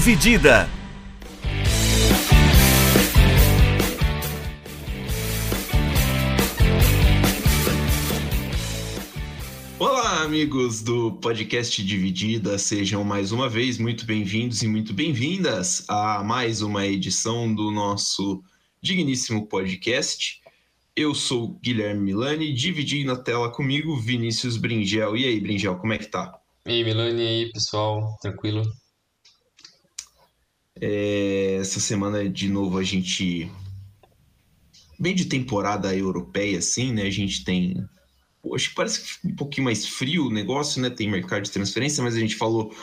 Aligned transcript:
Dividida. 0.00 0.66
Olá, 9.78 10.22
amigos 10.22 10.80
do 10.80 11.12
podcast 11.16 11.84
Dividida, 11.84 12.56
sejam 12.56 13.04
mais 13.04 13.30
uma 13.30 13.46
vez 13.46 13.76
muito 13.76 14.06
bem-vindos 14.06 14.62
e 14.62 14.66
muito 14.66 14.94
bem-vindas 14.94 15.84
a 15.86 16.24
mais 16.24 16.62
uma 16.62 16.86
edição 16.86 17.54
do 17.54 17.70
nosso 17.70 18.42
digníssimo 18.80 19.46
podcast. 19.48 20.40
Eu 20.96 21.14
sou 21.14 21.60
Guilherme 21.62 22.00
Milani, 22.00 22.54
dividindo 22.54 23.12
a 23.12 23.22
tela 23.22 23.52
comigo 23.52 23.94
Vinícius 23.98 24.56
Bringel. 24.56 25.14
E 25.14 25.26
aí, 25.26 25.38
Bringel, 25.38 25.76
como 25.76 25.92
é 25.92 25.98
que 25.98 26.06
tá? 26.06 26.40
E 26.64 26.70
aí, 26.70 26.84
Milani, 26.84 27.22
e 27.22 27.26
aí, 27.26 27.52
pessoal, 27.52 28.16
tranquilo? 28.22 28.62
É, 30.80 31.58
essa 31.60 31.78
semana, 31.78 32.28
de 32.28 32.48
novo, 32.48 32.78
a 32.78 32.82
gente. 32.82 33.50
Bem 34.98 35.14
de 35.14 35.26
temporada 35.26 35.94
europeia, 35.94 36.58
assim, 36.58 36.92
né? 36.92 37.02
A 37.02 37.10
gente 37.10 37.44
tem. 37.44 37.86
Poxa, 38.42 38.70
parece 38.74 39.18
um 39.24 39.34
pouquinho 39.34 39.66
mais 39.66 39.86
frio 39.86 40.26
o 40.26 40.32
negócio, 40.32 40.80
né? 40.80 40.88
Tem 40.88 41.10
mercado 41.10 41.42
de 41.42 41.50
transferência, 41.50 42.02
mas 42.02 42.14
a 42.14 42.20
gente 42.20 42.36
falou 42.36 42.74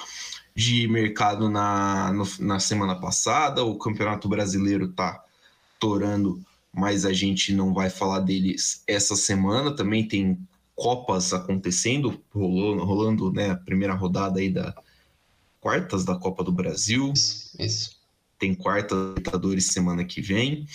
de 0.55 0.87
mercado 0.87 1.49
na, 1.49 2.13
no, 2.13 2.27
na 2.39 2.59
semana 2.59 2.95
passada. 2.95 3.63
O 3.63 3.77
Campeonato 3.77 4.29
Brasileiro 4.29 4.89
tá 4.89 5.23
torando, 5.79 6.41
mas 6.71 7.05
a 7.05 7.13
gente 7.13 7.53
não 7.53 7.73
vai 7.73 7.89
falar 7.89 8.19
deles 8.19 8.83
essa 8.87 9.15
semana. 9.15 9.75
Também 9.75 10.07
tem 10.07 10.37
Copas 10.75 11.33
acontecendo, 11.33 12.21
rolando, 12.31 12.83
rolando 12.83 13.33
né, 13.33 13.49
a 13.49 13.55
primeira 13.55 13.95
rodada 13.95 14.39
aí 14.39 14.51
da 14.51 14.75
quartas 15.67 16.05
da 16.05 16.15
Copa 16.15 16.45
do 16.45 16.51
Brasil. 16.51 17.11
Isso. 17.59 17.97
Tem 18.39 18.55
quarta 18.55 18.95
Libertadores 18.95 19.65
semana 19.65 20.05
que 20.05 20.21
vem. 20.21 20.65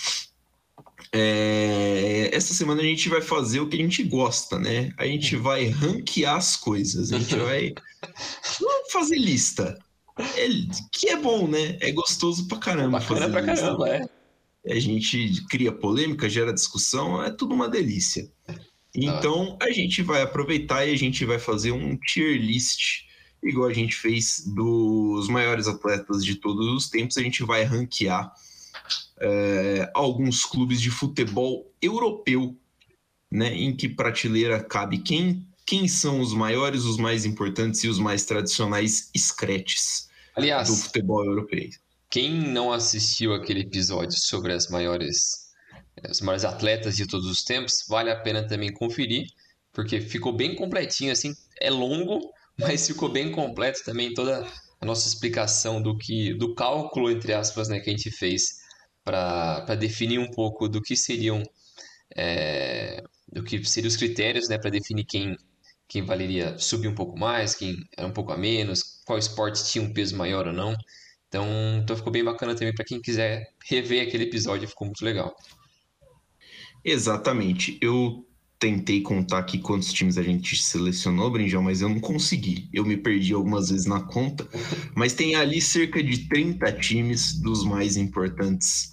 É, 1.11 2.29
essa 2.31 2.53
semana 2.53 2.83
a 2.83 2.85
gente 2.85 3.09
vai 3.09 3.23
fazer 3.23 3.61
o 3.61 3.69
que 3.69 3.77
a 3.77 3.81
gente 3.81 4.03
gosta, 4.03 4.59
né? 4.59 4.93
A 4.99 5.07
gente 5.07 5.35
vai 5.35 5.69
ranquear 5.69 6.37
as 6.37 6.57
coisas, 6.57 7.11
a 7.11 7.19
gente 7.19 7.35
vai 7.41 7.73
fazer 8.91 9.17
lista. 9.17 9.79
É, 10.19 10.49
que 10.93 11.09
é 11.09 11.17
bom, 11.17 11.49
né? 11.49 11.79
É 11.81 11.91
gostoso 11.91 12.47
pra 12.47 12.59
caramba. 12.59 13.01
Bacana 13.01 13.21
fazer 13.21 13.33
pra 13.33 13.41
lista. 13.41 13.65
caramba, 13.65 13.89
é. 13.89 14.09
A 14.71 14.79
gente 14.79 15.43
cria 15.49 15.73
polêmica, 15.73 16.29
gera 16.29 16.53
discussão, 16.53 17.23
é 17.23 17.31
tudo 17.31 17.55
uma 17.55 17.69
delícia. 17.69 18.31
Então 18.95 19.57
a 19.59 19.71
gente 19.71 20.03
vai 20.03 20.21
aproveitar 20.21 20.85
e 20.85 20.93
a 20.93 20.99
gente 20.99 21.25
vai 21.25 21.39
fazer 21.39 21.73
um 21.73 21.97
tier 21.97 22.39
list, 22.39 23.11
igual 23.43 23.69
a 23.69 23.73
gente 23.73 23.97
fez 23.97 24.45
dos 24.47 25.29
maiores 25.29 25.67
atletas 25.67 26.25
de 26.25 26.37
todos 26.37 26.67
os 26.69 26.89
tempos. 26.89 27.17
A 27.17 27.23
gente 27.23 27.43
vai 27.43 27.65
ranquear 27.65 28.33
é, 29.21 29.91
alguns 29.95 30.45
clubes 30.45 30.81
de 30.81 30.91
futebol 30.91 31.73
europeu, 31.81 32.57
né? 33.31 33.55
Em 33.55 33.75
que 33.75 33.89
prateleira 33.89 34.63
cabe 34.63 34.99
quem, 34.99 35.47
quem 35.67 35.89
são 35.89 36.21
os 36.21 36.33
maiores, 36.35 36.85
os 36.85 36.97
mais 36.97 37.25
importantes 37.25 37.83
e 37.85 37.89
os 37.89 37.99
mais 37.99 38.25
tradicionais 38.25 39.11
do 39.13 40.41
Aliás, 40.41 40.85
futebol 40.85 41.25
europeu. 41.25 41.69
quem 42.11 42.33
não 42.33 42.73
assistiu 42.73 43.35
aquele 43.35 43.61
episódio 43.61 44.19
sobre 44.19 44.53
as 44.53 44.69
maiores, 44.69 45.51
os 46.11 46.21
maiores 46.21 46.45
atletas 46.45 46.97
de 46.97 47.07
todos 47.07 47.27
os 47.27 47.43
tempos, 47.45 47.85
vale 47.89 48.11
a 48.11 48.17
pena 48.17 48.47
também 48.47 48.73
conferir, 48.73 49.27
porque 49.73 50.01
ficou 50.01 50.33
bem 50.33 50.55
completinho, 50.55 51.13
assim, 51.13 51.35
é 51.61 51.71
longo, 51.71 52.33
mas 52.63 52.87
ficou 52.87 53.11
bem 53.11 53.31
completo 53.31 53.85
também 53.85 54.15
toda 54.15 54.47
a 54.81 54.87
nossa 54.87 55.07
explicação 55.09 55.81
do 55.81 55.97
que, 55.97 56.35
do 56.35 56.55
cálculo, 56.55 57.11
entre 57.11 57.33
aspas, 57.33 57.69
né, 57.69 57.81
que 57.81 57.91
a 57.91 57.93
gente 57.93 58.11
fez 58.11 58.61
para 59.05 59.75
definir 59.75 60.19
um 60.19 60.31
pouco 60.31 60.69
do 60.69 60.81
que 60.81 60.97
seriam, 60.97 61.43
é, 62.17 63.03
do 63.31 63.43
que 63.45 63.65
seriam 63.65 63.89
os 63.89 63.97
critérios, 63.97 64.49
né, 64.49 64.59
para 64.59 64.71
definir 64.71 65.05
quem, 65.05 65.37
quem 65.89 66.05
valeria 66.05 66.59
subir 66.59 66.89
um 66.89 66.95
pouco 66.95 67.19
mais, 67.19 67.55
quem 67.55 67.77
era 67.97 68.07
um 68.07 68.13
pouco 68.13 68.33
a 68.33 68.37
menos, 68.37 69.01
qual 69.05 69.19
esporte 69.19 69.65
tinha 69.71 69.85
um 69.85 69.93
peso 69.93 70.17
maior 70.17 70.47
ou 70.47 70.53
não. 70.53 70.75
Então, 71.29 71.47
então 71.83 71.97
ficou 71.97 72.13
bem 72.13 72.25
bacana 72.25 72.55
também 72.55 72.75
para 72.75 72.85
quem 72.85 73.01
quiser 73.01 73.43
rever 73.65 74.07
aquele 74.07 74.25
episódio, 74.25 74.69
ficou 74.69 74.87
muito 74.87 75.05
legal. 75.05 75.35
Exatamente. 76.85 77.79
Eu 77.81 78.27
tentei 78.63 79.01
contar 79.01 79.39
aqui 79.39 79.59
quantos 79.59 79.93
times 79.93 80.17
a 80.17 80.23
gente 80.23 80.57
selecionou, 80.63 81.29
Brinjão, 81.33 81.61
mas 81.65 81.81
eu 81.81 81.89
não 81.89 81.99
consegui. 81.99 82.69
Eu 82.73 82.85
me 82.85 82.97
perdi 82.97 83.35
algumas 83.35 83.71
vezes 83.71 83.87
na 83.87 84.01
conta, 84.01 84.49
mas 84.95 85.15
tem 85.15 85.35
ali 85.35 85.61
cerca 85.61 86.01
de 86.01 86.29
30 86.29 86.71
times 86.75 87.41
dos 87.41 87.65
mais 87.65 87.97
importantes 87.97 88.93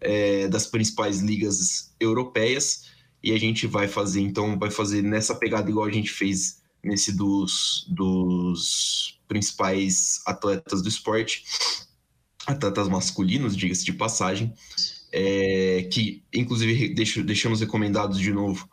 é, 0.00 0.48
das 0.48 0.66
principais 0.66 1.20
ligas 1.20 1.94
europeias. 2.00 2.86
E 3.22 3.32
a 3.32 3.38
gente 3.38 3.66
vai 3.66 3.86
fazer, 3.86 4.22
então, 4.22 4.58
vai 4.58 4.70
fazer 4.70 5.02
nessa 5.02 5.34
pegada 5.34 5.68
igual 5.68 5.84
a 5.84 5.92
gente 5.92 6.10
fez 6.10 6.62
nesse 6.82 7.12
dos, 7.12 7.86
dos 7.90 9.20
principais 9.28 10.22
atletas 10.24 10.80
do 10.80 10.88
esporte, 10.88 11.44
atletas 12.46 12.88
masculinos, 12.88 13.54
diga-se 13.54 13.84
de 13.84 13.92
passagem, 13.92 14.54
é, 15.12 15.86
que 15.92 16.22
inclusive 16.32 16.94
deixo- 16.94 17.22
deixamos 17.22 17.60
recomendados 17.60 18.18
de 18.18 18.32
novo, 18.32 18.66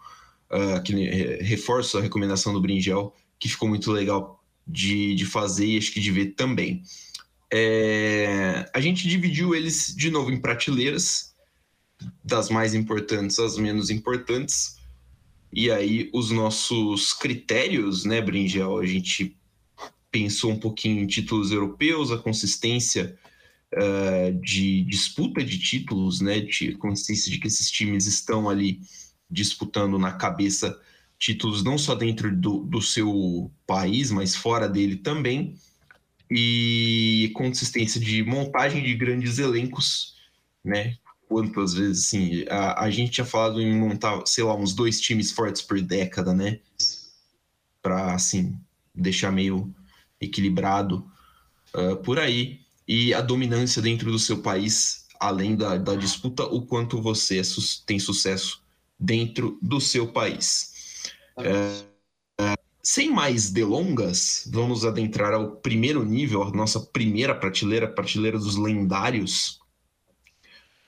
ah, 0.49 0.79
que 0.79 0.93
reforço 1.41 1.97
a 1.97 2.01
recomendação 2.01 2.53
do 2.53 2.61
Bringel, 2.61 3.13
que 3.39 3.49
ficou 3.49 3.67
muito 3.67 3.91
legal 3.91 4.43
de, 4.65 5.15
de 5.15 5.25
fazer 5.25 5.65
e 5.65 5.77
acho 5.77 5.91
que 5.91 5.99
de 5.99 6.11
ver 6.11 6.33
também. 6.35 6.83
É, 7.51 8.69
a 8.73 8.79
gente 8.81 9.07
dividiu 9.07 9.55
eles 9.55 9.93
de 9.95 10.09
novo 10.09 10.31
em 10.31 10.39
prateleiras, 10.39 11.33
das 12.23 12.49
mais 12.49 12.73
importantes 12.73 13.39
às 13.39 13.57
menos 13.57 13.89
importantes. 13.89 14.77
E 15.51 15.71
aí, 15.71 16.09
os 16.13 16.29
nossos 16.29 17.13
critérios, 17.13 18.05
né, 18.05 18.21
Bringel? 18.21 18.77
A 18.77 18.85
gente 18.85 19.35
pensou 20.11 20.51
um 20.51 20.59
pouquinho 20.59 21.01
em 21.01 21.07
títulos 21.07 21.51
europeus, 21.51 22.11
a 22.11 22.17
consistência 22.17 23.17
eh, 23.71 24.31
de 24.41 24.83
disputa 24.83 25.43
de 25.43 25.57
títulos, 25.57 26.21
né? 26.21 26.39
De 26.39 26.73
consistência 26.73 27.31
de 27.31 27.39
que 27.39 27.47
esses 27.47 27.71
times 27.71 28.05
estão 28.05 28.49
ali 28.49 28.81
disputando 29.29 29.97
na 29.99 30.13
cabeça 30.13 30.79
títulos 31.17 31.63
não 31.63 31.77
só 31.77 31.95
dentro 31.95 32.35
do, 32.35 32.59
do 32.59 32.81
seu 32.81 33.51
país, 33.65 34.11
mas 34.11 34.35
fora 34.35 34.67
dele 34.67 34.97
também. 34.97 35.57
E 36.29 37.31
consistência 37.33 37.99
de 38.01 38.21
montagem 38.23 38.83
de 38.83 38.93
grandes 38.93 39.39
elencos, 39.39 40.15
né? 40.63 40.97
Quantas 41.27 41.73
vezes, 41.73 42.05
assim, 42.05 42.45
a, 42.49 42.83
a 42.83 42.89
gente 42.89 43.11
tinha 43.11 43.25
falado 43.25 43.61
em 43.61 43.79
montar, 43.79 44.25
sei 44.25 44.43
lá, 44.43 44.55
uns 44.55 44.73
dois 44.73 44.99
times 44.99 45.31
fortes 45.31 45.61
por 45.61 45.81
década, 45.81 46.33
né? 46.33 46.59
Para, 47.81 48.13
assim, 48.13 48.57
deixar 48.93 49.31
meio 49.31 49.73
equilibrado 50.19 51.09
uh, 51.73 51.95
por 51.97 52.19
aí. 52.19 52.59
E 52.85 53.13
a 53.13 53.21
dominância 53.21 53.81
dentro 53.81 54.11
do 54.11 54.19
seu 54.19 54.41
país, 54.41 55.05
além 55.19 55.55
da, 55.55 55.77
da 55.77 55.95
disputa, 55.95 56.43
o 56.43 56.61
quanto 56.65 57.01
você 57.01 57.43
su 57.43 57.85
tem 57.85 57.99
sucesso 57.99 58.61
dentro 58.99 59.57
do 59.61 59.79
seu 59.79 60.07
país. 60.07 60.73
Uh, 61.37 61.97
sem 62.81 63.11
mais 63.11 63.51
delongas, 63.51 64.49
vamos 64.51 64.85
adentrar 64.85 65.33
ao 65.33 65.57
primeiro 65.57 66.05
nível, 66.05 66.43
a 66.43 66.51
nossa 66.51 66.79
primeira 66.79 67.35
prateleira, 67.35 67.85
a 67.85 67.91
prateleira 67.91 68.39
dos 68.39 68.55
lendários, 68.55 69.59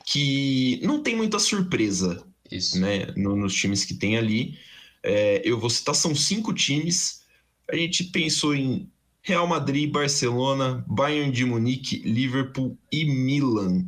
que 0.06 0.80
não 0.82 1.04
tem 1.04 1.16
muita 1.16 1.38
surpresa 1.38 2.26
Isso. 2.50 2.80
né, 2.80 3.08
no, 3.18 3.36
nos 3.36 3.54
times 3.54 3.84
que 3.84 3.94
tem 3.94 4.18
ali. 4.18 4.58
É, 5.04 5.42
eu 5.44 5.60
vou 5.60 5.70
citar, 5.70 5.94
são 5.94 6.16
cinco 6.16 6.54
times. 6.54 7.22
A 7.70 7.76
gente 7.76 8.06
pensou 8.06 8.56
em 8.56 8.90
Real 9.22 9.46
Madrid, 9.46 9.92
Barcelona, 9.92 10.84
Bayern 10.88 11.32
de 11.32 11.46
Munique, 11.46 11.98
Liverpool 12.00 12.78
e 12.92 13.06
Milan. 13.06 13.86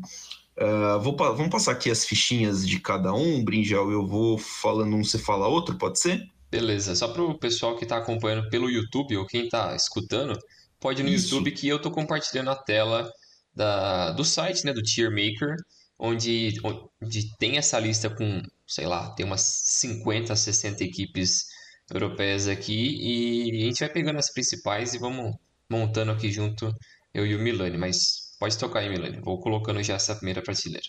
Uh, 0.62 1.00
vou, 1.00 1.16
vamos 1.18 1.50
passar 1.50 1.72
aqui 1.72 1.90
as 1.90 2.06
fichinhas 2.06 2.68
de 2.68 2.80
cada 2.80 3.12
um, 3.12 3.44
Brinjal. 3.44 3.90
Eu 3.92 4.06
vou 4.06 4.38
falando 4.38 4.96
um, 4.96 5.04
você 5.04 5.18
fala 5.18 5.48
outro, 5.48 5.76
pode 5.76 6.00
ser? 6.00 6.30
Beleza, 6.52 6.94
só 6.96 7.08
para 7.08 7.24
o 7.24 7.40
pessoal 7.40 7.76
que 7.76 7.84
está 7.84 7.98
acompanhando 7.98 8.48
pelo 8.50 8.70
YouTube 8.70 9.18
ou 9.18 9.26
quem 9.26 9.46
está 9.46 9.76
escutando, 9.76 10.38
pode 10.80 11.02
ir 11.02 11.04
no 11.04 11.10
Isso. 11.10 11.34
YouTube 11.34 11.52
que 11.52 11.68
eu 11.68 11.78
estou 11.78 11.92
compartilhando 11.92 12.52
a 12.52 12.56
tela 12.56 13.12
da, 13.56 14.12
do 14.12 14.24
site, 14.24 14.64
né, 14.64 14.72
do 14.72 14.84
Tier 14.84 15.10
Maker, 15.10 15.56
onde, 15.98 16.54
onde 16.64 17.36
tem 17.38 17.58
essa 17.58 17.80
lista 17.80 18.10
com, 18.10 18.44
sei 18.68 18.86
lá, 18.86 19.10
tem 19.16 19.26
umas 19.26 19.42
50, 19.42 20.36
60 20.36 20.84
equipes 20.84 21.46
europeias 21.92 22.48
aqui 22.48 22.98
e 23.02 23.64
a 23.64 23.66
gente 23.66 23.80
vai 23.80 23.90
pegando 23.90 24.20
as 24.20 24.32
principais 24.32 24.94
e 24.94 25.00
vamos 25.00 25.36
montando 25.70 26.12
aqui 26.12 26.32
junto 26.32 26.72
eu 27.14 27.26
e 27.26 27.36
o 27.36 27.40
Milani, 27.40 27.78
mas 27.78 28.21
pode 28.42 28.58
tocar 28.58 28.80
aí, 28.80 28.90
Milani, 28.90 29.20
vou 29.22 29.40
colocando 29.40 29.84
já 29.84 29.94
essa 29.94 30.16
primeira 30.16 30.42
prateleira. 30.42 30.88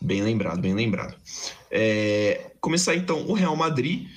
Bem 0.00 0.22
lembrado, 0.22 0.60
bem 0.60 0.72
lembrado. 0.72 1.16
É, 1.68 2.52
começar 2.60 2.94
então 2.94 3.26
o 3.26 3.32
Real 3.32 3.56
Madrid, 3.56 4.08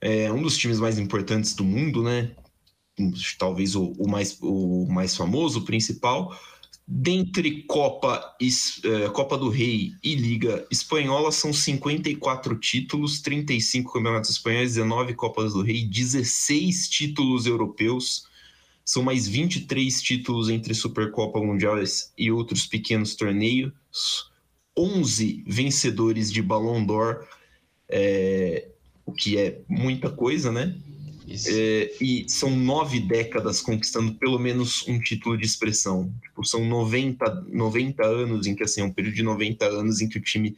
é 0.00 0.32
um 0.32 0.42
dos 0.42 0.58
times 0.58 0.80
mais 0.80 0.98
importantes 0.98 1.54
do 1.54 1.62
mundo, 1.62 2.02
né? 2.02 2.32
Talvez 3.38 3.76
o, 3.76 3.92
o 3.92 4.10
mais, 4.10 4.36
o 4.42 4.88
mais 4.90 5.16
famoso, 5.16 5.60
o 5.60 5.64
principal. 5.64 6.36
Dentre 6.84 7.62
Copa, 7.62 8.36
eh, 8.42 9.08
Copa 9.10 9.38
do 9.38 9.48
Rei 9.48 9.92
e 10.02 10.16
Liga 10.16 10.66
Espanhola, 10.68 11.30
são 11.30 11.52
54 11.52 12.58
títulos, 12.58 13.20
35 13.20 13.92
campeonatos 13.92 14.30
espanhóis, 14.30 14.74
19 14.74 15.14
Copas 15.14 15.52
do 15.52 15.62
Rei, 15.62 15.86
16 15.86 16.88
títulos 16.88 17.46
europeus, 17.46 18.24
são 18.84 19.02
mais 19.02 19.28
23 19.28 20.02
títulos 20.02 20.48
entre 20.48 20.74
Supercopa 20.74 21.38
Mundiais 21.40 22.12
e 22.16 22.30
outros 22.30 22.66
pequenos 22.66 23.14
torneios, 23.14 23.72
11 24.76 25.44
vencedores 25.46 26.32
de 26.32 26.42
Ballon 26.42 26.84
d'Or, 26.84 27.26
é, 27.88 28.68
o 29.04 29.12
que 29.12 29.36
é 29.36 29.60
muita 29.68 30.10
coisa, 30.10 30.50
né? 30.50 30.76
É, 31.46 31.92
e 32.00 32.28
são 32.28 32.50
nove 32.50 32.98
décadas 32.98 33.60
conquistando 33.60 34.14
pelo 34.14 34.38
menos 34.38 34.86
um 34.88 34.98
título 34.98 35.38
de 35.38 35.46
expressão. 35.46 36.12
Tipo, 36.22 36.44
são 36.44 36.64
90, 36.64 37.46
90 37.48 38.04
anos 38.04 38.46
em 38.46 38.54
que, 38.54 38.64
assim, 38.64 38.80
é 38.80 38.84
um 38.84 38.92
período 38.92 39.14
de 39.14 39.22
90 39.22 39.64
anos 39.66 40.00
em 40.00 40.08
que 40.08 40.18
o 40.18 40.22
time 40.22 40.56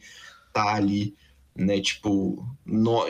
tá 0.51 0.73
ali, 0.73 1.13
né? 1.55 1.79
Tipo, 1.79 2.43
no, 2.65 3.05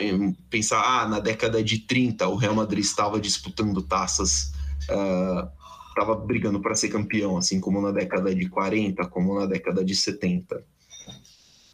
pensar, 0.50 0.82
ah, 0.82 1.08
na 1.08 1.20
década 1.20 1.62
de 1.62 1.78
30 1.78 2.28
o 2.28 2.36
Real 2.36 2.54
Madrid 2.54 2.84
estava 2.84 3.18
disputando 3.18 3.80
taças, 3.80 4.52
estava 4.80 6.12
uh, 6.12 6.26
brigando 6.26 6.60
para 6.60 6.74
ser 6.74 6.88
campeão, 6.88 7.36
assim 7.36 7.60
como 7.60 7.80
na 7.80 7.92
década 7.92 8.34
de 8.34 8.48
40, 8.48 9.06
como 9.08 9.38
na 9.38 9.46
década 9.46 9.84
de 9.84 9.94
70. 9.94 10.64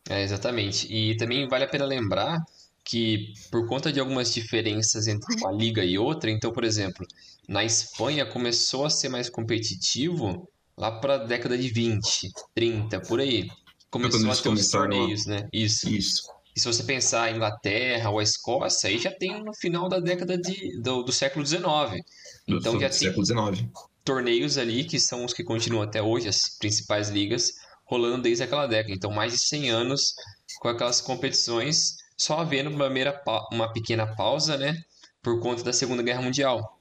É, 0.08 0.22
exatamente. 0.22 0.92
E 0.92 1.16
também 1.16 1.48
vale 1.48 1.64
a 1.64 1.68
pena 1.68 1.84
lembrar 1.84 2.42
que 2.84 3.32
por 3.50 3.66
conta 3.68 3.92
de 3.92 4.00
algumas 4.00 4.34
diferenças 4.34 5.06
entre 5.06 5.36
uma 5.36 5.52
liga 5.52 5.84
e 5.84 5.98
outra, 5.98 6.30
então, 6.30 6.52
por 6.52 6.64
exemplo, 6.64 7.06
na 7.48 7.64
Espanha 7.64 8.26
começou 8.26 8.84
a 8.84 8.90
ser 8.90 9.08
mais 9.08 9.30
competitivo 9.30 10.48
lá 10.76 10.90
para 10.98 11.14
a 11.14 11.18
década 11.18 11.56
de 11.56 11.68
20, 11.68 12.30
30, 12.54 13.00
por 13.00 13.20
aí. 13.20 13.48
Começou 13.90 14.30
a 14.30 14.36
ter 14.36 14.48
os 14.48 14.68
torneios, 14.68 15.26
né? 15.26 15.48
Isso. 15.52 15.88
Isso. 15.88 16.39
E 16.54 16.60
se 16.60 16.66
você 16.66 16.82
pensar 16.82 17.24
a 17.24 17.30
Inglaterra 17.30 18.10
ou 18.10 18.18
a 18.18 18.22
Escócia, 18.22 18.88
aí 18.90 18.98
já 18.98 19.10
tem 19.10 19.42
no 19.42 19.54
final 19.54 19.88
da 19.88 20.00
década 20.00 20.36
de, 20.36 20.80
do, 20.80 21.02
do 21.02 21.12
século 21.12 21.46
XIX. 21.46 21.62
Então 22.46 22.74
do, 22.74 22.80
já 22.80 22.88
do 22.88 22.98
tem 22.98 23.24
XIX. 23.24 23.68
torneios 24.04 24.58
ali 24.58 24.84
que 24.84 24.98
são 24.98 25.24
os 25.24 25.32
que 25.32 25.44
continuam 25.44 25.82
até 25.82 26.02
hoje, 26.02 26.28
as 26.28 26.58
principais 26.58 27.08
ligas, 27.08 27.54
rolando 27.84 28.22
desde 28.22 28.42
aquela 28.42 28.66
década. 28.66 28.94
Então, 28.94 29.10
mais 29.10 29.32
de 29.32 29.38
100 29.38 29.70
anos 29.70 30.14
com 30.60 30.68
aquelas 30.68 31.00
competições 31.00 31.96
só 32.20 32.38
havendo 32.38 32.68
uma, 32.68 32.84
primeira, 32.84 33.22
uma 33.50 33.72
pequena 33.72 34.06
pausa, 34.14 34.58
né, 34.58 34.76
por 35.22 35.40
conta 35.40 35.62
da 35.62 35.72
Segunda 35.72 36.02
Guerra 36.02 36.20
Mundial, 36.20 36.78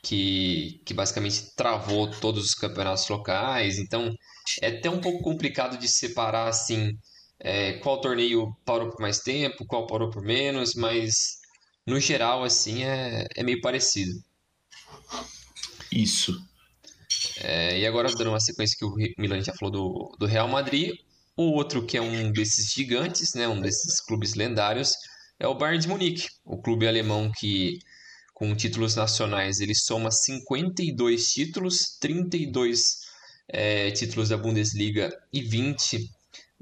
que, 0.00 0.80
que 0.86 0.94
basicamente 0.94 1.52
travou 1.56 2.08
todos 2.08 2.44
os 2.44 2.54
campeonatos 2.54 3.08
locais. 3.08 3.78
Então, 3.78 4.14
é 4.62 4.68
até 4.68 4.88
um 4.88 5.00
pouco 5.00 5.24
complicado 5.24 5.76
de 5.76 5.88
separar 5.88 6.46
assim 6.46 6.96
é, 7.40 7.74
qual 7.74 8.00
torneio 8.00 8.56
parou 8.64 8.90
por 8.90 9.00
mais 9.00 9.20
tempo, 9.20 9.66
qual 9.66 9.86
parou 9.86 10.10
por 10.10 10.22
menos, 10.22 10.74
mas 10.74 11.38
no 11.86 12.00
geral 12.00 12.44
assim 12.44 12.84
é, 12.84 13.26
é 13.36 13.42
meio 13.42 13.60
parecido. 13.60 14.12
Isso. 15.92 16.36
É, 17.38 17.78
e 17.78 17.86
agora 17.86 18.12
dando 18.14 18.30
uma 18.30 18.40
sequência 18.40 18.76
que 18.78 18.84
o 18.84 18.94
Milan 19.18 19.42
já 19.42 19.52
falou 19.54 19.72
do, 19.72 20.16
do 20.18 20.26
Real 20.26 20.48
Madrid, 20.48 20.94
o 21.36 21.52
outro 21.52 21.84
que 21.84 21.96
é 21.96 22.00
um 22.00 22.32
desses 22.32 22.72
gigantes, 22.72 23.34
né, 23.34 23.48
um 23.48 23.60
desses 23.60 24.00
clubes 24.00 24.34
lendários, 24.34 24.94
é 25.38 25.46
o 25.46 25.54
Bayern 25.54 25.80
de 25.80 25.88
Munique, 25.88 26.28
o 26.44 26.60
clube 26.62 26.86
alemão 26.86 27.30
que 27.30 27.78
com 28.32 28.54
títulos 28.54 28.96
nacionais 28.96 29.60
ele 29.60 29.74
soma 29.74 30.10
52 30.10 31.32
títulos, 31.32 31.96
32 32.00 33.04
é, 33.48 33.90
títulos 33.90 34.28
da 34.28 34.36
Bundesliga 34.36 35.10
e 35.32 35.42
20 35.42 36.10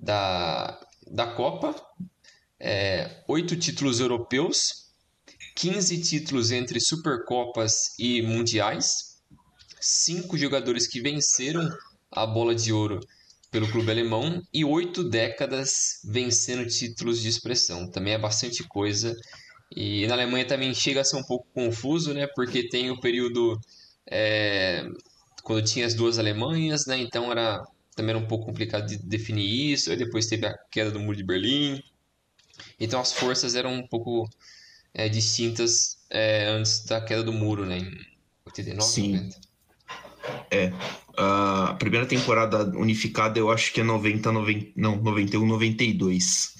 da, 0.03 0.79
da 1.07 1.29
Copa, 1.29 1.75
é, 2.59 3.23
8 3.29 3.57
títulos 3.57 4.01
europeus, 4.01 4.91
15 5.55 6.03
títulos 6.03 6.51
entre 6.51 6.81
Supercopas 6.81 7.97
e 7.99 8.21
Mundiais, 8.21 9.21
5 9.81 10.37
jogadores 10.37 10.89
que 10.89 11.01
venceram 11.01 11.69
a 12.11 12.27
bola 12.27 12.55
de 12.55 12.73
ouro 12.73 13.01
pelo 13.51 13.71
clube 13.71 13.91
alemão 13.91 14.43
e 14.53 14.65
oito 14.65 15.05
décadas 15.05 16.01
vencendo 16.05 16.67
títulos 16.67 17.21
de 17.21 17.29
expressão. 17.29 17.89
Também 17.91 18.15
é 18.15 18.19
bastante 18.19 18.67
coisa. 18.67 19.15
E 19.77 20.07
na 20.07 20.15
Alemanha 20.15 20.47
também 20.47 20.75
chega 20.75 21.03
a 21.03 21.05
ser 21.05 21.17
um 21.17 21.23
pouco 21.23 21.47
confuso, 21.55 22.15
né? 22.15 22.27
Porque 22.35 22.69
tem 22.69 22.91
o 22.91 22.99
período 22.99 23.61
é, 24.11 24.87
quando 25.43 25.67
tinha 25.67 25.85
as 25.87 25.95
duas 25.95 26.19
Alemanhas, 26.19 26.87
né? 26.87 26.99
Então 26.99 27.31
era 27.31 27.63
também 27.95 28.15
era 28.15 28.19
um 28.19 28.27
pouco 28.27 28.47
complicado 28.47 28.87
de 28.87 28.97
definir 28.99 29.73
isso. 29.73 29.91
Aí 29.91 29.97
depois 29.97 30.27
teve 30.27 30.47
a 30.47 30.57
queda 30.71 30.91
do 30.91 31.01
Muro 31.01 31.17
de 31.17 31.25
Berlim. 31.25 31.83
Então 32.79 33.01
as 33.01 33.13
forças 33.13 33.55
eram 33.55 33.75
um 33.75 33.87
pouco 33.87 34.29
é, 34.95 35.09
distintas 35.09 35.99
é, 36.11 36.47
antes 36.49 36.85
da 36.85 37.01
queda 37.01 37.23
do 37.23 37.33
muro, 37.33 37.65
né? 37.65 37.79
Em 37.79 37.91
89, 38.47 38.83
Sim. 38.83 39.17
90. 39.17 39.41
É. 40.51 40.73
A 41.17 41.75
primeira 41.79 42.07
temporada 42.07 42.65
unificada 42.79 43.39
eu 43.39 43.51
acho 43.51 43.73
que 43.73 43.81
é 43.81 43.85
90, 43.85 44.31
90 44.33 44.73
não, 44.77 44.97
91, 44.97 45.47
92. 45.47 46.55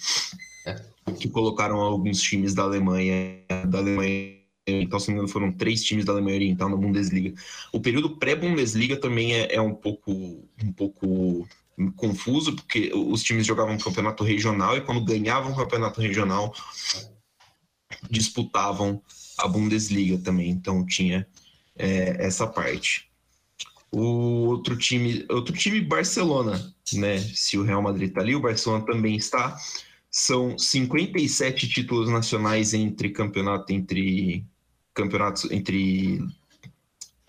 É. 0.67 0.77
Que 1.19 1.29
colocaram 1.29 1.81
alguns 1.81 2.21
times 2.21 2.55
da 2.55 2.63
Alemanha, 2.63 3.41
da 3.69 3.79
Alemanha 3.79 4.42
então, 4.67 4.99
se 4.99 5.09
não 5.09 5.15
me 5.15 5.19
engano, 5.19 5.33
foram 5.33 5.53
três 5.53 5.83
times 5.83 6.05
da 6.05 6.13
Alemanha 6.13 6.37
Oriental 6.37 6.69
na 6.69 6.77
Bundesliga. 6.77 7.35
O 7.73 7.81
período 7.81 8.17
pré-Bundesliga 8.17 8.97
também 8.97 9.35
é, 9.35 9.55
é, 9.55 9.61
um 9.61 9.75
pouco 9.75 10.13
um 10.63 10.73
pouco 10.73 11.49
confuso, 11.97 12.55
porque 12.55 12.93
os 12.95 13.23
times 13.23 13.47
jogavam 13.47 13.77
campeonato 13.79 14.23
regional 14.23 14.77
e 14.77 14.83
quando 14.83 15.05
ganhavam 15.05 15.53
o 15.53 15.57
campeonato 15.57 16.01
regional 16.01 16.55
disputavam 18.11 19.03
a 19.39 19.49
Bundesliga 19.49 20.19
também. 20.19 20.51
Então 20.51 20.87
tinha 20.87 21.27
é, 21.77 22.25
essa 22.25 22.47
parte 22.47 23.13
o 23.93 24.47
outro 24.47 24.77
time, 24.77 25.27
outro 25.29 25.55
time 25.55 25.81
Barcelona, 25.81 26.75
né? 26.95 27.19
Se 27.19 27.59
o 27.59 27.63
Real 27.63 27.83
Madrid 27.83 28.09
está 28.09 28.23
ali, 28.23 28.35
o 28.35 28.41
Barcelona 28.41 28.85
também 28.87 29.17
está. 29.17 29.57
São 30.11 30.59
57 30.59 31.69
títulos 31.69 32.11
nacionais 32.11 32.73
entre 32.73 33.11
campeonato 33.11 33.73
entre 33.73 34.47
campeonatos 34.95 35.51
entre 35.51 36.21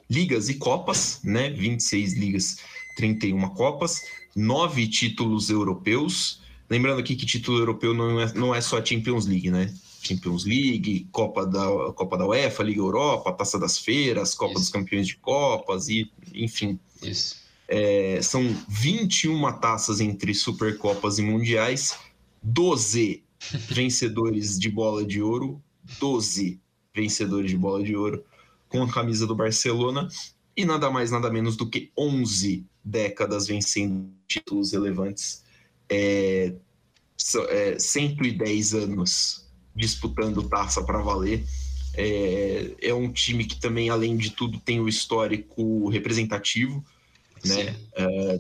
ligas 0.10 0.50
e 0.50 0.56
copas, 0.56 1.20
né? 1.24 1.50
26 1.50 2.14
ligas, 2.14 2.58
31 2.96 3.50
copas, 3.50 4.02
nove 4.36 4.88
títulos 4.88 5.50
europeus. 5.50 6.42
Lembrando 6.70 7.00
aqui 7.00 7.16
que 7.16 7.26
título 7.26 7.60
europeu 7.60 7.94
não 7.94 8.20
é, 8.20 8.34
não 8.34 8.56
é 8.56 8.62
só 8.62 8.84
Champions 8.84 9.26
League, 9.26 9.50
né? 9.50 9.74
Champions 10.02 10.46
League, 10.46 11.08
Copa 11.12 11.46
da, 11.46 11.66
Copa 11.94 12.18
da 12.18 12.28
UEFA, 12.28 12.64
Liga 12.64 12.82
Europa, 12.82 13.32
Taça 13.32 13.58
das 13.58 13.78
Feiras, 13.78 14.36
Copa 14.36 14.54
Isso. 14.54 14.62
dos 14.62 14.70
Campeões 14.70 15.08
de 15.08 15.16
Copas, 15.16 15.88
e 15.88 16.12
enfim. 16.34 16.78
Isso. 17.02 17.42
É, 17.68 18.22
são 18.22 18.44
21 18.68 19.60
taças 19.60 20.02
entre 20.02 20.34
Supercopas 20.34 21.18
e 21.18 21.22
Mundiais, 21.22 21.98
12 22.42 23.24
vencedores 23.70 24.60
de 24.60 24.70
bola 24.70 25.06
de 25.06 25.22
ouro, 25.22 25.62
12 26.00 26.60
vencedores 26.96 27.50
de 27.50 27.58
bola 27.58 27.84
de 27.84 27.96
ouro 27.96 28.24
com 28.70 28.84
a 28.84 28.92
camisa 28.92 29.26
do 29.26 29.36
Barcelona 29.36 30.08
e 30.56 30.66
nada 30.66 30.90
mais, 30.90 31.12
nada 31.12 31.30
menos 31.32 31.56
do 31.56 31.68
que 31.68 31.92
11 31.98 32.66
décadas 32.84 33.48
vencendo 33.48 34.10
títulos 34.28 34.72
relevantes. 34.72 35.44
É, 35.90 36.54
é, 37.50 37.80
110 37.80 38.74
anos 38.74 39.46
disputando 39.76 40.48
taça 40.48 40.84
para 40.84 41.00
valer. 41.00 41.44
É, 41.96 42.72
é, 42.82 42.94
um 42.94 43.12
time 43.12 43.46
que 43.46 43.60
também, 43.60 43.90
além 43.90 44.18
de 44.18 44.32
tudo, 44.32 44.60
tem 44.60 44.80
o 44.80 44.88
histórico 44.88 45.90
representativo, 45.90 46.84
né? 47.46 47.76
É, 47.96 48.40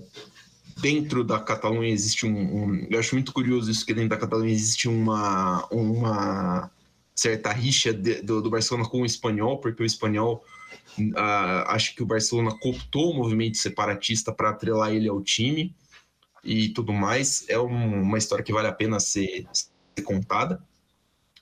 dentro 0.82 1.24
da 1.24 1.40
Catalunha 1.40 1.90
existe 1.90 2.26
um, 2.26 2.64
um, 2.64 2.88
Eu 2.90 3.00
acho 3.00 3.16
muito 3.16 3.32
curioso 3.32 3.70
isso, 3.70 3.86
que 3.86 3.94
dentro 3.94 4.10
da 4.10 4.18
Catalunha 4.18 4.52
existe 4.52 4.88
uma, 4.88 5.66
uma 5.68 6.72
certa 7.16 7.52
rixa 7.52 7.94
de, 7.94 8.22
do, 8.22 8.42
do, 8.42 8.50
Barcelona 8.50 8.88
com 8.88 9.02
o 9.02 9.06
espanhol, 9.06 9.60
porque 9.60 9.84
o 9.84 9.86
espanhol. 9.86 10.44
Uh, 10.98 11.66
acho 11.68 11.96
que 11.96 12.04
o 12.04 12.06
Barcelona 12.06 12.52
cooptou 12.60 13.12
o 13.12 13.16
movimento 13.16 13.58
separatista 13.58 14.32
para 14.32 14.50
atrelar 14.50 14.94
ele 14.94 15.08
ao 15.08 15.22
time 15.22 15.76
e 16.44 16.70
tudo 16.70 16.94
mais. 16.94 17.46
É 17.48 17.58
um, 17.60 18.02
uma 18.02 18.18
história 18.18 18.44
que 18.44 18.54
vale 18.54 18.68
a 18.68 18.74
pena 18.74 19.00
ser, 19.00 19.46
ser 19.52 20.04
contada. 20.04 20.62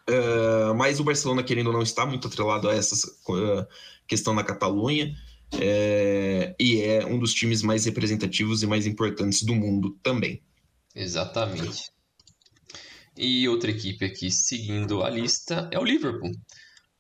Uh, 0.09 0.73
mas 0.75 0.99
o 0.99 1.03
Barcelona, 1.03 1.43
querendo 1.43 1.67
ou 1.67 1.73
não, 1.73 1.81
está 1.81 2.05
muito 2.05 2.27
atrelado 2.27 2.69
a 2.69 2.73
essa 2.73 2.95
uh, 3.07 3.65
questão 4.07 4.33
na 4.33 4.43
Catalunha 4.43 5.15
uh, 5.53 6.55
e 6.59 6.81
é 6.81 7.05
um 7.05 7.19
dos 7.19 7.33
times 7.33 7.61
mais 7.61 7.85
representativos 7.85 8.63
e 8.63 8.67
mais 8.67 8.85
importantes 8.85 9.43
do 9.43 9.55
mundo 9.55 9.97
também. 10.03 10.41
Exatamente. 10.95 11.91
E 13.17 13.47
outra 13.49 13.71
equipe 13.71 14.05
aqui 14.05 14.31
seguindo 14.31 15.03
a 15.03 15.09
lista 15.09 15.67
é 15.71 15.77
o 15.77 15.83
Liverpool. 15.83 16.31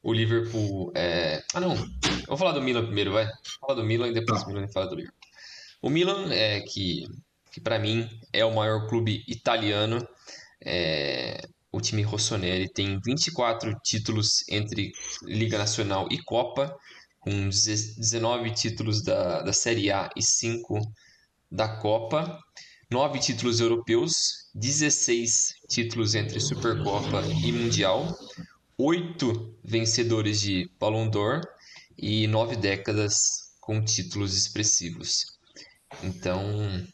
O 0.03 0.13
Liverpool 0.13 0.91
é. 0.95 1.43
Ah, 1.53 1.59
não. 1.59 1.73
Eu 1.73 2.27
vou 2.27 2.37
falar 2.37 2.51
do 2.53 2.61
Milan 2.61 2.85
primeiro, 2.85 3.11
vai. 3.11 3.27
Fala 3.59 3.75
do 3.75 3.83
Milan 3.83 4.09
e 4.09 4.13
depois 4.13 4.41
tá. 4.41 4.47
o 4.47 4.53
Milan 4.53 4.67
fala 4.67 4.87
do 4.87 4.95
Liverpool. 4.95 5.19
O 5.81 5.89
Milan, 5.89 6.31
é, 6.31 6.61
que, 6.61 7.05
que 7.51 7.61
para 7.61 7.79
mim 7.79 8.07
é 8.31 8.45
o 8.45 8.53
maior 8.53 8.87
clube 8.87 9.23
italiano, 9.27 10.05
é, 10.63 11.41
o 11.71 11.79
time 11.79 12.01
Rossoneri 12.01 12.67
tem 12.71 12.99
24 12.99 13.73
títulos 13.83 14.43
entre 14.49 14.91
Liga 15.23 15.57
Nacional 15.57 16.07
e 16.11 16.21
Copa, 16.23 16.75
com 17.19 17.49
19 17.49 18.51
títulos 18.51 19.03
da, 19.03 19.41
da 19.41 19.53
Série 19.53 19.91
A 19.91 20.09
e 20.15 20.21
5 20.21 20.79
da 21.49 21.77
Copa, 21.77 22.39
9 22.89 23.19
títulos 23.19 23.59
europeus, 23.59 24.40
16 24.53 25.55
títulos 25.67 26.15
entre 26.15 26.39
Supercopa 26.39 27.23
e 27.25 27.51
Mundial, 27.51 28.17
8 28.77 29.59
vencedores 29.63 30.41
de 30.41 30.69
Ballon 30.79 31.09
d'Or 31.09 31.41
e 31.97 32.27
9 32.27 32.55
décadas 32.55 33.51
com 33.59 33.83
títulos 33.83 34.35
expressivos. 34.35 35.37
Então, 36.03 36.85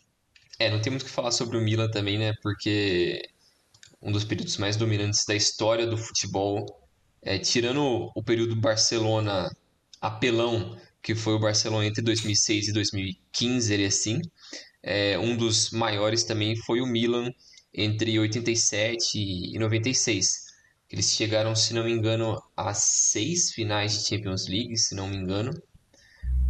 é, 0.60 0.70
não 0.70 0.82
tem 0.82 0.92
muito 0.92 1.04
o 1.04 1.06
que 1.06 1.12
falar 1.12 1.32
sobre 1.32 1.58
o 1.58 1.62
Milan 1.62 1.90
também, 1.90 2.18
né? 2.18 2.34
Porque 2.42 3.22
um 4.02 4.12
dos 4.12 4.24
períodos 4.24 4.58
mais 4.58 4.76
dominantes 4.76 5.26
da 5.26 5.36
história 5.36 5.88
do 5.88 5.98
futebol, 5.98 6.66
é, 7.22 7.40
tirando 7.40 8.12
o 8.16 8.24
período 8.24 8.56
Barcelona 8.56 9.50
apelão, 10.02 10.78
que 11.02 11.16
foi 11.16 11.34
o 11.34 11.40
Barcelona 11.40 11.86
entre 11.86 12.02
2006 12.02 12.68
e 12.68 12.74
2015, 12.74 13.74
ele 13.74 13.86
assim, 13.86 14.22
é, 14.88 15.20
um 15.20 15.36
dos 15.36 15.72
maiores 15.72 16.24
também 16.24 16.56
foi 16.56 16.79
o 16.79 16.86
Milan 16.86 17.29
entre 17.74 18.17
87 18.17 19.17
e 19.17 19.60
96. 19.60 20.48
Eles 20.89 21.12
chegaram, 21.12 21.53
se 21.53 21.74
não 21.74 21.84
me 21.84 21.91
engano, 21.91 22.41
a 22.56 22.74
seis 22.74 23.51
finais 23.51 23.91
de 23.91 24.08
Champions 24.08 24.48
League, 24.48 24.77
se 24.77 24.96
não 24.96 25.10
me 25.10 25.17
engano. 25.17 25.51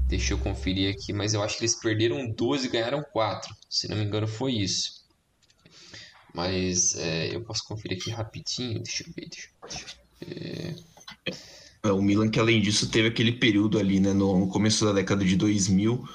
Deixa 0.08 0.34
eu 0.34 0.38
conferir 0.38 0.94
aqui, 0.94 1.12
mas 1.12 1.34
eu 1.34 1.42
acho 1.42 1.58
que 1.58 1.64
eles 1.64 1.76
perderam 1.76 2.30
12 2.30 2.68
e 2.68 2.70
ganharam 2.70 3.04
4. 3.12 3.56
Se 3.68 3.90
não 3.90 3.98
me 3.98 4.04
engano, 4.04 4.28
foi 4.28 4.54
isso. 4.54 5.04
Mas 6.32 6.96
é, 6.96 7.36
eu 7.36 7.44
posso 7.44 7.64
conferir 7.66 7.98
aqui 7.98 8.12
rapidinho. 8.12 8.84
Deixa 8.84 9.04
eu 9.04 9.14
ver. 9.14 9.28
Deixa, 9.28 9.50
eu 10.22 10.28
ver. 10.28 10.76
É, 11.84 11.92
o 11.92 12.02
Milan, 12.04 12.30
que 12.30 12.40
além 12.40 12.62
disso, 12.62 12.92
teve 12.92 13.08
aquele 13.08 13.32
período 13.32 13.80
ali, 13.80 14.00
né, 14.00 14.14
no 14.14 14.48
começo 14.48 14.86
da 14.86 14.94
década 14.94 15.26
de 15.26 15.36
2000, 15.36 16.08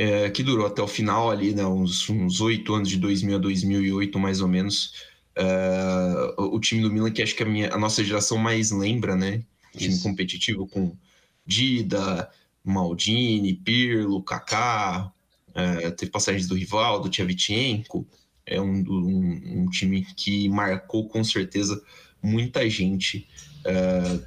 é, 0.00 0.30
que 0.30 0.42
durou 0.42 0.66
até 0.66 0.80
o 0.80 0.88
final 0.88 1.30
ali, 1.30 1.54
né, 1.54 1.66
uns 1.66 2.40
oito 2.40 2.72
anos 2.72 2.88
de 2.88 2.96
2000 2.96 3.36
a 3.36 3.38
2008, 3.38 4.18
mais 4.18 4.40
ou 4.40 4.48
menos. 4.48 4.94
É, 5.36 6.34
o 6.38 6.58
time 6.58 6.80
do 6.80 6.90
Milan, 6.90 7.10
que 7.10 7.20
acho 7.20 7.36
que 7.36 7.42
a, 7.42 7.46
minha, 7.46 7.70
a 7.70 7.76
nossa 7.76 8.02
geração 8.02 8.38
mais 8.38 8.70
lembra, 8.70 9.14
né? 9.14 9.44
Time 9.76 9.92
Isso. 9.92 10.02
competitivo 10.02 10.66
com 10.66 10.96
Dida, 11.44 12.30
Maldini, 12.64 13.52
Pirlo, 13.52 14.22
Kaká, 14.22 15.12
é, 15.54 15.90
teve 15.90 16.10
passagens 16.10 16.48
do 16.48 16.54
Rivaldo, 16.54 17.10
Tchevchenko. 17.10 18.06
É 18.46 18.58
um, 18.58 18.82
um, 18.88 19.60
um, 19.60 19.66
time 19.68 20.02
que 20.16 20.48
marcou 20.48 21.10
com 21.10 21.22
certeza 21.22 21.78
muita 22.22 22.68
gente 22.70 23.28
é, 23.66 24.18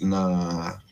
na, 0.00 0.82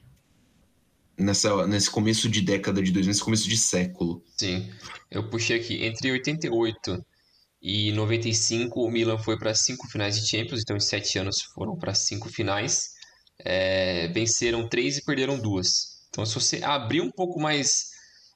nessa, 1.18 1.66
nesse 1.66 1.90
começo 1.90 2.28
de 2.28 2.40
década 2.40 2.82
de 2.82 2.92
2000, 2.92 3.08
nesse 3.08 3.24
começo 3.24 3.48
de 3.48 3.56
século. 3.56 4.22
Sim, 4.36 4.70
eu 5.10 5.28
puxei 5.28 5.58
aqui, 5.58 5.84
entre 5.84 6.10
88 6.12 7.04
e 7.60 7.92
95 7.92 8.80
o 8.80 8.90
Milan 8.90 9.18
foi 9.18 9.36
para 9.36 9.54
cinco 9.54 9.88
finais 9.88 10.18
de 10.18 10.28
Champions, 10.28 10.60
então 10.60 10.76
em 10.76 10.80
sete 10.80 11.18
anos 11.18 11.42
foram 11.54 11.76
para 11.76 11.92
cinco 11.92 12.28
finais, 12.28 12.90
é, 13.40 14.08
venceram 14.08 14.68
três 14.68 14.98
e 14.98 15.04
perderam 15.04 15.38
duas. 15.38 16.06
Então 16.08 16.24
se 16.24 16.34
você 16.34 16.62
abrir 16.62 17.00
um 17.00 17.10
pouco 17.10 17.40
mais 17.40 17.90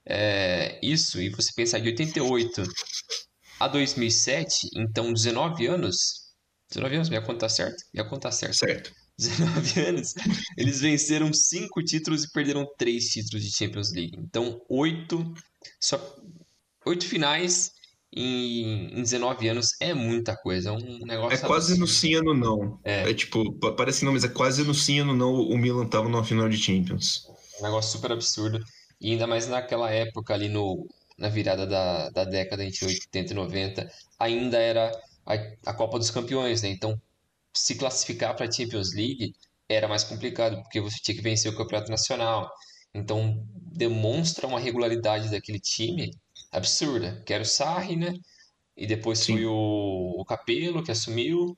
é, 0.04 0.78
isso 0.82 1.20
e 1.20 1.30
você 1.30 1.52
pensar 1.54 1.78
de 1.78 1.88
88 1.88 2.62
a 3.60 3.68
2007, 3.68 4.68
então 4.74 5.12
19 5.12 5.66
anos, 5.66 5.96
19 6.70 6.96
anos, 6.96 7.08
minha 7.08 7.22
conta 7.22 7.40
tá 7.40 7.48
certa? 7.48 7.76
Minha 7.94 8.08
conta 8.08 8.28
tá 8.28 8.32
certa. 8.32 8.54
Certo. 8.54 9.01
19 9.18 9.80
anos, 9.86 10.14
eles 10.56 10.80
venceram 10.80 11.32
cinco 11.32 11.82
títulos 11.82 12.24
e 12.24 12.32
perderam 12.32 12.66
três 12.76 13.08
títulos 13.08 13.44
de 13.44 13.54
Champions 13.54 13.92
League. 13.92 14.16
Então, 14.18 14.60
oito, 14.68 15.32
só 15.80 15.98
oito 16.84 17.06
finais 17.06 17.72
em, 18.14 18.98
em 18.98 19.02
19 19.02 19.48
anos 19.48 19.68
é 19.80 19.94
muita 19.94 20.36
coisa, 20.36 20.70
é 20.70 20.72
um 20.72 20.98
negócio. 21.06 21.44
É 21.44 21.46
quase 21.46 21.78
no 21.78 21.86
sim 21.86 22.14
ano 22.14 22.34
não. 22.34 22.78
É. 22.84 23.10
é 23.10 23.14
tipo, 23.14 23.52
parece 23.74 24.04
não, 24.04 24.12
mas 24.12 24.24
é 24.24 24.28
quase 24.28 24.64
no 24.64 24.74
sim 24.74 25.00
ano 25.00 25.14
não 25.14 25.32
o 25.32 25.56
Milan 25.56 25.86
tava 25.86 26.08
numa 26.08 26.24
final 26.24 26.48
de 26.48 26.58
Champions. 26.58 27.26
Um 27.60 27.64
negócio 27.64 27.92
super 27.92 28.12
absurdo. 28.12 28.62
E 29.00 29.10
ainda 29.10 29.26
mais 29.26 29.48
naquela 29.48 29.90
época 29.90 30.34
ali 30.34 30.48
no, 30.48 30.86
na 31.18 31.28
virada 31.28 31.66
da, 31.66 32.10
da 32.10 32.24
década 32.24 32.64
entre 32.64 32.86
80 32.86 33.32
e 33.32 33.34
90, 33.34 33.92
ainda 34.18 34.58
era 34.58 34.92
a, 35.26 35.34
a 35.66 35.74
Copa 35.74 35.98
dos 35.98 36.10
Campeões, 36.10 36.62
né? 36.62 36.68
Então 36.68 37.00
se 37.54 37.74
classificar 37.74 38.34
para 38.34 38.46
a 38.46 38.50
Champions 38.50 38.94
League 38.94 39.34
era 39.68 39.88
mais 39.88 40.04
complicado, 40.04 40.62
porque 40.62 40.80
você 40.80 40.98
tinha 41.02 41.16
que 41.16 41.22
vencer 41.22 41.52
o 41.52 41.56
Campeonato 41.56 41.90
Nacional. 41.90 42.50
Então, 42.94 43.44
demonstra 43.54 44.46
uma 44.46 44.60
regularidade 44.60 45.30
daquele 45.30 45.58
time 45.58 46.10
absurda. 46.50 47.22
Que 47.26 47.32
era 47.32 47.42
o 47.42 47.46
Sarri, 47.46 47.96
né? 47.96 48.14
E 48.76 48.86
depois 48.86 49.18
Sim. 49.20 49.34
foi 49.34 49.46
o, 49.46 50.20
o 50.20 50.24
Capello 50.24 50.82
que 50.82 50.90
assumiu. 50.90 51.56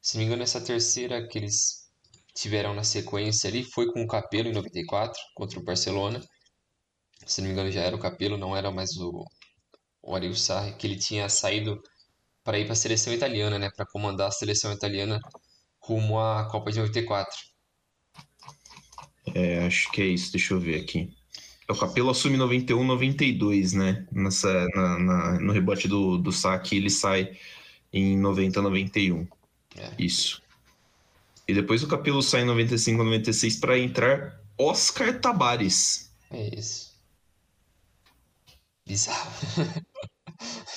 Se 0.00 0.16
não 0.16 0.20
me 0.20 0.26
engano, 0.26 0.42
essa 0.42 0.60
terceira 0.60 1.26
que 1.26 1.38
eles 1.38 1.86
tiveram 2.34 2.74
na 2.74 2.84
sequência 2.84 3.48
ali 3.48 3.64
foi 3.64 3.90
com 3.92 4.02
o 4.02 4.06
Capello 4.06 4.48
em 4.48 4.52
94, 4.52 5.18
contra 5.34 5.58
o 5.58 5.64
Barcelona. 5.64 6.20
Se 7.26 7.40
não 7.40 7.48
me 7.48 7.52
engano, 7.52 7.70
já 7.70 7.82
era 7.82 7.96
o 7.96 7.98
Capello, 7.98 8.36
não 8.36 8.56
era 8.56 8.70
mais 8.70 8.96
o, 8.96 9.24
o 10.02 10.14
Ariel 10.14 10.34
Sarri, 10.34 10.74
que 10.76 10.86
ele 10.86 10.96
tinha 10.98 11.28
saído 11.28 11.80
para 12.46 12.60
ir 12.60 12.64
para 12.64 12.74
a 12.74 12.76
seleção 12.76 13.12
italiana, 13.12 13.58
né, 13.58 13.68
para 13.74 13.84
comandar 13.84 14.28
a 14.28 14.30
seleção 14.30 14.72
italiana 14.72 15.20
rumo 15.80 16.20
à 16.20 16.44
Copa 16.48 16.70
de 16.70 16.78
94. 16.78 17.36
É, 19.34 19.66
acho 19.66 19.90
que 19.90 20.00
é 20.00 20.06
isso, 20.06 20.30
deixa 20.30 20.54
eu 20.54 20.60
ver 20.60 20.80
aqui. 20.80 21.12
O 21.68 21.74
Capello 21.74 22.08
assume 22.08 22.36
91, 22.36 22.84
92, 22.84 23.72
né? 23.72 24.06
Nessa, 24.12 24.68
na, 24.68 24.98
na, 25.00 25.40
no 25.40 25.52
rebote 25.52 25.88
do, 25.88 26.16
do 26.16 26.30
saque, 26.30 26.76
ele 26.76 26.88
sai 26.88 27.36
em 27.92 28.16
90, 28.16 28.62
91. 28.62 29.26
É. 29.76 29.90
Isso. 29.98 30.40
E 31.48 31.52
depois 31.52 31.82
o 31.82 31.88
Capello 31.88 32.22
sai 32.22 32.42
em 32.42 32.46
95, 32.46 33.02
96 33.02 33.56
para 33.56 33.76
entrar 33.76 34.40
Oscar 34.56 35.20
Tabares. 35.20 36.12
É 36.30 36.56
isso. 36.56 36.94
Bizarro. 38.86 39.32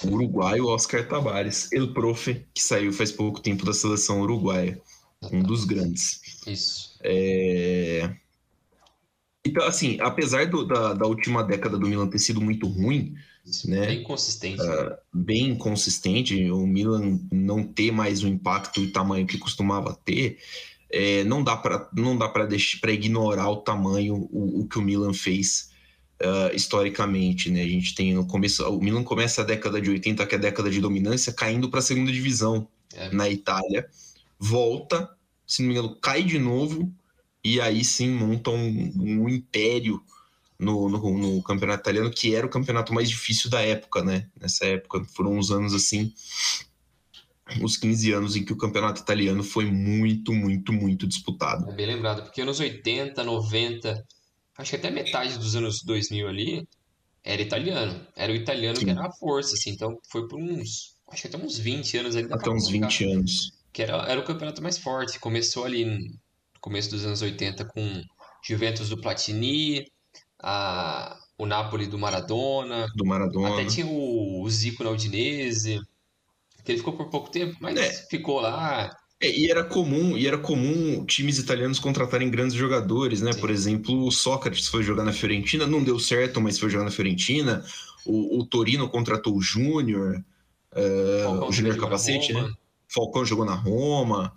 o 0.03 0.11
uruguaio 0.11 0.67
Oscar 0.67 1.07
Tabares, 1.07 1.71
El 1.71 1.93
Profe, 1.93 2.45
que 2.53 2.61
saiu 2.61 2.91
faz 2.93 3.11
pouco 3.11 3.41
tempo 3.41 3.65
da 3.65 3.73
seleção 3.73 4.21
uruguaia, 4.21 4.81
um 5.31 5.41
dos 5.41 5.65
grandes. 5.65 6.21
Isso. 6.47 6.97
É... 7.03 8.15
Então, 9.45 9.65
assim, 9.65 9.97
apesar 10.01 10.47
do, 10.47 10.65
da, 10.65 10.93
da 10.93 11.05
última 11.05 11.43
década 11.43 11.77
do 11.77 11.87
Milan 11.87 12.07
ter 12.07 12.19
sido 12.19 12.41
muito 12.41 12.67
ruim, 12.67 13.15
Isso, 13.45 13.69
né? 13.69 13.85
Bem 13.87 14.03
consistente. 14.03 14.61
Uh, 14.61 14.95
bem 15.13 15.55
consistente, 15.55 16.51
o 16.51 16.67
Milan 16.67 17.19
não 17.31 17.63
ter 17.63 17.91
mais 17.91 18.23
o 18.23 18.27
impacto 18.27 18.81
e 18.81 18.91
tamanho 18.91 19.25
que 19.25 19.37
costumava 19.37 19.97
ter, 20.05 20.37
é, 20.91 21.23
não 21.23 21.43
dá 21.43 21.55
para 21.55 21.87
não 21.93 22.17
dá 22.17 22.27
para 22.27 22.47
ignorar 22.91 23.49
o 23.49 23.57
tamanho 23.57 24.27
o, 24.31 24.61
o 24.61 24.67
que 24.67 24.79
o 24.79 24.81
Milan 24.81 25.13
fez 25.13 25.68
uh, 26.21 26.55
historicamente, 26.55 27.49
né? 27.49 27.61
A 27.61 27.67
gente 27.67 27.95
tem 27.95 28.13
no 28.13 28.25
começo, 28.25 28.67
o 28.69 28.81
Milan 28.81 29.03
começa 29.03 29.41
a 29.41 29.45
década 29.45 29.81
de 29.81 29.89
80, 29.89 30.25
que 30.25 30.35
é 30.35 30.37
a 30.37 30.41
década 30.41 30.69
de 30.69 30.79
dominância, 30.79 31.33
caindo 31.33 31.69
para 31.69 31.79
a 31.79 31.83
segunda 31.83 32.11
divisão 32.11 32.67
é. 32.93 33.09
na 33.11 33.29
Itália, 33.29 33.89
volta, 34.37 35.09
se 35.45 35.61
não 35.61 35.69
me 35.69 35.75
engano, 35.75 35.95
cai 35.95 36.23
de 36.23 36.39
novo 36.39 36.91
e 37.43 37.61
aí 37.61 37.83
sim 37.83 38.09
monta 38.09 38.49
um, 38.49 38.93
um 38.97 39.29
império 39.29 40.01
no, 40.57 40.89
no, 40.89 41.17
no, 41.17 41.43
campeonato 41.43 41.81
italiano, 41.81 42.11
que 42.11 42.35
era 42.35 42.45
o 42.45 42.49
campeonato 42.49 42.93
mais 42.93 43.09
difícil 43.09 43.49
da 43.49 43.61
época, 43.61 44.03
né? 44.03 44.27
Nessa 44.39 44.65
época 44.65 45.05
foram 45.15 45.37
uns 45.37 45.51
anos 45.51 45.73
assim, 45.73 46.13
os 47.61 47.77
15 47.77 48.11
anos 48.11 48.35
em 48.35 48.43
que 48.43 48.51
o 48.51 48.57
campeonato 48.57 49.01
italiano 49.01 49.41
foi 49.41 49.65
muito, 49.65 50.33
muito, 50.33 50.73
muito 50.73 51.07
disputado. 51.07 51.69
É 51.69 51.73
bem 51.73 51.85
lembrado, 51.85 52.23
porque 52.23 52.41
anos 52.41 52.59
80, 52.59 53.23
90 53.23 54.05
acho 54.59 54.71
que 54.71 54.75
até 54.75 54.91
metade 54.91 55.37
dos 55.37 55.55
anos 55.55 55.81
2000 55.83 56.27
ali, 56.27 56.67
era 57.23 57.41
italiano. 57.41 58.07
Era 58.15 58.31
o 58.31 58.35
italiano 58.35 58.77
Sim. 58.77 58.85
que 58.85 58.91
era 58.91 59.07
a 59.07 59.11
força, 59.11 59.55
assim. 59.55 59.71
Então 59.71 59.97
foi 60.11 60.27
por 60.27 60.39
uns, 60.39 60.97
acho 61.09 61.21
que 61.23 61.27
até 61.27 61.37
uns 61.37 61.57
20 61.57 61.97
anos 61.97 62.15
ali. 62.15 62.31
Até 62.31 62.49
uns 62.49 62.69
20 62.69 63.05
anos. 63.05 63.51
Que 63.71 63.83
era, 63.83 63.97
era 64.03 64.19
o 64.19 64.23
campeonato 64.23 64.61
mais 64.61 64.77
forte. 64.77 65.19
Começou 65.19 65.63
ali 65.63 65.85
no 65.85 66.19
começo 66.59 66.89
dos 66.89 67.05
anos 67.05 67.21
80 67.21 67.65
com 67.65 68.03
Juventus 68.43 68.89
do 68.89 68.99
Platini, 68.99 69.85
a, 70.41 71.17
o 71.37 71.45
Napoli 71.45 71.87
do 71.87 71.97
Maradona. 71.97 72.87
Do 72.95 73.05
Maradona. 73.05 73.53
Até 73.53 73.65
tinha 73.65 73.87
o, 73.87 74.43
o 74.43 74.49
Zico 74.49 74.83
na 74.83 74.89
Udinese, 74.89 75.79
que 76.65 76.71
ele 76.71 76.79
ficou 76.79 76.97
por 76.97 77.09
pouco 77.09 77.31
tempo, 77.31 77.55
mas 77.61 77.77
é. 77.77 77.91
ficou 78.09 78.41
lá. 78.41 78.89
É, 79.21 79.29
e 79.29 79.51
era 79.51 79.63
comum, 79.63 80.17
e 80.17 80.25
era 80.25 80.37
comum 80.37 81.05
times 81.05 81.37
italianos 81.39 81.77
contratarem 81.77 82.29
grandes 82.29 82.55
jogadores, 82.55 83.21
né? 83.21 83.33
Sim. 83.33 83.39
Por 83.39 83.49
exemplo, 83.49 84.05
o 84.05 84.11
Sócrates 84.11 84.67
foi 84.67 84.81
jogar 84.81 85.03
na 85.03 85.11
Fiorentina, 85.11 85.67
não 85.67 85.83
deu 85.83 85.99
certo, 85.99 86.39
mas 86.39 86.57
foi 86.57 86.69
jogar 86.69 86.85
na 86.85 86.91
Fiorentina. 86.91 87.63
O, 88.05 88.39
o 88.39 88.45
Torino 88.45 88.87
contratou 88.87 89.35
o 89.35 89.41
Júnior, 89.41 90.23
uh, 90.73 91.45
o 91.45 91.51
Júnior 91.51 91.77
Capacete, 91.77 92.31
né? 92.31 92.49
Falcão 92.87 93.25
jogou 93.25 93.45
na 93.45 93.55
Roma. 93.55 94.33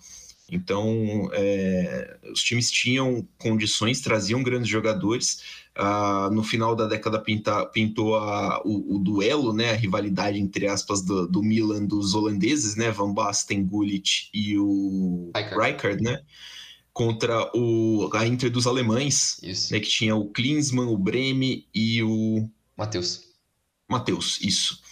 Então, 0.51 1.31
é, 1.33 2.19
os 2.31 2.43
times 2.43 2.71
tinham 2.71 3.27
condições, 3.39 4.03
traziam 4.03 4.43
grandes 4.43 4.69
jogadores. 4.69 5.62
Ah, 5.75 6.29
no 6.31 6.43
final 6.43 6.77
da 6.77 6.87
década 6.87 7.19
pinta, 7.19 7.65
pintou 7.65 8.17
a, 8.17 8.61
o, 8.63 8.97
o, 8.97 8.99
duelo, 8.99 9.55
né, 9.55 9.71
a 9.71 9.75
rivalidade 9.75 10.39
entre 10.39 10.67
aspas 10.67 11.01
do, 11.01 11.27
do, 11.27 11.43
Milan 11.43 11.87
dos 11.87 12.15
holandeses, 12.15 12.77
né, 12.77 12.91
Van 12.91 13.13
Basten, 13.13 13.65
Gullit 13.65 14.29
e 14.35 14.59
o 14.59 15.31
Rijkaard, 15.35 16.03
né, 16.03 16.21
contra 16.93 17.51
o 17.57 18.11
a 18.13 18.27
Inter 18.27 18.51
dos 18.51 18.67
alemães, 18.67 19.41
né, 19.71 19.81
que 19.81 19.89
tinha 19.89 20.15
o 20.15 20.29
Klinsmann, 20.29 20.89
o 20.89 20.99
Breme 20.99 21.67
e 21.75 22.03
o 22.03 22.47
Matheus. 22.77 23.33
Matheus, 23.89 24.41
isso. 24.43 24.83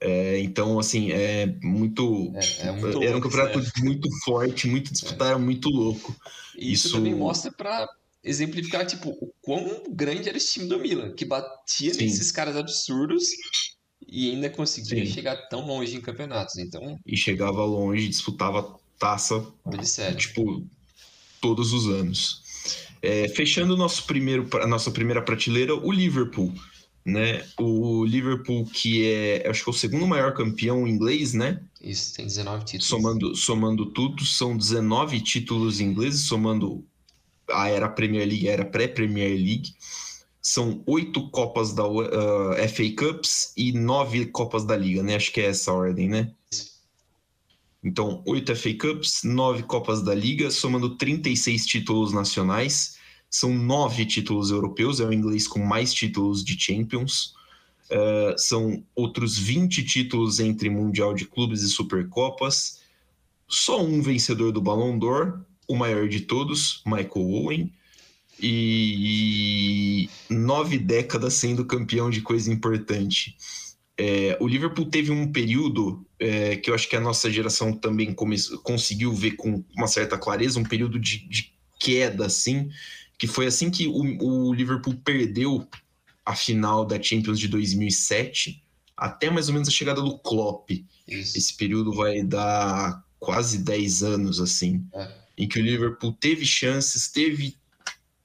É, 0.00 0.38
então, 0.38 0.78
assim, 0.78 1.10
é 1.10 1.46
muito. 1.62 2.32
É, 2.34 2.68
é 2.68 2.72
muito 2.72 3.02
era 3.02 3.16
um 3.16 3.20
campeonato 3.20 3.58
né? 3.58 3.66
muito 3.82 4.08
forte, 4.24 4.66
muito 4.66 4.92
disputado, 4.92 5.38
muito 5.38 5.68
louco. 5.68 6.16
E 6.56 6.72
isso, 6.72 6.86
isso 6.86 6.96
também 6.96 7.14
mostra 7.14 7.52
para 7.52 7.86
exemplificar, 8.22 8.86
tipo, 8.86 9.10
o 9.10 9.32
quão 9.40 9.84
grande 9.90 10.28
era 10.28 10.36
esse 10.36 10.52
time 10.54 10.66
do 10.66 10.78
Milan, 10.78 11.12
que 11.14 11.24
batia 11.24 11.94
Sim. 11.94 12.04
nesses 12.04 12.30
caras 12.30 12.56
absurdos 12.56 13.26
e 14.06 14.30
ainda 14.30 14.50
conseguia 14.50 15.04
Sim. 15.04 15.12
chegar 15.12 15.36
tão 15.48 15.66
longe 15.66 15.96
em 15.96 16.00
campeonatos. 16.00 16.56
Então. 16.58 16.98
E 17.06 17.16
chegava 17.16 17.64
longe, 17.64 18.08
disputava 18.08 18.78
taça, 18.98 19.46
tipo, 20.16 20.66
todos 21.40 21.72
os 21.72 21.88
anos. 21.88 22.42
É, 23.02 23.28
fechando 23.28 23.76
nosso 23.76 24.04
primeiro, 24.04 24.48
a 24.60 24.66
nossa 24.66 24.90
primeira 24.90 25.22
prateleira, 25.22 25.74
o 25.74 25.90
Liverpool 25.90 26.52
né? 27.04 27.44
O 27.58 28.04
Liverpool, 28.04 28.64
que 28.66 29.04
é, 29.10 29.48
acho 29.48 29.64
que 29.64 29.70
é 29.70 29.72
o 29.72 29.76
segundo 29.76 30.06
maior 30.06 30.34
campeão 30.34 30.86
inglês, 30.86 31.32
né? 31.32 31.60
Isso, 31.80 32.14
tem 32.14 32.26
19 32.26 32.64
títulos. 32.64 32.86
Somando, 32.86 33.34
somando 33.34 33.86
tudo, 33.86 34.24
são 34.24 34.56
19 34.56 35.20
títulos 35.20 35.80
ingleses, 35.80 36.26
somando 36.26 36.84
a 37.52 37.68
era 37.68 37.88
Premier 37.88 38.26
League, 38.26 38.48
a 38.48 38.52
era 38.52 38.64
pré-Premier 38.64 39.30
League. 39.30 39.74
São 40.42 40.82
oito 40.86 41.30
Copas 41.30 41.72
da 41.72 41.86
uh, 41.86 42.02
FA 42.68 42.90
Cups 42.96 43.52
e 43.56 43.72
nove 43.72 44.26
Copas 44.26 44.64
da 44.64 44.76
Liga, 44.76 45.02
né? 45.02 45.16
Acho 45.16 45.32
que 45.32 45.40
é 45.40 45.46
essa 45.46 45.70
a 45.70 45.74
ordem, 45.74 46.08
né? 46.08 46.32
Então, 47.82 48.22
oito 48.26 48.54
FA 48.56 48.74
Cups, 48.74 49.22
nove 49.22 49.62
Copas 49.62 50.02
da 50.02 50.14
Liga, 50.14 50.50
somando 50.50 50.96
36 50.96 51.66
títulos 51.66 52.12
nacionais 52.12 52.98
são 53.30 53.54
nove 53.54 54.04
títulos 54.04 54.50
europeus, 54.50 54.98
é 54.98 55.04
o 55.04 55.12
inglês 55.12 55.46
com 55.46 55.60
mais 55.60 55.94
títulos 55.94 56.44
de 56.44 56.58
Champions. 56.58 57.32
Uh, 57.88 58.36
são 58.36 58.84
outros 58.94 59.38
20 59.38 59.84
títulos 59.84 60.40
entre 60.40 60.68
Mundial 60.68 61.14
de 61.14 61.24
Clubes 61.24 61.62
e 61.62 61.68
Supercopas. 61.68 62.80
Só 63.48 63.82
um 63.82 64.02
vencedor 64.02 64.50
do 64.50 64.60
Ballon 64.60 64.98
d'Or, 64.98 65.44
o 65.70 65.76
maior 65.76 66.08
de 66.08 66.20
todos, 66.20 66.82
Michael 66.84 67.10
Owen. 67.14 67.72
E, 68.42 70.08
nove 70.28 70.78
décadas 70.78 71.34
sendo 71.34 71.64
campeão 71.64 72.10
de 72.10 72.22
coisa 72.22 72.50
importante. 72.50 73.36
É, 73.96 74.36
o 74.40 74.48
Liverpool 74.48 74.86
teve 74.86 75.12
um 75.12 75.30
período 75.30 76.04
é, 76.18 76.56
que 76.56 76.70
eu 76.70 76.74
acho 76.74 76.88
que 76.88 76.96
a 76.96 77.00
nossa 77.00 77.30
geração 77.30 77.72
também 77.72 78.14
conseguiu 78.62 79.12
ver 79.14 79.32
com 79.32 79.62
uma 79.76 79.86
certa 79.86 80.16
clareza, 80.16 80.58
um 80.58 80.64
período 80.64 80.98
de, 80.98 81.28
de 81.28 81.52
queda, 81.78 82.26
assim, 82.26 82.70
que 83.18 83.26
foi 83.26 83.46
assim 83.46 83.70
que 83.70 83.86
o, 83.86 84.48
o 84.48 84.54
Liverpool 84.54 84.94
perdeu 85.04 85.68
a 86.24 86.34
final 86.34 86.84
da 86.84 87.00
Champions 87.00 87.38
de 87.38 87.46
2007 87.46 88.62
até 88.96 89.30
mais 89.30 89.48
ou 89.48 89.54
menos 89.54 89.68
a 89.68 89.72
chegada 89.72 90.02
do 90.02 90.18
Klopp. 90.18 90.70
Isso. 91.08 91.38
Esse 91.38 91.56
período 91.56 91.92
vai 91.92 92.22
dar 92.22 93.02
quase 93.18 93.58
10 93.58 94.02
anos, 94.02 94.40
assim, 94.40 94.86
é. 94.94 95.19
Em 95.40 95.48
que 95.48 95.58
o 95.58 95.62
Liverpool 95.62 96.12
teve 96.12 96.44
chances, 96.44 97.08
teve 97.08 97.56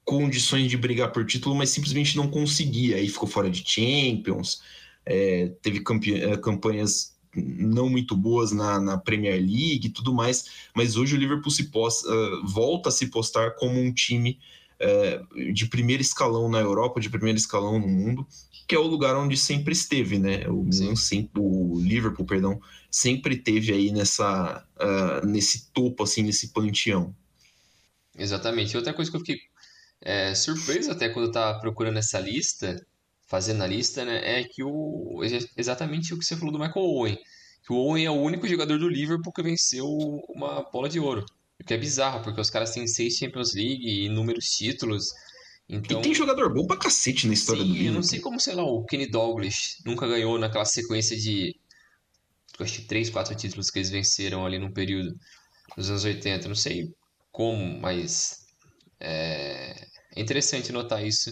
condições 0.04 0.69
de 0.69 0.75
brigar 0.75 1.13
por 1.13 1.25
título, 1.25 1.56
mas 1.56 1.69
simplesmente 1.69 2.17
não 2.17 2.30
conseguia. 2.30 2.97
Aí 2.97 3.08
ficou 3.08 3.28
fora 3.28 3.49
de 3.49 3.63
Champions, 3.65 4.62
é, 5.06 5.49
teve 5.62 5.82
é, 6.13 6.38
campanhas 6.38 7.15
não 7.34 7.89
muito 7.89 8.17
boas 8.17 8.51
na, 8.51 8.80
na, 8.82 8.97
Premier 8.97 9.39
League 9.39 9.88
e 9.88 9.89
tudo 9.89 10.13
mais, 10.13 10.45
mas 10.75 10.97
hoje 10.97 11.15
o 11.15 11.17
Liverpool 11.17 11.51
se 11.51 11.65
posta, 11.65 12.10
uh, 12.10 12.47
volta 12.47 12.89
a 12.89 12.91
se 12.91 13.08
postar 13.08 13.56
como 13.56 13.80
um 13.80 13.93
time 13.93 14.39
é, 14.80 15.21
de 15.54 15.67
primeiro 15.67 16.01
escalão 16.01 16.49
na 16.49 16.60
Europa, 16.60 16.99
de 16.99 17.10
primeiro 17.10 17.38
escalão 17.38 17.80
no 17.80 17.88
mundo, 17.88 18.28
que 18.67 18.75
é 18.75 18.80
o 18.80 18.88
lugar 18.88 19.15
onde 19.15 19.38
sempre 19.38 19.73
esteve, 19.73 20.17
né? 20.17 20.47
O, 20.49 20.67
sempre, 20.95 21.41
o 21.41 21.80
Liverpool, 21.80 22.25
perdão, 22.25 22.60
sempre 22.95 23.36
teve 23.36 23.73
aí 23.73 23.91
nessa, 23.91 24.65
uh, 24.77 25.27
nesse 25.27 25.69
topo, 25.73 26.03
assim, 26.03 26.23
nesse 26.23 26.53
panteão. 26.53 27.13
Exatamente. 28.17 28.77
Outra 28.77 28.93
coisa 28.93 29.12
que 29.12 29.17
eu 29.17 29.19
fiquei 29.19 29.38
é, 29.99 30.34
surpreso 30.34 30.91
até 30.91 31.10
quando 31.10 31.25
eu 31.25 31.29
estava 31.29 31.60
procurando 31.60 31.97
essa 31.97 32.17
lista, 32.21 32.88
fazendo 33.25 33.63
a 33.63 33.67
lista, 33.67 34.05
né, 34.05 34.39
é 34.39 34.43
que 34.45 34.63
o 34.63 35.21
exatamente 35.58 36.13
o 36.13 36.17
que 36.17 36.23
você 36.23 36.38
falou 36.38 36.53
do 36.53 36.60
Michael 36.60 36.86
Owen, 36.86 37.17
que 37.65 37.73
o 37.73 37.75
Owen 37.75 38.05
é 38.05 38.12
o 38.12 38.13
único 38.13 38.47
jogador 38.47 38.79
do 38.79 38.88
Liverpool 38.88 39.34
que 39.34 39.43
venceu 39.43 39.86
uma 40.29 40.63
bola 40.71 40.88
de 40.88 40.97
ouro. 40.97 41.25
O 41.60 41.65
que 41.65 41.73
é 41.73 41.77
bizarro, 41.77 42.23
porque 42.23 42.39
os 42.39 42.49
caras 42.49 42.71
têm 42.71 42.88
seis 42.88 43.15
Champions 43.17 43.53
League 43.53 43.86
e 43.86 44.05
inúmeros 44.05 44.45
títulos. 44.45 45.10
Então... 45.67 45.99
E 45.99 46.03
tem 46.03 46.13
jogador 46.13 46.53
bom 46.53 46.65
pra 46.65 46.77
cacete 46.77 47.27
na 47.27 47.34
história 47.34 47.62
Sim, 47.62 47.67
do 47.67 47.73
Liverpool. 47.73 47.91
Eu 47.91 47.95
não 47.95 48.03
sei 48.03 48.19
como, 48.19 48.39
sei 48.39 48.55
lá, 48.55 48.63
o 48.63 48.86
Kenny 48.86 49.10
Douglas 49.10 49.81
nunca 49.86 50.08
ganhou 50.08 50.39
naquela 50.39 50.65
sequência 50.65 51.17
de. 51.17 51.55
Acho 52.60 52.82
que 52.82 52.88
três, 52.88 53.10
quatro 53.10 53.36
títulos 53.36 53.70
que 53.70 53.80
eles 53.80 53.89
venceram 53.89 54.46
ali 54.46 54.58
no 54.58 54.74
período 54.74 55.13
dos 55.76 55.89
anos 55.89 56.06
80. 56.06 56.48
Não 56.48 56.56
sei 56.56 56.94
como, 57.32 57.80
mas. 57.80 58.46
É, 59.00 59.88
é 60.15 60.22
interessante 60.22 60.72
notar 60.72 61.06
isso. 61.06 61.32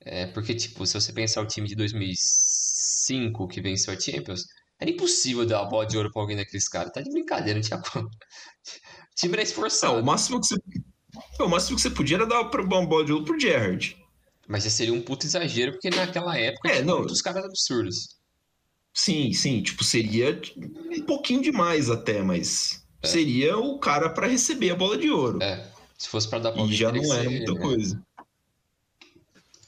É, 0.00 0.26
porque, 0.26 0.54
tipo, 0.54 0.86
se 0.86 0.94
você 0.94 1.12
pensar 1.12 1.42
o 1.42 1.46
time 1.46 1.68
de 1.68 1.74
2005 1.76 3.48
que 3.48 3.60
venceu 3.60 3.92
a 3.92 4.00
Champions, 4.00 4.44
era 4.80 4.90
impossível 4.90 5.44
dar 5.44 5.60
a 5.60 5.64
bola 5.64 5.86
de 5.86 5.96
ouro 5.96 6.10
pra 6.12 6.22
alguém 6.22 6.36
daqueles 6.36 6.68
caras. 6.68 6.92
Tá 6.92 7.00
de 7.00 7.10
brincadeira, 7.10 7.58
não 7.58 7.66
tinha 7.66 7.80
como 7.80 8.08
time 9.16 9.34
era 9.34 9.42
esforçado. 9.42 9.94
Não, 9.94 10.02
o, 10.02 10.04
máximo 10.04 10.40
que 10.40 10.46
você, 10.46 10.56
o 11.40 11.48
máximo 11.48 11.76
que 11.76 11.82
você 11.82 11.90
podia 11.90 12.16
era 12.16 12.26
dar 12.26 12.40
uma 12.40 12.86
bola 12.86 13.04
de 13.04 13.12
ouro 13.12 13.24
pro 13.24 13.38
Gerrard. 13.38 13.96
Mas 14.46 14.64
já 14.64 14.70
seria 14.70 14.94
um 14.94 15.02
puto 15.02 15.26
exagero, 15.26 15.72
porque 15.72 15.90
naquela 15.90 16.38
época 16.38 16.68
é, 16.68 16.74
tinha 16.74 16.84
não, 16.84 16.98
muitos 16.98 17.20
caras 17.20 17.44
absurdos. 17.44 18.17
Sim, 18.98 19.32
sim, 19.32 19.62
tipo, 19.62 19.84
seria 19.84 20.40
um 20.56 21.02
pouquinho 21.02 21.40
demais 21.40 21.88
até, 21.88 22.20
mas 22.20 22.84
é. 23.00 23.06
seria 23.06 23.56
o 23.56 23.78
cara 23.78 24.10
para 24.10 24.26
receber 24.26 24.70
a 24.70 24.74
bola 24.74 24.98
de 24.98 25.08
ouro. 25.08 25.40
É, 25.40 25.70
se 25.96 26.08
fosse 26.08 26.28
para 26.28 26.40
dar 26.40 26.50
pra 26.50 26.62
E 26.62 26.74
já 26.74 26.90
não 26.90 27.14
era 27.14 27.30
muita 27.30 27.52
né? 27.52 27.60
coisa. 27.60 28.02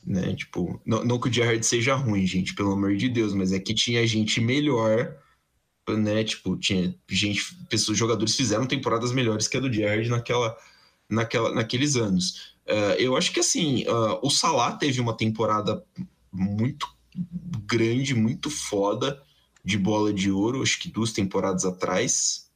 Né, 0.04 0.34
tipo, 0.34 0.82
não, 0.84 1.04
não 1.04 1.20
que 1.20 1.28
o 1.28 1.32
Gerrard 1.32 1.64
seja 1.64 1.94
ruim, 1.94 2.26
gente, 2.26 2.56
pelo 2.56 2.72
amor 2.72 2.96
de 2.96 3.08
Deus, 3.08 3.32
mas 3.32 3.52
é 3.52 3.60
que 3.60 3.72
tinha 3.72 4.04
gente 4.04 4.40
melhor 4.40 5.16
né? 5.96 6.24
Tipo, 6.24 6.56
tinha 6.56 6.92
gente, 7.08 7.54
pessoas, 7.68 7.96
jogadores 7.96 8.34
fizeram 8.34 8.66
temporadas 8.66 9.12
melhores 9.12 9.46
que 9.46 9.56
a 9.56 9.60
do 9.60 9.72
Jared 9.72 10.08
naquela, 10.08 10.56
naquela, 11.08 11.54
naqueles 11.54 11.94
anos. 11.94 12.56
Uh, 12.66 12.98
eu 12.98 13.16
acho 13.16 13.32
que 13.32 13.40
assim, 13.40 13.84
uh, 13.84 14.18
o 14.22 14.28
Salah 14.30 14.72
teve 14.72 15.00
uma 15.00 15.16
temporada 15.16 15.84
muito 16.32 16.88
grande, 17.66 18.14
muito 18.14 18.50
foda 18.50 19.20
de 19.64 19.76
bola 19.76 20.12
de 20.12 20.30
ouro, 20.30 20.62
acho 20.62 20.78
que 20.78 20.90
duas 20.90 21.12
temporadas 21.12 21.64
atrás. 21.64 22.50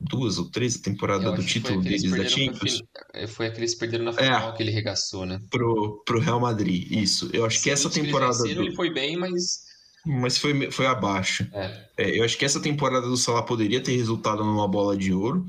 Duas 0.00 0.38
ou 0.38 0.50
três 0.50 0.76
a 0.76 0.82
temporada 0.82 1.32
do 1.32 1.44
título 1.44 1.80
deles 1.80 2.02
da 2.02 2.28
Champions. 2.28 2.82
Foi 3.28 3.46
aquele 3.46 3.50
que 3.52 3.60
eles 3.60 3.74
perderam 3.74 4.04
na 4.04 4.12
final 4.12 4.50
é, 4.50 4.56
que 4.56 4.62
ele 4.62 4.70
regaçou, 4.70 5.24
né? 5.24 5.40
Pro, 5.50 6.02
pro 6.04 6.20
Real 6.20 6.40
Madrid, 6.40 6.90
isso. 6.90 7.30
Eu 7.32 7.46
acho 7.46 7.62
que 7.62 7.70
essa 7.70 7.88
temporada. 7.88 8.36
do... 8.36 8.46
Ele 8.46 8.74
foi 8.74 8.92
bem, 8.92 9.16
mas 9.16 9.64
mas 10.04 10.36
foi, 10.36 10.70
foi 10.70 10.86
abaixo. 10.86 11.48
É. 11.52 11.88
É, 11.96 12.18
eu 12.18 12.24
acho 12.24 12.36
que 12.36 12.44
essa 12.44 12.60
temporada 12.60 13.06
do 13.06 13.16
Salah 13.16 13.42
poderia 13.42 13.82
ter 13.82 13.96
resultado 13.96 14.44
numa 14.44 14.68
bola 14.68 14.96
de 14.96 15.12
ouro, 15.12 15.46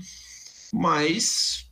mas, 0.72 1.70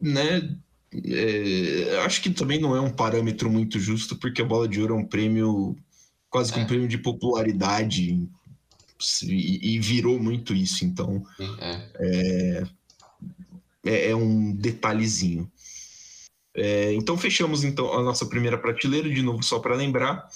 né, 0.00 0.56
é, 1.04 2.00
acho 2.04 2.22
que 2.22 2.30
também 2.30 2.60
não 2.60 2.76
é 2.76 2.80
um 2.80 2.90
parâmetro 2.90 3.50
muito 3.50 3.78
justo, 3.78 4.16
porque 4.16 4.42
a 4.42 4.44
bola 4.44 4.68
de 4.68 4.80
ouro 4.80 4.94
é 4.94 4.96
um 4.98 5.06
prêmio, 5.06 5.76
quase 6.30 6.52
que 6.52 6.58
um 6.58 6.62
é. 6.62 6.66
prêmio 6.66 6.88
de 6.88 6.98
popularidade, 6.98 8.28
e, 9.22 9.74
e, 9.74 9.80
virou 9.80 10.20
muito 10.20 10.54
isso, 10.54 10.84
então 10.84 11.24
é. 11.60 11.90
é, 11.98 12.64
é, 13.84 14.10
é 14.10 14.16
um 14.16 14.52
detalhezinho. 14.52 15.50
então 16.96 17.18
fechamos 17.18 17.64
então 17.64 17.92
a 17.92 18.02
nossa 18.02 18.26
primeira 18.26 18.56
prateleira, 18.56 19.10
de 19.10 19.22
novo 19.22 19.42
só 19.42 19.58
para 19.58 19.74
lembrar, 19.74 20.28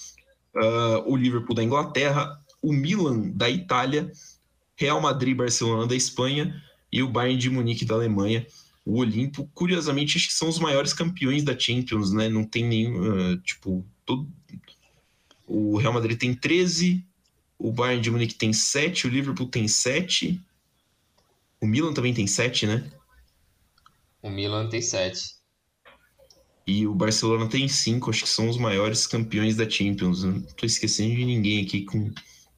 uh, 0.54 1.10
o 1.10 1.16
Liverpool 1.16 1.54
da 1.54 1.62
Inglaterra, 1.62 2.38
o 2.60 2.72
Milan 2.72 3.30
da 3.30 3.48
Itália, 3.48 4.10
Real 4.76 5.00
Madrid 5.00 5.36
Barcelona 5.36 5.86
da 5.86 5.94
Espanha 5.94 6.62
e 6.90 7.02
o 7.02 7.08
Bayern 7.08 7.38
de 7.38 7.50
Munique 7.50 7.84
da 7.84 7.94
Alemanha. 7.94 8.46
O 8.88 9.00
Olimpo, 9.00 9.46
curiosamente, 9.52 10.16
acho 10.16 10.28
que 10.28 10.32
são 10.32 10.48
os 10.48 10.58
maiores 10.58 10.94
campeões 10.94 11.44
da 11.44 11.56
Champions, 11.56 12.10
né? 12.10 12.26
Não 12.26 12.42
tem 12.42 12.64
nenhum, 12.64 13.32
uh, 13.32 13.36
tipo, 13.36 13.84
todo... 14.06 14.26
O 15.46 15.76
Real 15.76 15.92
Madrid 15.92 16.18
tem 16.18 16.34
13, 16.34 17.04
o 17.58 17.70
Bayern 17.70 18.00
de 18.00 18.10
Munique 18.10 18.34
tem 18.34 18.50
7, 18.50 19.06
o 19.06 19.10
Liverpool 19.10 19.46
tem 19.46 19.68
7. 19.68 20.40
O 21.60 21.66
Milan 21.66 21.92
também 21.92 22.14
tem 22.14 22.26
7, 22.26 22.66
né? 22.66 22.90
O 24.22 24.30
Milan 24.30 24.70
tem 24.70 24.80
7. 24.80 25.36
E 26.66 26.86
o 26.86 26.94
Barcelona 26.94 27.46
tem 27.46 27.68
5, 27.68 28.08
acho 28.08 28.22
que 28.22 28.28
são 28.30 28.48
os 28.48 28.56
maiores 28.56 29.06
campeões 29.06 29.54
da 29.54 29.68
Champions. 29.68 30.24
Não 30.24 30.40
tô 30.40 30.64
esquecendo 30.64 31.14
de 31.14 31.26
ninguém 31.26 31.62
aqui 31.62 31.84
com, 31.84 32.10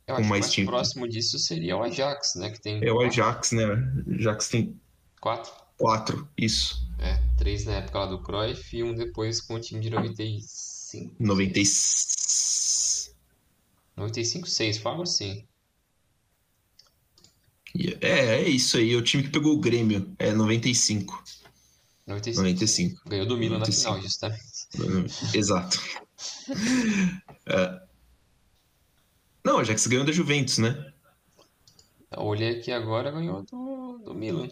Eu 0.07 0.15
com 0.15 0.23
mais 0.23 0.47
o 0.47 0.51
Champions. 0.51 0.67
próximo 0.67 1.09
disso 1.09 1.41
seria 1.41 1.77
o 1.77 1.83
Ajax, 1.83 2.37
né? 2.37 2.51
Que 2.51 2.61
tem 2.61 2.85
É 2.85 2.93
o 2.93 3.01
Ajax, 3.01 3.51
né? 3.51 3.67
O 4.07 4.15
Ajax 4.15 4.49
tem 4.49 4.81
4. 5.21 5.60
4, 5.81 6.29
isso. 6.37 6.87
É, 6.99 7.17
3 7.39 7.65
na 7.65 7.73
época 7.77 8.01
lá 8.01 8.07
do 8.07 8.23
Cruyff 8.23 8.77
e 8.77 8.83
um 8.83 8.95
depois 8.95 9.41
com 9.41 9.55
o 9.55 9.61
time 9.61 9.81
de 9.81 9.89
95. 9.89 11.17
96. 11.19 13.17
95, 13.97 14.47
6, 14.47 14.77
fala 14.77 15.05
assim. 15.05 15.47
É, 18.03 18.41
é 18.43 18.49
isso 18.49 18.77
aí. 18.77 18.93
É 18.93 18.97
o 18.97 19.03
time 19.03 19.23
que 19.23 19.31
pegou 19.31 19.55
o 19.55 19.61
Grêmio. 19.61 20.15
É 20.19 20.33
95. 20.33 21.25
95. 22.07 22.43
95. 22.43 23.09
Ganhou 23.09 23.27
do 23.27 23.39
Milan 23.39 23.59
95. 23.61 23.89
na 23.89 23.95
final, 23.95 24.03
justamente. 24.03 25.37
Exato. 25.37 25.81
É. 27.47 27.83
Não, 29.43 29.57
o 29.57 29.59
Ajax 29.61 29.87
ganhou 29.87 30.05
da 30.05 30.13
Juventus, 30.13 30.59
né? 30.59 30.93
Olhei 32.17 32.59
aqui 32.59 32.71
agora, 32.71 33.11
ganhou 33.11 33.43
do, 33.43 33.99
do 34.05 34.15
Milan. 34.15 34.49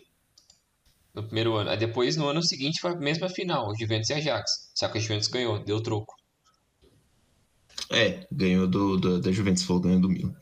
No 1.19 1.25
primeiro 1.25 1.57
ano. 1.57 1.71
Aí 1.71 1.77
depois, 1.77 2.17
no 2.17 2.29
ano 2.29 2.43
seguinte, 2.43 2.81
foi 2.81 2.93
a 2.93 2.97
mesma 2.97 3.29
final, 3.29 3.73
Juventus 3.77 4.09
e 4.11 4.15
Ajax. 4.15 4.71
Só 4.75 4.89
que 4.89 4.99
a 4.99 5.01
Juventus 5.01 5.29
ganhou, 5.29 5.59
deu 5.65 5.83
troco. 5.83 6.15
É, 7.91 8.27
ganhou 8.31 8.67
do, 8.69 8.97
do- 8.97 9.21
da 9.21 9.33
Juventus, 9.33 9.65
falou, 9.65 9.83
ganhou 9.83 10.01
do 10.01 10.09
Milan. 10.09 10.35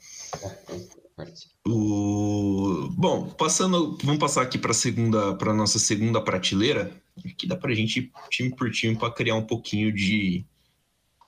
O... 1.67 2.89
Bom, 2.97 3.31
passando, 3.31 3.97
vamos 4.03 4.21
passar 4.21 4.43
aqui 4.43 4.59
para 4.59 4.73
segunda, 4.73 5.35
para 5.35 5.53
nossa 5.55 5.79
segunda 5.79 6.21
prateleira, 6.21 6.93
que 7.37 7.47
dá 7.47 7.57
para 7.57 7.73
a 7.73 7.75
gente 7.75 8.01
ir 8.01 8.13
time 8.31 8.55
por 8.55 8.71
time 8.71 8.97
para 8.97 9.13
criar 9.13 9.35
um 9.35 9.47
pouquinho 9.47 9.93
de, 9.93 10.45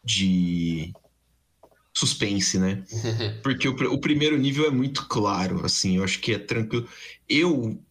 de 0.05 0.93
suspense, 1.93 2.59
né? 2.59 2.85
Porque 3.43 3.69
o, 3.69 3.73
o 3.93 4.01
primeiro 4.01 4.37
nível 4.39 4.67
é 4.67 4.71
muito 4.71 5.07
claro, 5.09 5.65
assim, 5.65 5.97
eu 5.97 6.05
acho 6.05 6.21
que 6.21 6.33
é 6.33 6.39
tranquilo. 6.39 6.89
Eu, 7.29 7.83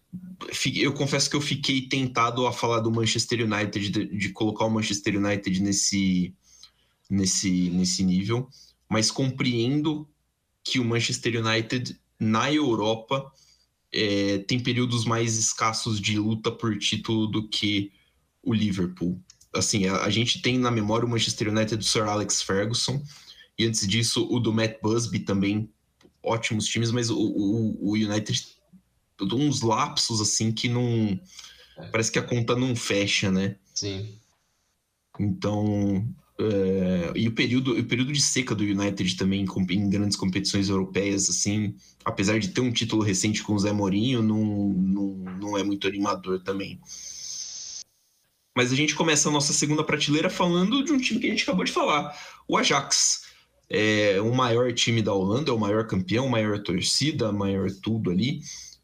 eu 0.76 0.94
confesso 0.94 1.30
que 1.30 1.36
eu 1.36 1.42
fiquei 1.42 1.88
tentado 1.88 2.46
a 2.48 2.54
falar 2.54 2.80
do 2.80 2.92
Manchester 2.92 3.46
United, 3.46 3.90
de, 3.90 4.06
de 4.06 4.30
colocar 4.30 4.66
o 4.66 4.70
Manchester 4.70 5.18
United 5.18 5.62
nesse, 5.62 6.34
nesse, 7.10 7.70
nesse 7.70 8.04
nível, 8.04 8.50
mas 8.90 9.12
compreendo 9.12 10.08
que 10.64 10.80
o 10.80 10.86
Manchester 10.86 11.44
United 11.46 12.00
na 12.20 12.52
Europa 12.52 13.32
é, 13.92 14.40
tem 14.40 14.60
períodos 14.60 15.06
mais 15.06 15.38
escassos 15.38 16.00
de 16.00 16.18
luta 16.20 16.52
por 16.52 16.78
título 16.78 17.28
do 17.28 17.48
que 17.48 17.92
o 18.44 18.54
Liverpool. 18.54 19.22
Assim, 19.54 19.88
a, 19.88 20.04
a 20.04 20.10
gente 20.10 20.42
tem 20.42 20.58
na 20.58 20.72
memória 20.72 21.06
o 21.06 21.10
Manchester 21.10 21.50
United 21.50 21.78
do 21.78 21.84
Sir 21.84 22.04
Alex 22.04 22.42
Ferguson, 22.42 23.02
e 23.58 23.66
antes 23.66 23.88
disso 23.88 24.28
o 24.30 24.40
do 24.40 24.54
Matt 24.54 24.80
Busby 24.82 25.20
também, 25.20 25.70
ótimos 26.22 26.68
times, 26.68 26.92
mas 26.92 27.10
o, 27.10 27.18
o, 27.18 27.90
o 27.90 27.94
United 27.94 28.57
uns 29.22 29.62
lapsos 29.62 30.22
assim 30.22 30.52
que 30.52 30.70
não 30.70 31.20
parece 31.92 32.12
que 32.12 32.20
a 32.20 32.24
conta 32.24 32.56
não 32.56 32.76
fecha, 32.76 33.32
né? 33.32 33.56
Sim. 33.74 34.18
Então, 35.20 36.08
é, 36.40 37.12
e 37.16 37.28
o 37.28 37.32
período, 37.32 37.78
o 37.78 37.84
período 37.84 38.14
de 38.14 38.22
seca 38.22 38.54
do 38.54 38.64
United 38.64 39.16
também 39.16 39.46
em 39.72 39.90
grandes 39.90 40.16
competições 40.16 40.70
europeias, 40.70 41.30
assim, 41.30 41.76
apesar 42.06 42.40
de 42.40 42.50
ter 42.50 42.62
um 42.62 42.72
título 42.72 43.02
recente 43.02 43.42
com 43.44 43.54
o 43.54 43.60
Zé 43.60 43.72
Mourinho, 43.72 44.22
não, 44.22 44.44
não, 44.74 45.08
não 45.40 45.58
é 45.58 45.64
muito 45.64 45.88
animador 45.88 46.44
também. 46.44 46.80
Mas 48.56 48.72
a 48.72 48.76
gente 48.76 48.96
começa 48.96 49.30
a 49.30 49.32
nossa 49.32 49.54
segunda 49.54 49.84
prateleira 49.84 50.30
falando 50.30 50.84
de 50.84 50.92
um 50.92 51.00
time 51.00 51.20
que 51.20 51.28
a 51.28 51.30
gente 51.30 51.44
acabou 51.44 51.64
de 51.64 51.72
falar, 51.72 52.16
o 52.48 52.58
Ajax. 52.58 53.26
É 53.70 54.22
o 54.22 54.34
maior 54.34 54.72
time 54.72 55.02
da 55.02 55.14
Holanda, 55.14 55.52
é 55.52 55.54
o 55.54 55.60
maior 55.60 55.86
campeão, 55.86 56.30
maior 56.30 56.58
torcida, 56.64 57.34
maior 57.34 57.70
tudo 57.70 58.10
ali. 58.10 58.40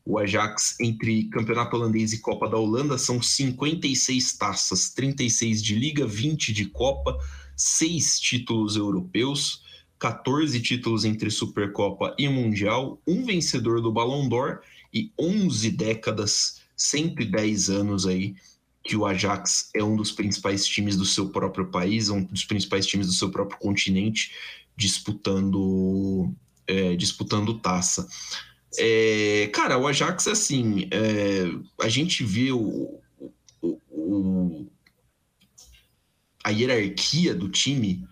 O 0.06 0.20
Ajax, 0.20 0.76
entre 0.82 1.30
campeonato 1.30 1.78
holandês 1.78 2.12
e 2.12 2.20
Copa 2.20 2.50
da 2.50 2.58
Holanda, 2.58 2.98
são 2.98 3.22
56 3.22 4.34
taças, 4.38 4.89
36 4.89 5.63
de 5.63 5.76
Liga, 5.76 6.06
20 6.06 6.52
de 6.52 6.66
Copa, 6.66 7.18
6 7.56 8.20
títulos 8.20 8.76
europeus, 8.76 9.63
14 9.98 10.60
títulos 10.60 11.06
entre 11.06 11.32
Supercopa 11.32 12.13
e 12.20 12.28
Mundial, 12.28 13.02
um 13.08 13.24
vencedor 13.24 13.80
do 13.80 13.94
Ballon 13.94 14.28
d'Or 14.28 14.60
e 14.94 15.10
11 15.18 15.72
décadas, 15.72 16.62
110 16.76 17.70
anos 17.70 18.06
aí, 18.06 18.36
que 18.84 18.98
o 18.98 19.06
Ajax 19.06 19.70
é 19.74 19.82
um 19.82 19.96
dos 19.96 20.12
principais 20.12 20.66
times 20.66 20.98
do 20.98 21.06
seu 21.06 21.30
próprio 21.30 21.68
país, 21.68 22.10
um 22.10 22.22
dos 22.26 22.44
principais 22.44 22.86
times 22.86 23.08
do 23.08 23.13
seu 23.13 23.32
próprio 23.32 23.58
continente, 23.58 24.34
disputando, 24.76 26.30
é, 26.68 26.94
disputando 26.98 27.58
taça. 27.60 28.06
É, 28.80 29.50
cara, 29.54 29.78
o 29.78 29.88
Ajax, 29.88 30.28
assim, 30.28 30.88
é, 30.92 31.44
a 31.82 31.90
gente 31.90 32.24
vê 32.24 32.52
o, 32.52 33.00
o- 33.62 33.80
o- 33.90 34.68
a 36.44 36.50
hierarquia 36.50 37.34
do 37.34 37.48
time, 37.50 38.06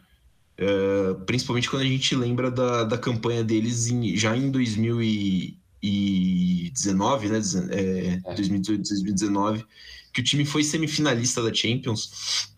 é, 0.57 1.13
principalmente 1.25 1.69
quando 1.69 1.83
a 1.83 1.87
gente 1.87 2.15
lembra 2.15 2.49
da, 2.51 2.83
da 2.83 2.97
campanha 2.97 3.43
deles 3.43 3.87
em- 3.87 4.15
já 4.15 4.35
em 4.37 4.49
2019, 4.51 7.27
né? 7.29 7.39
dezen- 7.39 7.67
é, 7.71 8.21
É. 8.25 8.35
2018, 8.35 8.87
2019, 8.87 9.65
que 10.13 10.21
o 10.21 10.23
time 10.23 10.45
foi 10.45 10.63
semifinalista 10.63 11.41
da 11.41 11.53
Champions 11.53 12.49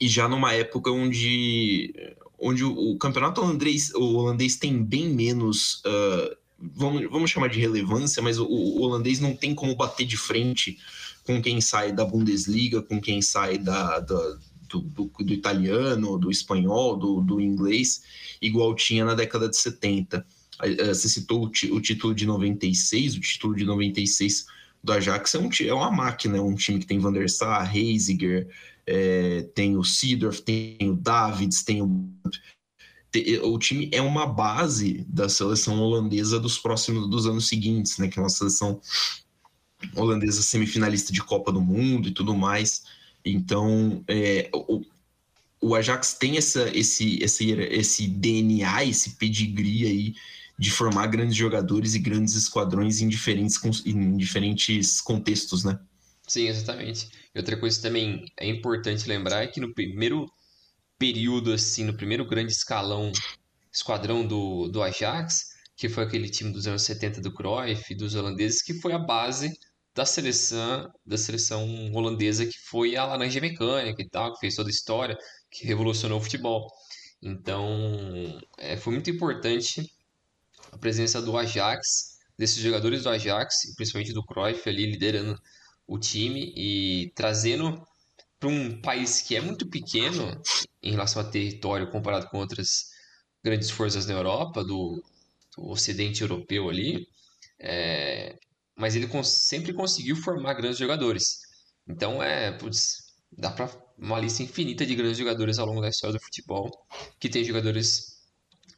e 0.00 0.08
já 0.08 0.28
numa 0.28 0.52
época 0.52 0.90
onde, 0.90 1.92
onde 2.38 2.64
o, 2.64 2.96
campeonato 2.98 3.40
holandês, 3.40 3.92
o 3.94 4.14
holandês 4.14 4.56
tem 4.56 4.82
bem 4.82 5.08
menos 5.08 5.82
ah, 5.84 6.36
vamos, 6.60 7.10
vamos 7.10 7.30
chamar 7.30 7.48
de 7.48 7.58
relevância, 7.58 8.22
mas 8.22 8.38
o, 8.38 8.46
o 8.46 8.80
holandês 8.82 9.20
não 9.20 9.34
tem 9.34 9.54
como 9.54 9.74
bater 9.74 10.06
de 10.06 10.16
frente 10.16 10.78
com 11.24 11.40
quem 11.40 11.60
sai 11.60 11.92
da 11.92 12.04
Bundesliga, 12.04 12.82
com 12.82 13.00
quem 13.00 13.20
sai 13.22 13.58
da, 13.58 14.00
da- 14.00 14.38
do, 14.68 14.80
do- 14.80 15.10
do 15.18 15.32
italiano, 15.32 16.16
do 16.18 16.30
espanhol, 16.30 16.96
do, 16.96 17.20
do 17.20 17.40
inglês, 17.40 18.02
igual 18.40 18.74
tinha 18.74 19.04
na 19.04 19.14
década 19.14 19.48
de 19.48 19.56
70. 19.56 20.24
Ah, 20.58 20.64
ah, 20.66 20.86
Você 20.94 21.08
citou 21.08 21.44
o, 21.44 21.48
ti- 21.50 21.72
o 21.72 21.80
título 21.80 22.14
de 22.14 22.24
96, 22.26 23.16
o 23.16 23.20
título 23.20 23.54
de 23.56 23.64
96 23.64 24.46
do 24.82 24.92
Ajax 24.92 25.34
é, 25.34 25.38
um, 25.38 25.50
é 25.66 25.74
uma 25.74 25.90
máquina, 25.90 26.38
é 26.38 26.40
um 26.40 26.54
time 26.54 26.78
que 26.78 26.86
tem 26.86 26.98
Van 26.98 27.12
der 27.12 27.28
Sar, 27.28 27.74
Heisiger, 27.76 28.48
é, 28.86 29.42
tem 29.54 29.76
o 29.76 29.84
Seedorf, 29.84 30.40
tem 30.42 30.76
o 30.82 30.94
Davids, 30.94 31.62
tem 31.62 31.82
o 31.82 32.08
o 33.42 33.58
time 33.58 33.90
é 33.92 34.00
uma 34.00 34.26
base 34.26 35.04
da 35.08 35.28
seleção 35.28 35.80
holandesa 35.80 36.38
dos 36.38 36.58
próximos 36.58 37.08
dos 37.08 37.26
anos 37.26 37.48
seguintes, 37.48 37.98
né? 37.98 38.08
Que 38.08 38.18
é 38.18 38.22
uma 38.22 38.28
seleção 38.28 38.80
holandesa 39.96 40.42
semifinalista 40.42 41.12
de 41.12 41.22
Copa 41.22 41.50
do 41.50 41.60
Mundo 41.60 42.08
e 42.08 42.12
tudo 42.12 42.36
mais. 42.36 42.82
Então, 43.24 44.04
é, 44.06 44.48
o, 44.52 44.82
o 45.60 45.74
Ajax 45.74 46.14
tem 46.14 46.36
essa, 46.36 46.70
esse, 46.76 47.18
esse, 47.22 47.50
esse 47.50 48.06
DNA, 48.06 48.84
esse 48.84 49.10
pedigree 49.16 49.86
aí 49.86 50.14
de 50.58 50.70
formar 50.70 51.06
grandes 51.06 51.36
jogadores 51.36 51.94
e 51.94 51.98
grandes 51.98 52.34
esquadrões 52.34 53.00
em 53.00 53.08
diferentes, 53.08 53.58
em 53.86 54.16
diferentes 54.16 55.00
contextos, 55.00 55.64
né? 55.64 55.78
Sim, 56.26 56.48
exatamente. 56.48 57.08
E 57.34 57.38
outra 57.38 57.56
coisa 57.56 57.80
também 57.80 58.24
é 58.38 58.46
importante 58.46 59.08
lembrar 59.08 59.42
é 59.42 59.46
que 59.46 59.60
no 59.60 59.74
primeiro 59.74 60.30
período, 61.00 61.54
assim, 61.54 61.82
no 61.82 61.96
primeiro 61.96 62.26
grande 62.26 62.52
escalão, 62.52 63.10
esquadrão 63.72 64.24
do, 64.24 64.68
do 64.68 64.82
Ajax, 64.82 65.46
que 65.74 65.88
foi 65.88 66.04
aquele 66.04 66.28
time 66.28 66.52
dos 66.52 66.66
anos 66.66 66.82
70 66.82 67.22
do 67.22 67.32
Cruyff, 67.32 67.94
dos 67.94 68.14
holandeses, 68.14 68.62
que 68.62 68.74
foi 68.74 68.92
a 68.92 68.98
base 68.98 69.50
da 69.94 70.04
seleção, 70.04 70.92
da 71.04 71.16
seleção 71.16 71.90
holandesa, 71.94 72.44
que 72.44 72.58
foi 72.68 72.96
a 72.96 73.06
laranja 73.06 73.40
mecânica 73.40 74.02
e 74.02 74.08
tal, 74.10 74.34
que 74.34 74.40
fez 74.40 74.54
toda 74.54 74.68
a 74.68 74.70
história, 74.70 75.16
que 75.50 75.66
revolucionou 75.66 76.18
o 76.18 76.22
futebol. 76.22 76.70
Então, 77.22 78.38
é, 78.58 78.76
foi 78.76 78.92
muito 78.92 79.08
importante 79.08 79.82
a 80.70 80.76
presença 80.76 81.22
do 81.22 81.36
Ajax, 81.36 82.18
desses 82.38 82.62
jogadores 82.62 83.04
do 83.04 83.08
Ajax, 83.08 83.74
principalmente 83.74 84.12
do 84.12 84.24
Cruyff 84.24 84.68
ali 84.68 84.84
liderando 84.84 85.34
o 85.86 85.98
time 85.98 86.52
e 86.54 87.10
trazendo 87.14 87.82
para 88.40 88.48
um 88.48 88.80
país 88.80 89.20
que 89.20 89.36
é 89.36 89.40
muito 89.40 89.68
pequeno 89.68 90.40
em 90.82 90.92
relação 90.92 91.20
a 91.20 91.24
território 91.26 91.90
comparado 91.90 92.26
com 92.28 92.38
outras 92.38 92.86
grandes 93.44 93.70
forças 93.70 94.06
na 94.06 94.14
Europa, 94.14 94.64
do, 94.64 95.02
do 95.56 95.68
Ocidente 95.68 96.22
Europeu 96.22 96.70
ali, 96.70 97.06
é, 97.58 98.34
mas 98.74 98.96
ele 98.96 99.08
sempre 99.22 99.74
conseguiu 99.74 100.16
formar 100.16 100.54
grandes 100.54 100.78
jogadores. 100.78 101.40
Então 101.86 102.22
é, 102.22 102.50
putz, 102.52 103.12
dá 103.30 103.50
para 103.50 103.70
uma 103.98 104.18
lista 104.18 104.42
infinita 104.42 104.86
de 104.86 104.94
grandes 104.94 105.18
jogadores 105.18 105.58
ao 105.58 105.66
longo 105.66 105.82
da 105.82 105.90
história 105.90 106.18
do 106.18 106.24
futebol, 106.24 106.70
que 107.18 107.28
tem 107.28 107.44
jogadores 107.44 108.20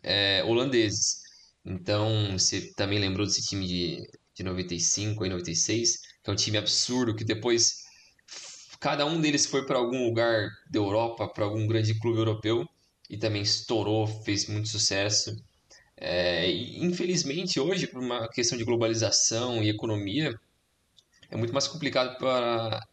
é, 0.02 0.42
holandeses. 0.44 1.22
Então, 1.64 2.32
você 2.32 2.72
também 2.74 2.98
lembrou 2.98 3.24
desse 3.24 3.42
time 3.42 3.66
de, 3.66 4.10
de 4.34 4.42
95 4.42 5.24
e 5.24 5.28
96, 5.28 6.00
que 6.22 6.30
é 6.30 6.32
um 6.32 6.36
time 6.36 6.58
absurdo, 6.58 7.14
que 7.14 7.24
depois 7.24 7.82
cada 8.82 9.06
um 9.06 9.20
deles 9.20 9.46
foi 9.46 9.64
para 9.64 9.78
algum 9.78 10.04
lugar 10.06 10.50
da 10.68 10.80
Europa, 10.80 11.28
para 11.28 11.44
algum 11.44 11.68
grande 11.68 11.96
clube 12.00 12.18
europeu, 12.18 12.68
e 13.08 13.16
também 13.16 13.42
estourou, 13.42 14.08
fez 14.08 14.48
muito 14.48 14.68
sucesso. 14.68 15.40
É, 15.96 16.50
e, 16.50 16.84
infelizmente, 16.84 17.60
hoje, 17.60 17.86
por 17.86 18.02
uma 18.02 18.28
questão 18.28 18.58
de 18.58 18.64
globalização 18.64 19.62
e 19.62 19.68
economia, 19.68 20.34
é 21.30 21.36
muito 21.36 21.52
mais 21.52 21.68
complicado 21.68 22.18
para 22.18 22.84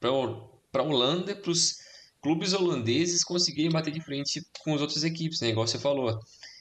a 0.00 0.82
Holanda, 0.82 1.34
para 1.34 1.50
os 1.50 1.78
clubes 2.22 2.52
holandeses 2.52 3.24
conseguirem 3.24 3.72
bater 3.72 3.92
de 3.92 4.00
frente 4.00 4.46
com 4.60 4.76
as 4.76 4.80
outras 4.80 5.02
equipes, 5.02 5.40
né? 5.40 5.48
igual 5.48 5.66
você 5.66 5.78
falou. 5.78 6.20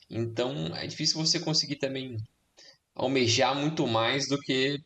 Então 0.10 0.76
é 0.76 0.88
difícil 0.88 1.24
você 1.24 1.40
conseguir 1.40 1.76
também 1.76 2.18
almejar 2.96 3.56
muito 3.56 3.86
mais 3.86 4.28
do 4.28 4.40
que 4.40 4.80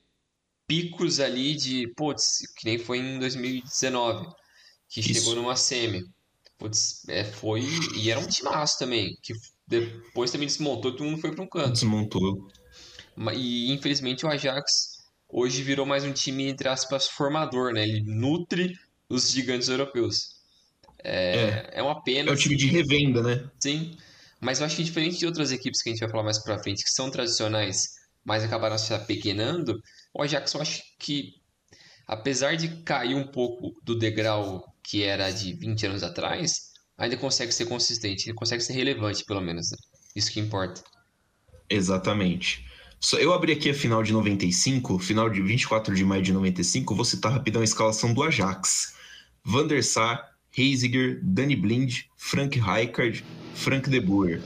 picos 0.69 1.19
ali 1.19 1.55
de, 1.55 1.87
putz, 1.95 2.41
que 2.55 2.65
nem 2.65 2.77
foi 2.77 2.99
em 2.99 3.17
2019, 3.17 4.27
que 4.87 4.99
Isso. 4.99 5.13
chegou 5.13 5.35
numa 5.35 5.55
semi. 5.55 6.05
Putz, 6.59 7.03
é, 7.09 7.23
foi. 7.23 7.63
E 7.95 8.11
era 8.11 8.19
um 8.19 8.27
timaço 8.27 8.77
também, 8.77 9.17
que 9.23 9.33
depois 9.67 10.29
também 10.29 10.47
desmontou, 10.47 10.91
todo 10.91 11.05
mundo 11.05 11.19
foi 11.19 11.33
para 11.33 11.43
um 11.43 11.47
canto. 11.47 11.71
Desmontou. 11.71 12.47
E 13.33 13.73
infelizmente 13.73 14.25
o 14.25 14.29
Ajax 14.29 14.99
hoje 15.27 15.63
virou 15.63 15.87
mais 15.87 16.03
um 16.03 16.13
time, 16.13 16.47
entre 16.47 16.69
aspas, 16.69 17.07
formador, 17.07 17.73
né? 17.73 17.83
Ele 17.83 18.03
nutre 18.05 18.73
os 19.09 19.31
gigantes 19.31 19.69
europeus. 19.69 20.37
É, 21.03 21.39
é. 21.39 21.69
é 21.79 21.81
uma 21.81 22.03
pena. 22.03 22.29
É 22.29 22.33
o 22.33 22.37
time 22.37 22.55
de 22.55 22.67
revenda, 22.67 23.23
né? 23.23 23.49
Sim. 23.59 23.97
Mas 24.39 24.59
eu 24.59 24.67
acho 24.67 24.75
que 24.75 24.83
diferente 24.83 25.17
de 25.17 25.25
outras 25.25 25.51
equipes 25.51 25.81
que 25.81 25.89
a 25.89 25.91
gente 25.93 26.01
vai 26.01 26.09
falar 26.09 26.23
mais 26.23 26.41
pra 26.43 26.61
frente, 26.61 26.83
que 26.83 26.91
são 26.91 27.09
tradicionais, 27.09 27.98
mas 28.23 28.43
acabaram 28.43 28.77
se 28.77 28.93
apequenando, 28.93 29.79
o 30.13 30.21
Ajax 30.21 30.53
eu 30.53 30.61
acho 30.61 30.81
que, 30.99 31.33
apesar 32.07 32.55
de 32.55 32.83
cair 32.83 33.15
um 33.15 33.27
pouco 33.27 33.79
do 33.83 33.97
degrau 33.97 34.63
que 34.83 35.03
era 35.03 35.29
de 35.31 35.53
20 35.53 35.85
anos 35.87 36.03
atrás, 36.03 36.69
ainda 36.97 37.17
consegue 37.17 37.51
ser 37.51 37.65
consistente, 37.65 38.33
consegue 38.33 38.61
ser 38.61 38.73
relevante, 38.73 39.23
pelo 39.25 39.41
menos. 39.41 39.71
Né? 39.71 39.77
Isso 40.15 40.31
que 40.31 40.39
importa. 40.39 40.83
Exatamente. 41.69 42.65
Eu 43.17 43.33
abri 43.33 43.53
aqui 43.53 43.69
a 43.69 43.73
final 43.73 44.03
de 44.03 44.11
95, 44.11 44.99
final 44.99 45.29
de 45.29 45.41
24 45.41 45.95
de 45.95 46.03
maio 46.03 46.21
de 46.21 46.33
95, 46.33 46.93
vou 46.93 47.05
citar 47.05 47.31
rapidão 47.31 47.61
a 47.61 47.65
escalação 47.65 48.13
do 48.13 48.21
Ajax. 48.23 48.95
Van 49.45 49.65
der 49.67 49.83
Sar, 49.83 50.35
Heisiger, 50.57 51.21
Danny 51.23 51.55
Blind, 51.55 52.01
Frank 52.17 52.59
Rijkaard, 52.59 53.23
Frank 53.55 53.89
de 53.89 54.01
Boer, 54.01 54.41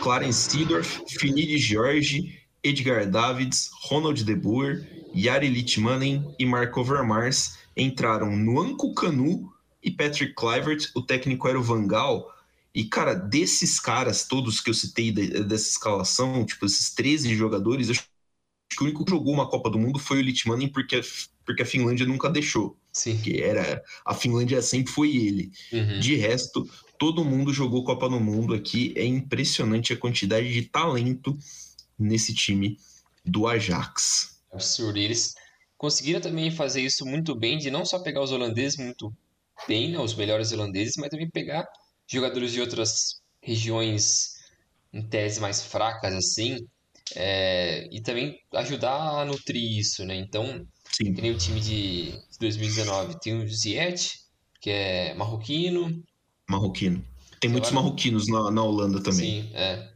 Clarence 0.00 0.50
Seedorf, 0.50 1.02
Finidi 1.18 1.58
George, 1.58 2.37
Edgar 2.68 3.08
Davids, 3.08 3.70
Ronald 3.84 4.22
de 4.22 4.34
Boer, 4.34 4.86
Yari 5.14 5.48
Litmanen 5.48 6.34
e 6.38 6.46
Marco 6.46 6.84
Vermars 6.84 7.58
entraram 7.76 8.36
no 8.36 8.60
Anco 8.60 8.94
Canu 8.94 9.52
e 9.82 9.90
Patrick 9.90 10.34
Clivert, 10.34 10.90
o 10.94 11.02
técnico 11.02 11.48
era 11.48 11.58
o 11.58 11.62
Vangal, 11.62 12.26
e, 12.74 12.84
cara, 12.84 13.14
desses 13.14 13.80
caras 13.80 14.26
todos 14.26 14.60
que 14.60 14.70
eu 14.70 14.74
citei 14.74 15.10
dessa 15.10 15.68
escalação, 15.68 16.44
tipo, 16.44 16.66
esses 16.66 16.94
13 16.94 17.34
jogadores, 17.34 17.90
acho 17.90 18.04
que 18.70 18.82
o 18.82 18.84
único 18.84 19.04
que 19.04 19.10
jogou 19.10 19.32
uma 19.32 19.48
Copa 19.48 19.70
do 19.70 19.78
Mundo 19.78 19.98
foi 19.98 20.18
o 20.18 20.22
Litmanen, 20.22 20.68
porque, 20.68 21.00
porque 21.44 21.62
a 21.62 21.66
Finlândia 21.66 22.06
nunca 22.06 22.28
deixou. 22.28 22.78
Sim. 22.92 23.18
Que 23.18 23.40
era. 23.40 23.82
A 24.04 24.14
Finlândia 24.14 24.60
sempre 24.60 24.92
foi 24.92 25.16
ele. 25.16 25.50
Uhum. 25.72 26.00
De 26.00 26.14
resto, 26.16 26.68
todo 26.98 27.24
mundo 27.24 27.52
jogou 27.52 27.84
Copa 27.84 28.08
do 28.08 28.20
Mundo 28.20 28.54
aqui. 28.54 28.92
É 28.96 29.04
impressionante 29.04 29.92
a 29.92 29.96
quantidade 29.96 30.52
de 30.52 30.62
talento 30.62 31.36
nesse 31.98 32.34
time 32.34 32.78
do 33.24 33.46
Ajax. 33.46 34.40
Absurdo. 34.52 34.98
Eles 34.98 35.34
conseguiram 35.76 36.20
também 36.20 36.50
fazer 36.50 36.82
isso 36.82 37.04
muito 37.04 37.34
bem, 37.34 37.58
de 37.58 37.70
não 37.70 37.84
só 37.84 37.98
pegar 37.98 38.22
os 38.22 38.32
holandeses 38.32 38.78
muito 38.78 39.12
bem, 39.66 39.92
né, 39.92 39.98
os 39.98 40.14
melhores 40.14 40.52
holandeses, 40.52 40.94
mas 40.96 41.10
também 41.10 41.28
pegar 41.28 41.66
jogadores 42.06 42.52
de 42.52 42.60
outras 42.60 43.20
regiões 43.42 44.38
em 44.92 45.02
tese 45.02 45.40
mais 45.40 45.62
fracas 45.62 46.14
assim 46.14 46.66
é, 47.14 47.88
e 47.90 48.00
também 48.00 48.38
ajudar 48.54 49.20
a 49.20 49.24
nutrir 49.24 49.78
isso, 49.78 50.04
né? 50.04 50.16
Então, 50.16 50.66
Sim. 50.92 51.10
nem 51.10 51.30
o 51.30 51.38
time 51.38 51.60
de 51.60 52.12
2019 52.40 53.18
tem 53.20 53.40
o 53.40 53.48
Ziet, 53.48 54.18
que 54.60 54.70
é 54.70 55.14
marroquino. 55.14 56.02
Marroquino. 56.48 57.04
Tem 57.40 57.50
muitos 57.50 57.70
Agora... 57.70 57.84
marroquinos 57.84 58.26
na, 58.28 58.50
na 58.50 58.62
Holanda 58.62 59.02
também. 59.02 59.42
Sim, 59.42 59.50
é. 59.54 59.90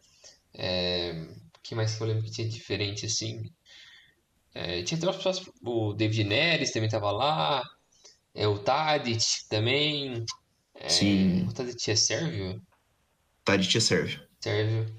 é. 0.54 1.26
O 1.62 1.68
que 1.68 1.76
mais 1.76 1.94
que 1.94 2.02
eu 2.02 2.08
lembro 2.08 2.24
que 2.24 2.32
tinha 2.32 2.48
diferente 2.48 3.06
assim? 3.06 3.40
É, 4.52 4.82
tinha 4.82 4.98
até 4.98 5.06
o 5.62 5.92
David 5.94 6.24
Neres 6.24 6.72
também 6.72 6.88
tava 6.88 7.12
lá. 7.12 7.62
É, 8.34 8.48
o 8.48 8.58
Tadic 8.58 9.24
também. 9.48 10.24
É, 10.74 10.88
Sim. 10.88 11.46
O 11.46 11.52
Tadic 11.52 11.88
é 11.88 11.94
sérvio? 11.94 12.60
Tadic 13.44 13.76
é 13.76 13.80
sérvio. 13.80 14.20
Sérvio. 14.40 14.92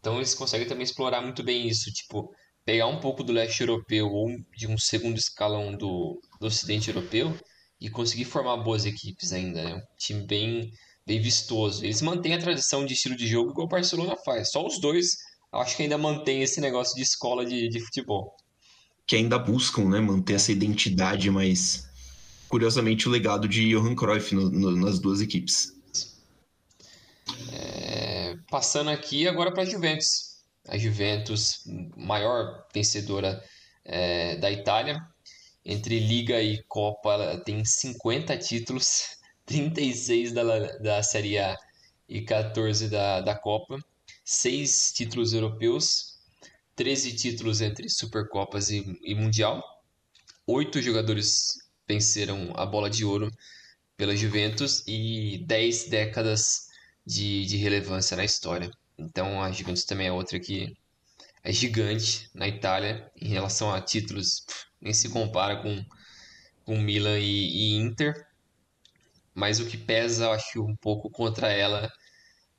Então 0.00 0.16
eles 0.16 0.34
conseguem 0.34 0.66
também 0.66 0.84
explorar 0.84 1.20
muito 1.20 1.42
bem 1.44 1.68
isso, 1.68 1.92
tipo, 1.92 2.34
pegar 2.64 2.86
um 2.86 2.98
pouco 2.98 3.22
do 3.22 3.32
leste 3.32 3.60
europeu 3.60 4.08
ou 4.08 4.28
de 4.56 4.66
um 4.66 4.76
segundo 4.76 5.18
escalão 5.18 5.76
do, 5.76 6.20
do 6.40 6.46
ocidente 6.48 6.88
europeu 6.88 7.32
e 7.80 7.88
conseguir 7.88 8.24
formar 8.24 8.56
boas 8.58 8.84
equipes 8.84 9.32
ainda, 9.32 9.62
né? 9.62 9.74
Um 9.74 9.96
time 9.96 10.26
bem, 10.26 10.72
bem 11.06 11.20
vistoso. 11.20 11.84
Eles 11.84 12.02
mantêm 12.02 12.34
a 12.34 12.40
tradição 12.40 12.84
de 12.84 12.94
estilo 12.94 13.16
de 13.16 13.26
jogo 13.26 13.52
igual 13.52 13.66
o 13.66 13.70
Barcelona 13.70 14.16
faz. 14.24 14.50
Só 14.50 14.66
os 14.66 14.80
dois, 14.80 15.16
acho 15.52 15.76
que 15.76 15.82
ainda 15.82 15.98
mantém 15.98 16.42
esse 16.42 16.60
negócio 16.60 16.94
de 16.94 17.02
escola 17.02 17.44
de, 17.44 17.68
de 17.68 17.80
futebol. 17.80 18.36
Que 19.06 19.16
ainda 19.16 19.38
buscam, 19.38 19.88
né, 19.88 20.00
manter 20.00 20.34
essa 20.34 20.52
identidade, 20.52 21.30
mas 21.30 21.88
curiosamente 22.48 23.08
o 23.08 23.10
legado 23.10 23.48
de 23.48 23.70
Johan 23.70 23.94
Cruyff 23.94 24.34
no, 24.34 24.50
no, 24.50 24.76
nas 24.76 24.98
duas 24.98 25.20
equipes. 25.20 25.72
É, 27.52 28.36
passando 28.50 28.90
aqui 28.90 29.28
agora 29.28 29.52
para 29.52 29.62
a 29.62 29.66
Juventus. 29.66 30.38
A 30.66 30.76
Juventus, 30.76 31.62
maior 31.96 32.66
vencedora 32.74 33.42
é, 33.84 34.36
da 34.36 34.50
Itália. 34.50 35.00
Entre 35.64 35.98
Liga 35.98 36.40
e 36.42 36.62
Copa, 36.64 37.12
ela 37.12 37.40
tem 37.40 37.64
50 37.64 38.36
títulos, 38.38 39.18
36 39.44 40.32
da, 40.32 40.42
da 40.78 41.02
Série 41.02 41.38
A 41.38 41.56
e 42.08 42.22
14 42.22 42.88
da, 42.88 43.20
da 43.20 43.34
Copa. 43.34 43.78
6 44.30 44.92
títulos 44.92 45.32
europeus, 45.32 46.18
13 46.76 47.14
títulos 47.16 47.62
entre 47.62 47.88
Supercopas 47.88 48.68
e, 48.68 48.84
e 49.02 49.14
Mundial. 49.14 49.64
Oito 50.46 50.82
jogadores 50.82 51.54
venceram 51.88 52.52
a 52.54 52.66
bola 52.66 52.90
de 52.90 53.06
ouro 53.06 53.32
pela 53.96 54.14
Juventus 54.14 54.84
e 54.86 55.42
10 55.46 55.88
décadas 55.88 56.68
de, 57.06 57.46
de 57.46 57.56
relevância 57.56 58.18
na 58.18 58.24
história. 58.24 58.70
Então 58.98 59.42
a 59.42 59.50
Juventus 59.50 59.86
também 59.86 60.08
é 60.08 60.12
outra 60.12 60.38
que 60.38 60.76
é 61.42 61.50
gigante 61.50 62.28
na 62.34 62.46
Itália 62.46 63.10
em 63.16 63.28
relação 63.28 63.72
a 63.72 63.80
títulos, 63.80 64.44
nem 64.78 64.92
se 64.92 65.08
compara 65.08 65.62
com, 65.62 65.82
com 66.66 66.78
Milan 66.78 67.18
e, 67.18 67.24
e 67.24 67.76
Inter. 67.78 68.26
Mas 69.34 69.58
o 69.58 69.64
que 69.64 69.78
pesa, 69.78 70.32
acho, 70.32 70.62
um 70.62 70.76
pouco 70.76 71.08
contra 71.08 71.50
ela 71.50 71.90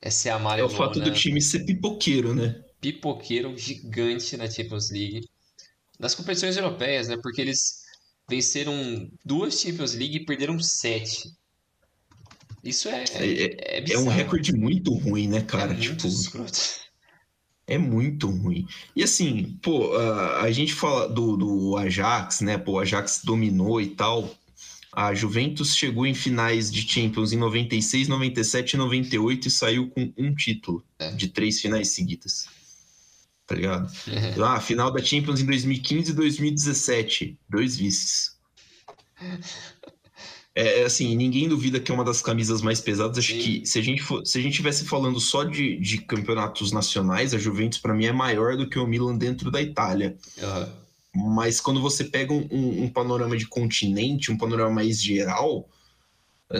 é 0.02 0.10
ser 0.10 0.30
amarelona. 0.30 0.72
É 0.72 0.76
o 0.76 0.78
fato 0.78 1.00
do 1.00 1.14
time 1.14 1.42
ser 1.42 1.66
pipoqueiro, 1.66 2.34
né? 2.34 2.64
Pipoqueiro 2.80 3.58
gigante 3.58 4.38
na 4.38 4.50
Champions 4.50 4.90
League. 4.90 5.28
Das 6.00 6.16
competições 6.16 6.56
europeias, 6.56 7.08
né? 7.08 7.18
Porque 7.22 7.42
eles 7.42 7.84
venceram 8.30 9.10
duas 9.26 9.60
Champions 9.60 9.94
League 9.94 10.18
e 10.18 10.26
perderam 10.26 10.60
sete. 10.60 11.30
Isso 12.64 12.90
é, 12.90 13.04
é, 13.04 13.26
é, 13.26 13.80
é, 13.80 13.94
é 13.94 13.98
um 13.98 14.08
recorde 14.08 14.54
muito 14.54 14.94
ruim, 14.94 15.28
né, 15.28 15.42
cara? 15.42 15.74
É 15.74 15.76
muito 15.76 15.96
tipo, 15.96 16.08
escroto. 16.08 16.60
É 17.66 17.78
muito 17.78 18.28
ruim. 18.28 18.66
E 18.96 19.04
assim, 19.04 19.58
pô, 19.62 19.96
a 19.96 20.50
gente 20.52 20.74
fala 20.74 21.08
do, 21.08 21.38
do 21.38 21.78
Ajax, 21.78 22.42
né? 22.42 22.58
Pô, 22.58 22.74
o 22.74 22.80
Ajax 22.80 23.22
dominou 23.24 23.80
e 23.80 23.88
tal. 23.88 24.36
A 25.00 25.14
Juventus 25.14 25.78
chegou 25.78 26.06
em 26.06 26.14
finais 26.14 26.70
de 26.70 26.82
Champions 26.82 27.32
em 27.32 27.38
96, 27.38 28.10
97 28.10 28.74
e 28.74 28.78
98 28.78 29.48
e 29.48 29.52
saiu 29.52 29.90
com 29.90 30.12
um 30.18 30.36
título 30.36 30.84
é. 31.00 31.10
de 31.12 31.30
três 31.30 31.62
finais 31.62 31.88
seguidas. 31.88 32.48
Tá 33.48 33.56
ligado? 33.56 33.90
É. 34.10 34.36
Ah, 34.44 34.60
final 34.60 34.92
da 34.92 35.02
Champions 35.02 35.40
em 35.40 35.46
2015 35.46 36.12
e 36.12 36.14
2017. 36.14 37.40
Dois 37.48 37.78
vices. 37.78 38.38
É, 40.54 40.82
é, 40.82 40.84
assim, 40.84 41.16
ninguém 41.16 41.48
duvida 41.48 41.80
que 41.80 41.90
é 41.90 41.96
uma 41.96 42.04
das 42.04 42.22
camisas 42.22 42.62
mais 42.62 42.82
pesadas. 42.82 43.20
Acho 43.20 43.32
Sim. 43.32 43.40
que 43.40 43.66
se 43.66 43.80
a 43.80 43.82
gente 43.82 44.02
for, 44.02 44.26
se 44.26 44.38
a 44.38 44.42
gente 44.42 44.56
tivesse 44.56 44.84
falando 44.84 45.18
só 45.22 45.46
de, 45.46 45.80
de 45.80 46.00
campeonatos 46.00 46.74
nacionais, 46.74 47.34
a 47.34 47.38
Juventus 47.38 47.80
para 47.80 47.94
mim 47.94 48.06
é 48.06 48.12
maior 48.12 48.58
do 48.58 48.68
que 48.68 48.78
o 48.78 48.86
Milan 48.86 49.16
dentro 49.16 49.50
da 49.50 49.62
Itália. 49.62 50.18
Uhum. 50.38 50.68
Mas 51.13 51.60
quando 51.60 51.82
você 51.82 52.04
pega 52.04 52.34
um, 52.34 52.48
um, 52.52 52.84
um, 52.84 52.89
panorama 52.89 53.36
de 53.36 53.48
continente, 53.48 54.32
um 54.32 54.38
panorama 54.38 54.69
mais 54.69 55.02
geral, 55.02 55.67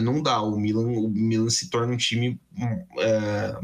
não 0.02 0.22
dá. 0.22 0.40
O 0.42 0.58
Milan, 0.58 0.88
o 0.88 1.08
Milan 1.08 1.50
se 1.50 1.70
torna 1.70 1.92
um 1.92 1.96
time 1.96 2.38
é, 2.98 3.54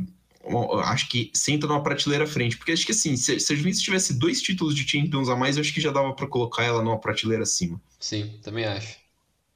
acho 0.84 1.08
que 1.08 1.30
senta 1.34 1.66
numa 1.66 1.82
prateleira 1.82 2.24
à 2.24 2.26
frente. 2.26 2.56
Porque 2.56 2.72
acho 2.72 2.86
que 2.86 2.92
assim, 2.92 3.16
se, 3.16 3.38
se 3.40 3.52
a 3.52 3.56
Juventus 3.56 3.80
tivesse 3.80 4.14
dois 4.14 4.40
títulos 4.40 4.74
de 4.74 4.88
Champions 4.88 5.28
a 5.28 5.36
mais, 5.36 5.56
eu 5.56 5.60
acho 5.60 5.72
que 5.72 5.80
já 5.80 5.90
dava 5.90 6.12
para 6.14 6.26
colocar 6.26 6.62
ela 6.62 6.82
numa 6.82 6.98
prateleira 6.98 7.42
acima. 7.42 7.80
Sim, 7.98 8.38
também 8.42 8.64
acho. 8.64 8.98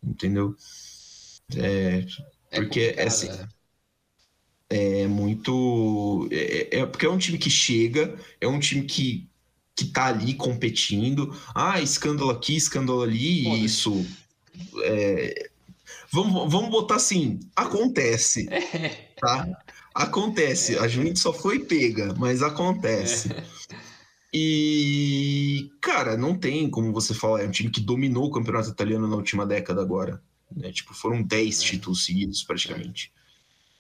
Entendeu? 0.03 0.57
É, 1.57 2.05
é 2.51 2.61
porque 2.61 2.95
é, 2.97 3.05
assim, 3.05 3.29
né? 3.29 3.49
é 4.69 5.07
muito. 5.07 6.29
É, 6.31 6.79
é, 6.79 6.87
porque 6.87 7.07
é 7.07 7.11
um 7.11 7.19
time 7.19 7.39
que 7.39 7.51
chega, 7.51 8.19
é 8.41 8.49
um 8.49 8.59
time 8.59 8.85
que, 8.85 9.29
que 9.85 9.93
tá 9.93 10.07
ali 10.07 10.35
competindo. 10.35 11.35
Ah, 11.55 11.81
escândalo 11.81 12.31
aqui, 12.31 12.57
escândalo 12.57 13.03
ali, 13.03 13.49
e 13.49 13.65
isso. 13.65 14.07
É, 14.83 15.51
vamos, 16.13 16.53
vamos 16.53 16.71
botar 16.71 16.97
assim: 16.97 17.41
acontece. 17.57 18.49
Tá? 19.21 19.47
Acontece. 19.95 20.79
A 20.79 20.89
Juventus 20.89 21.21
só 21.21 21.31
foi 21.31 21.59
pega, 21.59 22.15
mas 22.15 22.43
acontece. 22.43 23.29
E, 24.33 25.71
cara, 25.81 26.17
não 26.17 26.39
tem 26.39 26.71
como 26.71 26.93
você 26.93 27.13
falar, 27.13 27.43
é 27.43 27.47
um 27.47 27.51
time 27.51 27.69
que 27.69 27.81
dominou 27.81 28.27
o 28.27 28.31
campeonato 28.31 28.71
italiano 28.71 29.09
na 29.09 29.17
última 29.17 29.45
década 29.45 29.83
agora. 29.83 30.23
Né? 30.55 30.73
Tipo, 30.73 30.95
foram 30.95 31.23
10 31.23 31.63
títulos 31.63 32.05
seguidos 32.05 32.43
praticamente. 32.43 33.13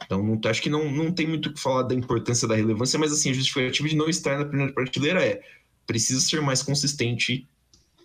Então, 0.04 0.22
não, 0.22 0.40
acho 0.44 0.62
que 0.62 0.70
não, 0.70 0.90
não 0.90 1.12
tem 1.12 1.26
muito 1.26 1.50
o 1.50 1.52
que 1.52 1.60
falar 1.60 1.82
da 1.82 1.94
importância 1.94 2.48
da 2.48 2.56
relevância, 2.56 2.98
mas 2.98 3.12
assim, 3.12 3.30
a 3.30 3.34
justificativa 3.34 3.88
de 3.88 3.96
não 3.96 4.08
estar 4.08 4.38
na 4.38 4.44
primeira 4.44 4.72
prateleira 4.72 5.24
é 5.24 5.42
precisa 5.90 6.20
ser 6.20 6.40
mais 6.40 6.62
consistente 6.62 7.48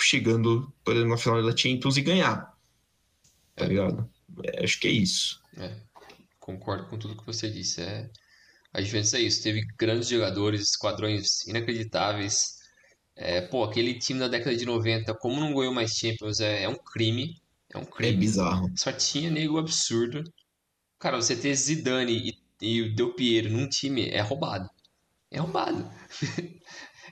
chegando, 0.01 0.73
por 0.83 0.95
exemplo, 0.95 1.11
na 1.11 1.17
final 1.17 1.43
da 1.43 1.55
Champions 1.55 1.97
e 1.97 2.01
ganhar. 2.01 2.57
Tá 3.55 3.67
ligado? 3.67 4.09
É, 4.43 4.63
acho 4.63 4.79
que 4.79 4.87
é 4.87 4.91
isso. 4.91 5.39
É. 5.55 5.71
Concordo 6.39 6.87
com 6.87 6.97
tudo 6.97 7.15
que 7.15 7.25
você 7.25 7.47
disse. 7.47 7.81
É... 7.81 8.09
A 8.73 8.81
Juventus 8.81 9.13
é 9.13 9.19
isso. 9.19 9.43
Teve 9.43 9.67
grandes 9.77 10.09
jogadores, 10.09 10.61
esquadrões 10.61 11.45
inacreditáveis. 11.45 12.55
É, 13.15 13.41
pô, 13.41 13.63
aquele 13.63 13.99
time 13.99 14.19
da 14.19 14.27
década 14.27 14.57
de 14.57 14.65
90, 14.65 15.13
como 15.13 15.39
não 15.39 15.53
ganhou 15.53 15.73
mais 15.73 15.91
Champions, 15.91 16.39
é, 16.39 16.63
é 16.63 16.67
um 16.67 16.75
crime. 16.75 17.39
É 17.71 17.77
um 17.77 17.85
crime. 17.85 18.13
É 18.13 18.17
bizarro. 18.17 18.73
Só 18.75 18.91
tinha 18.91 19.29
nego 19.29 19.59
absurdo. 19.59 20.23
Cara, 20.97 21.17
você 21.17 21.35
ter 21.35 21.53
Zidane 21.53 22.39
e, 22.59 22.65
e 22.65 22.81
o 22.81 22.95
Del 22.95 23.13
Piero 23.13 23.51
num 23.51 23.69
time 23.69 24.09
é 24.09 24.21
roubado. 24.21 24.67
É 25.29 25.39
roubado. 25.39 25.87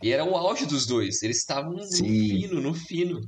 e 0.04 0.12
era 0.12 0.26
o 0.26 0.36
auge 0.36 0.66
dos 0.66 0.86
dois. 0.86 1.24
Eles 1.24 1.38
estavam 1.38 1.72
no 1.72 1.84
fino, 1.88 2.60
no 2.60 2.74
fino. 2.74 3.22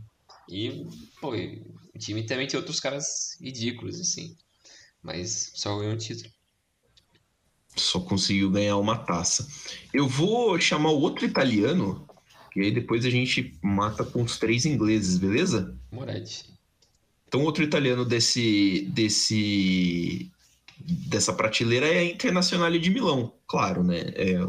E, 0.49 0.85
pô, 1.21 1.31
o 1.31 1.97
time 1.97 2.25
também 2.25 2.47
tinha 2.47 2.59
outros 2.59 2.81
caras 2.81 3.37
ridículos, 3.39 3.97
assim. 3.97 4.35
Mas 5.01 5.51
só 5.55 5.77
ganhou 5.77 5.93
um 5.93 5.97
título. 5.97 6.29
Só 7.77 8.01
conseguiu 8.01 8.51
ganhar 8.51 8.75
uma 8.75 8.97
taça. 8.97 9.47
Eu 9.93 10.05
vou 10.05 10.59
chamar 10.59 10.89
o 10.89 10.99
outro 10.99 11.25
italiano, 11.25 12.05
e 12.53 12.61
aí 12.63 12.71
depois 12.71 13.05
a 13.05 13.09
gente 13.09 13.57
mata 13.63 14.03
com 14.03 14.21
os 14.21 14.37
três 14.37 14.65
ingleses, 14.65 15.17
beleza? 15.17 15.73
Moretti. 15.89 16.45
Então, 17.25 17.43
outro 17.43 17.63
italiano 17.63 18.03
desse, 18.03 18.81
desse 18.93 20.29
dessa 20.77 21.31
prateleira 21.31 21.87
é 21.87 21.99
a 21.99 22.05
Internacional 22.05 22.69
de 22.71 22.89
Milão, 22.89 23.33
claro, 23.47 23.81
né? 23.81 24.11
É, 24.13 24.45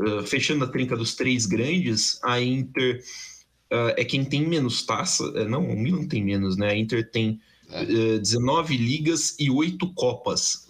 uh, 0.00 0.22
fechando 0.26 0.64
a 0.64 0.68
trinca 0.68 0.96
dos 0.96 1.14
três 1.14 1.46
grandes, 1.46 2.18
a 2.22 2.40
Inter 2.40 3.02
uh, 3.72 3.94
é 3.96 4.04
quem 4.04 4.24
tem 4.24 4.46
menos 4.46 4.82
taça. 4.82 5.24
Uh, 5.24 5.48
não, 5.48 5.68
o 5.68 5.78
Milan 5.78 6.06
tem 6.06 6.24
menos, 6.24 6.56
né? 6.56 6.70
A 6.70 6.76
Inter 6.76 7.10
tem 7.10 7.40
é. 7.68 8.18
19 8.18 8.76
ligas 8.76 9.34
e 9.38 9.50
8 9.50 9.92
copas. 9.94 10.68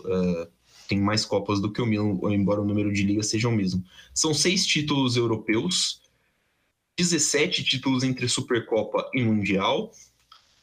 tem 0.88 0.98
mais 0.98 1.24
copas 1.24 1.60
do 1.60 1.70
que 1.70 1.82
o 1.82 1.86
Milan, 1.86 2.18
embora 2.32 2.60
o 2.60 2.64
número 2.64 2.92
de 2.92 3.02
ligas 3.02 3.28
seja 3.28 3.48
o 3.48 3.52
mesmo. 3.52 3.84
São 4.14 4.32
seis 4.32 4.64
títulos 4.64 5.16
europeus, 5.16 6.00
17 6.96 7.62
títulos 7.64 8.02
entre 8.02 8.28
Supercopa 8.28 9.10
e 9.12 9.22
Mundial, 9.22 9.92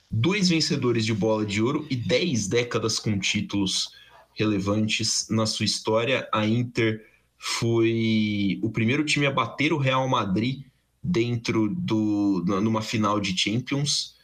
dois 0.10 0.50
vencedores 0.50 1.06
de 1.06 1.14
bola 1.14 1.46
de 1.46 1.62
ouro 1.62 1.86
e 1.90 1.96
dez 1.96 2.48
décadas 2.48 2.98
com 2.98 3.20
títulos 3.20 3.90
relevantes 4.34 5.28
na 5.30 5.46
sua 5.46 5.66
história. 5.66 6.28
A 6.32 6.46
Inter 6.46 7.04
foi 7.46 8.58
o 8.64 8.70
primeiro 8.70 9.04
time 9.04 9.26
a 9.26 9.32
bater 9.32 9.74
o 9.74 9.78
Real 9.78 10.08
Madrid 10.08 10.64
dentro 11.04 11.68
do 11.76 12.42
numa 12.46 12.82
final 12.82 13.20
de 13.20 13.38
Champions. 13.38 14.16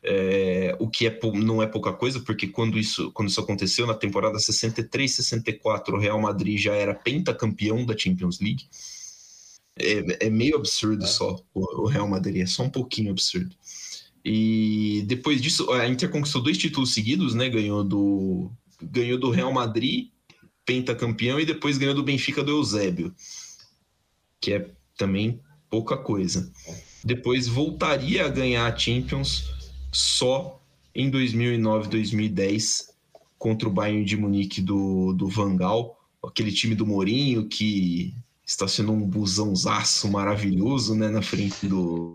É, 0.00 0.76
o 0.78 0.88
que 0.88 1.08
é, 1.08 1.20
não 1.34 1.60
é 1.60 1.66
pouca 1.66 1.92
coisa, 1.92 2.20
porque 2.20 2.46
quando 2.46 2.78
isso, 2.78 3.10
quando 3.10 3.30
isso 3.30 3.40
aconteceu 3.40 3.84
na 3.84 3.94
temporada 3.94 4.38
63-64, 4.38 5.88
o 5.88 5.98
Real 5.98 6.20
Madrid 6.20 6.56
já 6.56 6.72
era 6.72 6.94
pentacampeão 6.94 7.84
da 7.84 7.98
Champions 7.98 8.38
League. 8.38 8.68
É, 9.76 10.26
é 10.26 10.30
meio 10.30 10.54
absurdo 10.54 11.02
é. 11.02 11.08
só 11.08 11.42
o, 11.52 11.82
o 11.82 11.86
Real 11.86 12.06
Madrid, 12.06 12.42
é 12.42 12.46
só 12.46 12.62
um 12.62 12.70
pouquinho 12.70 13.10
absurdo. 13.10 13.56
E 14.24 15.02
depois 15.08 15.42
disso, 15.42 15.68
a 15.72 15.88
Inter 15.88 16.08
conquistou 16.10 16.40
dois 16.40 16.56
títulos 16.56 16.94
seguidos, 16.94 17.34
né? 17.34 17.48
Ganhou 17.48 17.82
do, 17.82 18.52
ganhou 18.80 19.18
do 19.18 19.30
Real 19.30 19.52
Madrid, 19.52 20.10
pentacampeão, 20.68 21.40
e 21.40 21.46
depois 21.46 21.78
ganhou 21.78 21.94
do 21.94 22.02
Benfica 22.02 22.44
do 22.44 22.50
Eusébio, 22.50 23.14
que 24.38 24.52
é 24.52 24.70
também 24.98 25.40
pouca 25.70 25.96
coisa. 25.96 26.52
Depois 27.02 27.48
voltaria 27.48 28.26
a 28.26 28.28
ganhar 28.28 28.66
a 28.66 28.76
Champions 28.76 29.50
só 29.90 30.62
em 30.94 31.08
2009, 31.08 31.88
2010 31.88 32.90
contra 33.38 33.66
o 33.66 33.72
Bayern 33.72 34.04
de 34.04 34.14
Munique 34.14 34.60
do, 34.60 35.14
do 35.14 35.26
Vangal, 35.26 35.98
aquele 36.22 36.52
time 36.52 36.74
do 36.74 36.86
Mourinho 36.86 37.48
que 37.48 38.14
estacionou 38.44 38.94
um 38.94 39.06
busãozaço 39.06 40.10
maravilhoso 40.10 40.94
né, 40.94 41.08
na 41.08 41.22
frente 41.22 41.66
do, 41.66 42.14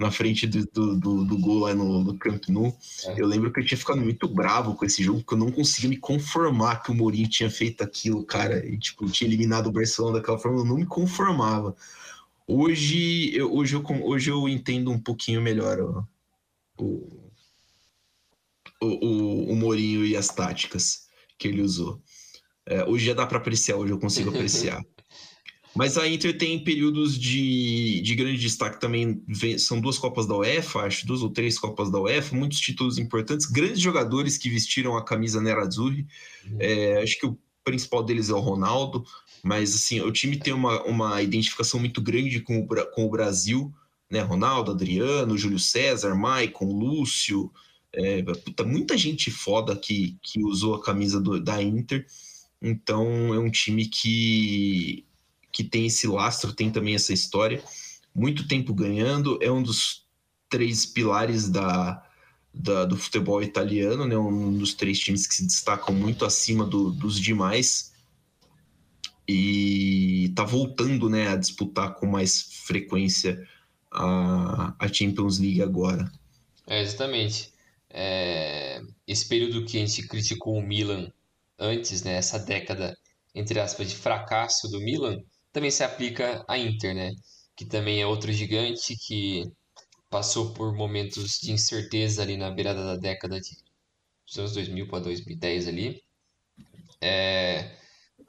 na 0.00 0.10
frente 0.10 0.46
do, 0.46 0.64
do, 0.66 0.96
do, 0.96 1.24
do 1.24 1.38
gol 1.38 1.58
lá 1.60 1.74
no, 1.74 2.02
no 2.02 2.18
Camp 2.18 2.48
Nou. 2.48 2.74
É. 3.04 3.20
Eu 3.20 3.26
lembro 3.26 3.52
que 3.52 3.60
eu 3.60 3.64
tinha 3.64 3.78
ficado 3.78 4.00
muito 4.00 4.26
bravo 4.26 4.74
com 4.74 4.84
esse 4.84 5.02
jogo, 5.02 5.20
porque 5.20 5.34
eu 5.34 5.38
não 5.38 5.52
conseguia 5.52 5.90
me 5.90 5.98
conformar 5.98 6.82
que 6.82 6.90
o 6.90 6.94
Mourinho 6.94 7.28
tinha 7.28 7.50
feito 7.50 7.84
aquilo, 7.84 8.24
cara, 8.24 8.66
e 8.66 8.78
tipo, 8.78 9.06
tinha 9.10 9.28
eliminado 9.28 9.66
o 9.66 9.72
Barcelona 9.72 10.18
daquela 10.18 10.38
forma, 10.38 10.60
eu 10.60 10.64
não 10.64 10.76
me 10.76 10.86
conformava. 10.86 11.76
Hoje 12.46 13.36
eu, 13.36 13.54
hoje 13.54 13.76
eu, 13.76 13.84
hoje 14.02 14.30
eu 14.30 14.48
entendo 14.48 14.90
um 14.90 14.98
pouquinho 14.98 15.40
melhor 15.40 15.78
ó, 15.80 16.02
o, 16.82 17.30
o, 18.82 19.52
o 19.52 19.56
Mourinho 19.56 20.04
e 20.04 20.16
as 20.16 20.28
táticas 20.28 21.08
que 21.38 21.46
ele 21.46 21.62
usou. 21.62 22.02
É, 22.66 22.84
hoje 22.84 23.06
já 23.06 23.14
dá 23.14 23.26
para 23.26 23.38
apreciar, 23.38 23.76
hoje 23.76 23.92
eu 23.92 23.98
consigo 23.98 24.30
apreciar. 24.34 24.82
Mas 25.74 25.96
a 25.96 26.08
Inter 26.08 26.36
tem 26.36 26.62
períodos 26.62 27.16
de, 27.16 28.00
de 28.00 28.14
grande 28.14 28.38
destaque 28.38 28.80
também. 28.80 29.22
São 29.58 29.80
duas 29.80 29.98
Copas 29.98 30.26
da 30.26 30.36
UEFA, 30.36 30.80
acho, 30.80 31.06
duas 31.06 31.22
ou 31.22 31.30
três 31.30 31.58
Copas 31.58 31.90
da 31.90 32.00
UEFA, 32.00 32.34
muitos 32.34 32.58
títulos 32.58 32.98
importantes, 32.98 33.46
grandes 33.46 33.80
jogadores 33.80 34.36
que 34.36 34.50
vestiram 34.50 34.96
a 34.96 35.04
camisa 35.04 35.40
Nerazzurri. 35.40 36.06
Uhum. 36.44 36.56
É, 36.58 37.02
acho 37.02 37.18
que 37.18 37.26
o 37.26 37.38
principal 37.62 38.02
deles 38.02 38.30
é 38.30 38.34
o 38.34 38.40
Ronaldo, 38.40 39.04
mas 39.44 39.74
assim, 39.74 40.00
o 40.00 40.10
time 40.10 40.36
tem 40.36 40.52
uma, 40.52 40.82
uma 40.82 41.22
identificação 41.22 41.78
muito 41.78 42.00
grande 42.00 42.40
com 42.40 42.58
o, 42.58 42.66
com 42.66 43.04
o 43.04 43.10
Brasil, 43.10 43.72
né? 44.10 44.20
Ronaldo, 44.20 44.72
Adriano, 44.72 45.38
Júlio 45.38 45.58
César, 45.58 46.16
Maicon, 46.16 46.66
Lúcio. 46.66 47.50
É, 47.92 48.22
puta, 48.22 48.64
muita 48.64 48.96
gente 48.96 49.30
foda 49.30 49.76
que, 49.76 50.18
que 50.20 50.42
usou 50.44 50.74
a 50.74 50.82
camisa 50.82 51.20
do, 51.20 51.40
da 51.40 51.62
Inter. 51.62 52.04
Então 52.60 53.32
é 53.32 53.38
um 53.38 53.50
time 53.50 53.86
que 53.86 55.04
que 55.52 55.64
tem 55.64 55.86
esse 55.86 56.06
lastro, 56.06 56.52
tem 56.52 56.70
também 56.70 56.94
essa 56.94 57.12
história. 57.12 57.62
Muito 58.14 58.46
tempo 58.48 58.74
ganhando, 58.74 59.38
é 59.42 59.50
um 59.50 59.62
dos 59.62 60.06
três 60.48 60.84
pilares 60.84 61.48
da, 61.48 62.02
da 62.52 62.84
do 62.84 62.96
futebol 62.96 63.42
italiano, 63.42 64.06
né? 64.06 64.16
um 64.16 64.56
dos 64.56 64.74
três 64.74 64.98
times 64.98 65.26
que 65.26 65.34
se 65.34 65.46
destacam 65.46 65.94
muito 65.94 66.24
acima 66.24 66.64
do, 66.64 66.90
dos 66.90 67.18
demais. 67.18 67.92
E 69.28 70.26
está 70.26 70.44
voltando 70.44 71.08
né, 71.08 71.28
a 71.28 71.36
disputar 71.36 71.94
com 71.94 72.06
mais 72.06 72.42
frequência 72.64 73.46
a, 73.90 74.74
a 74.78 74.92
Champions 74.92 75.38
League 75.38 75.62
agora. 75.62 76.10
É, 76.66 76.82
exatamente. 76.82 77.52
É, 77.88 78.82
esse 79.06 79.28
período 79.28 79.64
que 79.64 79.76
a 79.76 79.80
gente 79.80 80.06
criticou 80.06 80.56
o 80.56 80.62
Milan 80.62 81.12
antes, 81.58 82.02
né, 82.02 82.14
essa 82.14 82.38
década, 82.38 82.96
entre 83.34 83.60
aspas, 83.60 83.88
de 83.88 83.96
fracasso 83.96 84.68
do 84.68 84.80
Milan, 84.80 85.22
também 85.52 85.70
se 85.70 85.82
aplica 85.84 86.44
à 86.48 86.58
Inter, 86.58 86.94
né? 86.94 87.10
Que 87.56 87.64
também 87.66 88.00
é 88.00 88.06
outro 88.06 88.32
gigante 88.32 88.94
que 89.06 89.44
passou 90.08 90.52
por 90.54 90.74
momentos 90.74 91.38
de 91.40 91.52
incerteza 91.52 92.22
ali 92.22 92.36
na 92.36 92.50
beirada 92.50 92.84
da 92.84 92.96
década 92.96 93.40
de 93.40 93.56
dos 94.26 94.38
anos 94.38 94.52
2000 94.52 94.86
para 94.86 95.00
2010 95.00 95.68
ali. 95.68 96.02
É, 97.00 97.76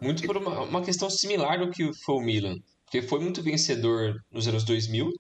muito 0.02 0.24
por 0.24 0.38
uma, 0.38 0.62
uma 0.62 0.84
questão 0.84 1.10
similar 1.10 1.60
do 1.60 1.70
que 1.70 1.94
foi 1.94 2.16
o 2.16 2.22
Milan, 2.22 2.58
porque 2.86 3.02
foi 3.02 3.20
muito 3.20 3.44
vencedor 3.44 4.16
nos 4.32 4.48
anos 4.48 4.64
2000, 4.64 5.12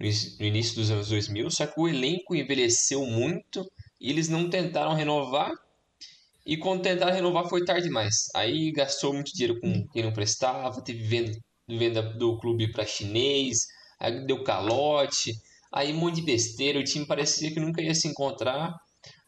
no 0.00 0.46
início 0.46 0.76
dos 0.76 0.90
anos 0.90 1.08
2000, 1.08 1.50
só 1.50 1.66
que 1.66 1.78
o 1.78 1.88
elenco 1.88 2.34
envelheceu 2.34 3.04
muito 3.04 3.70
e 4.00 4.08
eles 4.10 4.28
não 4.28 4.48
tentaram 4.48 4.94
renovar 4.94 5.52
E 6.48 6.56
quando 6.56 6.80
tentaram 6.80 7.12
renovar 7.12 7.46
foi 7.46 7.62
tarde 7.62 7.88
demais. 7.88 8.30
Aí 8.34 8.72
gastou 8.72 9.12
muito 9.12 9.34
dinheiro 9.34 9.60
com 9.60 9.86
quem 9.88 10.02
não 10.02 10.14
prestava, 10.14 10.80
teve 10.80 11.02
venda, 11.06 11.38
venda 11.68 12.00
do 12.00 12.38
clube 12.38 12.72
para 12.72 12.86
chinês, 12.86 13.66
aí 14.00 14.24
deu 14.24 14.42
calote, 14.42 15.34
aí 15.70 15.92
um 15.92 15.98
monte 15.98 16.16
de 16.16 16.22
besteira, 16.22 16.78
o 16.78 16.84
time 16.84 17.06
parecia 17.06 17.52
que 17.52 17.60
nunca 17.60 17.82
ia 17.82 17.94
se 17.94 18.08
encontrar. 18.08 18.74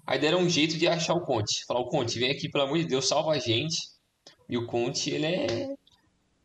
Aí 0.07 0.19
deram 0.19 0.41
um 0.41 0.49
jeito 0.49 0.79
de 0.79 0.89
achar 0.89 1.13
o 1.13 1.21
Conte. 1.21 1.63
Falar, 1.67 1.81
o 1.81 1.91
Conte, 1.91 2.19
vem 2.19 2.31
aqui, 2.31 2.49
pelo 2.49 2.65
amor 2.65 2.79
de 2.79 2.87
Deus, 2.87 3.07
salva 3.07 3.33
a 3.33 3.39
gente. 3.39 3.77
E 4.49 4.57
o 4.57 4.67
Conte, 4.67 5.11
ele 5.11 5.27
é. 5.27 5.69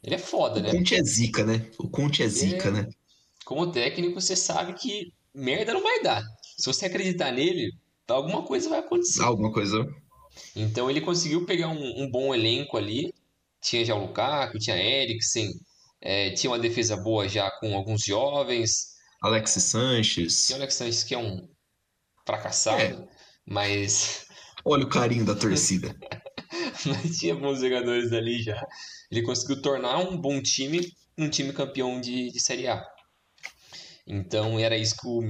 Ele 0.04 0.16
é 0.16 0.20
foda, 0.20 0.62
né? 0.62 0.70
O 0.70 0.74
Conte 0.74 0.94
é 0.94 1.02
zica, 1.02 1.46
né? 1.46 1.66
O 1.80 1.90
Conte 1.90 2.22
é 2.22 2.28
zica, 2.28 2.68
é... 2.68 2.72
né? 2.72 2.90
Como 3.46 3.72
técnico, 3.72 4.20
você 4.20 4.36
sabe 4.36 4.74
que 4.74 5.14
merda 5.34 5.74
não 5.74 5.82
vai 5.82 6.04
dar. 6.04 6.22
Se 6.58 6.66
você 6.66 6.88
acreditar 6.88 7.32
nele, 7.32 7.72
alguma 8.10 8.44
coisa 8.44 8.70
vai 8.70 8.80
acontecer. 8.80 9.24
Alguma 9.24 9.54
coisa. 9.54 9.88
Então 10.56 10.90
ele 10.90 11.02
conseguiu 11.02 11.46
pegar 11.46 11.70
um, 11.70 12.04
um 12.04 12.10
bom 12.10 12.34
elenco 12.34 12.78
ali. 12.78 13.14
Tinha 13.62 13.84
já 13.84 13.96
o 13.96 14.08
Lukaku, 14.08 14.60
tinha 14.60 14.78
Eriksen, 14.78 15.52
é, 16.02 16.32
tinha 16.32 16.52
uma 16.52 16.60
defesa 16.60 16.96
boa 16.98 17.28
já 17.28 17.50
com 17.60 17.76
alguns 17.76 18.04
jovens. 18.04 18.96
Alexis 19.22 19.64
Sanches. 19.64 20.46
Tinha 20.46 20.58
o 20.58 20.62
Alexis 20.62 20.78
Sanches, 20.78 21.04
que 21.04 21.16
é 21.16 21.18
um 21.18 21.50
fracassado, 22.26 23.04
é. 23.04 23.08
mas. 23.46 24.26
Olha 24.64 24.86
o 24.86 24.90
carinho 24.90 25.26
da 25.26 25.36
torcida. 25.36 25.96
mas 26.86 27.18
tinha 27.18 27.36
bons 27.36 27.60
jogadores 27.60 28.12
ali 28.12 28.42
já. 28.42 28.62
Ele 29.12 29.24
conseguiu 29.24 29.62
tornar 29.62 29.98
um 30.00 30.18
bom 30.18 30.42
time 30.42 30.92
um 31.18 31.30
time 31.30 31.54
campeão 31.54 32.00
de, 32.00 32.32
de 32.32 32.40
Série 32.40 32.68
A. 32.68 32.84
Então 34.06 34.60
era 34.60 34.78
isso 34.78 34.96
que 34.98 35.08
o, 35.08 35.22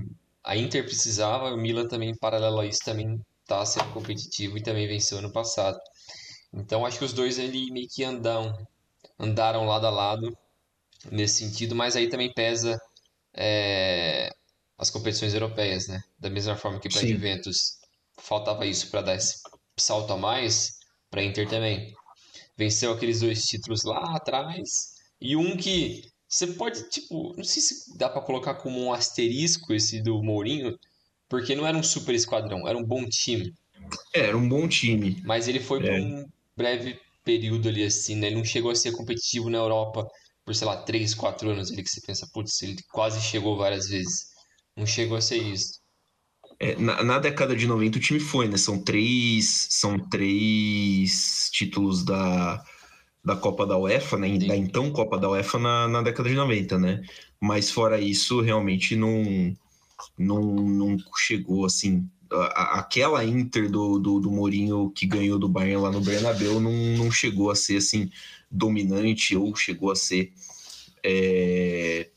a 0.44 0.58
Inter 0.58 0.84
precisava, 0.84 1.54
o 1.54 1.58
Milan 1.58 1.88
também, 1.88 2.16
paralelo 2.18 2.60
a 2.60 2.66
isso, 2.66 2.80
também 2.84 3.20
está 3.46 3.64
sendo 3.66 3.94
competitivo 3.94 4.58
e 4.58 4.64
também 4.64 4.88
venceu 4.88 5.20
ano 5.20 5.32
passado. 5.32 5.80
Então 6.52 6.86
acho 6.86 6.98
que 6.98 7.06
os 7.06 7.14
dois 7.14 7.40
ali 7.40 7.72
meio 7.72 7.88
que 7.88 8.04
andam, 8.04 8.54
andaram 9.20 9.66
lado 9.66 9.86
a 9.86 9.90
lado 9.90 10.36
nesse 11.12 11.46
sentido, 11.46 11.76
mas 11.76 11.96
aí 11.96 12.10
também 12.10 12.34
pesa 12.34 12.80
é, 13.34 14.34
as 14.78 14.90
competições 14.90 15.34
europeias, 15.34 15.88
né? 15.88 16.02
Da 16.18 16.30
mesma 16.30 16.56
forma 16.56 16.80
que 16.80 16.90
para 16.90 17.02
a 17.02 17.06
Juventus 17.06 17.78
faltava 18.18 18.66
isso 18.66 18.90
para 18.90 19.02
dar 19.02 19.16
esse 19.16 19.42
salto 19.78 20.12
a 20.14 20.18
mais, 20.18 20.80
para 21.12 21.24
Inter 21.24 21.48
também. 21.48 21.94
Venceu 22.58 22.94
aqueles 22.94 23.20
dois 23.20 23.44
títulos 23.44 23.84
lá 23.84 24.16
atrás 24.16 24.96
e 25.22 25.36
um 25.36 25.56
que 25.56 26.10
você 26.28 26.48
pode, 26.48 26.90
tipo, 26.90 27.36
não 27.38 27.44
sei 27.44 27.62
se 27.62 27.98
dá 27.98 28.10
para 28.10 28.22
colocar 28.22 28.56
como 28.56 28.82
um 28.82 28.92
asterisco 28.92 29.74
esse 29.74 30.02
do 30.02 30.24
Mourinho, 30.24 30.78
porque 31.30 31.56
não 31.56 31.66
era 31.66 31.78
um 31.78 31.84
super 31.84 32.14
esquadrão, 32.14 32.68
era 32.68 32.78
um 32.78 32.84
bom 32.84 33.08
time. 33.08 33.54
É, 34.14 34.22
era 34.22 34.38
um 34.38 34.48
bom 34.48 34.68
time. 34.68 35.22
Mas 35.24 35.48
ele 35.48 35.60
foi 35.60 35.80
é. 35.80 35.82
por 35.82 36.00
um 36.00 36.26
breve 36.56 37.00
período 37.24 37.70
ali, 37.70 37.84
assim, 37.84 38.16
né? 38.16 38.28
Ele 38.28 38.38
não 38.38 38.46
chegou 38.46 38.72
a 38.72 38.76
ser 38.76 38.92
competitivo 38.92 39.50
na 39.50 39.58
Europa 39.58 40.08
por, 40.46 40.54
sei 40.54 40.68
lá, 40.68 40.78
3, 40.78 41.14
4 41.16 41.50
anos 41.50 41.72
ali 41.72 41.84
que 41.84 41.90
você 41.90 42.02
pensa, 42.02 42.30
putz, 42.32 42.62
ele 42.62 42.78
quase 42.92 43.20
chegou 43.22 43.58
várias 43.58 43.90
vezes. 43.90 44.28
Não 44.78 44.86
chegou 44.86 45.18
a 45.18 45.22
ser 45.22 45.38
isso. 45.38 45.80
É, 46.60 46.76
na, 46.76 47.04
na, 47.04 47.20
década 47.20 47.56
de 47.56 47.68
90 47.68 47.98
o 47.98 48.02
time 48.02 48.20
foi, 48.20 48.48
né? 48.48 48.58
São 48.58 48.82
três, 48.82 49.68
são 49.72 50.00
três 50.10 51.50
títulos 51.52 52.06
da, 52.06 52.64
da 53.24 53.36
Copa 53.36 53.66
da 53.66 53.78
UEFA, 53.78 54.18
né? 54.18 54.28
Sim. 54.28 54.48
Da 54.48 54.56
então 54.56 54.92
Copa 54.92 55.18
da 55.18 55.30
UEFA 55.30 55.60
na, 55.60 55.88
na 55.88 56.02
década 56.02 56.30
de 56.30 56.36
90, 56.36 56.78
né? 56.80 57.02
Mas 57.42 57.72
fora 57.72 58.00
isso, 58.00 58.40
realmente 58.42 58.96
não, 58.96 59.54
não, 60.18 60.42
não 60.42 60.98
chegou 61.16 61.66
assim. 61.66 62.08
A, 62.32 62.80
aquela 62.80 63.24
Inter 63.24 63.70
do, 63.70 64.00
do, 64.00 64.20
do 64.20 64.32
Mourinho 64.32 64.90
que 64.90 65.06
ganhou 65.06 65.38
do 65.38 65.48
Bayern 65.48 65.84
lá 65.84 65.92
no 65.92 66.02
Bernabéu 66.02 66.60
não, 66.60 66.72
não 66.72 67.12
chegou 67.12 67.52
a 67.52 67.56
ser 67.56 67.78
assim 67.78 68.10
dominante 68.50 69.36
ou 69.36 69.56
chegou 69.56 69.92
a 69.92 69.96
ser 69.96 70.34
é, 71.04 72.10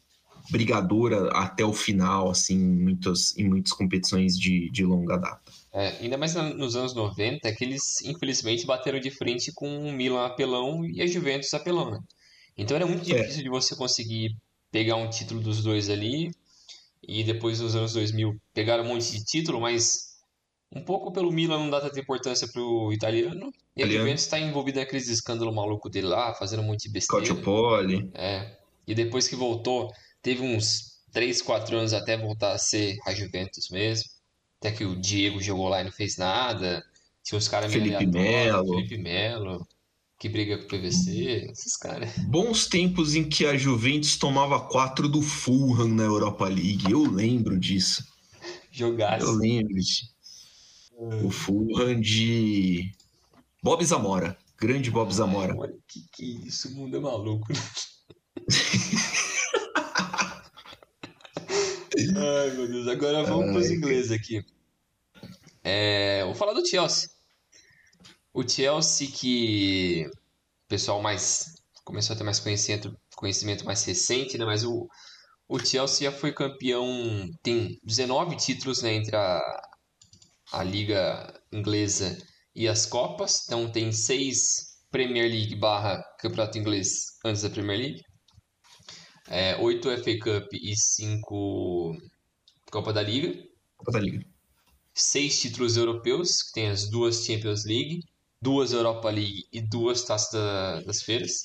brigadora 0.50 1.28
até 1.30 1.64
o 1.64 1.72
final, 1.72 2.30
assim, 2.30 2.54
em 2.54 2.82
muitas, 2.82 3.36
em 3.36 3.48
muitas 3.48 3.72
competições 3.72 4.38
de, 4.38 4.70
de 4.70 4.84
longa 4.84 5.16
data. 5.16 5.52
É, 5.72 5.88
ainda 6.00 6.16
mais 6.16 6.34
nos 6.34 6.74
anos 6.74 6.94
90, 6.94 7.52
que 7.54 7.64
eles 7.64 8.00
infelizmente 8.02 8.66
bateram 8.66 8.98
de 8.98 9.10
frente 9.10 9.52
com 9.52 9.88
o 9.88 9.92
Milan 9.92 10.24
apelão 10.24 10.84
e 10.84 11.02
a 11.02 11.06
Juventus 11.06 11.52
apelão. 11.52 11.90
Né? 11.90 12.00
Então 12.56 12.76
era 12.76 12.86
muito 12.86 13.02
é. 13.02 13.16
difícil 13.16 13.40
é. 13.40 13.42
de 13.44 13.50
você 13.50 13.76
conseguir 13.76 14.34
pegar 14.70 14.96
um 14.96 15.10
título 15.10 15.40
dos 15.40 15.62
dois 15.62 15.90
ali. 15.90 16.30
E 17.06 17.24
depois 17.24 17.60
nos 17.60 17.74
anos 17.74 17.92
2000 17.92 18.36
pegaram 18.52 18.84
um 18.84 18.88
monte 18.88 19.10
de 19.12 19.24
título, 19.24 19.60
mas 19.60 20.08
um 20.74 20.82
pouco 20.82 21.12
pelo 21.12 21.32
Milan 21.32 21.58
não 21.58 21.70
dá 21.70 21.80
tanta 21.80 21.98
importância 21.98 22.46
pro 22.48 22.92
italiano. 22.92 23.50
E 23.76 23.82
a 23.82 23.86
Juventus 23.86 24.24
está 24.24 24.38
envolvida 24.38 24.80
naqueles 24.80 25.08
escândalo 25.08 25.54
maluco 25.54 25.88
dele 25.88 26.08
lá, 26.08 26.34
fazendo 26.34 26.60
um 26.60 26.66
monte 26.66 26.82
de 26.82 26.90
besteira. 26.90 27.24
Calciopoli. 27.24 28.10
É. 28.14 28.56
E 28.86 28.94
depois 28.94 29.28
que 29.28 29.36
voltou, 29.36 29.90
teve 30.22 30.42
uns 30.42 30.98
3, 31.12 31.40
4 31.42 31.76
anos 31.76 31.92
até 31.92 32.16
voltar 32.16 32.52
a 32.52 32.58
ser 32.58 32.96
a 33.06 33.14
Juventus 33.14 33.68
mesmo. 33.70 34.10
Até 34.60 34.72
que 34.72 34.84
o 34.84 35.00
Diego 35.00 35.40
jogou 35.40 35.68
lá 35.68 35.80
e 35.80 35.84
não 35.84 35.92
fez 35.92 36.16
nada. 36.16 36.84
Tinha 37.22 37.38
os 37.38 37.48
caras 37.48 37.72
Felipe 37.72 38.06
Melo. 38.06 38.74
Felipe 38.74 38.98
Melo, 38.98 39.66
que 40.18 40.28
briga 40.28 40.58
com 40.58 40.64
o 40.64 40.66
PVC, 40.66 41.48
esses 41.52 41.76
caras. 41.76 42.10
Bons 42.26 42.66
tempos 42.66 43.14
em 43.14 43.28
que 43.28 43.46
a 43.46 43.56
Juventus 43.56 44.16
tomava 44.16 44.60
quatro 44.60 45.08
do 45.08 45.22
Fulham 45.22 45.88
na 45.88 46.02
Europa 46.02 46.46
League. 46.48 46.90
Eu 46.90 47.02
lembro 47.02 47.58
disso. 47.58 48.04
Jogasse. 48.70 49.24
Eu 49.24 49.32
lembro 49.32 49.74
disso. 49.74 50.12
O 51.24 51.30
Fulham 51.30 52.00
de 52.00 52.92
Bob 53.62 53.84
Zamora. 53.84 54.36
Grande 54.60 54.90
Bob 54.90 55.14
Zamora. 55.14 55.54
Olha 55.56 55.76
que 55.86 56.04
que 56.12 56.24
é 56.24 56.48
isso, 56.48 56.68
o 56.68 56.72
mundo 56.72 56.96
é 56.96 57.00
maluco. 57.00 57.46
Né? 57.52 57.60
Ai, 62.16 62.50
meu 62.56 62.66
Deus. 62.66 62.88
Agora 62.88 63.22
vamos 63.22 63.52
para 63.52 63.60
os 63.60 63.70
ingleses 63.70 64.10
aqui. 64.10 64.44
É, 65.62 66.24
vou 66.24 66.34
falar 66.34 66.54
do 66.54 66.66
Chelsea. 66.66 67.08
O 68.38 68.48
Chelsea 68.48 69.10
que 69.10 70.06
o 70.06 70.68
pessoal 70.68 71.02
mais 71.02 71.56
começou 71.84 72.14
a 72.14 72.16
ter 72.16 72.22
mais 72.22 72.38
conhecimento, 72.38 72.96
conhecimento 73.16 73.64
mais 73.64 73.84
recente, 73.84 74.38
né? 74.38 74.44
Mas 74.44 74.62
o, 74.62 74.88
o 75.48 75.58
Chelsea 75.58 76.08
já 76.08 76.16
foi 76.16 76.32
campeão, 76.32 76.86
tem 77.42 77.80
19 77.82 78.36
títulos 78.36 78.80
né, 78.80 78.94
entre 78.94 79.16
a, 79.16 79.40
a 80.52 80.62
Liga 80.62 81.34
Inglesa 81.52 82.16
e 82.54 82.68
as 82.68 82.86
Copas. 82.86 83.44
Então 83.44 83.72
tem 83.72 83.90
seis 83.90 84.78
Premier 84.88 85.28
League 85.28 85.56
barra 85.56 86.00
Campeonato 86.20 86.58
Inglês 86.58 87.18
antes 87.24 87.42
da 87.42 87.50
Premier 87.50 87.78
League 87.80 88.04
é, 89.26 89.56
8 89.56 89.98
FA 89.98 90.18
Cup 90.22 90.52
e 90.52 90.76
5 90.76 91.96
Copa 92.70 92.92
da 92.92 93.02
Liga. 93.02 93.36
Copa 93.76 93.90
da 93.90 93.98
Liga. 93.98 94.24
Seis 94.94 95.40
títulos 95.40 95.76
europeus, 95.76 96.40
que 96.44 96.52
tem 96.52 96.68
as 96.68 96.88
duas 96.88 97.24
Champions 97.24 97.64
League, 97.64 98.00
duas 98.40 98.72
Europa 98.72 99.10
League 99.10 99.44
e 99.52 99.60
duas 99.60 100.04
Taças 100.04 100.32
da, 100.32 100.80
das 100.82 101.02
Feiras, 101.02 101.42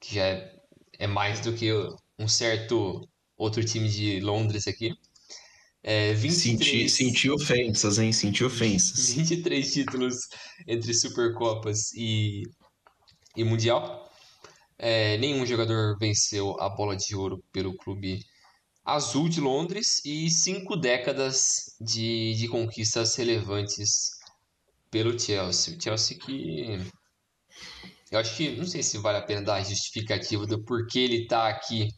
que 0.00 0.14
já 0.14 0.24
é, 0.26 0.54
é, 0.98 1.06
mais 1.06 1.40
do 1.40 1.52
que 1.52 1.70
um 2.18 2.28
certo 2.28 3.08
outro 3.36 3.64
time 3.64 3.88
de 3.88 4.20
Londres 4.20 4.66
aqui. 4.66 4.92
É, 5.82 6.14
23... 6.14 6.90
Senti, 6.90 6.90
senti 6.90 7.30
ofensas, 7.30 7.98
hein? 7.98 8.12
Senti 8.12 8.42
ofensas. 8.44 9.10
23 9.14 9.72
títulos 9.72 10.16
entre 10.66 10.94
Supercopas 10.94 11.92
e, 11.94 12.42
e 13.36 13.44
Mundial. 13.44 14.10
É, 14.78 15.16
nenhum 15.18 15.44
jogador 15.46 15.96
venceu 15.98 16.60
a 16.60 16.68
bola 16.68 16.96
de 16.96 17.14
ouro 17.14 17.42
pelo 17.52 17.76
clube 17.76 18.24
azul 18.84 19.28
de 19.28 19.40
Londres 19.40 20.00
e 20.04 20.30
cinco 20.30 20.76
décadas 20.76 21.76
de, 21.80 22.34
de 22.34 22.48
conquistas 22.48 23.14
relevantes 23.14 24.10
pelo 24.94 25.18
Chelsea. 25.18 25.76
O 25.76 25.82
Chelsea 25.82 26.16
que. 26.16 26.78
Eu 28.12 28.20
acho 28.20 28.36
que. 28.36 28.54
Não 28.56 28.64
sei 28.64 28.80
se 28.80 28.96
vale 28.98 29.18
a 29.18 29.22
pena 29.22 29.42
dar 29.42 29.56
a 29.56 29.64
justificativa 29.64 30.46
do 30.46 30.62
porquê 30.62 31.00
ele 31.00 31.22
está 31.22 31.48
aqui 31.48 31.88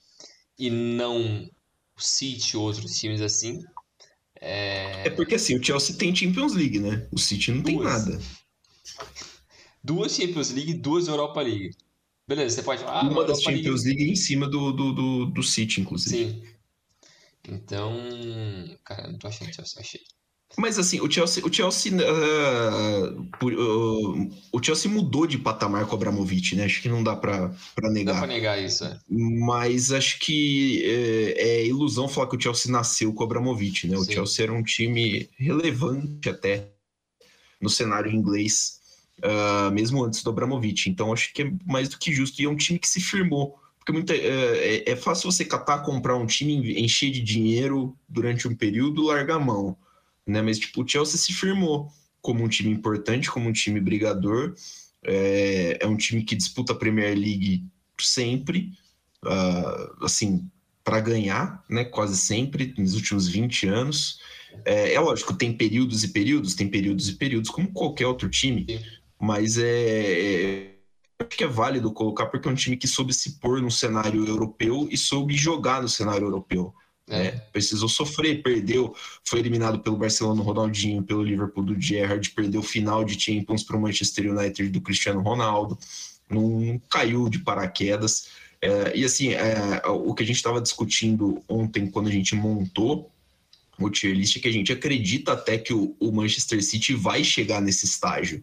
e 0.59 0.71
não 0.71 1.45
o 1.95 2.01
City 2.01 2.57
ou 2.57 2.65
outros 2.65 2.99
times 2.99 3.21
assim. 3.21 3.63
É... 4.41 5.09
é 5.09 5.11
porque 5.11 5.35
assim, 5.35 5.59
o 5.59 5.63
Chelsea 5.63 5.97
tem 5.97 6.15
Champions 6.15 6.55
League, 6.55 6.79
né? 6.79 7.07
O 7.13 7.19
City 7.19 7.53
não 7.53 7.61
duas. 7.61 7.75
tem 7.75 7.85
nada. 7.85 8.25
Duas 9.85 10.17
Champions 10.17 10.51
League 10.51 10.73
duas 10.75 11.07
Europa 11.07 11.43
League. 11.43 11.77
Beleza, 12.27 12.57
você 12.57 12.63
pode 12.63 12.83
falar. 12.83 13.01
Ah, 13.01 13.09
Uma 13.11 13.27
das 13.27 13.43
Champions 13.43 13.85
League... 13.85 13.99
League 13.99 14.13
em 14.13 14.17
cima 14.17 14.49
do, 14.49 14.73
do, 14.73 14.93
do, 14.95 15.27
do 15.27 15.43
City, 15.43 15.83
inclusive. 15.83 16.17
Sim. 16.17 16.43
Então, 17.47 17.95
cara, 18.83 19.07
não 19.07 19.19
tô 19.19 19.29
achando 19.29 19.55
Chelsea 19.55 19.81
achei. 19.83 20.01
Mas 20.57 20.79
assim, 20.79 21.01
o 21.01 21.11
Chelsea, 21.11 21.45
o 21.45 21.53
Chelsea, 21.53 21.93
uh, 21.93 23.21
uh, 23.45 24.31
o 24.53 24.63
Chelsea 24.63 24.91
mudou 24.91 25.27
de 25.27 25.37
patamar 25.37 25.85
com 25.85 25.93
o 25.93 25.97
Abramovich, 25.97 26.55
né? 26.57 26.65
Acho 26.65 26.81
que 26.81 26.89
não 26.89 27.03
dá 27.03 27.15
para 27.17 27.51
negar. 27.91 28.15
Dá 28.15 28.21
para 28.21 28.27
negar 28.29 28.63
isso. 28.63 28.85
É. 28.85 28.99
Mas 29.09 29.93
acho 29.93 30.19
que 30.21 30.83
é, 30.85 31.49
é, 31.49 31.67
ilusão 31.67 32.09
falar 32.09 32.29
que 32.29 32.37
o 32.37 32.41
Chelsea 32.41 32.73
nasceu 32.73 33.13
com 33.13 33.23
o 33.23 33.27
Abramovich, 33.27 33.87
né? 33.87 33.97
O 33.99 34.05
Sim. 34.05 34.13
Chelsea 34.13 34.45
era 34.45 34.53
um 34.53 34.63
time 34.63 35.29
relevante 35.39 36.29
até 36.31 36.71
no 37.61 37.69
cenário 37.69 38.11
inglês 38.11 38.77
uh, 39.19 39.71
mesmo 39.73 40.05
antes 40.05 40.23
do 40.23 40.31
Abramovich. 40.31 40.89
Então 40.89 41.13
acho 41.13 41.33
que 41.33 41.43
é 41.43 41.53
mais 41.65 41.89
do 41.89 41.99
que 41.99 42.13
justo. 42.13 42.41
E 42.41 42.45
é 42.45 42.49
um 42.49 42.57
time 42.57 42.79
que 42.79 42.89
se 42.89 43.01
firmou. 43.01 43.59
Porque 43.79 43.93
muita, 43.93 44.15
é, 44.15 44.83
é, 44.89 44.93
é 44.93 44.97
fácil 44.97 45.31
você 45.31 45.45
catar, 45.45 45.79
comprar 45.83 46.17
um 46.17 46.27
time, 46.27 46.81
encher 46.81 47.11
de 47.11 47.21
dinheiro 47.21 47.97
durante 48.09 48.49
um 48.49 48.55
período 48.55 49.05
largar 49.05 49.37
a 49.37 49.41
mão. 49.41 49.77
Né? 50.27 50.43
Mas 50.43 50.59
tipo, 50.59 50.83
o 50.83 50.89
Chelsea 50.89 51.19
se 51.19 51.33
firmou 51.33 51.91
como 52.21 52.43
um 52.43 52.49
time 52.49 52.71
importante, 52.71 53.31
como 53.31 53.49
um 53.49 53.53
time 53.53 53.81
brigador. 53.81 54.55
É, 55.05 55.79
é 55.81 55.87
um 55.87 55.97
time 55.97 56.25
que 56.25 56.35
disputa 56.35 56.73
a 56.73 56.77
Premier 56.77 57.17
League 57.17 57.65
sempre, 58.01 58.73
uh, 59.25 60.05
assim, 60.05 60.51
para 60.83 61.01
ganhar, 61.01 61.65
né? 61.69 61.85
Quase 61.85 62.17
sempre, 62.17 62.75
nos 62.77 62.95
últimos 62.95 63.29
20 63.29 63.69
anos. 63.69 64.21
É, 64.65 64.95
é, 64.95 65.01
lógico, 65.01 65.35
tem 65.35 65.53
períodos 65.53 66.03
e 66.03 66.09
períodos, 66.09 66.55
tem 66.55 66.69
períodos 66.69 67.09
e 67.09 67.15
períodos, 67.15 67.51
como 67.51 67.73
qualquer 67.73 68.07
outro 68.07 68.29
time, 68.29 68.67
mas 69.21 69.59
é, 69.59 70.73
é 70.73 70.77
acho 71.19 71.37
que 71.37 71.45
é 71.45 71.49
válido 71.49 71.93
colocar 71.93 72.27
porque 72.27 72.49
é 72.49 72.51
um 72.51 72.55
time 72.55 72.77
que 72.77 72.87
soube 72.87 73.13
se 73.13 73.39
pôr 73.39 73.61
no 73.61 73.71
cenário 73.71 74.27
europeu 74.27 74.89
e 74.91 74.97
soube 74.97 75.35
jogar 75.35 75.83
no 75.83 75.89
cenário 75.89 76.27
europeu. 76.27 76.75
É. 77.09 77.19
Né? 77.19 77.31
Precisou 77.53 77.89
sofrer, 77.89 78.43
perdeu, 78.43 78.95
foi 79.25 79.39
eliminado 79.39 79.79
pelo 79.81 79.97
Barcelona 79.97 80.43
Ronaldinho, 80.43 81.03
pelo 81.03 81.23
Liverpool 81.23 81.65
do 81.65 81.81
Gerrard, 81.81 82.29
perdeu 82.31 82.61
o 82.61 82.65
final 82.65 83.05
de 83.05 83.19
Champions 83.19 83.63
para 83.63 83.77
o 83.77 83.81
Manchester 83.81 84.33
United 84.37 84.69
do 84.71 84.81
Cristiano 84.81 85.21
Ronaldo, 85.21 85.79
não 86.29 86.81
caiu 86.91 87.29
de 87.29 87.39
paraquedas. 87.39 88.29
É, 88.61 88.97
e 88.97 89.05
assim, 89.05 89.33
é, 89.35 89.83
o 89.87 90.13
que 90.15 90.23
a 90.23 90.27
gente 90.27 90.37
estava 90.37 90.61
discutindo 90.61 91.43
ontem 91.49 91.89
quando 91.89 92.09
a 92.09 92.13
gente 92.13 92.35
montou 92.35 93.11
o 93.79 93.91
tier 93.91 94.15
list 94.15 94.37
é 94.37 94.41
que 94.41 94.49
a 94.49 94.53
gente 94.53 94.73
acredita 94.73 95.33
até 95.33 95.59
que 95.59 95.73
o, 95.73 95.95
o 96.01 96.11
Manchester 96.11 96.65
City 96.65 96.95
vai 96.95 97.23
chegar 97.23 97.61
nesse 97.61 97.85
estágio, 97.85 98.43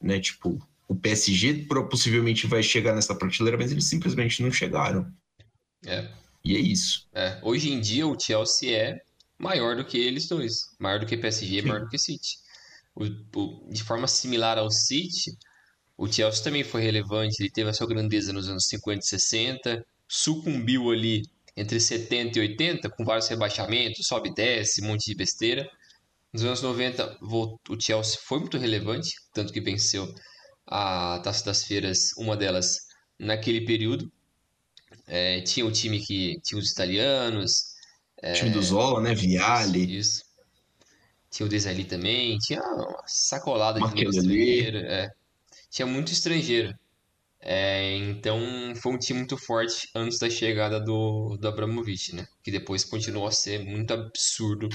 né? 0.00 0.18
Tipo, 0.18 0.58
o 0.88 0.94
PSG 0.94 1.66
possivelmente 1.90 2.46
vai 2.46 2.62
chegar 2.62 2.94
nessa 2.94 3.14
prateleira, 3.14 3.58
mas 3.58 3.70
eles 3.70 3.84
simplesmente 3.84 4.42
não 4.42 4.50
chegaram. 4.50 5.12
É. 5.84 6.08
E 6.46 6.56
é 6.56 6.60
isso. 6.60 7.08
É. 7.12 7.40
Hoje 7.42 7.72
em 7.72 7.80
dia 7.80 8.06
o 8.06 8.18
Chelsea 8.18 8.70
é 8.70 9.00
maior 9.36 9.74
do 9.74 9.84
que 9.84 9.98
eles 9.98 10.28
dois. 10.28 10.76
Maior 10.78 11.00
do 11.00 11.06
que 11.06 11.16
PSG, 11.16 11.60
Sim. 11.60 11.66
maior 11.66 11.80
do 11.80 11.88
que 11.88 11.98
City. 11.98 12.38
O, 12.94 13.04
o, 13.36 13.68
de 13.68 13.82
forma 13.82 14.06
similar 14.06 14.56
ao 14.56 14.70
City, 14.70 15.36
o 15.96 16.06
Chelsea 16.06 16.44
também 16.44 16.62
foi 16.62 16.82
relevante. 16.82 17.42
Ele 17.42 17.50
teve 17.50 17.68
a 17.68 17.72
sua 17.72 17.88
grandeza 17.88 18.32
nos 18.32 18.48
anos 18.48 18.68
50 18.68 19.04
e 19.04 19.08
60, 19.08 19.86
sucumbiu 20.06 20.92
ali 20.92 21.22
entre 21.56 21.80
70 21.80 22.38
e 22.38 22.42
80, 22.42 22.90
com 22.90 23.04
vários 23.04 23.26
rebaixamentos, 23.26 24.06
sobe 24.06 24.28
e 24.28 24.34
desce, 24.34 24.82
um 24.82 24.86
monte 24.86 25.06
de 25.06 25.16
besteira. 25.16 25.68
Nos 26.32 26.44
anos 26.44 26.62
90, 26.62 27.18
o 27.22 27.80
Chelsea 27.80 28.20
foi 28.22 28.38
muito 28.38 28.56
relevante, 28.56 29.16
tanto 29.32 29.52
que 29.52 29.60
venceu 29.60 30.14
a 30.64 31.18
Taça 31.24 31.44
das 31.46 31.64
Feiras, 31.64 32.12
uma 32.16 32.36
delas 32.36 32.86
naquele 33.18 33.62
período. 33.64 34.12
É, 35.06 35.40
tinha 35.42 35.64
o 35.64 35.70
time 35.70 36.00
que 36.00 36.40
tinha 36.42 36.58
os 36.58 36.70
italianos. 36.70 37.74
É, 38.20 38.32
time 38.32 38.50
do 38.50 38.62
Zola, 38.62 39.00
né? 39.00 39.14
Viale. 39.14 39.98
Isso. 39.98 40.24
Tinha 41.30 41.46
o 41.46 41.48
Desali 41.48 41.84
também. 41.84 42.38
Tinha 42.38 42.60
uma 42.62 43.02
sacolada 43.06 43.78
de 43.80 44.04
estrangeiro. 44.04 44.78
É. 44.78 45.10
Tinha 45.70 45.86
muito 45.86 46.12
estrangeiro. 46.12 46.74
É, 47.48 47.96
então 47.98 48.40
foi 48.82 48.92
um 48.92 48.98
time 48.98 49.20
muito 49.20 49.36
forte 49.36 49.88
antes 49.94 50.18
da 50.18 50.28
chegada 50.28 50.80
do, 50.80 51.36
do 51.36 51.46
Abramovich, 51.46 52.14
né? 52.14 52.26
Que 52.42 52.50
depois 52.50 52.82
continuou 52.84 53.28
a 53.28 53.30
ser 53.30 53.64
muito 53.64 53.92
absurdo. 53.92 54.68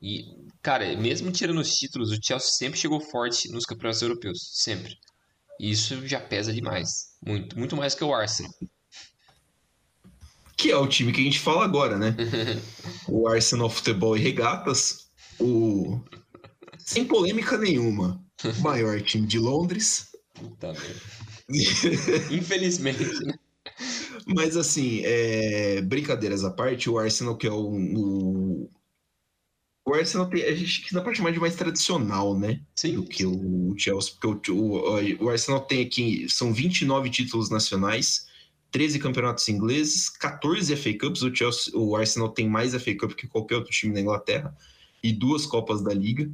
E, 0.00 0.26
cara, 0.62 0.96
mesmo 0.96 1.32
tirando 1.32 1.58
os 1.60 1.74
títulos, 1.74 2.12
o 2.12 2.18
Chelsea 2.22 2.50
sempre 2.50 2.78
chegou 2.78 3.00
forte 3.00 3.50
nos 3.50 3.64
campeonatos 3.64 4.02
europeus. 4.02 4.38
Sempre. 4.52 4.96
E 5.58 5.70
isso 5.70 6.06
já 6.06 6.20
pesa 6.20 6.52
demais. 6.52 7.16
Muito. 7.26 7.58
Muito 7.58 7.76
mais 7.76 7.94
que 7.94 8.04
o 8.04 8.14
Arsenal. 8.14 8.52
Que 10.56 10.70
é 10.70 10.76
o 10.76 10.86
time 10.86 11.12
que 11.12 11.20
a 11.20 11.24
gente 11.24 11.40
fala 11.40 11.64
agora, 11.64 11.98
né? 11.98 12.16
o 13.08 13.26
Arsenal 13.28 13.70
Futebol 13.70 14.16
e 14.16 14.20
Regatas. 14.20 15.10
O... 15.38 16.00
Sem 16.78 17.04
polêmica 17.04 17.56
nenhuma. 17.56 18.22
O 18.44 18.62
maior 18.62 19.00
time 19.00 19.26
de 19.26 19.38
Londres. 19.38 20.08
Puta 20.34 20.72
merda. 20.72 21.00
Infelizmente, 22.30 23.24
né? 23.24 23.34
Mas 24.26 24.56
assim, 24.56 25.02
é... 25.04 25.80
brincadeiras 25.82 26.44
à 26.44 26.50
parte, 26.50 26.88
o 26.88 26.98
Arsenal, 26.98 27.36
que 27.36 27.46
é 27.46 27.50
o. 27.50 27.70
o... 27.70 28.70
o 29.86 29.94
Arsenal 29.94 30.28
tem. 30.28 30.44
A 30.44 30.54
gente 30.54 30.82
que 30.82 30.94
dá 30.94 31.00
pra 31.00 31.14
chamar 31.14 31.32
de 31.32 31.40
mais 31.40 31.56
tradicional, 31.56 32.38
né? 32.38 32.60
Sim. 32.76 32.94
Do 32.94 33.04
que 33.04 33.24
o 33.26 33.74
Chelsea. 33.76 34.14
Porque 34.20 34.50
o, 34.50 34.56
o, 34.56 35.24
o 35.24 35.28
Arsenal 35.28 35.60
tem 35.60 35.82
aqui. 35.82 36.26
São 36.28 36.52
29 36.52 37.10
títulos 37.10 37.50
nacionais, 37.50 38.26
13 38.72 38.98
campeonatos 38.98 39.48
ingleses, 39.48 40.08
14 40.08 40.74
FA 40.74 40.98
Cups. 40.98 41.22
O, 41.22 41.34
Chelsea, 41.34 41.76
o 41.76 41.94
Arsenal 41.94 42.30
tem 42.30 42.48
mais 42.48 42.74
FA 42.74 42.96
Cup 42.96 43.12
que 43.12 43.28
qualquer 43.28 43.56
outro 43.56 43.70
time 43.70 43.92
na 43.92 44.00
Inglaterra. 44.00 44.56
E 45.02 45.12
duas 45.12 45.46
Copas 45.46 45.82
da 45.82 45.92
Liga. 45.92 46.28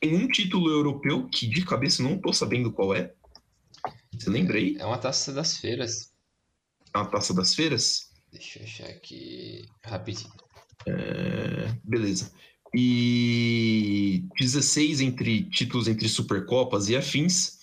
Tem 0.00 0.16
um 0.16 0.26
título 0.26 0.70
europeu, 0.70 1.28
que 1.28 1.46
de 1.46 1.64
cabeça 1.64 2.02
não 2.02 2.18
tô 2.18 2.32
sabendo 2.32 2.72
qual 2.72 2.94
é. 2.94 3.12
Você 4.12 4.30
lembra 4.30 4.56
aí? 4.56 4.76
É 4.78 4.86
uma 4.86 4.98
taça 4.98 5.32
das 5.32 5.58
feiras. 5.58 6.10
É 6.94 6.98
uma 6.98 7.06
taça 7.06 7.34
das 7.34 7.54
feiras? 7.54 8.10
Deixa 8.32 8.58
eu 8.58 8.64
achar 8.64 8.86
aqui 8.86 9.66
rapidinho. 9.84 10.32
É... 10.86 11.76
Beleza. 11.84 12.32
E 12.74 14.24
16 14.38 15.00
entre 15.00 15.44
títulos 15.50 15.88
entre 15.88 16.08
Supercopas 16.08 16.88
e 16.88 16.96
afins. 16.96 17.58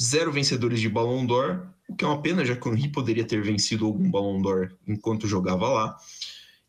Zero 0.00 0.32
vencedores 0.32 0.80
de 0.80 0.88
Ballon 0.88 1.24
d'Or, 1.26 1.66
o 1.90 1.96
que 1.96 2.04
é 2.04 2.08
uma 2.08 2.22
pena, 2.22 2.44
já 2.44 2.54
que 2.54 2.68
o 2.68 2.72
Henry 2.72 2.88
poderia 2.88 3.24
ter 3.24 3.42
vencido 3.42 3.84
algum 3.84 4.08
Ballon 4.08 4.40
d'Or 4.40 4.72
enquanto 4.86 5.26
jogava 5.26 5.68
lá. 5.68 5.96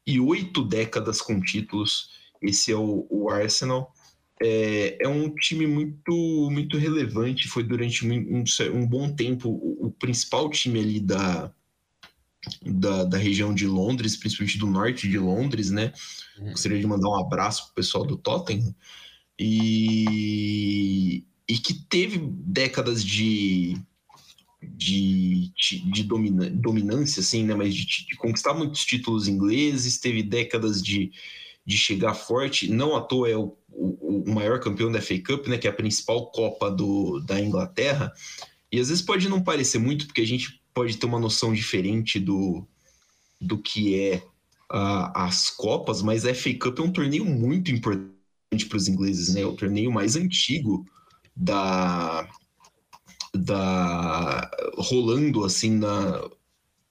E 0.06 0.20
oito 0.20 0.64
décadas 0.64 1.22
com 1.22 1.40
títulos. 1.40 2.10
Esse 2.42 2.72
é 2.72 2.76
o, 2.76 3.06
o 3.08 3.30
Arsenal 3.30 3.94
é, 4.42 4.98
é 5.00 5.08
um 5.08 5.30
time 5.36 5.68
muito, 5.68 6.50
muito 6.50 6.76
relevante. 6.76 7.48
Foi 7.48 7.64
durante 7.64 8.04
um, 8.08 8.44
um, 8.74 8.88
bom 8.88 9.14
tempo 9.14 9.50
o, 9.50 9.86
o, 9.88 9.92
principal 9.92 10.50
time 10.50 10.80
ali 10.80 11.00
da, 11.00 11.54
da, 12.66 13.04
da, 13.04 13.18
região 13.20 13.54
de 13.54 13.68
Londres, 13.68 14.18
principalmente 14.18 14.58
do 14.58 14.66
norte 14.66 15.08
de 15.08 15.20
Londres, 15.20 15.70
né? 15.70 15.94
Uhum. 16.40 16.50
Gostaria 16.50 16.80
de 16.80 16.88
mandar 16.88 17.10
um 17.10 17.20
abraço 17.20 17.66
pro 17.66 17.76
pessoal 17.76 18.04
do 18.04 18.18
Tottenham. 18.18 18.74
E, 19.40 21.24
e 21.48 21.58
que 21.60 21.76
teve 21.76 22.18
décadas 22.18 23.06
de, 23.06 23.78
de, 24.62 25.52
de 25.92 26.04
domina, 26.04 26.50
dominância, 26.50 27.22
assim, 27.22 27.44
né? 27.44 27.56
Mas 27.56 27.74
de, 27.74 27.86
de 27.86 28.16
conquistar 28.18 28.54
muitos 28.54 28.86
títulos 28.86 29.28
ingleses, 29.28 30.00
teve 30.00 30.22
décadas 30.24 30.82
de 30.82 31.12
de 31.66 31.78
chegar 31.78 32.14
forte. 32.14 32.70
Não 32.70 32.96
à 32.96 33.02
toa 33.02 33.30
é 33.30 33.38
o, 33.38 33.56
o, 33.70 34.24
o, 34.26 34.34
maior 34.34 34.60
campeão 34.60 34.92
da 34.92 35.02
FA 35.02 35.20
Cup, 35.20 35.48
né, 35.48 35.58
que 35.58 35.68
é 35.68 35.70
a 35.70 35.74
principal 35.74 36.32
Copa 36.32 36.70
do, 36.70 37.20
da 37.20 37.40
Inglaterra. 37.40 38.12
E 38.72 38.80
às 38.80 38.90
vezes 38.90 39.04
pode 39.04 39.30
não 39.30 39.44
parecer 39.44 39.80
muito, 39.80 40.06
porque 40.06 40.22
a 40.22 40.28
gente 40.28 40.62
pode 40.74 40.98
ter 40.98 41.06
uma 41.06 41.20
noção 41.20 41.54
diferente 41.54 42.20
do, 42.20 42.66
do 43.40 43.58
que 43.58 44.00
é 44.00 44.24
uh, 44.72 45.12
as 45.14 45.50
Copas, 45.50 46.02
mas 46.02 46.26
a 46.26 46.34
FA 46.34 46.54
Cup 46.54 46.80
é 46.80 46.82
um 46.82 46.92
torneio 46.92 47.26
muito 47.26 47.72
importante 47.72 48.66
para 48.68 48.78
os 48.78 48.88
ingleses, 48.88 49.34
né? 49.34 49.42
É 49.42 49.46
o 49.46 49.56
torneio 49.56 49.92
mais 49.92 50.16
antigo 50.16 50.86
da, 51.36 52.28
da 53.34 54.50
rolando 54.78 55.46
assim 55.46 55.72
na 55.72 56.22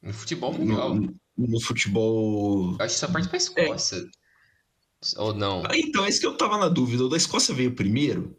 no 0.02 0.12
futebol 0.12 0.52
mundial. 0.52 0.94
No, 0.94 1.14
no 1.36 1.60
futebol. 1.60 2.76
Eu 2.78 2.84
acho 2.84 2.94
que 2.94 3.00
só 3.00 3.08
parte 3.08 3.28
para 3.28 3.36
a 3.36 3.38
Escócia. 3.38 3.96
É. 3.96 5.20
Ou 5.20 5.34
não? 5.34 5.62
Ah, 5.66 5.76
então, 5.76 6.04
é 6.04 6.08
isso 6.08 6.20
que 6.20 6.26
eu 6.26 6.36
tava 6.36 6.58
na 6.58 6.68
dúvida. 6.68 7.04
O 7.04 7.08
da 7.08 7.16
Escócia 7.16 7.54
veio 7.54 7.74
primeiro? 7.74 8.36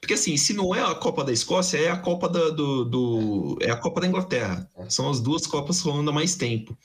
Porque 0.00 0.14
assim, 0.14 0.36
se 0.36 0.54
não 0.54 0.74
é 0.74 0.82
a 0.82 0.94
Copa 0.94 1.24
da 1.24 1.32
Escócia, 1.32 1.78
é 1.78 1.90
a 1.90 1.98
Copa 1.98 2.28
da, 2.28 2.50
do, 2.50 2.84
do 2.84 3.58
é 3.60 3.70
a 3.70 3.76
Copa 3.76 4.00
da 4.00 4.06
Inglaterra. 4.06 4.70
É. 4.76 4.88
São 4.90 5.10
as 5.10 5.20
duas 5.20 5.46
Copas 5.46 5.80
rolando 5.80 6.10
há 6.10 6.12
mais 6.12 6.36
tempo. 6.36 6.78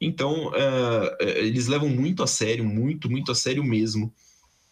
Então, 0.00 0.50
é, 0.54 1.16
é, 1.20 1.38
eles 1.46 1.66
levam 1.66 1.88
muito 1.88 2.22
a 2.22 2.26
sério, 2.26 2.64
muito, 2.64 3.10
muito 3.10 3.30
a 3.30 3.34
sério 3.34 3.62
mesmo 3.62 4.12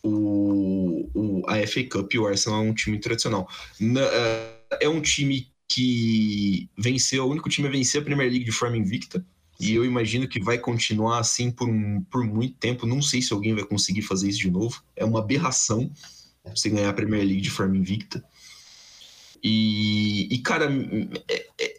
o, 0.02 1.10
o, 1.14 1.42
a 1.46 1.66
FA 1.66 1.84
Cup 1.84 2.14
e 2.14 2.18
o 2.18 2.26
Arsenal 2.26 2.64
é 2.64 2.68
um 2.68 2.74
time 2.74 2.98
tradicional. 2.98 3.48
Na, 3.80 4.00
é, 4.00 4.57
é 4.80 4.88
um 4.88 5.00
time 5.00 5.50
que 5.68 6.68
venceu, 6.76 7.26
o 7.26 7.30
único 7.30 7.48
time 7.48 7.68
a 7.68 7.70
vencer 7.70 8.00
a 8.00 8.04
Premier 8.04 8.30
League 8.30 8.44
de 8.44 8.52
forma 8.52 8.76
invicta. 8.76 9.24
E 9.60 9.74
eu 9.74 9.84
imagino 9.84 10.28
que 10.28 10.40
vai 10.40 10.56
continuar 10.56 11.18
assim 11.18 11.50
por, 11.50 11.68
por 12.10 12.24
muito 12.24 12.56
tempo. 12.58 12.86
Não 12.86 13.02
sei 13.02 13.20
se 13.20 13.32
alguém 13.32 13.54
vai 13.54 13.64
conseguir 13.64 14.02
fazer 14.02 14.28
isso 14.28 14.38
de 14.38 14.50
novo. 14.50 14.82
É 14.94 15.04
uma 15.04 15.18
aberração 15.18 15.90
você 16.54 16.70
ganhar 16.70 16.88
a 16.88 16.94
Premier 16.94 17.24
League 17.24 17.40
de 17.40 17.50
forma 17.50 17.76
invicta. 17.76 18.24
E, 19.42 20.32
e 20.32 20.38
cara, 20.38 20.68
é, 21.28 21.46
é, 21.60 21.74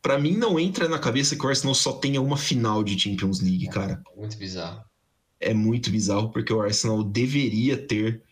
para 0.00 0.18
mim 0.18 0.36
não 0.36 0.58
entra 0.58 0.88
na 0.88 0.98
cabeça 0.98 1.36
que 1.36 1.44
o 1.44 1.48
Arsenal 1.48 1.74
só 1.74 1.92
tenha 1.92 2.20
uma 2.20 2.36
final 2.36 2.82
de 2.82 2.98
Champions 2.98 3.40
League, 3.40 3.68
cara. 3.68 4.02
Muito 4.16 4.36
bizarro. 4.36 4.82
É 5.40 5.54
muito 5.54 5.90
bizarro, 5.90 6.30
porque 6.30 6.52
o 6.52 6.60
Arsenal 6.60 7.02
deveria 7.04 7.76
ter 7.76 8.22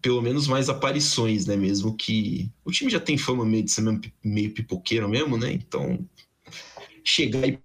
pelo 0.00 0.20
menos 0.20 0.46
mais 0.46 0.68
aparições, 0.68 1.46
né? 1.46 1.56
Mesmo 1.56 1.96
que 1.96 2.50
o 2.64 2.70
time 2.70 2.90
já 2.90 3.00
tem 3.00 3.16
fama 3.16 3.44
meio 3.44 3.64
de 3.64 3.70
ser 3.70 3.82
meio 4.22 4.52
pipoqueiro 4.52 5.08
mesmo, 5.08 5.36
né? 5.36 5.52
Então, 5.52 6.06
chegar 7.04 7.46
e 7.48 7.58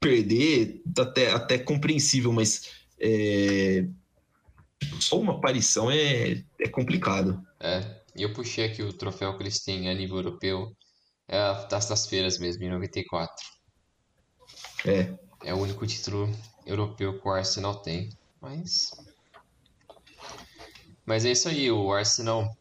perder 0.00 0.82
até, 0.98 1.30
até 1.32 1.58
compreensível, 1.58 2.32
mas 2.32 2.70
é, 3.00 3.86
só 5.00 5.18
uma 5.18 5.34
aparição 5.34 5.90
é, 5.90 6.44
é 6.60 6.68
complicado. 6.68 7.42
É, 7.58 8.02
e 8.14 8.22
eu 8.22 8.32
puxei 8.32 8.64
aqui 8.64 8.82
o 8.82 8.92
troféu 8.92 9.36
que 9.36 9.42
eles 9.42 9.60
têm 9.60 9.88
a 9.88 9.94
nível 9.94 10.16
europeu, 10.16 10.76
é 11.26 11.38
a 11.38 11.54
Taça 11.54 11.90
das 11.90 12.06
Feiras 12.06 12.38
mesmo, 12.38 12.64
em 12.64 12.70
94. 12.70 13.34
É. 14.86 15.14
É 15.42 15.54
o 15.54 15.58
único 15.58 15.86
título 15.86 16.30
europeu 16.66 17.18
que 17.18 17.28
o 17.28 17.30
Arsenal 17.32 17.76
tem, 17.76 18.10
mas 18.40 18.90
mas 21.06 21.24
é 21.24 21.32
isso 21.32 21.48
aí, 21.48 21.70
o 21.70 21.92
Arsenal 21.92 22.56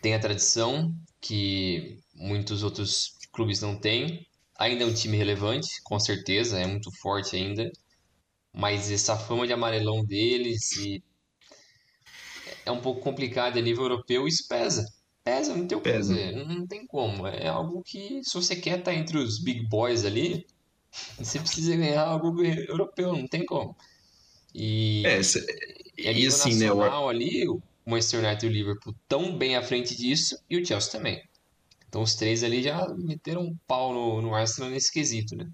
tem 0.00 0.14
a 0.14 0.20
tradição 0.20 0.94
que 1.20 1.98
muitos 2.14 2.62
outros 2.62 3.14
clubes 3.32 3.60
não 3.60 3.76
têm. 3.76 4.26
Ainda 4.58 4.84
é 4.84 4.86
um 4.86 4.94
time 4.94 5.16
relevante, 5.16 5.82
com 5.82 5.98
certeza, 5.98 6.58
é 6.58 6.66
muito 6.66 6.90
forte 7.00 7.36
ainda. 7.36 7.70
Mas 8.52 8.90
essa 8.90 9.16
fama 9.16 9.46
de 9.46 9.52
amarelão 9.52 10.04
deles 10.04 10.76
e 10.76 11.02
é 12.64 12.70
um 12.70 12.80
pouco 12.80 13.00
complicado 13.00 13.58
a 13.58 13.62
nível 13.62 13.84
europeu, 13.84 14.26
isso 14.26 14.46
pesa. 14.48 14.84
Pesa, 15.22 15.56
não 15.56 15.66
tem 15.66 15.78
o 15.78 15.80
que 15.80 15.92
fazer, 15.92 16.32
não 16.46 16.66
tem 16.66 16.86
como. 16.86 17.26
É 17.26 17.48
algo 17.48 17.82
que, 17.82 18.22
se 18.22 18.34
você 18.34 18.54
quer 18.54 18.78
estar 18.80 18.94
entre 18.94 19.18
os 19.18 19.42
big 19.42 19.66
boys 19.68 20.04
ali, 20.04 20.46
você 21.18 21.40
precisa 21.40 21.76
ganhar 21.76 22.06
algo 22.06 22.42
europeu, 22.44 23.12
não 23.14 23.26
tem 23.26 23.44
como. 23.44 23.76
E, 24.54 25.04
é, 25.04 25.22
cê, 25.22 25.44
e, 25.98 26.10
e 26.10 26.26
assim, 26.26 26.54
né? 26.56 26.70
O... 26.72 27.08
ali, 27.08 27.48
o 27.48 27.60
Manchester 27.84 28.20
United 28.20 28.46
e 28.46 28.48
o 28.48 28.52
Liverpool 28.52 28.94
tão 29.08 29.36
bem 29.36 29.56
à 29.56 29.62
frente 29.62 29.96
disso 29.96 30.38
e 30.48 30.56
o 30.56 30.64
Chelsea 30.64 30.92
também. 30.92 31.22
Então 31.88 32.02
os 32.02 32.14
três 32.14 32.42
ali 32.42 32.62
já 32.62 32.88
meteram 32.96 33.42
um 33.42 33.56
pau 33.66 33.92
no, 33.92 34.22
no 34.22 34.34
Arsenal 34.34 34.70
nesse 34.70 34.92
quesito, 34.92 35.36
né? 35.36 35.48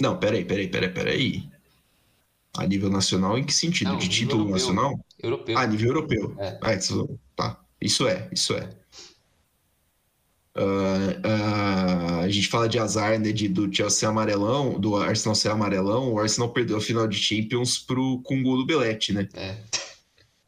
Não, 0.00 0.18
peraí, 0.18 0.44
peraí, 0.44 0.68
peraí, 0.68 0.92
peraí. 0.92 1.50
A 2.56 2.66
nível 2.66 2.90
nacional, 2.90 3.38
em 3.38 3.44
que 3.44 3.52
sentido? 3.52 3.92
Não, 3.92 3.98
de 3.98 4.08
título 4.08 4.42
europeu. 4.42 4.52
nacional? 4.52 5.06
Europeu. 5.22 5.58
Ah, 5.58 5.66
nível 5.66 5.88
europeu. 5.88 6.34
É. 6.38 6.58
Ah, 6.62 6.74
isso, 6.74 7.18
tá. 7.36 7.60
Isso 7.80 8.08
é, 8.08 8.28
isso 8.32 8.54
é. 8.54 8.79
Uh, 10.56 11.20
uh, 11.24 12.20
a 12.20 12.28
gente 12.28 12.48
fala 12.48 12.68
de 12.68 12.78
azar, 12.78 13.18
né? 13.18 13.32
De, 13.32 13.48
do 13.48 13.72
Chelsea 13.72 14.08
amarelão, 14.08 14.78
do 14.80 14.96
Arsenal 14.96 15.34
ser 15.34 15.50
amarelão. 15.50 16.12
O 16.12 16.18
Arsenal 16.18 16.52
perdeu 16.52 16.76
a 16.76 16.80
final 16.80 17.06
de 17.06 17.16
Champions 17.16 17.78
pro, 17.78 18.20
com 18.22 18.40
o 18.40 18.42
gol 18.42 18.56
do 18.56 18.66
Belete, 18.66 19.12
né? 19.12 19.28
É. 19.34 19.56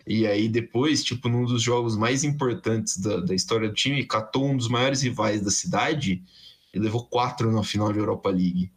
E 0.06 0.26
aí 0.26 0.48
depois, 0.48 1.04
tipo, 1.04 1.28
num 1.28 1.44
dos 1.44 1.62
jogos 1.62 1.96
mais 1.96 2.24
importantes 2.24 2.98
da, 2.98 3.20
da 3.20 3.34
história 3.34 3.68
do 3.68 3.74
time, 3.74 4.04
catou 4.04 4.50
um 4.50 4.56
dos 4.56 4.68
maiores 4.68 5.02
rivais 5.02 5.40
da 5.40 5.50
cidade 5.50 6.22
e 6.74 6.78
levou 6.78 7.06
quatro 7.06 7.52
na 7.52 7.62
final 7.62 7.92
de 7.92 7.98
Europa 8.00 8.28
League. 8.30 8.72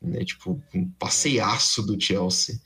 Né? 0.00 0.24
Tipo, 0.24 0.60
um 0.74 0.88
passeiaço 0.98 1.82
do 1.82 2.00
Chelsea. 2.00 2.60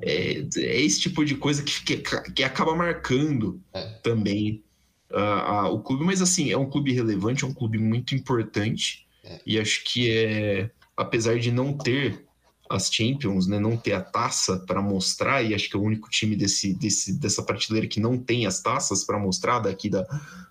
É, 0.00 0.46
é 0.56 0.80
esse 0.80 1.00
tipo 1.00 1.24
de 1.24 1.34
coisa 1.34 1.62
que, 1.62 1.82
que, 1.84 1.96
que 2.32 2.42
acaba 2.42 2.74
marcando 2.74 3.60
É. 3.74 3.84
também 4.02 4.62
uh, 5.10 5.72
o 5.72 5.80
clube, 5.80 6.04
mas 6.04 6.20
assim, 6.20 6.50
é 6.50 6.56
um 6.56 6.68
clube 6.68 6.92
relevante, 6.92 7.44
é 7.44 7.46
um 7.46 7.54
clube 7.54 7.78
muito 7.78 8.14
importante. 8.14 9.06
É. 9.24 9.40
E 9.46 9.58
acho 9.58 9.84
que 9.84 10.10
é, 10.10 10.70
apesar 10.96 11.38
de 11.38 11.50
não 11.50 11.76
ter 11.76 12.26
as 12.70 12.92
Champions, 12.92 13.46
né, 13.46 13.58
não 13.58 13.76
ter 13.76 13.94
a 13.94 14.02
taça 14.02 14.58
para 14.58 14.82
mostrar, 14.82 15.42
e 15.42 15.54
acho 15.54 15.70
que 15.70 15.76
é 15.76 15.78
o 15.78 15.82
único 15.82 16.10
time 16.10 16.36
desse, 16.36 16.74
desse, 16.74 17.18
dessa 17.18 17.42
prateleira 17.42 17.86
que 17.86 17.98
não 17.98 18.18
tem 18.18 18.46
as 18.46 18.60
taças 18.60 19.04
para 19.04 19.18
mostrar 19.18 19.58
daqui 19.60 19.88
da, 19.88 20.06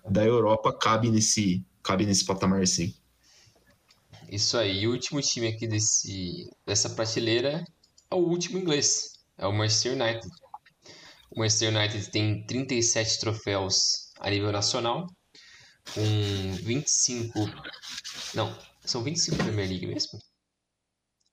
da 0.08 0.24
Europa, 0.24 0.72
cabe 0.72 1.10
nesse, 1.10 1.64
cabe 1.82 2.04
nesse 2.04 2.24
patamar 2.24 2.66
sim. 2.66 2.92
Isso 4.30 4.58
aí. 4.58 4.80
E 4.80 4.88
o 4.88 4.90
último 4.90 5.22
time 5.22 5.46
aqui 5.48 5.66
desse, 5.66 6.50
dessa 6.66 6.90
prateleira 6.90 7.64
é 8.10 8.14
o 8.14 8.18
último 8.18 8.58
inglês. 8.58 9.12
É 9.38 9.46
o 9.46 9.52
Manchester 9.52 9.92
United. 9.92 10.28
O 11.30 11.38
Manchester 11.38 11.74
United 11.74 12.10
tem 12.10 12.44
37 12.46 13.20
troféus 13.20 14.07
a 14.20 14.30
nível 14.30 14.52
nacional, 14.52 15.06
com 15.94 16.54
25. 16.62 17.38
Não, 18.34 18.56
são 18.84 19.02
25 19.02 19.36
Premier 19.36 19.68
League 19.68 19.86
mesmo? 19.86 20.18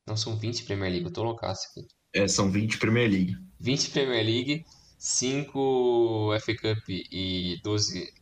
Não, 0.08 0.16
são 0.16 0.38
20 0.38 0.66
Premier 0.66 0.92
League, 0.92 1.06
eu 1.06 1.14
tô 1.14 1.24
loucaço 1.24 1.68
aqui. 1.70 1.88
É, 2.14 2.28
são 2.28 2.52
20 2.52 2.78
Premier 2.78 3.10
League. 3.10 3.36
20 3.60 3.90
Premier 3.90 4.24
League, 4.24 4.64
5 5.00 6.30
FA 6.40 6.56
Cup 6.56 6.90
e 6.90 7.60
12 7.64 8.14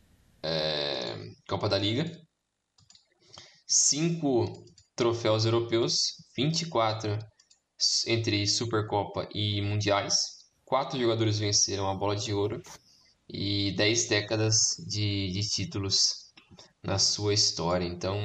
é, 0.42 1.32
Copa 1.46 1.68
da 1.68 1.78
Liga. 1.78 2.10
5 3.66 4.64
troféus 4.96 5.44
europeus, 5.44 6.14
24 6.36 7.18
entre 8.06 8.46
Supercopa 8.46 9.28
e 9.34 9.60
Mundiais. 9.60 10.14
Quatro 10.64 10.98
jogadores 10.98 11.38
venceram 11.38 11.88
a 11.88 11.94
bola 11.94 12.16
de 12.16 12.32
ouro 12.32 12.62
e 13.28 13.72
10 13.76 14.08
décadas 14.08 14.56
de, 14.86 15.30
de 15.32 15.40
títulos 15.48 16.32
na 16.82 16.98
sua 16.98 17.34
história. 17.34 17.86
Então, 17.86 18.18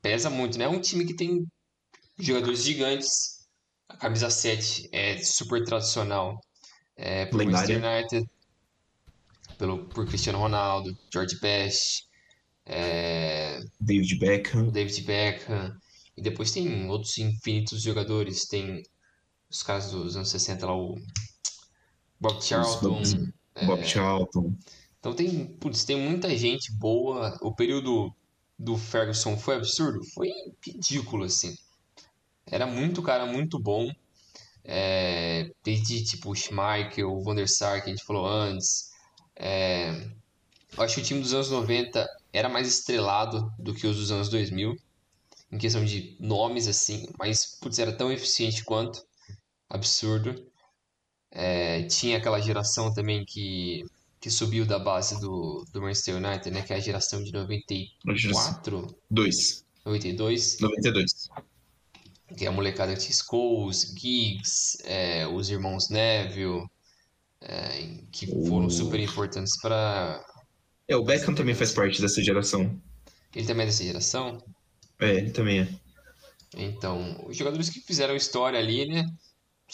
pesa 0.00 0.30
muito, 0.30 0.58
né? 0.58 0.64
É 0.64 0.68
um 0.68 0.80
time 0.80 1.04
que 1.04 1.14
tem 1.14 1.46
jogadores 2.18 2.62
gigantes. 2.62 3.44
A 3.88 3.96
camisa 3.96 4.30
7 4.30 4.88
é 4.92 5.18
super 5.18 5.64
tradicional. 5.64 6.38
É, 6.96 7.26
por 7.26 7.44
Manchester 7.44 7.82
United, 7.84 8.30
pelo, 9.58 9.84
por 9.88 10.06
Cristiano 10.06 10.38
Ronaldo, 10.38 10.96
George 11.12 11.38
Best, 11.40 12.04
é, 12.66 13.60
David 13.80 14.18
Beckham. 14.18 14.70
David 14.70 15.02
Beckham. 15.02 15.76
E 16.16 16.22
depois 16.22 16.52
tem 16.52 16.88
outros 16.88 17.18
infinitos 17.18 17.82
jogadores. 17.82 18.46
Tem 18.46 18.82
os 19.50 19.62
caras 19.62 19.90
dos 19.90 20.16
anos 20.16 20.30
60 20.30 20.66
lá, 20.66 20.76
o 20.76 20.94
Bob 22.20 22.42
Charlton. 22.42 23.02
É, 23.54 23.64
Bob 23.66 23.84
Charlton. 23.84 24.54
Então 24.98 25.14
tem, 25.14 25.46
putz, 25.46 25.84
tem 25.84 25.96
muita 25.96 26.36
gente 26.36 26.72
boa. 26.72 27.38
O 27.42 27.54
período 27.54 28.12
do 28.58 28.76
Ferguson 28.76 29.36
foi 29.36 29.56
absurdo? 29.56 30.00
Foi 30.14 30.30
ridículo, 30.66 31.24
assim. 31.24 31.54
Era 32.46 32.66
muito 32.66 33.02
cara, 33.02 33.26
muito 33.26 33.58
bom. 33.58 33.90
É, 34.64 35.50
desde 35.62 36.02
tipo 36.04 36.30
o 36.30 36.34
Schmeichel, 36.34 37.12
o 37.12 37.22
Van 37.22 37.34
der 37.34 37.48
Sar, 37.48 37.82
que 37.82 37.90
a 37.90 37.94
gente 37.94 38.04
falou 38.04 38.26
antes. 38.26 38.92
É, 39.36 39.90
eu 40.76 40.82
acho 40.82 40.96
que 40.96 41.00
o 41.02 41.04
time 41.04 41.20
dos 41.20 41.34
anos 41.34 41.50
90 41.50 42.08
era 42.32 42.48
mais 42.48 42.66
estrelado 42.66 43.52
do 43.58 43.74
que 43.74 43.86
os 43.86 43.96
dos 43.96 44.10
anos 44.10 44.28
2000, 44.28 44.74
em 45.52 45.58
questão 45.58 45.84
de 45.84 46.16
nomes, 46.18 46.66
assim, 46.66 47.08
mas 47.18 47.58
putz, 47.60 47.78
era 47.78 47.92
tão 47.92 48.10
eficiente 48.10 48.64
quanto. 48.64 49.04
Absurdo. 49.68 50.34
É, 51.34 51.82
tinha 51.88 52.18
aquela 52.18 52.40
geração 52.40 52.94
também 52.94 53.24
que, 53.24 53.82
que 54.20 54.30
subiu 54.30 54.64
da 54.64 54.78
base 54.78 55.20
do, 55.20 55.64
do 55.72 55.82
Manchester 55.82 56.16
United, 56.16 56.50
né? 56.52 56.62
Que 56.62 56.72
é 56.72 56.76
a 56.76 56.80
geração 56.80 57.22
de 57.22 57.32
94? 57.32 58.96
2. 59.10 59.64
92? 59.84 60.58
92. 60.60 61.28
Que 62.38 62.46
é 62.46 62.48
a 62.48 62.52
molecada 62.52 62.94
que 62.94 63.00
tinha 63.00 63.16
Scholes, 63.16 63.94
Giggs, 63.98 64.78
é, 64.84 65.26
os 65.26 65.50
irmãos 65.50 65.88
Neville, 65.90 66.64
é, 67.40 67.98
que 68.12 68.26
foram 68.46 68.66
O- 68.66 68.70
super 68.70 69.00
importantes 69.00 69.60
para 69.60 70.24
É, 70.88 70.96
o 70.96 71.04
Beckham 71.04 71.34
também 71.34 71.54
faz 71.54 71.72
parte 71.72 72.00
dessa 72.00 72.22
geração. 72.22 72.80
Ele 73.34 73.46
também 73.46 73.64
é 73.64 73.66
dessa 73.66 73.82
geração? 73.84 74.42
É, 75.00 75.10
ele 75.16 75.30
também 75.32 75.60
é. 75.60 75.68
Então, 76.56 77.24
os 77.26 77.36
jogadores 77.36 77.68
que 77.68 77.80
fizeram 77.80 78.14
história 78.14 78.58
ali, 78.58 78.86
né? 78.86 79.04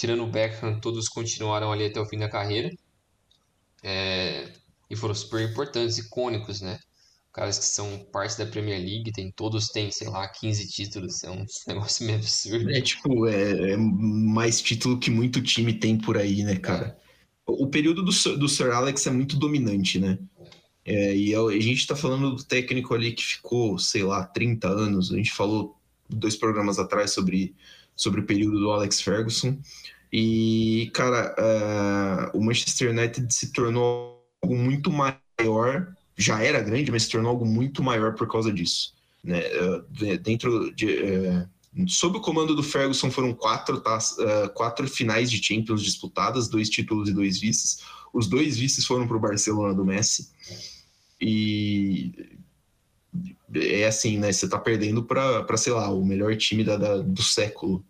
Tirando 0.01 0.24
o 0.24 0.30
Beckham, 0.30 0.80
todos 0.80 1.11
continuaram 1.11 1.70
ali 1.70 1.84
até 1.84 2.01
o 2.01 2.07
fim 2.07 2.16
da 2.16 2.26
carreira. 2.26 2.70
É, 3.82 4.51
e 4.88 4.96
foram 4.96 5.14
super 5.14 5.46
importantes, 5.46 5.98
icônicos, 5.98 6.62
né? 6.62 6.78
Caras 7.34 7.59
que 7.59 7.66
são 7.66 7.98
parte 8.11 8.38
da 8.38 8.46
Premier 8.46 8.80
League, 8.80 9.12
tem, 9.12 9.30
todos 9.30 9.66
têm, 9.66 9.90
sei 9.90 10.09
lá, 10.09 10.26
15 10.26 10.66
títulos. 10.68 11.22
É 11.22 11.30
um 11.30 11.44
negócio 11.68 12.07
meio 12.07 12.16
absurdo. 12.16 12.70
É 12.70 12.80
tipo, 12.80 13.26
é, 13.26 13.72
é 13.72 13.76
mais 13.76 14.62
título 14.62 14.98
que 14.98 15.11
muito 15.11 15.42
time 15.42 15.74
tem 15.74 15.98
por 15.98 16.16
aí, 16.16 16.44
né, 16.44 16.57
cara? 16.57 16.96
O 17.46 17.66
período 17.66 18.03
do, 18.03 18.11
Sir- 18.11 18.38
do 18.38 18.48
Sir 18.48 18.70
Alex 18.70 19.07
é 19.07 19.11
muito 19.11 19.36
dominante, 19.36 19.98
né? 19.98 20.18
É, 20.82 21.14
e 21.14 21.34
a 21.34 21.40
a 21.42 21.61
gente 21.61 21.86
tá 21.86 21.94
falando 21.94 22.36
do 22.36 22.42
técnico 22.42 22.94
ali 22.94 23.12
que 23.12 23.22
ficou, 23.22 23.78
sei 23.78 24.03
lá, 24.03 24.24
30 24.24 24.66
anos. 24.66 25.12
A 25.12 25.16
gente 25.18 25.30
falou 25.30 25.76
dois 26.09 26.36
programas 26.36 26.78
atrás 26.78 27.11
sobre, 27.11 27.55
sobre 28.03 28.20
o 28.20 28.26
período 28.26 28.59
do 28.59 28.70
Alex 28.70 29.01
Ferguson. 29.01 29.59
E, 30.12 30.90
cara, 30.92 31.34
ah, 31.38 32.30
o 32.34 32.42
Manchester 32.42 32.90
United 32.90 33.32
se 33.32 33.53
tornou 33.53 34.24
algo 34.42 34.57
muito 34.57 34.90
maior. 34.90 35.94
Já 36.16 36.42
era 36.42 36.61
grande, 36.61 36.90
mas 36.90 37.05
se 37.05 37.11
tornou 37.11 37.30
algo 37.30 37.46
muito 37.46 37.82
maior 37.82 38.14
por 38.14 38.28
causa 38.28 38.53
disso. 38.53 38.94
Né? 39.22 39.42
De- 39.90 40.18
dentro 40.18 40.74
de, 40.74 40.88
eh, 40.88 41.46
Sob 41.86 42.18
o 42.18 42.20
comando 42.20 42.55
do 42.55 42.64
Ferguson 42.64 43.11
foram 43.11 43.32
quatro, 43.32 43.76
uh, 43.76 44.48
quatro 44.55 44.88
finais 44.88 45.30
de 45.30 45.42
Champions 45.42 45.82
disputadas, 45.82 46.48
dois 46.48 46.68
títulos 46.68 47.09
e 47.09 47.12
dois 47.12 47.38
vices. 47.38 47.78
Os 48.12 48.26
dois 48.26 48.57
vices 48.57 48.84
foram 48.84 49.07
para 49.07 49.16
o 49.16 49.20
Barcelona 49.20 49.72
do 49.72 49.84
Messi. 49.84 50.30
E 51.20 52.12
é 53.55 53.86
assim, 53.86 54.18
né? 54.18 54.32
Você 54.32 54.48
tá 54.48 54.59
perdendo 54.59 55.05
para, 55.05 55.57
sei 55.57 55.72
lá, 55.72 55.90
o 55.90 56.05
melhor 56.05 56.36
time 56.36 56.64
da, 56.64 56.76
da, 56.76 56.96
do 56.98 57.22
século 57.22 57.84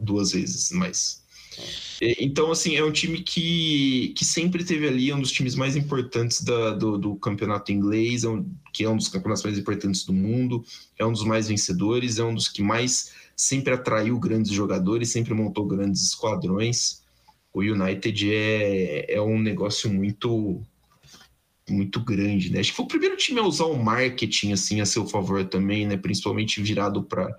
duas 0.00 0.32
vezes, 0.32 0.70
mas. 0.72 1.22
Então, 2.00 2.52
assim, 2.52 2.76
é 2.76 2.84
um 2.84 2.92
time 2.92 3.20
que, 3.20 4.14
que 4.16 4.24
sempre 4.24 4.62
teve 4.62 4.86
ali, 4.86 5.10
é 5.10 5.16
um 5.16 5.20
dos 5.20 5.32
times 5.32 5.56
mais 5.56 5.74
importantes 5.74 6.42
da, 6.42 6.70
do, 6.70 6.96
do, 6.96 7.16
campeonato 7.16 7.72
inglês, 7.72 8.22
é 8.22 8.28
um, 8.28 8.48
que 8.72 8.84
é 8.84 8.88
um 8.88 8.96
dos 8.96 9.08
campeonatos 9.08 9.42
mais 9.42 9.58
importantes 9.58 10.04
do 10.04 10.12
mundo, 10.12 10.64
é 10.96 11.04
um 11.04 11.10
dos 11.10 11.24
mais 11.24 11.48
vencedores, 11.48 12.20
é 12.20 12.24
um 12.24 12.34
dos 12.34 12.46
que 12.46 12.62
mais 12.62 13.12
sempre 13.36 13.74
atraiu 13.74 14.18
grandes 14.20 14.52
jogadores, 14.52 15.10
sempre 15.10 15.34
montou 15.34 15.66
grandes 15.66 16.04
esquadrões. 16.04 17.02
O 17.52 17.60
United 17.62 18.32
é, 18.32 19.14
é 19.14 19.20
um 19.20 19.38
negócio 19.38 19.92
muito 19.92 20.62
muito 21.68 22.00
grande, 22.00 22.50
né? 22.50 22.60
Acho 22.60 22.70
que 22.70 22.76
foi 22.76 22.84
o 22.86 22.88
primeiro 22.88 23.16
time 23.16 23.40
a 23.40 23.44
usar 23.44 23.66
o 23.66 23.76
marketing 23.76 24.52
assim 24.52 24.80
a 24.80 24.86
seu 24.86 25.06
favor 25.06 25.44
também, 25.44 25.86
né? 25.86 25.96
Principalmente 25.96 26.62
virado 26.62 27.02
para 27.02 27.36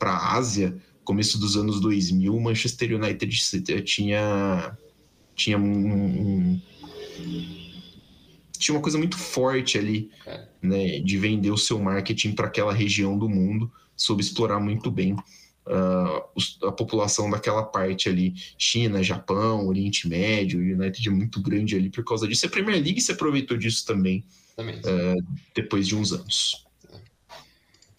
a 0.00 0.36
Ásia, 0.36 0.76
começo 1.04 1.38
dos 1.38 1.56
anos 1.56 1.80
2000, 1.80 2.34
o 2.34 2.40
Manchester 2.40 2.94
United 2.94 3.84
tinha 3.84 4.76
tinha 5.34 5.58
um, 5.58 5.64
um 5.64 6.60
tinha 8.58 8.74
uma 8.74 8.82
coisa 8.82 8.96
muito 8.96 9.18
forte 9.18 9.76
ali, 9.76 10.10
é. 10.26 10.46
né, 10.62 10.98
de 11.00 11.18
vender 11.18 11.50
o 11.50 11.58
seu 11.58 11.78
marketing 11.78 12.32
para 12.32 12.46
aquela 12.46 12.72
região 12.72 13.18
do 13.18 13.28
mundo, 13.28 13.70
soube 13.96 14.22
explorar 14.22 14.58
muito 14.58 14.90
bem 14.90 15.12
uh, 15.12 16.66
a 16.66 16.72
população 16.72 17.30
daquela 17.30 17.62
parte 17.62 18.08
ali, 18.08 18.34
China, 18.56 19.02
Japão, 19.02 19.66
Oriente 19.66 20.08
Médio, 20.08 20.60
o 20.60 20.62
United 20.62 21.06
é 21.06 21.12
muito 21.12 21.40
grande 21.42 21.76
ali 21.76 21.90
por 21.90 22.04
causa 22.04 22.26
disso. 22.26 22.46
A 22.46 22.48
Premier 22.48 22.82
League 22.82 23.00
se 23.00 23.12
aproveitou 23.12 23.56
disso 23.56 23.84
também, 23.84 24.24
uh, 24.58 25.24
depois 25.54 25.86
de 25.86 25.96
uns 25.96 26.12
anos. 26.12 26.64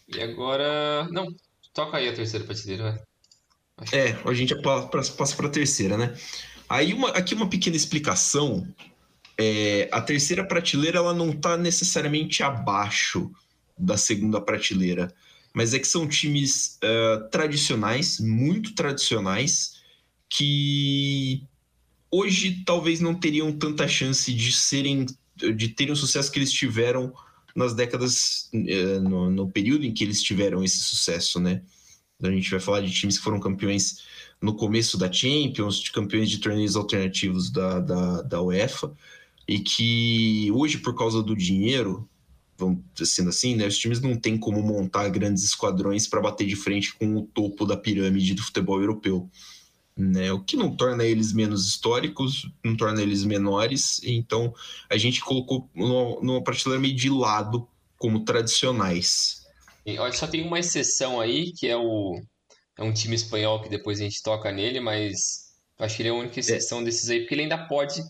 E 0.08 0.22
agora, 0.22 1.08
não, 1.12 1.34
toca 1.76 1.98
aí 1.98 2.10
a 2.10 2.16
terceira 2.16 2.44
prateleira, 2.44 2.84
vai. 2.84 3.00
É, 3.92 4.18
a 4.26 4.34
gente 4.34 4.56
passa 4.62 5.36
para 5.36 5.48
a 5.48 5.52
terceira, 5.52 5.98
né? 5.98 6.18
Aí 6.68 6.94
uma, 6.94 7.10
aqui 7.10 7.36
uma 7.36 7.50
pequena 7.50 7.76
explicação. 7.76 8.68
É, 9.38 9.88
a 9.92 10.02
terceira 10.02 10.48
prateleira 10.48 10.98
ela 10.98 11.14
não 11.14 11.30
está 11.30 11.56
necessariamente 11.56 12.42
abaixo 12.42 13.30
da 13.78 13.98
segunda 13.98 14.42
prateleira 14.42 15.14
mas 15.56 15.74
é 15.74 15.80
que 15.80 15.88
são 15.88 16.06
times 16.06 16.78
uh, 16.84 17.30
tradicionais, 17.30 18.20
muito 18.20 18.76
tradicionais, 18.76 19.82
que 20.30 21.42
hoje 22.12 22.62
talvez 22.66 23.00
não 23.00 23.16
teriam 23.16 23.54
tanta 23.54 23.88
chance 23.88 24.34
de 24.34 24.52
serem, 24.52 25.06
de 25.36 25.70
terem 25.70 25.94
o 25.94 25.96
sucesso 25.96 26.30
que 26.30 26.38
eles 26.38 26.52
tiveram 26.52 27.14
nas 27.56 27.74
décadas, 27.74 28.50
uh, 28.54 29.00
no, 29.02 29.30
no, 29.30 29.50
período 29.50 29.86
em 29.86 29.94
que 29.94 30.04
eles 30.04 30.22
tiveram 30.22 30.64
esse 30.64 30.80
sucesso, 30.80 31.40
né? 31.40 31.62
A 32.22 32.30
gente 32.30 32.52
vai 32.52 32.60
falar 32.60 32.82
de 32.82 32.92
times 32.92 33.18
que 33.18 33.24
foram 33.24 33.40
campeões 33.40 34.04
no 34.42 34.56
começo 34.56 34.98
da 34.98 35.12
Champions, 35.12 35.78
de 35.78 35.92
campeões 35.92 36.30
de 36.30 36.40
torneios 36.40 36.76
alternativos 36.76 37.50
da, 37.50 37.80
da, 37.80 38.22
da 38.22 38.42
UEFA, 38.42 38.94
e 39.48 39.60
que 39.60 40.50
hoje, 40.52 40.78
por 40.78 40.96
causa 40.96 41.22
do 41.22 41.36
dinheiro, 41.36 42.08
vamos 42.58 42.80
sendo 43.04 43.30
assim, 43.30 43.56
né? 43.56 43.68
Os 43.68 43.78
times 43.78 44.02
não 44.02 44.16
têm 44.16 44.38
como 44.38 44.62
montar 44.62 45.10
grandes 45.10 45.44
esquadrões 45.44 46.08
para 46.08 46.22
bater 46.22 46.48
de 46.48 46.56
frente 46.56 46.94
com 46.94 47.16
o 47.16 47.24
topo 47.24 47.66
da 47.66 47.78
pirâmide 47.78 48.34
do 48.34 48.44
futebol 48.44 48.80
europeu. 48.80 49.30
Né, 49.98 50.30
o 50.30 50.44
que 50.44 50.58
não 50.58 50.76
torna 50.76 51.06
eles 51.06 51.32
menos 51.32 51.66
históricos, 51.66 52.52
não 52.62 52.76
torna 52.76 53.02
eles 53.02 53.24
menores, 53.24 54.02
então 54.04 54.54
a 54.90 54.98
gente 54.98 55.22
colocou 55.22 55.70
numa, 55.74 56.22
numa 56.22 56.44
prateleira 56.44 56.82
meio 56.82 56.94
de 56.94 57.10
lado 57.10 57.66
como 57.98 58.26
tradicionais. 58.26 59.46
E, 59.86 59.98
olha, 59.98 60.12
só 60.12 60.28
tem 60.28 60.46
uma 60.46 60.60
exceção 60.60 61.22
aí, 61.22 61.54
que 61.54 61.68
é 61.68 61.78
o 61.78 62.20
é 62.78 62.84
um 62.84 62.92
time 62.92 63.16
espanhol 63.16 63.62
que 63.62 63.70
depois 63.70 64.00
a 64.00 64.04
gente 64.04 64.22
toca 64.22 64.52
nele, 64.52 64.80
mas 64.80 65.54
acho 65.80 65.96
que 65.96 66.02
ele 66.02 66.10
é 66.10 66.12
a 66.12 66.16
única 66.16 66.40
exceção 66.40 66.82
é. 66.82 66.84
desses 66.84 67.10
aí, 67.10 67.22
porque 67.22 67.34
ele 67.34 67.44
ainda 67.44 67.66
pode 67.68 68.04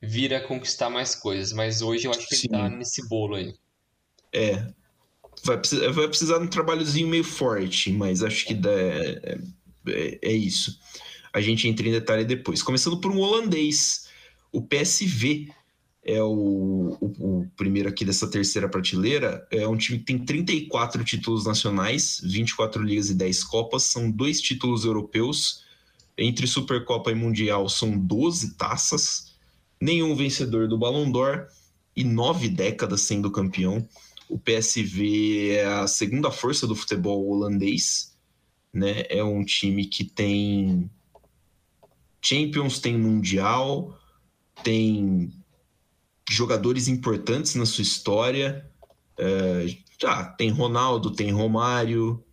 vir 0.00 0.34
a 0.34 0.40
conquistar 0.40 0.90
mais 0.90 1.14
coisas, 1.14 1.52
mas 1.52 1.82
hoje 1.82 2.06
eu 2.06 2.10
acho 2.10 2.28
que 2.28 2.36
Sim. 2.36 2.48
ele 2.50 2.58
tá 2.58 2.68
nesse 2.68 3.08
bolo 3.08 3.34
aí. 3.34 3.54
É. 4.32 4.66
Vai 5.42 5.58
precisar, 5.58 5.90
vai 5.90 6.08
precisar 6.08 6.38
de 6.38 6.44
um 6.44 6.48
trabalhozinho 6.48 7.08
meio 7.08 7.24
forte, 7.24 7.92
mas 7.92 8.22
acho 8.22 8.46
que 8.46 8.54
dá, 8.54 8.70
é, 8.70 9.38
é, 9.88 10.18
é 10.22 10.32
isso. 10.32 10.78
A 11.34 11.40
gente 11.40 11.66
entra 11.66 11.88
em 11.88 11.90
detalhe 11.90 12.24
depois. 12.24 12.62
Começando 12.62 13.00
por 13.00 13.10
um 13.10 13.18
holandês. 13.18 14.06
O 14.52 14.62
PSV 14.62 15.48
é 16.04 16.22
o, 16.22 16.96
o, 17.00 17.06
o, 17.18 17.50
primeiro 17.56 17.88
aqui 17.88 18.04
dessa 18.04 18.30
terceira 18.30 18.68
prateleira. 18.68 19.44
É 19.50 19.66
um 19.66 19.76
time 19.76 19.98
que 19.98 20.04
tem 20.04 20.16
34 20.16 21.02
títulos 21.02 21.44
nacionais, 21.44 22.20
24 22.22 22.80
ligas 22.84 23.10
e 23.10 23.14
10 23.14 23.42
copas. 23.42 23.82
São 23.82 24.08
dois 24.08 24.40
títulos 24.40 24.84
europeus. 24.84 25.64
Entre 26.16 26.46
Supercopa 26.46 27.10
e 27.10 27.16
Mundial 27.16 27.68
são 27.68 27.98
12 27.98 28.54
taças. 28.54 29.34
Nenhum 29.80 30.14
vencedor 30.14 30.68
do 30.68 30.78
Ballon 30.78 31.10
d'Or 31.10 31.48
e 31.96 32.04
nove 32.04 32.48
décadas 32.48 33.00
sendo 33.00 33.28
campeão. 33.28 33.84
O 34.28 34.38
PSV 34.38 35.56
é 35.56 35.66
a 35.66 35.88
segunda 35.88 36.30
força 36.30 36.64
do 36.64 36.76
futebol 36.76 37.28
holandês, 37.28 38.16
né? 38.72 39.04
É 39.08 39.22
um 39.22 39.44
time 39.44 39.84
que 39.86 40.04
tem 40.04 40.88
Champions, 42.24 42.78
tem 42.78 42.96
Mundial, 42.96 43.98
tem 44.62 45.30
jogadores 46.30 46.88
importantes 46.88 47.54
na 47.54 47.66
sua 47.66 47.82
história. 47.82 48.66
É, 49.18 49.66
já 50.00 50.24
tem 50.24 50.50
Ronaldo, 50.50 51.10
tem 51.10 51.30
Romário, 51.30 52.24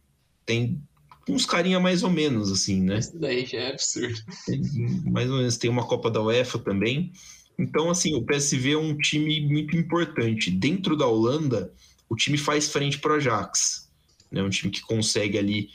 tem 0.45 0.81
uns 1.27 1.45
carinha 1.45 1.79
mais 1.79 2.03
ou 2.03 2.09
menos 2.09 2.51
assim, 2.51 2.81
né? 2.81 2.99
Isso 2.99 3.17
daí 3.19 3.45
já 3.45 3.59
é 3.59 3.71
absurdo. 3.71 4.19
Tem, 4.45 4.61
mais 5.05 5.29
ou 5.29 5.37
menos 5.37 5.57
tem 5.57 5.69
uma 5.69 5.85
Copa 5.85 6.09
da 6.09 6.21
UEFA 6.21 6.59
também. 6.59 7.11
Então, 7.57 7.89
assim, 7.89 8.15
o 8.15 8.23
PSV 8.23 8.71
é 8.71 8.77
um 8.77 8.97
time 8.97 9.41
muito 9.41 9.77
importante. 9.77 10.49
Dentro 10.49 10.97
da 10.97 11.05
Holanda, 11.05 11.71
o 12.09 12.15
time 12.15 12.37
faz 12.37 12.69
frente 12.69 12.97
para 12.97 13.13
o 13.13 13.15
Ajax. 13.15 13.89
É 14.31 14.35
né? 14.35 14.43
um 14.43 14.49
time 14.49 14.71
que 14.71 14.81
consegue 14.81 15.37
ali, 15.37 15.69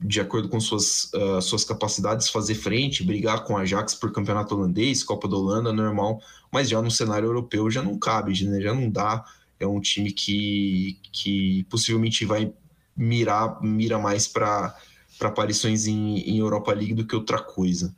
de 0.00 0.20
acordo 0.20 0.48
com 0.48 0.60
suas, 0.60 1.10
uh, 1.14 1.40
suas 1.40 1.64
capacidades, 1.64 2.28
fazer 2.28 2.54
frente, 2.54 3.02
brigar 3.02 3.44
com 3.44 3.54
o 3.54 3.56
Ajax 3.56 3.94
por 3.94 4.12
campeonato 4.12 4.54
holandês, 4.54 5.02
Copa 5.02 5.26
da 5.26 5.36
Holanda, 5.36 5.72
normal. 5.72 6.20
Mas 6.52 6.68
já 6.68 6.80
no 6.82 6.90
cenário 6.90 7.26
europeu 7.26 7.70
já 7.70 7.82
não 7.82 7.98
cabe, 7.98 8.44
né? 8.44 8.60
já 8.60 8.74
não 8.74 8.90
dá. 8.90 9.24
É 9.58 9.66
um 9.66 9.80
time 9.80 10.12
que, 10.12 10.98
que 11.12 11.64
possivelmente 11.70 12.24
vai 12.24 12.52
mirar 12.96 13.62
mira 13.62 13.98
mais 13.98 14.26
para 14.26 14.74
aparições 15.20 15.86
em, 15.86 16.18
em 16.18 16.38
Europa 16.38 16.72
League 16.72 16.94
do 16.94 17.06
que 17.06 17.16
outra 17.16 17.42
coisa. 17.42 17.94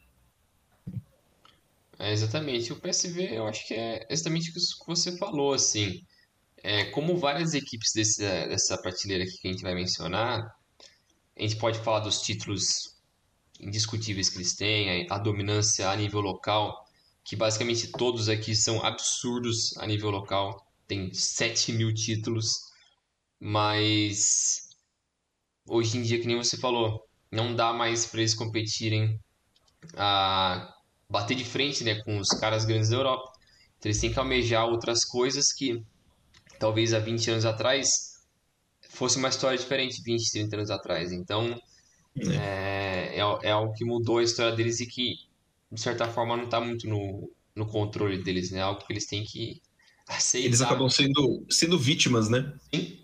É, 1.99 2.13
exatamente. 2.13 2.73
O 2.73 2.77
PSV, 2.77 3.37
eu 3.37 3.47
acho 3.47 3.67
que 3.67 3.75
é 3.75 4.07
exatamente 4.09 4.57
isso 4.57 4.79
que 4.79 4.87
você 4.87 5.17
falou, 5.17 5.53
assim. 5.53 6.03
É, 6.63 6.85
como 6.87 7.17
várias 7.17 7.55
equipes 7.55 7.93
desse, 7.93 8.21
dessa 8.21 8.79
prateleira 8.79 9.25
aqui 9.25 9.39
que 9.39 9.49
a 9.49 9.51
gente 9.51 9.63
vai 9.63 9.75
mencionar, 9.75 10.58
a 11.39 11.43
gente 11.43 11.57
pode 11.57 11.79
falar 11.79 12.01
dos 12.01 12.21
títulos 12.21 12.97
indiscutíveis 13.61 14.29
que 14.29 14.39
eles 14.39 14.55
têm, 14.55 15.07
a 15.09 15.19
dominância 15.19 15.89
a 15.89 15.97
nível 15.97 16.21
local, 16.21 16.85
que 17.25 17.37
basicamente 17.37 17.93
todos 17.93 18.29
aqui 18.29 18.57
são 18.57 18.85
absurdos 18.85 19.77
a 19.79 19.87
nível 19.87 20.11
local. 20.11 20.67
Tem 20.87 21.13
7 21.13 21.73
mil 21.73 21.95
títulos, 21.95 22.73
mas 23.39 24.69
hoje 25.67 25.99
em 25.99 26.03
dia, 26.03 26.21
que 26.21 26.27
nem 26.27 26.37
você 26.37 26.57
falou, 26.57 27.07
não 27.31 27.55
dá 27.55 27.73
mais 27.73 28.07
para 28.07 28.21
eles 28.21 28.35
competirem 28.35 29.21
a 29.97 30.75
bater 31.09 31.37
de 31.37 31.45
frente 31.45 31.85
né, 31.85 32.03
com 32.03 32.19
os 32.19 32.29
caras 32.29 32.65
grandes 32.65 32.89
da 32.89 32.97
Europa. 32.97 33.31
Então 33.79 33.91
eles 33.91 34.01
têm 34.01 34.13
que 34.13 34.19
almejar 34.19 34.67
outras 34.67 35.05
coisas 35.05 35.53
que 35.53 35.85
talvez 36.59 36.93
há 36.93 36.99
20 36.99 37.31
anos 37.31 37.45
atrás 37.45 38.08
fosse 38.99 39.19
uma 39.19 39.29
história 39.29 39.57
diferente, 39.57 40.03
20, 40.03 40.31
30 40.31 40.57
anos 40.57 40.71
atrás. 40.71 41.13
Então 41.13 41.61
é. 42.17 42.37
É, 42.37 43.17
é, 43.17 43.49
é 43.49 43.51
algo 43.51 43.73
que 43.75 43.85
mudou 43.85 44.19
a 44.19 44.23
história 44.23 44.55
deles 44.55 44.81
e 44.81 44.87
que, 44.87 45.17
de 45.71 45.81
certa 45.81 46.09
forma, 46.09 46.37
não 46.37 46.45
está 46.45 46.61
muito 46.61 46.89
no, 46.89 47.31
no 47.55 47.67
controle 47.67 48.23
deles, 48.23 48.51
né? 48.51 48.61
Algo 48.61 48.85
que 48.85 48.93
eles 48.93 49.07
têm 49.07 49.25
que 49.25 49.63
aceitar. 50.07 50.47
Eles 50.47 50.61
acabam 50.61 50.89
sendo, 50.89 51.47
sendo 51.51 51.79
vítimas, 51.79 52.29
né? 52.29 52.53
Sim. 52.75 52.99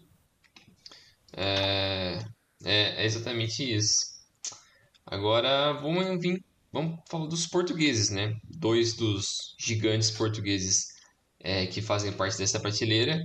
É, 1.33 2.25
é, 2.65 3.03
é 3.03 3.05
exatamente 3.05 3.63
isso. 3.63 4.15
Agora 5.07 5.73
vamos 5.75 6.21
vir 6.21 6.43
Vamos 6.75 6.99
falar 7.09 7.27
dos 7.27 7.47
portugueses, 7.47 8.11
né? 8.11 8.37
Dois 8.43 8.95
dos 8.95 9.55
gigantes 9.57 10.11
portugueses 10.11 10.89
é, 11.39 11.67
que 11.69 11.81
fazem 11.81 12.13
parte 12.13 12.37
dessa 12.37 12.59
prateleira. 12.59 13.23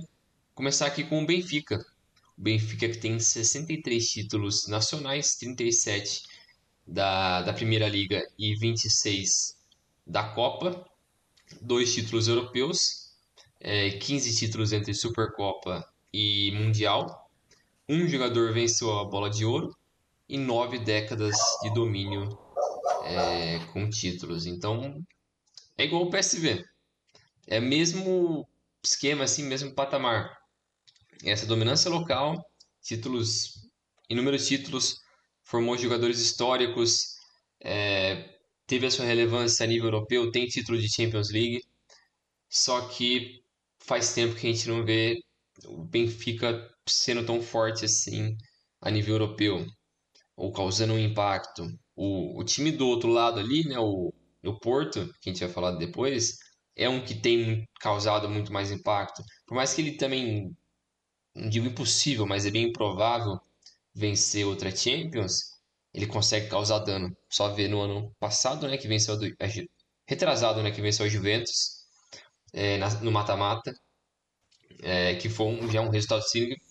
Começar 0.54 0.86
aqui 0.86 1.02
com 1.02 1.20
o 1.20 1.26
Benfica. 1.26 1.84
Benfica 2.40 2.88
que 2.88 2.96
tem 2.96 3.18
63 3.18 4.02
títulos 4.08 4.66
nacionais, 4.66 5.36
37 5.36 6.22
da, 6.86 7.42
da 7.42 7.52
Primeira 7.52 7.86
Liga 7.86 8.26
e 8.38 8.56
26 8.56 9.58
da 10.06 10.24
Copa, 10.30 10.88
dois 11.60 11.92
títulos 11.92 12.28
europeus, 12.28 13.10
é, 13.60 13.90
15 13.90 14.34
títulos 14.34 14.72
entre 14.72 14.94
Supercopa 14.94 15.86
e 16.10 16.50
Mundial, 16.52 17.30
um 17.86 18.08
jogador 18.08 18.54
venceu 18.54 18.98
a 18.98 19.04
bola 19.04 19.28
de 19.28 19.44
ouro 19.44 19.76
e 20.26 20.38
nove 20.38 20.78
décadas 20.78 21.36
de 21.62 21.74
domínio 21.74 22.38
é, 23.04 23.58
com 23.66 23.90
títulos. 23.90 24.46
Então 24.46 25.04
é 25.76 25.84
igual 25.84 26.04
o 26.04 26.10
PSV. 26.10 26.64
É 27.46 27.60
mesmo 27.60 28.48
esquema, 28.82 29.24
assim, 29.24 29.44
mesmo 29.44 29.74
patamar. 29.74 30.39
Essa 31.24 31.46
dominância 31.46 31.90
local, 31.90 32.36
títulos, 32.82 33.52
inúmeros 34.08 34.46
títulos, 34.46 34.96
formou 35.44 35.76
jogadores 35.76 36.20
históricos, 36.20 37.14
é, 37.62 38.38
teve 38.66 38.86
a 38.86 38.90
sua 38.90 39.04
relevância 39.04 39.64
a 39.64 39.66
nível 39.66 39.86
europeu, 39.86 40.30
tem 40.30 40.46
título 40.46 40.78
de 40.78 40.92
Champions 40.92 41.30
League. 41.30 41.62
Só 42.48 42.88
que 42.88 43.42
faz 43.80 44.14
tempo 44.14 44.34
que 44.34 44.46
a 44.46 44.52
gente 44.52 44.68
não 44.68 44.84
vê 44.84 45.20
o 45.66 45.84
Benfica 45.84 46.68
sendo 46.88 47.24
tão 47.24 47.40
forte 47.42 47.84
assim 47.84 48.36
a 48.80 48.90
nível 48.90 49.14
europeu, 49.14 49.66
ou 50.36 50.52
causando 50.52 50.94
um 50.94 50.98
impacto. 50.98 51.66
O, 51.94 52.40
o 52.40 52.44
time 52.44 52.72
do 52.72 52.86
outro 52.88 53.10
lado 53.10 53.40
ali, 53.40 53.64
né, 53.68 53.78
o, 53.78 54.12
o 54.44 54.58
Porto, 54.58 55.12
que 55.20 55.30
a 55.30 55.32
gente 55.32 55.44
vai 55.44 55.52
falar 55.52 55.72
depois, 55.72 56.38
é 56.76 56.88
um 56.88 57.04
que 57.04 57.14
tem 57.14 57.66
causado 57.80 58.28
muito 58.28 58.52
mais 58.52 58.70
impacto. 58.70 59.22
Por 59.46 59.54
mais 59.54 59.74
que 59.74 59.82
ele 59.82 59.96
também, 59.96 60.50
não 61.34 61.48
digo 61.48 61.66
impossível, 61.66 62.26
mas 62.26 62.46
é 62.46 62.50
bem 62.50 62.64
improvável 62.64 63.40
vencer 63.94 64.46
outra 64.46 64.74
Champions, 64.74 65.58
ele 65.92 66.06
consegue 66.06 66.48
causar 66.48 66.80
dano. 66.80 67.16
Só 67.28 67.52
ver 67.52 67.68
no 67.68 67.80
ano 67.80 68.14
passado, 68.18 68.68
né, 68.68 68.76
que 68.76 68.88
venceu 68.88 69.14
a, 69.14 69.18
retrasado, 70.06 70.62
né, 70.62 70.70
que 70.70 70.80
venceu 70.80 71.06
a 71.06 71.08
Juventus 71.08 71.86
é, 72.52 72.78
na, 72.78 72.88
no 73.00 73.12
mata-mata, 73.12 73.72
é, 74.82 75.14
que 75.16 75.28
foi 75.28 75.46
um, 75.46 75.70
já 75.70 75.80
um 75.80 75.90
resultado 75.90 76.22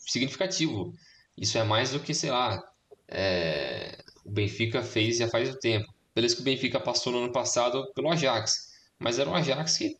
significativo. 0.05 0.93
Isso 1.37 1.57
é 1.57 1.63
mais 1.63 1.91
do 1.91 1.99
que, 1.99 2.13
sei 2.13 2.31
lá, 2.31 2.61
é, 3.07 3.97
o 4.25 4.31
Benfica 4.31 4.81
fez 4.83 5.17
já 5.17 5.27
faz 5.27 5.49
o 5.49 5.59
tempo. 5.59 5.93
Beleza 6.13 6.35
que 6.35 6.41
o 6.41 6.45
Benfica 6.45 6.79
passou 6.79 7.13
no 7.13 7.19
ano 7.19 7.31
passado 7.31 7.91
pelo 7.93 8.11
Ajax, 8.11 8.73
mas 8.97 9.19
era 9.19 9.29
um 9.29 9.35
Ajax 9.35 9.77
que, 9.77 9.95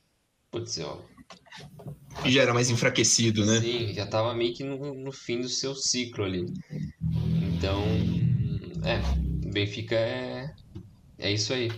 putz, 0.52 0.80
ó, 0.80 1.02
já 2.26 2.42
era 2.42 2.54
mais 2.54 2.70
enfraquecido, 2.70 3.46
né? 3.46 3.62
Sim, 3.62 3.94
já 3.94 4.04
estava 4.04 4.34
meio 4.34 4.54
que 4.54 4.64
no, 4.64 4.94
no, 4.94 5.12
fim 5.12 5.42
do 5.42 5.50
seu 5.50 5.76
ciclo 5.76 6.26
ali. 6.26 6.46
Então, 7.56 7.84
é, 8.84 9.00
o 9.46 9.52
Benfica 9.52 9.96
é, 9.96 10.54
é 11.18 11.32
isso 11.32 11.54
aí. 11.54 11.72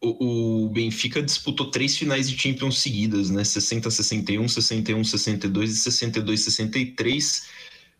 O, 0.00 0.64
o 0.64 0.68
Benfica 0.68 1.22
disputou 1.22 1.70
três 1.70 1.96
finais 1.96 2.30
de 2.30 2.38
Champions 2.38 2.78
seguidas, 2.78 3.30
né? 3.30 3.42
60-61, 3.42 4.44
61-62 4.44 5.64
e 5.64 5.90
62-63 6.22 7.42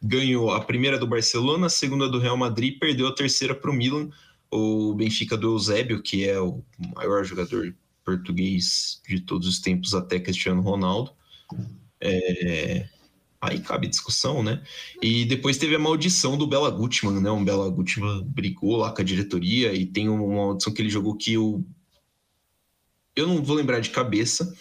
ganhou 0.03 0.53
a 0.53 0.61
primeira 0.61 0.99
do 0.99 1.07
Barcelona, 1.07 1.66
a 1.66 1.70
segunda 1.70 2.09
do 2.09 2.18
Real 2.18 2.36
Madrid 2.36 2.74
e 2.74 2.78
perdeu 2.78 3.09
a 3.09 3.14
terceira 3.14 3.55
para 3.55 3.70
o 3.70 3.74
Milan. 3.74 4.09
O 4.51 4.94
Benfica 4.94 5.36
do 5.36 5.49
Eusébio, 5.49 6.03
que 6.03 6.26
é 6.26 6.40
o 6.40 6.62
maior 6.94 7.24
jogador 7.24 7.74
português 8.05 9.03
de 9.07 9.20
todos 9.20 9.46
os 9.46 9.59
tempos 9.59 9.94
até 9.94 10.18
Cristiano 10.18 10.62
Ronaldo. 10.62 11.12
É... 12.01 12.88
Aí 13.40 13.61
cabe 13.61 13.86
discussão, 13.86 14.42
né? 14.42 14.62
E 15.01 15.24
depois 15.24 15.57
teve 15.57 15.76
a 15.76 15.78
maldição 15.78 16.36
do 16.36 16.46
Bela 16.46 16.70
Gutmann, 16.70 17.20
né? 17.20 17.30
O 17.30 17.44
Bela 17.44 17.70
Gutmann 17.70 18.24
brigou 18.24 18.76
lá 18.76 18.90
com 18.90 19.01
a 19.01 19.05
diretoria 19.05 19.72
e 19.72 19.86
tem 19.86 20.09
uma 20.09 20.26
maldição 20.26 20.72
que 20.72 20.82
ele 20.82 20.90
jogou 20.90 21.14
que 21.14 21.34
eu... 21.34 21.64
Eu 23.14 23.26
não 23.26 23.42
vou 23.42 23.57
lembrar 23.57 23.80
de 23.80 23.90
cabeça, 23.90 24.55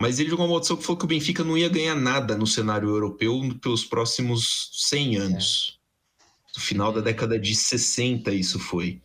mas 0.00 0.18
ele 0.18 0.30
jogou 0.30 0.44
uma 0.44 0.52
maldição 0.52 0.76
que 0.76 0.82
falou 0.82 0.98
que 0.98 1.04
o 1.04 1.08
Benfica 1.08 1.44
não 1.44 1.58
ia 1.58 1.68
ganhar 1.68 1.94
nada 1.94 2.36
no 2.36 2.46
cenário 2.46 2.88
europeu 2.88 3.40
pelos 3.60 3.84
próximos 3.84 4.70
100 4.88 5.16
anos. 5.16 5.80
No 6.56 6.62
final 6.62 6.92
da 6.92 7.00
década 7.00 7.38
de 7.38 7.54
60 7.54 8.32
isso 8.32 8.58
foi. 8.58 9.00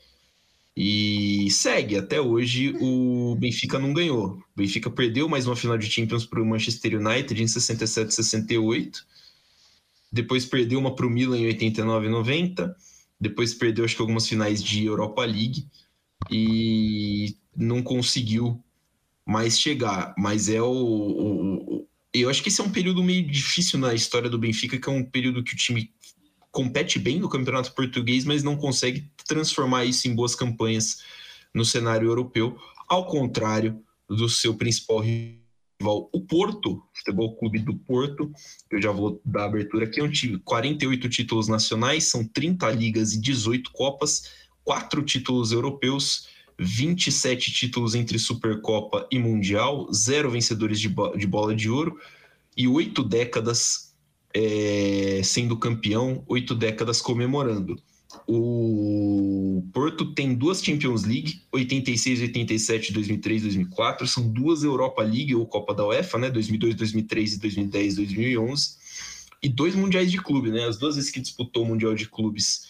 E 0.78 1.50
segue, 1.52 1.96
até 1.96 2.20
hoje 2.20 2.76
o 2.82 3.36
Benfica 3.40 3.80
não 3.80 3.94
ganhou. 3.94 4.34
O 4.34 4.44
Benfica 4.58 4.90
perdeu 4.90 5.30
mais 5.30 5.48
uma 5.48 5.56
final 5.56 5.78
de 5.78 5.90
Champions 5.90 6.26
para 6.26 6.42
o 6.42 6.46
Manchester 6.46 7.00
United 7.00 7.42
em 7.42 7.48
67 7.48 8.14
68. 8.14 9.06
Depois 10.12 10.46
perdeu 10.46 10.80
uma 10.80 10.94
para 10.94 11.08
o 11.08 11.10
Milan 11.10 11.38
em 11.38 11.46
89 11.48 12.08
e 12.08 12.10
90. 12.10 12.76
Depois 13.20 13.54
perdeu 13.54 13.86
acho 13.86 13.96
que 13.96 14.02
algumas 14.02 14.28
finais 14.28 14.62
de 14.62 14.84
Europa 14.86 15.24
League 15.24 15.66
e 16.30 17.38
não 17.56 17.82
conseguiu 17.82 18.62
mais 19.26 19.58
chegar. 19.58 20.14
Mas 20.18 20.50
é 20.50 20.62
o, 20.62 20.68
o, 20.68 21.76
o, 21.78 21.88
Eu 22.14 22.30
acho 22.30 22.44
que 22.44 22.50
esse 22.50 22.60
é 22.60 22.64
um 22.64 22.72
período 22.72 23.02
meio 23.02 23.26
difícil 23.26 23.80
na 23.80 23.94
história 23.94 24.30
do 24.30 24.38
Benfica, 24.38 24.78
que 24.78 24.90
é 24.90 24.92
um 24.92 25.06
período 25.06 25.42
que 25.42 25.54
o 25.54 25.58
time 25.58 25.94
compete 26.56 26.97
bem 26.97 27.20
no 27.20 27.28
campeonato 27.28 27.74
português, 27.74 28.24
mas 28.24 28.41
não 28.41 28.56
consegue 28.56 29.12
transformar 29.28 29.84
isso 29.84 30.08
em 30.08 30.16
boas 30.16 30.34
campanhas 30.34 31.01
no 31.53 31.66
cenário 31.66 32.08
europeu, 32.08 32.58
ao 32.88 33.06
contrário 33.08 33.84
do 34.08 34.30
seu 34.30 34.56
principal 34.56 35.01
rival, 35.01 36.10
o 36.14 36.22
Porto, 36.22 36.82
Futebol 36.93 37.36
Clube 37.36 37.60
do 37.60 37.76
Porto, 37.76 38.32
eu 38.72 38.82
já 38.82 38.89
vou 38.89 39.20
dar 39.26 39.45
abertura 39.45 39.84
aqui, 39.84 39.99
é 39.99 40.03
um 40.03 40.10
time 40.10 40.39
48 40.39 41.10
títulos 41.10 41.49
nacionais, 41.49 42.06
são 42.06 42.26
30 42.26 42.72
ligas 42.72 43.12
e 43.12 43.20
18 43.20 43.72
copas, 43.72 44.32
4 44.64 45.03
títulos 45.03 45.51
europeus, 45.51 46.30
27 46.58 47.51
títulos 47.51 47.95
entre 47.95 48.18
Supercopa 48.18 49.06
e 49.12 49.20
Mundial, 49.20 49.91
zero 49.93 50.32
vencedores 50.32 50.80
de, 50.80 50.88
bo 50.88 51.18
de 51.18 51.28
bola 51.28 51.53
de 51.53 51.70
ouro 51.70 51.99
e 52.56 52.66
oito 52.66 53.03
décadas 53.03 53.85
é, 54.36 55.22
sendo 55.24 55.58
campeão, 55.58 56.22
oito 56.28 56.54
décadas 56.54 57.02
comemorando. 57.02 57.82
O 58.28 59.66
Porto 59.74 60.14
tem 60.14 60.34
duas 60.36 60.62
Champions 60.62 61.06
League, 61.06 61.42
86, 61.54 62.22
87, 62.22 62.92
2003, 62.92 63.44
2004, 63.44 64.08
são 64.08 64.28
duas 64.28 64.64
Europa 64.64 65.02
League 65.02 65.34
ou 65.34 65.46
Copa 65.46 65.74
da 65.74 65.86
UEFA, 65.86 66.18
né, 66.18 66.30
2002, 66.30 66.76
2003 66.76 67.34
e 67.34 67.40
2010, 67.40 67.96
2011, 67.96 68.70
e 69.42 69.48
dois 69.48 69.74
mundiais 69.74 70.12
de 70.12 70.18
clube, 70.18 70.52
né, 70.52 70.66
as 70.66 70.78
duas 70.78 70.96
vezes 70.96 71.12
que 71.12 71.22
disputou 71.22 71.64
o 71.64 71.68
mundial 71.68 71.96
de 71.96 72.10
clubes 72.10 72.68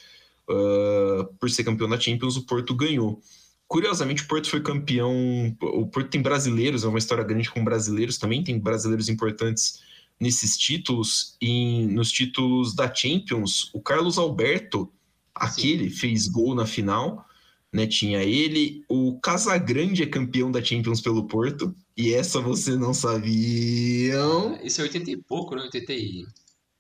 uh, 0.50 1.26
por 1.40 1.50
ser 1.50 1.64
campeão 1.64 1.90
da 1.90 2.00
Champions, 2.00 2.38
o 2.38 2.46
Porto 2.46 2.76
ganhou. 2.76 3.22
Curiosamente, 3.68 4.22
o 4.22 4.28
Porto 4.28 4.48
foi 4.48 4.62
campeão. 4.62 5.12
O 5.60 5.88
Porto 5.88 6.10
tem 6.10 6.22
brasileiros, 6.22 6.84
é 6.84 6.88
uma 6.88 7.00
história 7.00 7.24
grande 7.24 7.50
com 7.50 7.64
brasileiros 7.64 8.20
também, 8.20 8.44
tem 8.44 8.60
brasileiros 8.60 9.10
importantes 9.10 9.80
nesses 10.20 10.58
títulos. 10.58 11.36
E 11.42 11.86
nos 11.88 12.12
títulos 12.12 12.76
da 12.76 12.94
Champions, 12.94 13.70
o 13.74 13.82
Carlos 13.82 14.18
Alberto, 14.18 14.92
aquele, 15.34 15.90
Sim. 15.90 15.96
fez 15.96 16.28
gol 16.28 16.56
na 16.56 16.66
final. 16.66 17.26
Né, 17.74 17.86
tinha 17.86 18.24
ele, 18.24 18.86
o 18.88 19.20
Casagrande 19.20 20.02
é 20.02 20.06
campeão 20.06 20.50
da 20.50 20.64
Champions 20.64 21.02
pelo 21.02 21.28
Porto, 21.28 21.76
e 21.98 22.14
essa 22.14 22.40
você 22.40 22.78
não 22.78 22.94
sabia. 22.94 24.16
Ah, 24.18 24.62
isso 24.64 24.80
é 24.80 24.86
80 24.86 25.12
e 25.12 25.18
pouco, 25.18 25.56
né? 25.58 25.64
80 25.64 25.92
e... 25.92 26.26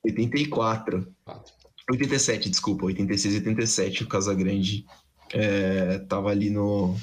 84. 0.06 1.14
4. 1.26 1.54
87, 1.92 2.50
desculpa, 2.50 2.86
86 2.86 3.34
e 3.34 3.38
87, 3.40 4.04
o 4.04 4.08
Casagrande 4.08 4.86
é, 5.34 6.00
tava 6.00 6.30
ali 6.30 6.50
no, 6.50 6.96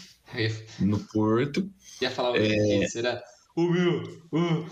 no 0.81 0.99
Porto. 0.99 1.71
Ia 2.01 2.11
falar 2.11 2.37
é... 2.37 2.89
será? 2.89 3.23
O 3.55 3.69
meu! 3.69 4.03
Uh. 4.33 4.67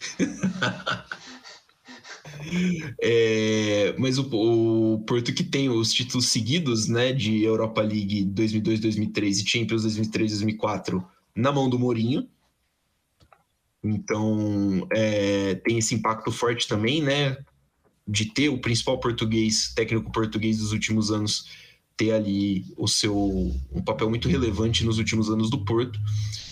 é, 3.00 3.94
mas 3.98 4.18
o, 4.18 4.28
o, 4.32 4.98
Porto 5.00 5.32
que 5.32 5.44
tem 5.44 5.68
os 5.68 5.92
títulos 5.92 6.28
seguidos, 6.28 6.88
né, 6.88 7.12
de 7.12 7.42
Europa 7.42 7.82
League 7.82 8.24
2002, 8.24 8.80
2003 8.80 9.40
e 9.40 9.48
Champions 9.48 9.82
2003, 9.82 10.30
2004 10.32 11.06
na 11.34 11.52
mão 11.52 11.68
do 11.68 11.78
Mourinho. 11.78 12.28
Então 13.82 14.86
é, 14.92 15.54
tem 15.56 15.78
esse 15.78 15.94
impacto 15.94 16.30
forte 16.30 16.68
também, 16.68 17.02
né, 17.02 17.36
de 18.06 18.26
ter 18.26 18.48
o 18.48 18.60
principal 18.60 18.98
português, 18.98 19.72
técnico 19.74 20.12
português 20.12 20.58
dos 20.58 20.72
últimos 20.72 21.10
anos 21.10 21.69
ter 22.00 22.12
ali 22.12 22.64
o 22.78 22.88
seu 22.88 23.54
um 23.70 23.82
papel 23.82 24.08
muito 24.08 24.26
relevante 24.26 24.86
nos 24.86 24.96
últimos 24.96 25.28
anos 25.28 25.50
do 25.50 25.62
Porto. 25.62 26.00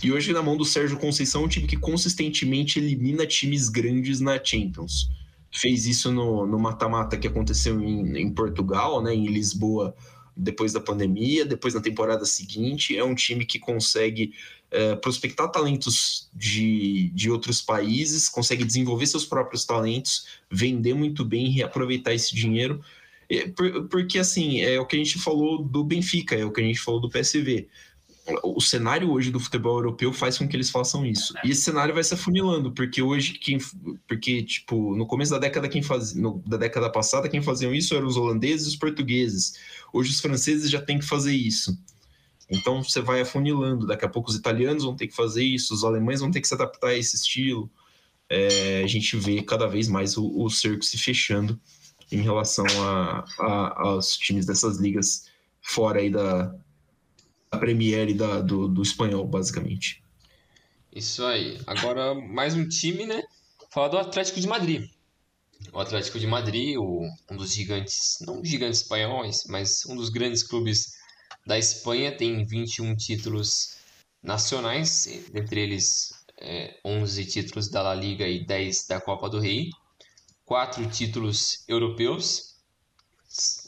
E 0.02 0.12
hoje 0.12 0.30
na 0.30 0.42
mão 0.42 0.58
do 0.58 0.64
Sérgio 0.64 0.98
Conceição, 0.98 1.44
um 1.44 1.48
time 1.48 1.66
que 1.66 1.76
consistentemente 1.78 2.78
elimina 2.78 3.26
times 3.26 3.70
grandes 3.70 4.20
na 4.20 4.38
Champions. 4.44 5.08
Fez 5.50 5.86
isso 5.86 6.12
no 6.12 6.58
mata-mata 6.58 7.16
que 7.16 7.26
aconteceu 7.26 7.80
em, 7.80 8.18
em, 8.18 8.30
Portugal, 8.30 9.02
né, 9.02 9.14
em 9.14 9.26
Lisboa, 9.26 9.96
depois 10.36 10.74
da 10.74 10.80
pandemia, 10.80 11.46
depois 11.46 11.72
na 11.72 11.80
temporada 11.80 12.26
seguinte. 12.26 12.94
É 12.94 13.02
um 13.02 13.14
time 13.14 13.46
que 13.46 13.58
consegue 13.58 14.34
é, 14.70 14.96
prospectar 14.96 15.50
talentos 15.50 16.28
de, 16.34 17.08
de 17.14 17.30
outros 17.30 17.62
países, 17.62 18.28
consegue 18.28 18.66
desenvolver 18.66 19.06
seus 19.06 19.24
próprios 19.24 19.64
talentos, 19.64 20.26
vender 20.50 20.92
muito 20.92 21.24
bem 21.24 21.46
e 21.46 21.50
reaproveitar 21.50 22.12
esse 22.12 22.34
dinheiro. 22.34 22.82
É, 23.30 23.52
porque, 23.90 24.18
assim, 24.18 24.60
é 24.60 24.80
o 24.80 24.86
que 24.86 24.96
a 24.96 24.98
gente 24.98 25.18
falou 25.18 25.62
do 25.62 25.84
Benfica, 25.84 26.34
é 26.34 26.44
o 26.44 26.50
que 26.50 26.60
a 26.60 26.64
gente 26.64 26.80
falou 26.80 27.00
do 27.00 27.10
PSV 27.10 27.68
o 28.42 28.60
cenário 28.60 29.10
hoje 29.10 29.30
do 29.30 29.40
futebol 29.40 29.76
europeu 29.76 30.12
faz 30.12 30.36
com 30.36 30.46
que 30.46 30.54
eles 30.54 30.70
façam 30.70 31.04
isso. 31.04 31.32
E 31.44 31.50
esse 31.50 31.62
cenário 31.62 31.94
vai 31.94 32.04
se 32.04 32.14
afunilando, 32.14 32.72
porque 32.72 33.00
hoje 33.00 33.34
quem 33.34 33.58
porque 34.06 34.42
tipo, 34.42 34.94
no 34.96 35.06
começo 35.06 35.30
da 35.30 35.38
década 35.38 35.68
quem 35.68 35.82
fazia, 35.82 36.20
no, 36.20 36.42
da 36.46 36.56
década 36.56 36.90
passada 36.90 37.28
quem 37.28 37.42
faziam 37.42 37.74
isso 37.74 37.94
eram 37.94 38.06
os 38.06 38.16
holandeses 38.16 38.66
e 38.66 38.70
os 38.70 38.76
portugueses. 38.76 39.54
Hoje 39.92 40.10
os 40.10 40.20
franceses 40.20 40.70
já 40.70 40.80
têm 40.80 40.98
que 40.98 41.06
fazer 41.06 41.34
isso. 41.34 41.78
Então 42.50 42.82
você 42.82 43.00
vai 43.00 43.20
afunilando, 43.20 43.86
daqui 43.86 44.04
a 44.04 44.08
pouco 44.08 44.30
os 44.30 44.36
italianos 44.36 44.84
vão 44.84 44.96
ter 44.96 45.06
que 45.06 45.14
fazer 45.14 45.44
isso, 45.44 45.74
os 45.74 45.84
alemães 45.84 46.20
vão 46.20 46.30
ter 46.30 46.40
que 46.40 46.48
se 46.48 46.54
adaptar 46.54 46.88
a 46.88 46.96
esse 46.96 47.16
estilo. 47.16 47.70
É, 48.30 48.82
a 48.84 48.86
gente 48.86 49.16
vê 49.16 49.42
cada 49.42 49.66
vez 49.66 49.88
mais 49.88 50.16
o, 50.16 50.42
o 50.42 50.50
cerco 50.50 50.84
se 50.84 50.98
fechando 50.98 51.58
em 52.10 52.22
relação 52.22 52.64
a, 52.82 53.24
a, 53.38 53.82
aos 53.82 54.16
times 54.16 54.46
dessas 54.46 54.78
ligas 54.78 55.26
fora 55.60 56.00
aí 56.00 56.10
da, 56.10 56.54
a 57.50 57.58
Premier 57.58 58.14
da, 58.14 58.40
do, 58.40 58.68
do 58.68 58.82
espanhol, 58.82 59.26
basicamente. 59.26 60.02
Isso 60.92 61.24
aí. 61.24 61.60
Agora, 61.66 62.14
mais 62.14 62.54
um 62.54 62.66
time, 62.66 63.06
né? 63.06 63.22
Falar 63.70 63.88
do 63.88 63.98
Atlético 63.98 64.40
de 64.40 64.46
Madrid. 64.46 64.90
O 65.72 65.80
Atlético 65.80 66.18
de 66.18 66.26
Madrid, 66.26 66.76
o, 66.78 67.06
um 67.30 67.36
dos 67.36 67.52
gigantes, 67.52 68.18
não 68.26 68.44
gigantes 68.44 68.80
espanhóis, 68.80 69.44
mas 69.48 69.84
um 69.86 69.96
dos 69.96 70.08
grandes 70.08 70.42
clubes 70.42 70.94
da 71.46 71.58
Espanha, 71.58 72.16
tem 72.16 72.44
21 72.44 72.94
títulos 72.96 73.76
nacionais, 74.22 75.06
entre 75.34 75.60
eles 75.60 76.12
é, 76.40 76.78
11 76.84 77.24
títulos 77.26 77.68
da 77.68 77.82
La 77.82 77.94
Liga 77.94 78.26
e 78.26 78.44
10 78.44 78.86
da 78.86 79.00
Copa 79.00 79.28
do 79.28 79.40
Rei, 79.40 79.70
quatro 80.48 80.88
títulos 80.88 81.62
europeus, 81.68 82.56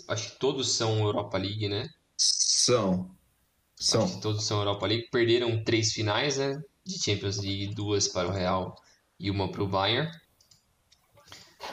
acho 0.09 0.33
que 0.33 0.39
todos 0.39 0.73
são 0.73 1.05
Europa 1.05 1.37
League, 1.37 1.69
né? 1.69 1.87
São. 2.17 3.15
São. 3.77 4.19
todos 4.21 4.45
são 4.45 4.59
Europa 4.61 4.87
League. 4.87 5.09
Perderam 5.11 5.63
três 5.63 5.93
finais, 5.93 6.39
né? 6.39 6.59
De 6.83 6.99
Champions 6.99 7.37
League, 7.37 7.75
duas 7.75 8.09
para 8.09 8.29
o 8.29 8.33
Real 8.33 8.75
e 9.19 9.31
uma 9.31 9.53
para 9.53 9.63
o 9.63 9.69
Bayern. 9.69 10.11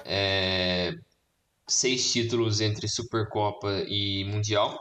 É... 0.04 0.94
Seis 1.66 2.12
títulos 2.12 2.60
entre 2.60 2.88
Supercopa 2.90 3.86
e 3.88 4.26
Mundial. 4.26 4.78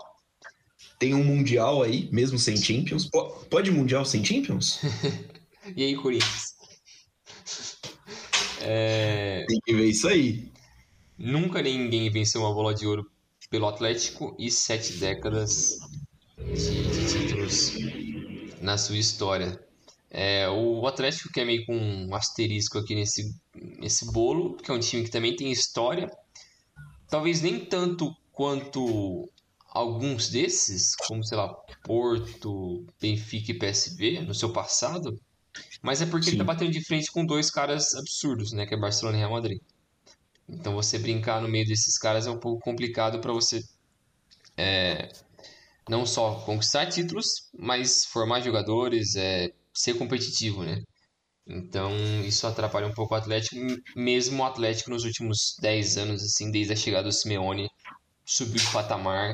Tem 0.99 1.15
um 1.15 1.23
Mundial 1.23 1.85
aí, 1.85 2.09
mesmo 2.11 2.37
sem 2.37 2.57
Champions. 2.57 3.09
Pode 3.49 3.71
Mundial 3.71 4.05
sem 4.05 4.25
Champions? 4.25 4.81
e 5.77 5.85
aí, 5.85 5.95
Corinthians? 5.95 6.46
É... 8.69 9.45
Tem 9.47 9.61
que 9.65 9.75
ver 9.75 9.87
isso 9.87 10.09
aí. 10.09 10.51
Nunca 11.17 11.63
ninguém 11.63 12.11
venceu 12.11 12.41
uma 12.41 12.53
bola 12.53 12.75
de 12.75 12.85
ouro 12.85 13.09
pelo 13.49 13.69
Atlético 13.69 14.35
e 14.41 14.51
sete 14.51 14.95
décadas 14.95 15.79
de, 16.37 16.83
de 16.83 17.07
títulos 17.07 17.75
na 18.61 18.77
sua 18.77 18.99
história. 18.99 19.65
É, 20.11 20.49
o 20.49 20.85
Atlético 20.87 21.33
que 21.33 21.41
é 21.41 21.45
meio 21.45 21.65
com 21.65 21.77
um 21.77 22.15
asterisco 22.15 22.79
aqui 22.79 22.97
nesse, 22.97 23.33
nesse 23.55 24.11
bolo, 24.13 24.57
que 24.57 24.71
é 24.71 24.75
um 24.75 24.81
time 24.81 25.05
que 25.05 25.11
também 25.11 25.37
tem 25.37 25.53
história. 25.53 26.11
Talvez 27.09 27.43
nem 27.43 27.65
tanto 27.65 28.13
quanto 28.33 29.31
alguns 29.69 30.29
desses, 30.29 30.97
como 31.07 31.23
sei 31.23 31.39
lá, 31.39 31.55
Porto, 31.85 32.85
Benfica 33.01 33.53
e 33.53 33.59
PSV 33.59 34.23
no 34.23 34.35
seu 34.35 34.53
passado, 34.53 35.21
mas 35.83 36.03
é 36.03 36.07
porque 36.07 36.27
Sim. 36.27 36.31
ele 36.33 36.39
tá 36.39 36.45
batendo 36.45 36.71
de 36.71 36.85
frente 36.85 37.11
com 37.11 37.25
dois 37.25 37.51
caras 37.51 37.95
absurdos, 37.95 38.53
né, 38.53 38.67
que 38.67 38.75
é 38.75 38.77
Barcelona 38.79 39.17
e 39.17 39.21
Real 39.21 39.33
Madrid. 39.33 39.61
Então 40.49 40.75
você 40.75 40.99
brincar 40.99 41.41
no 41.41 41.49
meio 41.49 41.67
desses 41.67 41.99
caras 41.99 42.27
é 42.27 42.31
um 42.31 42.39
pouco 42.39 42.63
complicado 42.63 43.21
para 43.21 43.33
você 43.33 43.63
é, 44.57 45.13
não 45.89 46.07
só 46.07 46.37
conquistar 46.41 46.87
títulos, 46.87 47.49
mas 47.57 48.05
formar 48.07 48.41
jogadores, 48.41 49.17
é, 49.17 49.53
ser 49.75 49.95
competitivo, 49.95 50.65
né? 50.65 50.83
Então 51.47 51.93
isso 52.25 52.47
atrapalha 52.47 52.87
um 52.87 52.95
pouco 52.95 53.15
o 53.15 53.17
Atlético, 53.17 53.57
mesmo 53.95 54.43
o 54.43 54.47
Atlético 54.47 54.91
nos 54.91 55.05
últimos 55.05 55.57
10 55.61 55.97
anos, 55.99 56.23
assim, 56.23 56.51
desde 56.51 56.73
a 56.73 56.77
chegada 56.77 57.09
do 57.09 57.13
Simeone, 57.13 57.69
subiu 58.25 58.61
de 58.61 58.73
patamar 58.73 59.33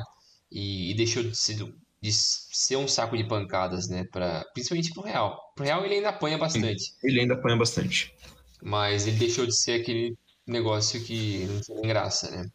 e, 0.51 0.91
e 0.91 0.95
deixou 0.95 1.23
de 1.23 1.35
ser, 1.35 1.57
de 2.03 2.11
ser, 2.11 2.75
um 2.75 2.85
saco 2.85 3.15
de 3.15 3.23
pancadas, 3.23 3.87
né? 3.87 4.03
Pra, 4.11 4.43
principalmente 4.53 4.91
pro 4.91 5.03
Real. 5.03 5.39
Pro 5.55 5.63
Real 5.63 5.85
ele 5.85 5.95
ainda 5.95 6.09
apanha 6.09 6.37
bastante. 6.37 6.93
Ele 7.01 7.21
ainda 7.21 7.33
apanha 7.35 7.55
bastante. 7.55 8.13
Mas 8.61 9.07
ele 9.07 9.15
deixou 9.15 9.45
de 9.45 9.57
ser 9.57 9.79
aquele 9.79 10.13
negócio 10.45 11.01
que 11.01 11.45
não 11.45 11.61
tem 11.61 11.87
graça, 11.87 12.29
né? 12.29 12.45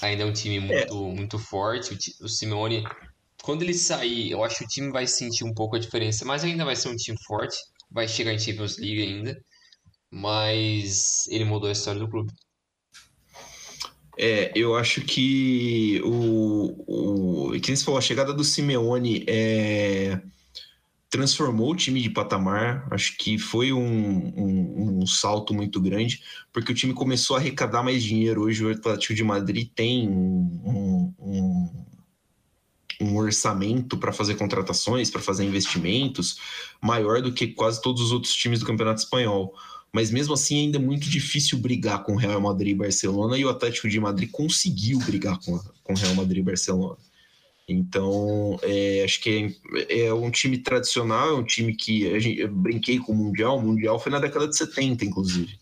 Ainda 0.00 0.22
é 0.22 0.26
um 0.26 0.32
time 0.32 0.60
muito, 0.60 0.94
é. 0.94 1.12
muito 1.12 1.40
forte. 1.40 1.92
O, 2.20 2.26
o 2.26 2.28
Simeone 2.28 2.84
quando 3.42 3.62
ele 3.62 3.74
sair, 3.74 4.30
eu 4.30 4.44
acho 4.44 4.58
que 4.58 4.64
o 4.64 4.68
time 4.68 4.92
vai 4.92 5.08
sentir 5.08 5.42
um 5.42 5.52
pouco 5.52 5.74
a 5.74 5.80
diferença, 5.80 6.24
mas 6.24 6.44
ainda 6.44 6.64
vai 6.64 6.76
ser 6.76 6.88
um 6.88 6.94
time 6.94 7.18
forte. 7.26 7.56
Vai 7.90 8.06
chegar 8.06 8.32
em 8.32 8.38
Champions 8.38 8.78
League 8.78 9.02
ainda. 9.02 9.36
Mas 10.08 11.26
ele 11.26 11.44
mudou 11.44 11.68
a 11.68 11.72
história 11.72 11.98
do 11.98 12.08
clube. 12.08 12.32
É, 14.18 14.50
eu 14.54 14.76
acho 14.76 15.00
que 15.02 16.02
o, 16.04 17.52
o 17.52 17.60
que 17.60 17.76
você 17.76 17.84
falou, 17.84 17.98
a 17.98 18.02
chegada 18.02 18.34
do 18.34 18.42
Simeone 18.42 19.24
é, 19.28 20.20
transformou 21.08 21.70
o 21.70 21.76
time 21.76 22.02
de 22.02 22.10
patamar. 22.10 22.86
Acho 22.90 23.16
que 23.16 23.38
foi 23.38 23.72
um, 23.72 23.80
um, 23.80 24.98
um, 25.02 25.06
salto 25.06 25.54
muito 25.54 25.80
grande, 25.80 26.20
porque 26.52 26.72
o 26.72 26.74
time 26.74 26.92
começou 26.92 27.36
a 27.36 27.38
arrecadar 27.38 27.82
mais 27.82 28.02
dinheiro. 28.02 28.42
Hoje 28.42 28.64
o 28.64 28.70
Atlético 28.70 29.14
de 29.14 29.22
Madrid 29.22 29.68
tem 29.74 30.08
um, 30.08 31.14
um 31.20 31.88
um 33.00 33.16
orçamento 33.16 33.96
para 33.96 34.12
fazer 34.12 34.34
contratações, 34.34 35.10
para 35.10 35.20
fazer 35.20 35.44
investimentos, 35.44 36.36
maior 36.82 37.22
do 37.22 37.32
que 37.32 37.48
quase 37.48 37.80
todos 37.80 38.02
os 38.02 38.12
outros 38.12 38.34
times 38.34 38.58
do 38.60 38.66
Campeonato 38.66 39.00
Espanhol. 39.00 39.54
Mas 39.92 40.10
mesmo 40.10 40.34
assim 40.34 40.60
ainda 40.60 40.78
é 40.78 40.80
muito 40.80 41.08
difícil 41.08 41.58
brigar 41.58 42.04
com 42.04 42.14
Real 42.14 42.40
Madrid 42.40 42.72
e 42.72 42.78
Barcelona, 42.78 43.38
e 43.38 43.44
o 43.44 43.48
Atlético 43.48 43.88
de 43.88 43.98
Madrid 43.98 44.30
conseguiu 44.30 44.98
brigar 44.98 45.38
com, 45.38 45.58
com 45.82 45.94
Real 45.94 46.14
Madrid 46.14 46.38
e 46.38 46.42
Barcelona. 46.42 46.96
Então, 47.68 48.58
é, 48.62 49.02
acho 49.04 49.20
que 49.20 49.54
é, 49.88 50.06
é, 50.06 50.14
um 50.14 50.30
time 50.30 50.56
tradicional, 50.58 51.28
é 51.28 51.34
um 51.34 51.44
time 51.44 51.74
que 51.74 52.10
a 52.14 52.18
gente, 52.18 52.40
eu 52.40 52.48
brinquei 52.48 52.98
com 52.98 53.12
o 53.12 53.16
Mundial, 53.16 53.58
o 53.58 53.62
Mundial 53.62 53.98
foi 53.98 54.10
na 54.10 54.18
década 54.18 54.48
de 54.48 54.56
70, 54.56 55.04
inclusive. 55.04 55.58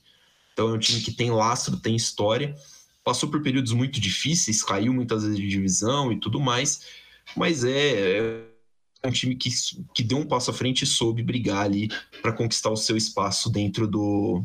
Então, 0.53 0.69
é 0.71 0.73
um 0.73 0.79
time 0.79 1.01
que 1.01 1.13
tem 1.13 1.31
lastro, 1.31 1.77
tem 1.77 1.97
história, 1.97 2.55
passou 3.03 3.29
por 3.29 3.43
períodos 3.43 3.73
muito 3.73 4.01
difíceis, 4.01 4.63
caiu 4.63 4.93
muitas 4.93 5.23
vezes 5.25 5.37
de 5.37 5.49
divisão 5.49 6.13
e 6.13 6.21
tudo 6.21 6.41
mais, 6.41 6.83
mas 7.37 7.65
é, 7.65 8.19
é 8.19 8.46
um 9.07 9.13
time 9.13 9.37
que, 9.37 9.51
que 9.95 10.03
deu 10.03 10.19
um 10.19 10.27
passo 10.27 10.51
à 10.51 10.55
frente 10.55 10.83
e 10.83 10.87
soube 10.87 11.23
brigar 11.23 11.65
ali 11.65 11.89
para 12.23 12.33
conquistar 12.33 12.71
o 12.71 12.77
seu 12.77 12.97
espaço 12.97 13.51
dentro 13.51 13.87
do, 13.87 14.45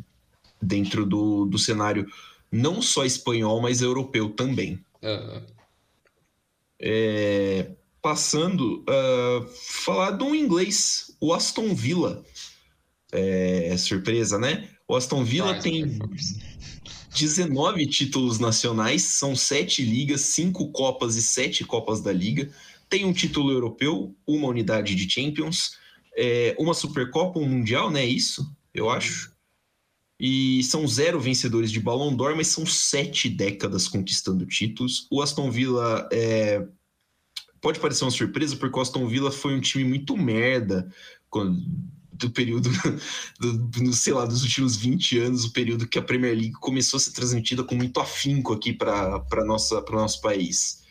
dentro 0.62 1.06
do, 1.06 1.46
do 1.46 1.58
cenário 1.58 2.08
não 2.52 2.82
só 2.82 3.06
espanhol, 3.06 3.62
mas 3.62 3.82
europeu 3.82 4.30
também. 4.30 4.84
Uhum. 5.02 5.42
É, 6.80 7.72
passando 8.02 8.84
uh, 8.84 9.48
falar 9.86 10.12
de 10.12 10.24
um 10.24 10.36
inglês, 10.36 11.16
o 11.20 11.34
Aston 11.34 11.74
Villa. 11.74 12.24
É, 13.14 13.76
surpresa, 13.78 14.40
né? 14.40 14.70
O 14.88 14.96
Aston 14.96 15.24
Villa 15.24 15.60
tem 15.60 16.00
19 17.14 17.86
títulos 17.88 18.40
nacionais, 18.40 19.04
são 19.04 19.36
sete 19.36 19.84
ligas, 19.84 20.22
cinco 20.22 20.72
Copas 20.72 21.16
e 21.16 21.22
sete 21.22 21.66
Copas 21.66 22.02
da 22.02 22.12
Liga 22.12 22.50
tem 22.92 23.06
um 23.06 23.14
título 23.14 23.52
europeu, 23.52 24.14
uma 24.28 24.50
unidade 24.50 24.94
de 24.96 25.10
Champions, 25.10 25.78
é, 26.16 26.54
uma 26.60 26.74
Supercopa, 26.74 27.40
um 27.40 27.48
Mundial, 27.48 27.90
né? 27.90 28.06
Isso, 28.06 28.54
eu 28.74 28.90
acho. 28.90 29.32
E 30.20 30.62
são 30.66 30.86
zero 30.86 31.18
vencedores 31.18 31.72
de 31.72 31.80
Ballon 31.80 32.14
d'Or, 32.14 32.36
mas 32.36 32.48
são 32.48 32.66
sete 32.66 33.30
décadas 33.30 33.88
conquistando 33.88 34.46
títulos. 34.46 35.08
O 35.10 35.22
Aston 35.22 35.50
Villa 35.50 36.08
é, 36.12 36.68
pode 37.62 37.80
parecer 37.80 38.04
uma 38.04 38.12
surpresa, 38.12 38.58
porque 38.58 38.78
o 38.78 38.82
Aston 38.82 39.08
Villa 39.08 39.32
foi 39.32 39.56
um 39.56 39.62
time 39.62 39.86
muito 39.86 40.18
merda 40.18 40.94
do 42.12 42.30
período, 42.30 42.70
do, 43.40 43.94
sei 43.94 44.12
lá, 44.12 44.26
dos 44.26 44.44
últimos 44.44 44.76
20 44.76 45.18
anos, 45.18 45.46
o 45.46 45.54
período 45.54 45.88
que 45.88 45.98
a 45.98 46.04
Premier 46.04 46.36
League 46.36 46.60
começou 46.60 46.98
a 46.98 47.00
ser 47.00 47.14
transmitida 47.14 47.64
com 47.64 47.74
muito 47.74 48.02
afinco 48.02 48.52
aqui 48.52 48.74
para 48.74 49.24
o 49.32 49.46
nosso 49.46 50.22
país. 50.22 50.82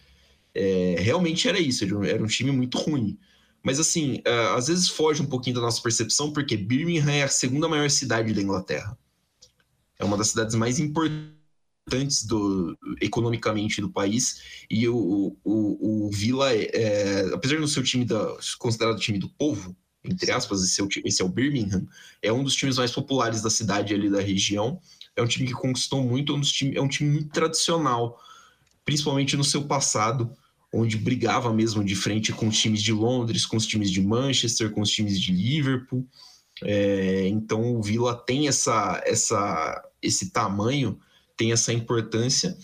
É, 0.54 0.96
realmente 0.98 1.48
era 1.48 1.58
isso, 1.58 1.84
era 2.04 2.22
um 2.22 2.26
time 2.26 2.50
muito 2.50 2.78
ruim. 2.78 3.18
Mas 3.62 3.78
assim, 3.78 4.20
é, 4.24 4.54
às 4.56 4.68
vezes 4.68 4.88
foge 4.88 5.22
um 5.22 5.26
pouquinho 5.26 5.56
da 5.56 5.62
nossa 5.62 5.82
percepção, 5.82 6.32
porque 6.32 6.56
Birmingham 6.56 7.10
é 7.10 7.22
a 7.22 7.28
segunda 7.28 7.68
maior 7.68 7.90
cidade 7.90 8.32
da 8.32 8.42
Inglaterra. 8.42 8.98
É 9.98 10.04
uma 10.04 10.16
das 10.16 10.28
cidades 10.28 10.54
mais 10.54 10.78
importantes 10.78 12.24
do, 12.24 12.76
economicamente 13.00 13.80
do 13.80 13.90
país. 13.90 14.64
E 14.70 14.88
o, 14.88 15.36
o, 15.44 16.06
o 16.06 16.10
Vila, 16.10 16.52
é, 16.54 16.70
é, 16.72 17.34
apesar 17.34 17.56
de 17.56 17.60
não 17.60 17.68
ser 17.68 17.80
o 17.80 17.84
time 17.84 18.04
da, 18.04 18.36
considerado 18.58 18.96
o 18.96 19.00
time 19.00 19.18
do 19.18 19.28
povo, 19.28 19.76
entre 20.02 20.32
aspas, 20.32 20.64
esse 20.64 20.80
é, 20.80 20.84
o, 20.84 20.88
esse 21.04 21.20
é 21.20 21.24
o 21.24 21.28
Birmingham, 21.28 21.86
é 22.22 22.32
um 22.32 22.42
dos 22.42 22.54
times 22.54 22.78
mais 22.78 22.90
populares 22.90 23.42
da 23.42 23.50
cidade 23.50 23.92
ali 23.92 24.08
da 24.08 24.20
região. 24.20 24.80
É 25.14 25.22
um 25.22 25.26
time 25.26 25.46
que 25.46 25.52
conquistou 25.52 26.02
muito, 26.02 26.32
é 26.32 26.36
um, 26.36 26.40
time, 26.40 26.76
é 26.76 26.80
um 26.80 26.88
time 26.88 27.10
muito 27.10 27.28
tradicional, 27.28 28.18
principalmente 28.84 29.36
no 29.36 29.44
seu 29.44 29.64
passado, 29.64 30.34
onde 30.72 30.96
brigava 30.96 31.52
mesmo 31.52 31.84
de 31.84 31.96
frente 31.96 32.32
com 32.32 32.48
os 32.48 32.58
times 32.58 32.82
de 32.82 32.92
Londres, 32.92 33.44
com 33.44 33.56
os 33.56 33.66
times 33.66 33.90
de 33.90 34.00
Manchester, 34.00 34.70
com 34.70 34.80
os 34.80 34.90
times 34.90 35.20
de 35.20 35.32
Liverpool. 35.32 36.06
É, 36.62 37.26
então 37.28 37.74
o 37.74 37.82
Vila 37.82 38.14
tem 38.14 38.46
essa, 38.46 39.02
essa, 39.04 39.90
esse 40.02 40.30
tamanho, 40.30 40.98
tem 41.36 41.52
essa 41.52 41.72
importância. 41.72 42.56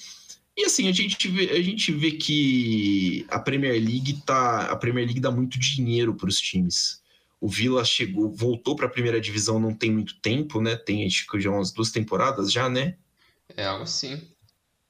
E 0.56 0.64
assim, 0.64 0.88
a 0.88 0.92
gente 0.92 1.28
vê, 1.28 1.50
a 1.50 1.62
gente 1.62 1.92
vê 1.92 2.12
que 2.12 3.26
a 3.28 3.38
Premier 3.38 3.74
League 3.74 4.22
tá. 4.24 4.70
A 4.70 4.76
Premier 4.76 5.04
League 5.04 5.20
dá 5.20 5.30
muito 5.30 5.58
dinheiro 5.58 6.14
para 6.14 6.28
os 6.28 6.40
times. 6.40 7.02
O 7.38 7.48
Vila 7.48 7.84
chegou, 7.84 8.30
voltou 8.30 8.74
para 8.74 8.86
a 8.86 8.90
primeira 8.90 9.20
divisão 9.20 9.60
não 9.60 9.74
tem 9.74 9.90
muito 9.90 10.18
tempo, 10.20 10.60
né? 10.60 10.74
Tem 10.74 11.06
acho 11.06 11.26
que 11.26 11.38
já 11.38 11.50
umas 11.50 11.72
duas 11.72 11.90
temporadas 11.90 12.50
já, 12.50 12.70
né? 12.70 12.96
É 13.54 13.66
algo 13.66 13.82
assim. 13.82 14.22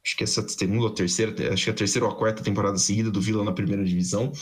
Acho 0.07 0.17
que 0.17 0.23
essa 0.23 0.49
segunda 0.49 0.85
ou 0.85 0.91
terceira, 0.91 1.53
acho 1.53 1.65
que 1.65 1.71
a 1.71 1.75
terceira 1.75 2.07
ou 2.07 2.13
a 2.13 2.15
quarta 2.15 2.41
temporada 2.41 2.79
seguida 2.79 3.11
do 3.11 3.21
Vila 3.21 3.43
na 3.43 3.51
primeira 3.51 3.85
divisão. 3.85 4.33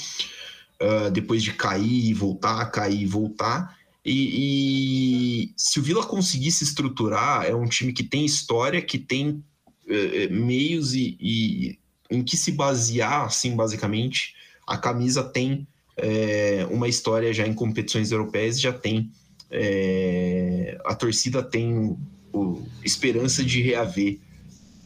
Uh, 0.79 1.11
depois 1.11 1.43
de 1.43 1.55
cair 1.55 2.05
e 2.05 2.13
voltar, 2.13 2.67
cair 2.67 3.01
e 3.01 3.07
voltar. 3.07 3.75
E, 4.05 5.47
e, 5.47 5.55
se 5.57 5.81
o 5.81 5.83
Vila 5.83 6.05
conseguir 6.05 6.51
se 6.51 6.65
estruturar, 6.65 7.47
é 7.47 7.55
um 7.55 7.65
time 7.65 7.95
que 7.95 8.05
tem 8.05 8.27
história, 8.27 8.83
que 8.83 8.99
tem 8.99 9.43
uh, 9.87 10.31
meios 10.31 10.93
e, 10.93 11.17
e, 11.19 11.79
em 12.11 12.23
que 12.23 12.37
se 12.37 12.53
basear, 12.53 13.25
assim, 13.25 13.57
basicamente. 13.57 14.35
A 14.67 14.77
camisa 14.77 15.25
tem 15.25 15.67
é, 15.97 16.67
uma 16.71 16.89
história 16.89 17.33
já 17.33 17.47
em 17.47 17.55
competições 17.55 18.13
europeias, 18.13 18.61
já 18.61 18.73
tem. 18.73 19.11
É, 19.51 20.79
a 20.85 20.95
torcida 20.95 21.43
tem 21.43 21.97
o, 22.35 22.67
esperança 22.83 23.43
de 23.43 23.63
reaver 23.63 24.19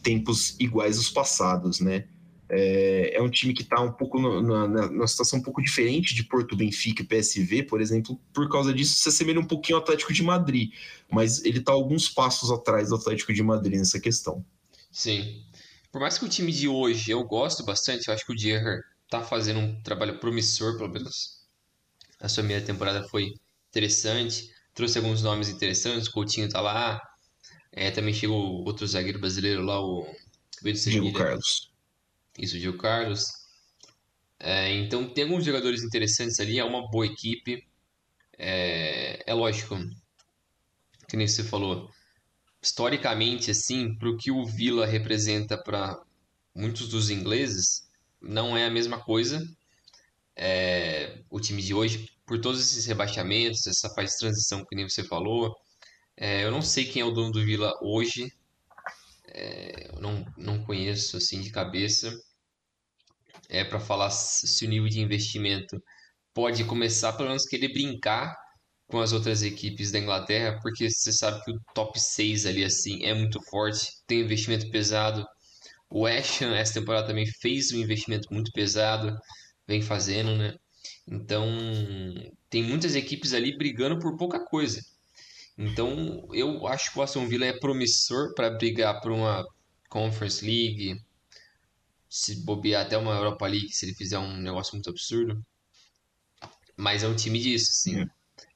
tempos 0.01 0.55
iguais 0.59 0.97
aos 0.97 1.09
passados, 1.09 1.79
né? 1.79 2.05
É, 2.51 3.15
é 3.15 3.21
um 3.21 3.29
time 3.29 3.53
que 3.53 3.61
está 3.61 3.79
um 3.79 3.91
pouco 3.91 4.19
na, 4.19 5.05
situação 5.05 5.37
um 5.37 5.43
pouco 5.43 5.61
diferente 5.61 6.15
de 6.15 6.23
Porto 6.23 6.55
Benfica 6.55 7.03
e 7.03 7.05
PSV, 7.05 7.63
por 7.63 7.79
exemplo. 7.79 8.19
Por 8.33 8.49
causa 8.49 8.73
disso, 8.73 8.95
se 8.95 9.09
assemelha 9.09 9.39
um 9.39 9.45
pouquinho 9.45 9.77
ao 9.77 9.83
Atlético 9.83 10.11
de 10.11 10.23
Madrid, 10.23 10.71
mas 11.11 11.45
ele 11.45 11.59
está 11.59 11.71
alguns 11.71 12.09
passos 12.09 12.49
atrás 12.49 12.89
do 12.89 12.95
Atlético 12.95 13.31
de 13.31 13.43
Madrid 13.43 13.77
nessa 13.77 13.99
questão. 13.99 14.43
Sim. 14.91 15.43
Por 15.91 16.01
mais 16.01 16.17
que 16.17 16.25
o 16.25 16.29
time 16.29 16.51
de 16.51 16.67
hoje 16.67 17.11
eu 17.11 17.23
gosto 17.23 17.63
bastante, 17.63 18.07
eu 18.07 18.13
acho 18.13 18.25
que 18.25 18.31
o 18.31 18.35
Dierrer 18.35 18.81
tá 19.07 19.21
fazendo 19.21 19.59
um 19.59 19.81
trabalho 19.81 20.19
promissor, 20.19 20.75
pelo 20.75 20.89
menos. 20.89 21.39
A 22.19 22.27
sua 22.27 22.43
primeira 22.43 22.65
temporada 22.65 23.07
foi 23.07 23.33
interessante, 23.69 24.49
trouxe 24.73 24.97
alguns 24.97 25.21
nomes 25.21 25.49
interessantes, 25.49 26.07
o 26.07 26.11
Coutinho 26.11 26.49
tá 26.49 26.61
lá, 26.61 26.99
é, 27.71 27.91
também 27.91 28.13
chegou 28.13 28.65
outro 28.65 28.85
zagueiro 28.87 29.19
brasileiro 29.19 29.63
lá, 29.63 29.79
o 29.79 30.05
Diego 30.61 31.13
Carlos. 31.13 31.71
Isso, 32.37 32.55
o 32.55 32.59
Diego 32.59 32.77
Carlos. 32.77 33.25
É, 34.39 34.73
então 34.73 35.07
tem 35.09 35.25
alguns 35.25 35.43
jogadores 35.43 35.83
interessantes 35.83 36.39
ali, 36.39 36.59
é 36.59 36.63
uma 36.63 36.89
boa 36.89 37.05
equipe. 37.05 37.67
É, 38.37 39.23
é 39.25 39.33
lógico, 39.33 39.77
que 41.07 41.17
nem 41.17 41.27
você 41.27 41.43
falou, 41.43 41.89
historicamente, 42.61 43.51
assim, 43.51 43.95
para 43.95 44.09
o 44.09 44.17
que 44.17 44.31
o 44.31 44.45
Vila 44.45 44.85
representa 44.85 45.57
para 45.57 46.01
muitos 46.55 46.87
dos 46.87 47.09
ingleses, 47.09 47.87
não 48.21 48.57
é 48.57 48.65
a 48.65 48.71
mesma 48.71 48.99
coisa. 48.99 49.45
É, 50.35 51.21
o 51.29 51.39
time 51.39 51.61
de 51.61 51.73
hoje, 51.73 52.09
por 52.25 52.39
todos 52.39 52.61
esses 52.61 52.85
rebaixamentos, 52.85 53.67
essa 53.67 53.89
fase 53.89 54.13
de 54.13 54.19
transição 54.19 54.65
que 54.65 54.75
nem 54.75 54.87
você 54.87 55.03
falou, 55.03 55.55
é, 56.19 56.43
eu 56.43 56.51
não 56.51 56.61
sei 56.61 56.83
quem 56.83 57.01
é 57.01 57.05
o 57.05 57.11
dono 57.11 57.31
do 57.31 57.43
Vila 57.45 57.73
hoje. 57.81 58.29
É, 59.27 59.89
eu 59.89 60.01
não, 60.01 60.25
não 60.37 60.63
conheço 60.65 61.15
assim 61.17 61.41
de 61.41 61.49
cabeça. 61.49 62.11
É 63.47 63.63
para 63.63 63.79
falar 63.79 64.09
se 64.09 64.65
o 64.65 64.69
nível 64.69 64.89
de 64.89 64.99
investimento 64.99 65.81
pode 66.33 66.63
começar 66.65 67.13
pelo 67.13 67.29
menos 67.29 67.45
querer 67.45 67.69
brincar 67.69 68.35
com 68.87 68.99
as 68.99 69.13
outras 69.13 69.43
equipes 69.43 69.91
da 69.91 69.99
Inglaterra, 69.99 70.59
porque 70.61 70.89
você 70.89 71.11
sabe 71.13 71.43
que 71.43 71.51
o 71.51 71.61
top 71.73 71.99
6 71.99 72.45
ali 72.45 72.63
assim 72.63 73.03
é 73.05 73.13
muito 73.13 73.41
forte, 73.49 73.87
tem 74.07 74.21
investimento 74.21 74.69
pesado. 74.71 75.25
O 75.89 76.05
Ham 76.05 76.55
essa 76.55 76.73
temporada 76.79 77.07
também 77.07 77.25
fez 77.39 77.71
um 77.71 77.77
investimento 77.77 78.27
muito 78.31 78.51
pesado, 78.51 79.15
vem 79.67 79.81
fazendo, 79.81 80.35
né? 80.37 80.55
Então, 81.07 81.47
tem 82.49 82.63
muitas 82.63 82.95
equipes 82.95 83.33
ali 83.33 83.57
brigando 83.57 83.99
por 83.99 84.17
pouca 84.17 84.43
coisa. 84.45 84.81
Então, 85.61 86.25
eu 86.31 86.65
acho 86.67 86.93
que 86.93 86.97
o 86.97 87.01
Aston 87.01 87.27
Villa 87.27 87.45
é 87.45 87.51
promissor 87.51 88.33
para 88.33 88.49
brigar 88.49 89.01
por 89.01 89.11
uma 89.11 89.45
Conference 89.89 90.45
League, 90.45 90.97
se 92.07 92.45
bobear 92.45 92.85
até 92.85 92.97
uma 92.97 93.13
Europa 93.13 93.45
League, 93.45 93.73
se 93.73 93.85
ele 93.85 93.93
fizer 93.93 94.17
um 94.17 94.37
negócio 94.37 94.73
muito 94.75 94.89
absurdo. 94.89 95.45
Mas 96.77 97.03
é 97.03 97.09
um 97.09 97.15
time 97.15 97.37
disso, 97.37 97.73
sim. 97.73 97.99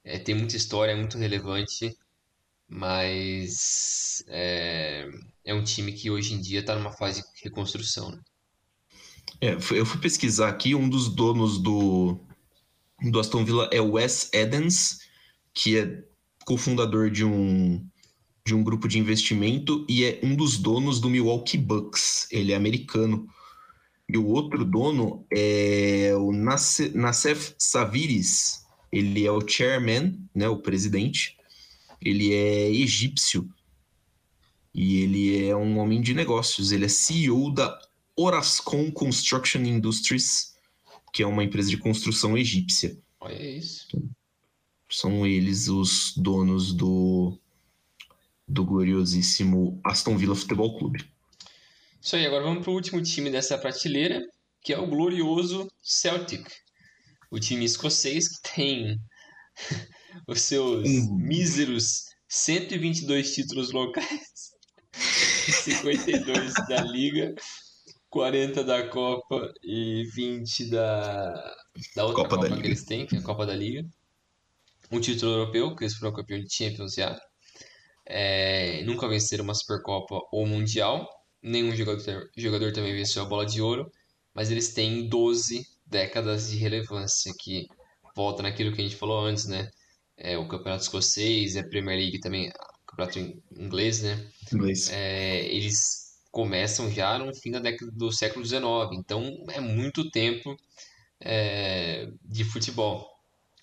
É. 0.02 0.14
é, 0.14 0.18
tem 0.18 0.34
muita 0.34 0.56
história, 0.56 0.92
é 0.92 0.96
muito 0.96 1.18
relevante, 1.18 1.94
mas 2.66 4.24
é, 4.28 5.06
é 5.44 5.52
um 5.52 5.62
time 5.62 5.92
que 5.92 6.10
hoje 6.10 6.32
em 6.32 6.40
dia 6.40 6.60
está 6.60 6.74
numa 6.74 6.92
fase 6.92 7.20
de 7.20 7.42
reconstrução. 7.42 8.12
Né? 8.12 8.20
É, 9.42 9.52
eu 9.52 9.84
fui 9.84 10.00
pesquisar 10.00 10.48
aqui, 10.48 10.74
um 10.74 10.88
dos 10.88 11.14
donos 11.14 11.58
do, 11.58 12.18
do 13.10 13.20
Aston 13.20 13.44
Villa 13.44 13.68
é 13.70 13.78
o 13.78 13.92
Wes 13.92 14.30
Edens, 14.32 15.00
que 15.52 15.78
é 15.78 16.13
cofundador 16.44 17.10
de 17.10 17.24
um, 17.24 17.84
de 18.44 18.54
um 18.54 18.62
grupo 18.62 18.86
de 18.86 18.98
investimento 18.98 19.84
e 19.88 20.04
é 20.04 20.20
um 20.22 20.36
dos 20.36 20.58
donos 20.58 21.00
do 21.00 21.08
Milwaukee 21.08 21.58
Bucks. 21.58 22.28
Ele 22.30 22.52
é 22.52 22.56
americano. 22.56 23.26
E 24.08 24.18
o 24.18 24.26
outro 24.26 24.64
dono 24.64 25.26
é 25.32 26.12
o 26.14 26.30
Nassef 26.30 27.54
Saviris. 27.58 28.64
Ele 28.92 29.26
é 29.26 29.32
o 29.32 29.46
chairman, 29.46 30.20
né, 30.34 30.48
o 30.48 30.58
presidente. 30.58 31.36
Ele 32.00 32.34
é 32.34 32.70
egípcio. 32.70 33.48
E 34.74 35.02
ele 35.02 35.46
é 35.46 35.56
um 35.56 35.78
homem 35.78 36.02
de 36.02 36.12
negócios. 36.12 36.70
Ele 36.70 36.84
é 36.84 36.88
CEO 36.88 37.50
da 37.50 37.78
Orascom 38.14 38.90
Construction 38.92 39.62
Industries, 39.62 40.54
que 41.12 41.22
é 41.22 41.26
uma 41.26 41.42
empresa 41.42 41.70
de 41.70 41.78
construção 41.78 42.36
egípcia. 42.36 42.98
Olha 43.20 43.42
isso 43.42 43.88
são 44.98 45.26
eles 45.26 45.68
os 45.68 46.14
donos 46.16 46.72
do, 46.72 47.36
do 48.46 48.64
gloriosíssimo 48.64 49.80
Aston 49.84 50.16
Villa 50.16 50.36
Futebol 50.36 50.78
Clube. 50.78 51.04
Isso 52.00 52.14
aí, 52.14 52.24
agora 52.24 52.44
vamos 52.44 52.62
para 52.62 52.70
o 52.70 52.74
último 52.74 53.02
time 53.02 53.28
dessa 53.28 53.58
prateleira, 53.58 54.22
que 54.62 54.72
é 54.72 54.78
o 54.78 54.86
glorioso 54.86 55.68
Celtic. 55.82 56.46
O 57.28 57.40
time 57.40 57.64
escocês 57.64 58.28
que 58.28 58.54
tem 58.54 59.00
os 60.28 60.40
seus 60.42 60.88
uhum. 60.88 61.16
míseros 61.16 62.04
122 62.28 63.34
títulos 63.34 63.72
locais, 63.72 64.52
52 64.94 66.54
da 66.68 66.82
Liga, 66.82 67.34
40 68.10 68.62
da 68.62 68.88
Copa 68.88 69.52
e 69.60 70.04
20 70.14 70.70
da, 70.70 71.32
da 71.96 72.04
outra 72.04 72.22
Copa, 72.22 72.36
Copa 72.36 72.48
da 72.48 72.60
que 72.60 72.66
eles 72.68 72.84
têm, 72.84 73.06
que 73.06 73.16
é 73.16 73.18
a 73.18 73.22
Copa 73.22 73.44
da 73.44 73.56
Liga 73.56 73.84
um 74.90 75.00
título 75.00 75.32
europeu, 75.32 75.74
que 75.74 75.84
eles 75.84 75.94
foram 75.94 76.12
campeão 76.12 76.40
de 76.40 76.52
Champions 76.52 76.94
já. 76.94 77.18
É, 78.06 78.82
nunca 78.84 79.08
venceram 79.08 79.44
uma 79.44 79.54
Supercopa 79.54 80.18
ou 80.32 80.46
Mundial. 80.46 81.08
Nenhum 81.42 81.74
jogador, 81.74 82.30
jogador 82.36 82.72
também 82.72 82.94
venceu 82.94 83.22
a 83.22 83.26
bola 83.26 83.46
de 83.46 83.60
ouro. 83.60 83.90
Mas 84.34 84.50
eles 84.50 84.74
têm 84.74 85.08
12 85.08 85.64
décadas 85.86 86.50
de 86.50 86.56
relevância, 86.56 87.32
que 87.38 87.66
volta 88.16 88.42
naquilo 88.42 88.74
que 88.74 88.80
a 88.80 88.84
gente 88.84 88.96
falou 88.96 89.24
antes, 89.24 89.46
né? 89.46 89.70
É, 90.16 90.36
o 90.38 90.46
Campeonato 90.48 90.82
Escocês, 90.82 91.56
a 91.56 91.62
Premier 91.64 91.98
League 91.98 92.20
também, 92.20 92.48
o 92.48 92.86
Campeonato 92.86 93.18
Inglês, 93.56 94.02
né? 94.02 94.28
Inglês. 94.52 94.90
É, 94.90 95.46
eles 95.46 96.04
começam 96.30 96.90
já 96.90 97.16
no 97.18 97.32
fim 97.34 97.52
da 97.52 97.60
década 97.60 97.90
do 97.92 98.10
século 98.10 98.44
XIX. 98.44 98.64
Então 98.92 99.44
é 99.50 99.60
muito 99.60 100.10
tempo 100.10 100.56
é, 101.20 102.08
de 102.24 102.44
futebol. 102.44 103.13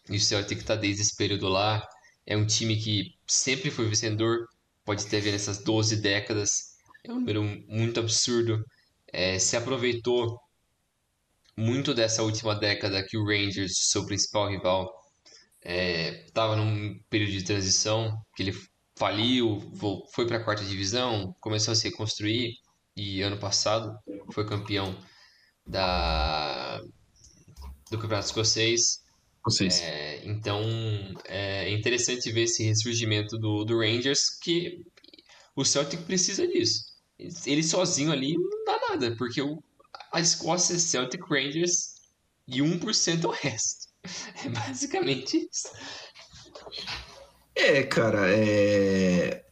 E 0.10 0.18
o 0.18 0.20
Celtic 0.20 0.60
está 0.60 0.76
desde 0.76 1.02
esse 1.04 1.16
período 1.16 1.48
lá. 1.48 1.86
É 2.26 2.36
um 2.38 2.46
time 2.46 2.76
que 2.78 3.16
sempre 3.28 3.72
foi 3.72 3.88
vencedor, 3.88 4.48
pode 4.86 5.06
ter 5.08 5.22
vindo 5.22 5.34
nessas 5.34 5.64
12 5.64 5.98
décadas. 5.98 6.76
É 7.04 7.12
um 7.12 7.16
número 7.16 7.44
muito 7.68 8.00
absurdo. 8.00 8.64
É, 9.08 9.40
se 9.40 9.58
aproveitou 9.58 10.40
muito 11.58 11.94
dessa 11.94 12.24
última 12.24 12.56
década 12.56 13.06
que 13.06 13.18
o 13.18 13.26
Rangers, 13.26 13.90
seu 13.90 14.06
principal 14.06 14.50
rival, 14.50 14.90
estava 15.64 16.54
é, 16.54 16.56
num 16.56 17.00
período 17.10 17.32
de 17.32 17.44
transição, 17.44 18.18
que 18.36 18.44
ele 18.44 18.54
faliu, 18.98 19.60
foi 20.14 20.26
para 20.28 20.38
a 20.38 20.44
quarta 20.44 20.64
divisão, 20.64 21.36
começou 21.40 21.72
a 21.72 21.76
se 21.76 21.90
reconstruir, 21.90 22.54
e 22.96 23.22
ano 23.22 23.38
passado 23.38 23.98
foi 24.32 24.46
campeão 24.46 24.98
da 25.66 26.82
do 27.90 27.98
Campeonato 27.98 28.28
Escocês. 28.28 29.01
Vocês. 29.44 29.82
É, 29.82 30.22
então 30.26 30.62
é 31.26 31.72
interessante 31.72 32.32
ver 32.32 32.44
esse 32.44 32.64
ressurgimento 32.64 33.38
do, 33.38 33.66
do 33.66 33.80
Rangers, 33.80 34.30
que 34.40 34.86
o 35.56 35.66
Celtic 35.66 36.02
precisa 36.04 36.48
disso. 36.48 36.86
Ele 37.46 37.64
sozinho 37.64 38.12
ali 38.12 38.34
não 38.34 38.66
dá 38.66 38.80
nada, 38.90 39.16
porque 39.16 39.42
o, 39.42 39.62
a 40.12 40.20
Escócia 40.20 40.76
é 40.76 40.80
Celtic 40.80 41.24
Rangers 41.30 41.96
e 42.48 42.62
1% 42.62 43.24
é 43.24 43.28
o 43.28 43.32
resto. 43.32 43.92
É 44.44 44.50
basicamente 44.50 45.48
isso. 45.52 45.70
É, 47.56 47.84
cara, 47.84 48.28
é... 48.36 49.46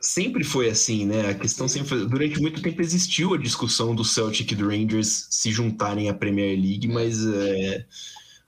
sempre 0.00 0.42
foi 0.42 0.70
assim, 0.70 1.04
né? 1.04 1.28
A 1.28 1.34
questão 1.34 1.68
sempre 1.68 1.88
foi... 1.90 2.08
Durante 2.08 2.40
muito 2.40 2.62
tempo 2.62 2.80
existiu 2.80 3.34
a 3.34 3.38
discussão 3.38 3.94
do 3.94 4.02
Celtic 4.02 4.52
e 4.52 4.54
do 4.54 4.68
Rangers 4.68 5.26
se 5.30 5.52
juntarem 5.52 6.08
à 6.08 6.14
Premier 6.14 6.58
League, 6.58 6.88
mas 6.88 7.26
é... 7.26 7.84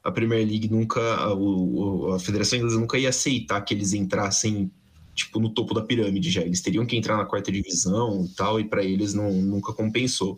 a 0.02 0.10
Premier 0.10 0.46
League 0.46 0.68
nunca, 0.68 1.00
a, 1.00 1.34
o, 1.34 2.12
a 2.14 2.18
Federação 2.18 2.58
Inglesa 2.58 2.78
nunca 2.78 2.98
ia 2.98 3.10
aceitar 3.10 3.60
que 3.60 3.72
eles 3.74 3.92
entrassem 3.92 4.70
tipo 5.14 5.38
no 5.38 5.50
topo 5.50 5.74
da 5.74 5.82
pirâmide 5.82 6.30
já. 6.30 6.42
Eles 6.42 6.60
teriam 6.60 6.86
que 6.86 6.96
entrar 6.96 7.16
na 7.16 7.24
quarta 7.24 7.52
divisão 7.52 8.24
e 8.24 8.28
tal, 8.34 8.60
e 8.60 8.64
para 8.64 8.82
eles 8.82 9.14
não, 9.14 9.30
nunca 9.30 9.72
compensou. 9.72 10.36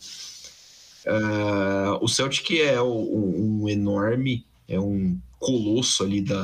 Uh, 1.07 2.03
o 2.03 2.09
Celtic 2.09 2.51
é 2.59 2.81
um, 2.81 3.62
um 3.62 3.69
enorme, 3.69 4.45
é 4.66 4.81
um 4.81 5.19
colosso 5.39 6.03
ali 6.03 6.23
da, 6.23 6.43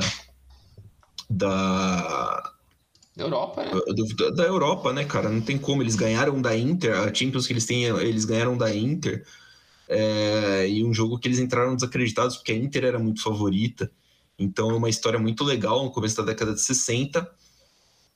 da 1.29 2.53
Europa, 3.17 3.63
né? 3.63 3.71
Da, 4.17 4.29
da, 4.29 4.43
Europa, 4.43 4.93
né, 4.93 5.03
cara? 5.03 5.29
Não 5.29 5.41
tem 5.41 5.57
como. 5.57 5.81
Eles 5.81 5.95
ganharam 5.95 6.41
da 6.41 6.55
Inter, 6.55 6.97
a 6.99 7.13
Champions 7.13 7.47
que 7.47 7.53
eles 7.53 7.65
têm, 7.65 7.83
eles 7.83 8.25
ganharam 8.25 8.57
da 8.57 8.73
Inter. 8.73 9.25
É, 9.93 10.69
e 10.69 10.85
um 10.85 10.93
jogo 10.93 11.19
que 11.19 11.27
eles 11.27 11.39
entraram 11.39 11.75
desacreditados 11.75 12.37
porque 12.37 12.53
a 12.53 12.55
Inter 12.55 12.85
era 12.85 12.97
muito 12.97 13.21
favorita. 13.21 13.91
Então 14.39 14.71
é 14.71 14.73
uma 14.73 14.89
história 14.89 15.19
muito 15.19 15.43
legal 15.43 15.83
no 15.83 15.91
começo 15.91 16.15
da 16.15 16.23
década 16.23 16.53
de 16.53 16.61
60. 16.61 17.29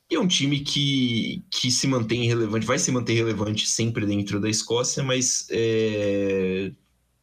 E 0.10 0.16
é 0.16 0.20
um 0.20 0.28
time 0.28 0.62
que, 0.62 1.44
que 1.52 1.70
se 1.70 1.86
mantém 1.88 2.28
relevante, 2.28 2.66
vai 2.66 2.80
se 2.80 2.92
manter 2.92 3.14
relevante 3.14 3.68
sempre 3.68 4.06
dentro 4.06 4.40
da 4.40 4.50
Escócia, 4.50 5.04
mas 5.04 5.48
é, 5.50 6.72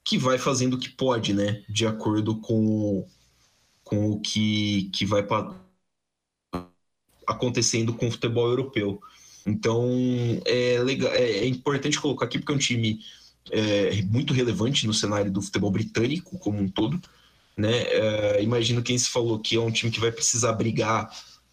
que 0.05 0.19
vai 0.19 0.37
fazendo 0.37 0.75
o 0.75 0.79
que 0.79 0.91
pode, 0.91 1.33
né? 1.33 1.65
De 1.69 1.87
acordo 1.87 2.39
com, 2.41 3.07
com 3.85 4.11
o 4.11 4.21
que, 4.21 4.91
que 4.93 5.07
vai 5.07 5.25
acontecendo 7.27 7.95
com 7.95 8.09
o 8.09 8.11
futebol 8.11 8.49
europeu. 8.49 9.01
Então 9.47 9.89
é, 10.45 10.79
legal, 10.83 11.11
é, 11.13 11.39
é 11.39 11.47
importante 11.47 12.01
colocar 12.01 12.27
aqui 12.27 12.39
porque 12.39 12.53
é 12.53 12.55
um 12.55 12.59
time 12.59 13.01
é, 13.51 14.03
muito 14.03 14.33
relevante 14.33 14.87
no 14.87 14.95
cenário 14.95 15.31
do 15.31 15.43
futebol 15.43 15.71
britânico 15.71 16.39
como 16.39 16.59
um 16.59 16.69
todo. 16.69 17.01
Né? 17.57 17.83
É, 17.83 18.43
imagino 18.43 18.83
quem 18.83 18.97
se 18.97 19.09
falou 19.09 19.39
que 19.39 19.57
é 19.57 19.61
um 19.61 19.71
time 19.71 19.91
que 19.91 20.01
vai 20.01 20.13
precisar 20.13 20.53
brigar 20.53 21.11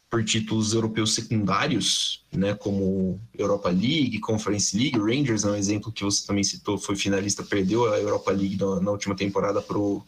por 0.09 0.23
títulos 0.23 0.73
europeus 0.73 1.13
secundários, 1.13 2.25
né, 2.31 2.55
como 2.55 3.21
Europa 3.37 3.69
League, 3.69 4.19
Conference 4.19 4.75
League, 4.75 4.97
Rangers 4.97 5.43
é 5.43 5.51
um 5.51 5.55
exemplo 5.55 5.91
que 5.91 6.03
você 6.03 6.25
também 6.25 6.43
citou, 6.43 6.79
foi 6.79 6.95
finalista, 6.95 7.43
perdeu 7.43 7.93
a 7.93 7.99
Europa 7.99 8.31
League 8.31 8.57
na, 8.57 8.81
na 8.81 8.91
última 8.91 9.15
temporada 9.15 9.61
para 9.61 9.77
o 9.77 10.03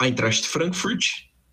Eintracht 0.00 0.46
Frankfurt. 0.46 1.04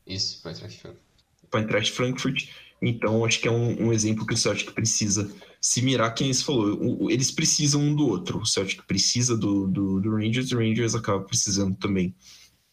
Isso, 0.06 0.39
para 0.41 0.52
Eintracht 0.52 0.80
Frankfurt. 0.80 1.03
Para 1.49 1.60
Eintracht 1.61 1.91
Frankfurt. 1.91 2.49
Então, 2.81 3.26
acho 3.26 3.39
que 3.39 3.48
é 3.48 3.52
um, 3.52 3.88
um, 3.88 3.94
exemplo 3.94 4.26
que 4.26 4.35
o 4.35 4.38
Celtic 4.38 4.72
precisa 4.72 5.30
se 5.62 5.82
mirar, 5.82 6.14
quem 6.14 6.32
você 6.32 6.44
falou, 6.44 7.10
eles 7.10 7.32
precisam 7.32 7.82
um 7.82 7.96
do 7.96 8.08
outro. 8.08 8.40
O 8.40 8.46
Celtic 8.46 8.84
precisa 8.86 9.38
do, 9.38 9.68
do, 9.68 10.00
do 10.00 10.12
Rangers, 10.12 10.50
e 10.52 10.56
o 10.56 10.60
Rangers 10.60 10.96
acaba 10.96 11.24
precisando 11.24 11.76
também 11.76 12.16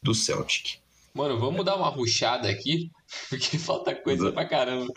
do 0.02 0.14
Celtic. 0.14 0.78
Mano, 1.14 1.38
vamos 1.38 1.64
dar 1.64 1.76
uma 1.76 1.88
ruchada 1.88 2.48
aqui, 2.48 2.90
porque 3.30 3.58
falta 3.58 3.94
coisa 3.94 4.32
pra 4.32 4.44
caramba. 4.44 4.92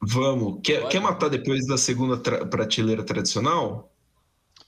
Vamos. 0.00 0.60
Quer, 0.62 0.88
quer 0.88 1.00
matar 1.00 1.28
depois 1.28 1.66
da 1.66 1.78
segunda 1.78 2.16
tra 2.16 2.44
prateleira 2.46 3.02
tradicional? 3.04 3.90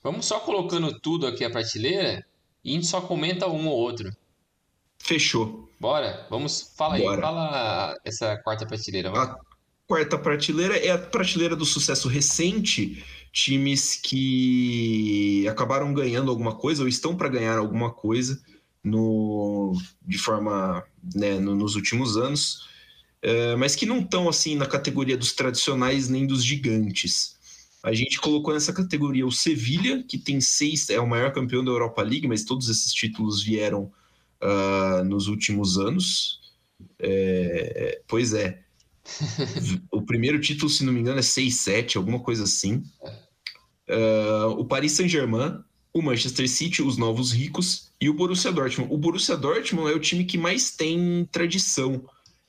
Vamos 0.02 0.27
só 0.27 0.40
colocando 0.40 0.98
tudo 1.01 1.27
aqui 1.27 1.44
a 1.44 1.51
prateleira 1.51 2.24
e 2.64 2.70
a 2.70 2.74
gente 2.74 2.86
só 2.86 3.01
comenta 3.01 3.47
um 3.48 3.66
ou 3.66 3.77
outro. 3.77 4.14
Fechou. 4.98 5.68
Bora, 5.78 6.27
vamos. 6.31 6.73
Fala 6.77 6.98
Bora. 6.98 7.16
aí, 7.16 7.20
fala 7.20 7.98
essa 8.05 8.36
quarta 8.39 8.66
prateleira. 8.66 9.10
A 9.10 9.39
quarta 9.86 10.18
prateleira 10.18 10.76
é 10.76 10.90
a 10.90 10.98
prateleira 10.98 11.56
do 11.56 11.64
sucesso 11.64 12.08
recente. 12.08 13.04
Times 13.32 13.96
que 13.96 15.46
acabaram 15.48 15.92
ganhando 15.92 16.30
alguma 16.30 16.54
coisa 16.54 16.82
ou 16.82 16.88
estão 16.88 17.14
para 17.14 17.28
ganhar 17.28 17.58
alguma 17.58 17.92
coisa 17.92 18.40
no, 18.82 19.76
de 20.06 20.16
forma 20.16 20.82
né, 21.14 21.38
no, 21.38 21.54
nos 21.54 21.74
últimos 21.74 22.16
anos, 22.16 22.68
é, 23.20 23.56
mas 23.56 23.74
que 23.74 23.84
não 23.84 23.98
estão 23.98 24.28
assim 24.28 24.54
na 24.54 24.64
categoria 24.64 25.16
dos 25.16 25.32
tradicionais 25.32 26.08
nem 26.08 26.26
dos 26.26 26.44
gigantes. 26.44 27.36
A 27.82 27.92
gente 27.92 28.20
colocou 28.20 28.54
nessa 28.54 28.72
categoria 28.72 29.26
o 29.26 29.32
Sevilha, 29.32 30.02
que 30.02 30.18
tem 30.18 30.40
seis, 30.40 30.88
é 30.88 30.98
o 30.98 31.06
maior 31.06 31.32
campeão 31.32 31.64
da 31.64 31.70
Europa 31.70 32.02
League, 32.02 32.26
mas 32.26 32.44
todos 32.44 32.68
esses 32.68 32.92
títulos 32.92 33.42
vieram 33.42 33.92
uh, 34.42 35.04
nos 35.04 35.28
últimos 35.28 35.78
anos. 35.78 36.40
É, 36.98 38.00
pois 38.06 38.32
é. 38.34 38.65
O 39.90 40.02
primeiro 40.02 40.40
título, 40.40 40.70
se 40.70 40.84
não 40.84 40.92
me 40.92 41.00
engano, 41.00 41.18
é 41.18 41.22
6-7, 41.22 41.96
alguma 41.96 42.20
coisa 42.20 42.44
assim. 42.44 42.82
Uh, 43.88 44.50
o 44.58 44.64
Paris 44.64 44.92
Saint-Germain, 44.92 45.60
o 45.92 46.02
Manchester 46.02 46.48
City, 46.48 46.82
os 46.82 46.96
novos 46.96 47.32
ricos, 47.32 47.90
e 48.00 48.10
o 48.10 48.14
Borussia 48.14 48.52
Dortmund. 48.52 48.92
O 48.92 48.98
Borussia 48.98 49.36
Dortmund 49.36 49.90
é 49.90 49.94
o 49.94 50.00
time 50.00 50.24
que 50.24 50.36
mais 50.36 50.70
tem 50.70 51.26
tradição 51.32 52.04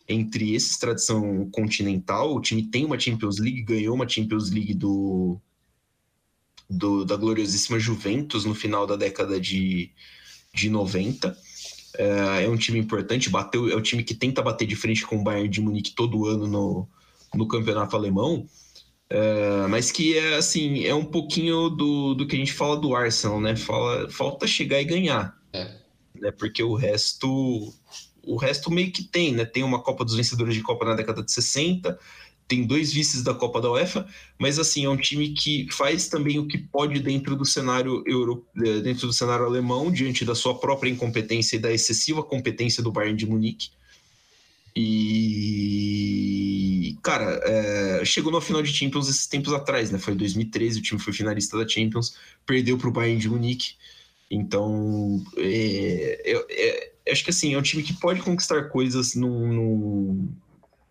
entre 0.07 0.53
esses, 0.53 0.77
tradição 0.77 1.49
continental. 1.51 2.35
O 2.35 2.41
time 2.41 2.63
tem 2.63 2.85
uma 2.85 2.99
Champions 2.99 3.37
League, 3.37 3.61
ganhou 3.63 3.95
uma 3.95 4.07
Champions 4.07 4.49
League 4.49 4.73
do, 4.73 5.39
do 6.69 7.05
da 7.05 7.15
gloriosíssima 7.15 7.79
Juventus 7.79 8.45
no 8.45 8.55
final 8.55 8.85
da 8.85 8.95
década 8.95 9.39
de, 9.39 9.91
de 10.53 10.69
90. 10.69 11.37
É, 11.97 12.43
é 12.43 12.49
um 12.49 12.55
time 12.55 12.79
importante, 12.79 13.29
bateu, 13.29 13.69
é 13.69 13.75
o 13.75 13.81
time 13.81 14.03
que 14.03 14.13
tenta 14.13 14.41
bater 14.41 14.67
de 14.67 14.75
frente 14.75 15.05
com 15.05 15.17
o 15.17 15.23
Bayern 15.23 15.49
de 15.49 15.61
Munique 15.61 15.95
todo 15.95 16.27
ano 16.27 16.47
no, 16.47 16.87
no 17.33 17.47
campeonato 17.47 17.95
alemão. 17.95 18.47
É, 19.09 19.67
mas 19.67 19.89
que 19.91 20.17
é 20.17 20.35
assim, 20.35 20.83
é 20.83 20.93
um 20.93 21.05
pouquinho 21.05 21.69
do, 21.69 22.13
do 22.13 22.27
que 22.27 22.35
a 22.35 22.39
gente 22.39 22.53
fala 22.53 22.75
do 22.75 22.95
Arsenal, 22.95 23.39
né? 23.39 23.55
Fala, 23.55 24.09
falta 24.09 24.45
chegar 24.45 24.81
e 24.81 24.85
ganhar. 24.85 25.35
É. 25.53 25.75
Né? 26.15 26.31
Porque 26.31 26.61
o 26.61 26.75
resto. 26.75 27.73
O 28.23 28.35
resto 28.35 28.69
meio 28.69 28.91
que 28.91 29.03
tem, 29.03 29.31
né? 29.33 29.45
Tem 29.45 29.63
uma 29.63 29.81
Copa 29.81 30.03
dos 30.03 30.15
Vencedores 30.15 30.53
de 30.53 30.61
Copa 30.61 30.83
na 30.83 30.95
década 30.95 31.23
de 31.23 31.31
60, 31.31 31.97
tem 32.47 32.65
dois 32.65 32.93
vices 32.93 33.21
da 33.23 33.33
Copa 33.33 33.59
da 33.59 33.69
UEFA, 33.71 34.07
mas 34.39 34.57
assim, 34.57 34.85
é 34.85 34.89
um 34.89 34.95
time 34.95 35.29
que 35.29 35.67
faz 35.71 36.07
também 36.07 36.39
o 36.39 36.47
que 36.47 36.57
pode 36.57 36.99
dentro 37.01 37.35
do 37.35 37.45
cenário 37.45 38.01
euro, 38.07 38.45
é, 38.65 38.79
dentro 38.79 39.05
do 39.07 39.13
cenário 39.13 39.45
alemão, 39.45 39.91
diante 39.91 40.23
da 40.23 40.33
sua 40.33 40.57
própria 40.57 40.89
incompetência 40.89 41.57
e 41.57 41.59
da 41.59 41.73
excessiva 41.73 42.23
competência 42.23 42.81
do 42.81 42.91
Bayern 42.91 43.17
de 43.17 43.25
Munique. 43.25 43.69
E, 44.79 45.97
cara, 47.01 47.41
é, 47.43 48.05
chegou 48.05 48.31
no 48.31 48.39
final 48.39 48.61
de 48.61 48.71
Champions 48.71 49.09
esses 49.09 49.25
tempos 49.25 49.51
atrás, 49.51 49.89
né? 49.91 49.97
Foi 49.97 50.13
em 50.13 50.17
2013, 50.17 50.79
o 50.79 50.83
time 50.83 50.99
foi 51.01 51.11
finalista 51.11 51.57
da 51.57 51.67
Champions, 51.67 52.15
perdeu 52.45 52.77
para 52.77 52.87
o 52.87 52.91
Bayern 52.91 53.19
de 53.19 53.27
Munique. 53.27 53.73
Então, 54.29 55.23
é, 55.37 56.21
é, 56.49 56.91
acho 57.11 57.23
que 57.23 57.31
assim, 57.31 57.55
é 57.55 57.57
um 57.57 57.61
time 57.61 57.81
que 57.81 57.93
pode 57.93 58.21
conquistar 58.21 58.69
coisas 58.69 59.15
no, 59.15 60.29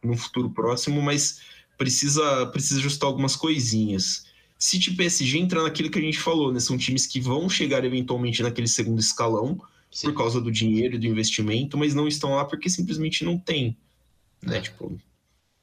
no 0.06 0.16
futuro 0.16 0.50
próximo, 0.50 1.02
mas 1.02 1.40
precisa, 1.76 2.46
precisa 2.46 2.80
ajustar 2.80 3.08
algumas 3.08 3.36
coisinhas. 3.36 4.24
City 4.58 4.90
e 4.90 4.96
PSG 4.96 5.38
entra 5.38 5.62
naquilo 5.62 5.90
que 5.90 5.98
a 5.98 6.02
gente 6.02 6.18
falou, 6.18 6.52
né? 6.52 6.60
São 6.60 6.78
times 6.78 7.06
que 7.06 7.20
vão 7.20 7.48
chegar 7.48 7.84
eventualmente 7.84 8.42
naquele 8.42 8.68
segundo 8.68 9.00
escalão 9.00 9.60
Sim. 9.90 10.08
por 10.08 10.16
causa 10.16 10.40
do 10.40 10.50
dinheiro 10.50 10.94
e 10.94 10.98
do 10.98 11.06
investimento, 11.06 11.76
mas 11.76 11.94
não 11.94 12.08
estão 12.08 12.34
lá 12.34 12.44
porque 12.44 12.70
simplesmente 12.70 13.24
não 13.24 13.38
tem. 13.38 13.76
Né? 14.42 14.58
É. 14.58 14.60
Tipo, 14.60 14.98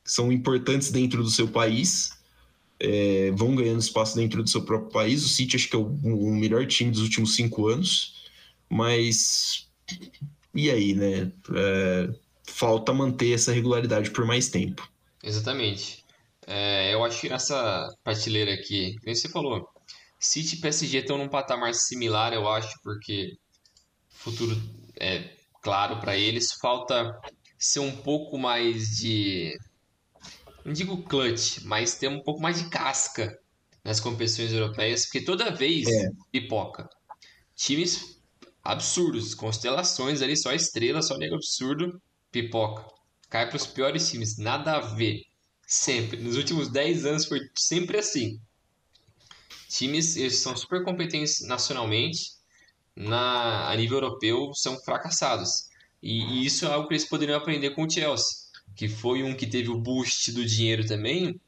são 0.05 0.31
importantes 0.31 0.91
dentro 0.91 1.23
do 1.23 1.29
seu 1.29 1.47
país, 1.47 2.11
é, 2.79 3.31
vão 3.31 3.55
ganhando 3.55 3.79
espaço 3.79 4.15
dentro 4.15 4.43
do 4.43 4.49
seu 4.49 4.63
próprio 4.63 4.91
país. 4.91 5.25
O 5.25 5.29
City 5.29 5.55
acho 5.55 5.69
que 5.69 5.75
é 5.75 5.79
o, 5.79 5.87
o 5.87 6.35
melhor 6.35 6.67
time 6.67 6.91
dos 6.91 7.01
últimos 7.01 7.35
cinco 7.35 7.67
anos, 7.67 8.23
mas 8.69 9.67
e 10.53 10.69
aí, 10.69 10.93
né? 10.93 11.31
É, 11.55 12.09
falta 12.45 12.93
manter 12.93 13.33
essa 13.33 13.51
regularidade 13.51 14.11
por 14.11 14.25
mais 14.25 14.49
tempo. 14.49 14.87
Exatamente. 15.21 16.03
É, 16.45 16.93
eu 16.93 17.03
acho 17.03 17.21
que 17.21 17.29
nessa 17.29 17.87
prateleira 18.03 18.53
aqui, 18.53 18.95
como 18.99 19.15
você 19.15 19.29
falou, 19.29 19.67
City 20.19 20.55
e 20.55 20.59
PSG 20.59 20.99
estão 20.99 21.17
num 21.17 21.29
patamar 21.29 21.73
similar, 21.73 22.33
eu 22.33 22.47
acho, 22.47 22.73
porque 22.83 23.37
futuro 24.09 24.61
é 24.99 25.29
claro 25.61 25.99
para 25.99 26.17
eles. 26.17 26.53
Falta 26.53 27.19
ser 27.57 27.79
um 27.79 27.95
pouco 27.95 28.37
mais 28.37 28.97
de. 28.97 29.57
Não 30.65 30.73
digo 30.73 31.03
clutch, 31.03 31.59
mas 31.63 31.95
ter 31.95 32.07
um 32.07 32.21
pouco 32.21 32.41
mais 32.41 32.61
de 32.61 32.69
casca 32.69 33.37
nas 33.83 33.99
competições 33.99 34.53
europeias, 34.53 35.05
porque 35.05 35.21
toda 35.23 35.53
vez 35.53 35.87
É. 35.87 36.09
pipoca. 36.31 36.89
Times 37.55 38.17
absurdos, 38.63 39.35
constelações 39.35 40.21
ali, 40.21 40.37
só 40.37 40.53
estrela, 40.53 41.01
só 41.01 41.17
nego 41.17 41.35
absurdo, 41.35 42.01
pipoca. 42.33 42.83
Cai 43.29 43.47
para 43.47 43.55
os 43.55 43.67
piores 43.67 44.09
times, 44.09 44.37
nada 44.37 44.73
a 44.73 44.79
ver. 44.79 45.21
Sempre. 45.65 46.21
Nos 46.21 46.35
últimos 46.35 46.67
10 46.69 47.05
anos 47.05 47.25
foi 47.25 47.39
sempre 47.55 47.99
assim. 47.99 48.39
Times, 49.69 50.17
eles 50.17 50.39
são 50.39 50.55
super 50.57 50.83
competentes 50.83 51.41
nacionalmente, 51.47 52.33
na, 52.95 53.69
a 53.69 53.75
nível 53.75 53.97
europeu, 53.97 54.53
são 54.53 54.77
fracassados. 54.83 55.69
E, 56.01 56.21
e 56.25 56.45
isso 56.45 56.65
é 56.65 56.71
algo 56.71 56.87
que 56.87 56.93
eles 56.93 57.07
poderiam 57.07 57.37
aprender 57.37 57.71
com 57.71 57.85
o 57.85 57.89
Chelsea, 57.89 58.35
que 58.75 58.87
foi 58.87 59.23
um 59.23 59.33
que 59.33 59.47
teve 59.47 59.69
o 59.69 59.79
boost 59.79 60.31
do 60.31 60.45
dinheiro 60.45 60.85
também, 60.85 61.39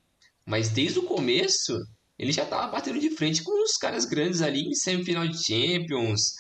mas 0.46 0.70
desde 0.70 1.00
o 1.00 1.04
começo 1.04 1.74
ele 2.18 2.32
já 2.32 2.44
estava 2.44 2.72
batendo 2.72 3.00
de 3.00 3.10
frente 3.10 3.44
com 3.44 3.64
os 3.64 3.74
caras 3.74 4.06
grandes 4.06 4.42
ali 4.42 4.62
em 4.62 4.74
semifinal 4.74 5.28
de 5.28 5.38
Champions, 5.46 6.36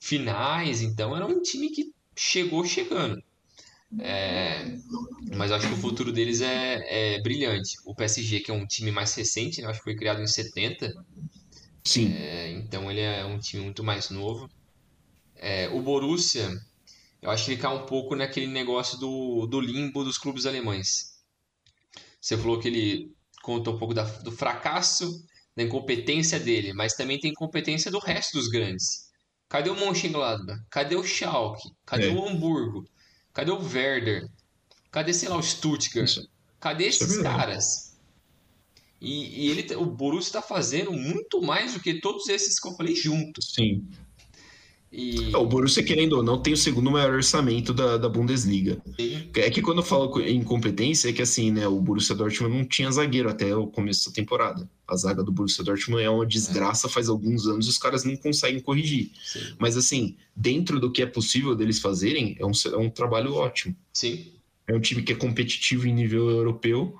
finais, 0.00 0.82
então 0.82 1.14
era 1.14 1.24
um 1.24 1.40
time 1.40 1.70
que 1.70 1.92
chegou 2.16 2.64
chegando. 2.64 3.22
É, 3.98 4.64
mas 5.36 5.50
eu 5.50 5.56
acho 5.56 5.68
que 5.68 5.74
o 5.74 5.76
futuro 5.76 6.12
deles 6.12 6.40
é, 6.40 7.16
é 7.16 7.22
brilhante. 7.22 7.76
O 7.84 7.94
PSG, 7.94 8.40
que 8.40 8.50
é 8.50 8.54
um 8.54 8.66
time 8.66 8.90
mais 8.92 9.14
recente, 9.14 9.60
né? 9.60 9.68
acho 9.68 9.78
que 9.80 9.84
foi 9.84 9.96
criado 9.96 10.22
em 10.22 10.26
70, 10.26 10.92
Sim. 11.84 12.12
é, 12.12 12.50
então 12.52 12.90
ele 12.90 13.00
é 13.00 13.24
um 13.24 13.38
time 13.38 13.64
muito 13.64 13.82
mais 13.84 14.10
novo. 14.10 14.48
É, 15.36 15.68
o 15.70 15.82
Borussia, 15.82 16.50
eu 17.22 17.30
acho 17.30 17.46
que 17.46 17.52
ele 17.52 17.60
cai 17.62 17.74
um 17.76 17.86
pouco 17.86 18.16
naquele 18.16 18.46
negócio 18.48 18.98
do, 18.98 19.46
do 19.46 19.60
limbo 19.60 20.04
dos 20.04 20.18
clubes 20.18 20.46
alemães. 20.46 21.20
Você 22.20 22.36
falou 22.36 22.58
que 22.60 22.68
ele 22.68 23.12
conta 23.42 23.70
um 23.70 23.78
pouco 23.78 23.94
da- 23.94 24.04
do 24.04 24.30
fracasso, 24.32 25.24
da 25.56 25.62
incompetência 25.62 26.38
dele, 26.38 26.72
mas 26.72 26.94
também 26.94 27.18
tem 27.18 27.30
incompetência 27.30 27.90
do 27.90 27.98
resto 27.98 28.34
dos 28.38 28.48
grandes. 28.48 29.08
Cadê 29.48 29.70
o 29.70 29.74
Mönchengladbach? 29.76 30.60
Cadê 30.70 30.96
o 30.96 31.02
Schalke? 31.04 31.68
Cadê 31.84 32.06
É. 32.06 32.10
o 32.10 32.26
Hamburgo? 32.26 32.84
Cadê 33.32 33.50
o 33.50 33.58
Werder? 33.62 34.28
Cadê, 34.90 35.12
sei 35.12 35.28
lá, 35.28 35.36
o 35.36 35.42
Stuttgart? 35.42 36.08
Isso- 36.08 36.28
Cadê 36.58 36.84
é 36.84 36.88
esses 36.88 37.14
verdade. 37.14 37.36
caras? 37.38 37.96
E, 39.00 39.46
e 39.46 39.50
ele, 39.50 39.74
o 39.76 39.86
Borussia 39.86 40.28
está 40.28 40.42
fazendo 40.42 40.92
muito 40.92 41.40
mais 41.40 41.72
do 41.72 41.80
que 41.80 42.00
todos 42.00 42.28
esses 42.28 42.60
que 42.60 42.68
eu 42.68 42.72
falei 42.76 42.94
juntos. 42.94 43.52
Sim. 43.54 43.86
E 44.92 45.32
É, 45.32 45.36
O 45.36 45.46
Borussia, 45.46 45.82
querendo 45.82 46.14
ou 46.14 46.22
não, 46.22 46.40
tem 46.40 46.52
o 46.52 46.56
segundo 46.56 46.90
maior 46.90 47.14
orçamento 47.14 47.72
da, 47.72 47.96
da 47.96 48.08
Bundesliga. 48.08 48.82
É 49.36 49.50
que 49.50 49.62
quando 49.62 49.78
eu 49.78 49.84
falo 49.84 50.20
em 50.20 50.38
incompetência, 50.38 51.08
é 51.08 51.12
que 51.12 51.22
assim, 51.22 51.50
né? 51.52 51.66
O 51.68 51.80
Borussia 51.80 52.14
Dortmund 52.14 52.56
não 52.56 52.64
tinha 52.64 52.90
zagueiro 52.90 53.28
até 53.28 53.54
o 53.54 53.66
começo 53.66 54.08
da 54.08 54.14
temporada. 54.14 54.68
A 54.88 54.96
zaga 54.96 55.22
do 55.22 55.30
Borussia 55.30 55.62
Dortmund 55.62 56.02
é 56.02 56.10
uma 56.10 56.26
desgraça 56.26 56.88
faz 56.88 57.08
alguns 57.08 57.46
anos 57.46 57.66
e 57.66 57.70
os 57.70 57.78
caras 57.78 58.02
não 58.02 58.16
conseguem 58.16 58.60
corrigir. 58.60 59.12
sim, 59.24 59.40
Mas 59.58 59.76
assim, 59.76 60.16
dentro 60.34 60.80
do 60.80 60.90
que 60.90 61.02
é 61.02 61.06
possível 61.06 61.54
deles 61.54 61.78
fazerem, 61.78 62.36
é 62.40 62.44
um, 62.44 62.52
é 62.72 62.76
um 62.76 62.90
trabalho 62.90 63.34
ótimo. 63.34 63.76
sim, 63.92 64.32
É 64.66 64.74
um 64.74 64.80
time 64.80 65.02
que 65.02 65.12
é 65.12 65.16
competitivo 65.16 65.86
em 65.86 65.94
nível 65.94 66.28
europeu, 66.30 66.98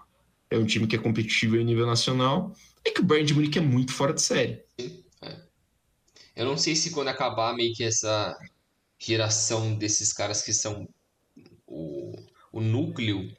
é 0.48 0.58
um 0.58 0.66
time 0.66 0.86
que 0.86 0.96
é 0.96 0.98
competitivo 0.98 1.56
em 1.56 1.64
nível 1.64 1.86
nacional. 1.86 2.54
É 2.84 2.90
que 2.90 3.00
o 3.00 3.04
Bayern 3.04 3.26
de 3.26 3.34
Munique 3.34 3.58
é 3.58 3.62
muito 3.62 3.92
fora 3.92 4.12
de 4.12 4.22
série. 4.22 4.60
Eu 6.36 6.44
não 6.46 6.56
sei 6.56 6.76
se 6.76 6.90
quando 6.92 7.08
acabar 7.08 7.54
meio 7.54 7.74
que 7.74 7.84
essa 7.84 8.36
geração 8.98 9.76
desses 9.76 10.12
caras 10.12 10.42
que 10.42 10.52
são 10.52 10.88
o, 11.66 12.12
o 12.52 12.60
núcleo 12.60 13.30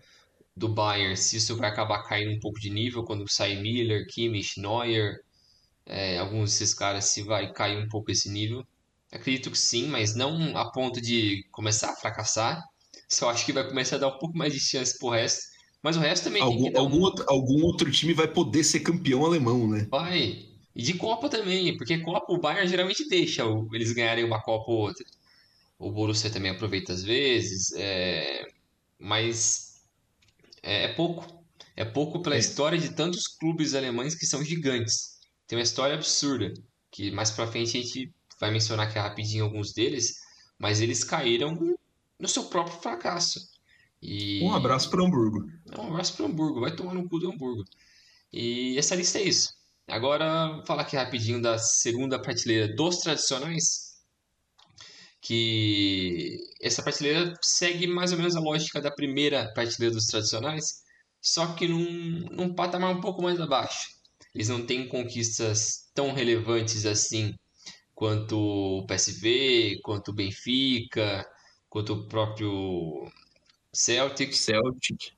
do 0.55 0.69
Bayern, 0.69 1.17
se 1.17 1.37
isso 1.37 1.57
vai 1.57 1.69
acabar 1.71 2.03
caindo 2.03 2.31
um 2.33 2.39
pouco 2.39 2.59
de 2.59 2.69
nível 2.69 3.03
quando 3.05 3.29
sai 3.31 3.55
Miller, 3.61 4.07
Kimmich, 4.07 4.59
Neuer, 4.61 5.19
é, 5.85 6.17
alguns 6.19 6.51
desses 6.51 6.73
caras, 6.73 7.05
se 7.05 7.23
vai 7.23 7.51
cair 7.53 7.77
um 7.77 7.87
pouco 7.89 8.11
esse 8.11 8.29
nível. 8.29 8.65
Acredito 9.11 9.51
que 9.51 9.57
sim, 9.57 9.87
mas 9.87 10.15
não 10.15 10.57
a 10.57 10.71
ponto 10.71 11.01
de 11.01 11.43
começar 11.51 11.91
a 11.91 11.95
fracassar. 11.95 12.63
Só 13.09 13.29
acho 13.29 13.45
que 13.45 13.53
vai 13.53 13.67
começar 13.67 13.97
a 13.97 13.99
dar 13.99 14.07
um 14.09 14.17
pouco 14.19 14.37
mais 14.37 14.53
de 14.53 14.59
chance 14.59 14.97
pro 14.97 15.09
resto. 15.09 15.41
Mas 15.83 15.97
o 15.97 15.99
resto 15.99 16.25
também 16.25 16.47
tem 16.47 16.59
que 16.61 16.69
Algum, 16.69 16.71
um- 16.71 16.77
algum, 16.77 16.99
outro, 17.01 17.23
algum 17.29 17.63
outro 17.63 17.89
time 17.89 18.13
vai 18.13 18.27
poder 18.27 18.63
ser 18.65 18.81
campeão 18.81 19.25
alemão, 19.25 19.65
né? 19.67 19.87
Vai. 19.91 20.50
E 20.75 20.81
de 20.81 20.93
Copa 20.95 21.29
também, 21.29 21.75
porque 21.77 21.99
Copa 21.99 22.31
o 22.33 22.39
Bayern 22.39 22.67
geralmente 22.67 23.07
deixa 23.07 23.43
eles 23.73 23.91
ganharem 23.93 24.23
uma 24.23 24.41
Copa 24.41 24.71
ou 24.71 24.79
outra. 24.79 25.05
O 25.77 25.91
Borussia 25.91 26.29
também 26.31 26.51
aproveita 26.51 26.93
às 26.93 27.03
vezes, 27.03 27.71
é, 27.73 28.47
mas 28.99 29.81
é, 30.63 30.85
é 30.85 30.93
pouco. 30.93 31.41
É 31.75 31.85
pouco 31.85 32.21
pela 32.21 32.35
É. 32.35 32.39
história 32.39 32.77
de 32.77 32.93
tantos 32.93 33.27
clubes 33.27 33.73
alemães 33.73 34.15
que 34.15 34.25
são 34.25 34.43
gigantes. 34.43 35.19
Tem 35.47 35.57
uma 35.57 35.63
história 35.63 35.95
absurda, 35.95 36.53
que 36.91 37.11
mais 37.11 37.31
pra 37.31 37.47
frente 37.47 37.77
a 37.77 37.81
gente 37.81 38.13
vai 38.39 38.51
mencionar 38.51 38.87
aqui 38.87 38.99
rapidinho 38.99 39.45
alguns 39.45 39.73
deles, 39.73 40.15
mas 40.59 40.81
eles 40.81 41.03
caíram 41.03 41.57
no 42.19 42.27
seu 42.27 42.45
próprio 42.45 42.79
fracasso. 42.81 43.39
E... 44.01 44.41
Um 44.43 44.53
abraço 44.53 44.89
para 44.89 45.03
Hamburgo. 45.03 45.47
Um 45.77 45.87
abraço 45.87 46.15
pro 46.15 46.25
Hamburgo, 46.25 46.59
vai 46.61 46.75
tomar 46.75 46.93
no 46.93 47.07
cu 47.07 47.19
do 47.19 47.31
Hamburgo. 47.31 47.63
E 48.33 48.77
essa 48.77 48.95
lista 48.95 49.19
é 49.19 49.23
isso. 49.23 49.49
Agora, 49.91 50.63
falar 50.65 50.83
aqui 50.83 50.95
rapidinho 50.95 51.41
da 51.41 51.57
segunda 51.57 52.17
prateleira 52.17 52.73
dos 52.73 52.99
tradicionais. 52.99 53.91
Que 55.19 56.37
essa 56.61 56.81
prateleira 56.81 57.33
segue 57.41 57.85
mais 57.87 58.13
ou 58.13 58.17
menos 58.17 58.33
a 58.37 58.39
lógica 58.39 58.79
da 58.79 58.89
primeira 58.89 59.51
prateleira 59.53 59.93
dos 59.93 60.05
tradicionais, 60.05 60.81
só 61.21 61.53
que 61.53 61.67
num, 61.67 62.25
num 62.31 62.55
patamar 62.55 62.95
um 62.95 63.01
pouco 63.01 63.21
mais 63.21 63.39
abaixo. 63.41 63.89
Eles 64.33 64.47
não 64.47 64.65
têm 64.65 64.87
conquistas 64.87 65.91
tão 65.93 66.13
relevantes 66.13 66.85
assim 66.85 67.35
quanto 67.93 68.37
o 68.37 68.87
PSV, 68.87 69.81
quanto 69.83 70.11
o 70.11 70.15
Benfica, 70.15 71.27
quanto 71.69 71.93
o 71.93 72.07
próprio 72.07 73.11
Celtic 73.73 74.33
Celtic. 74.33 75.11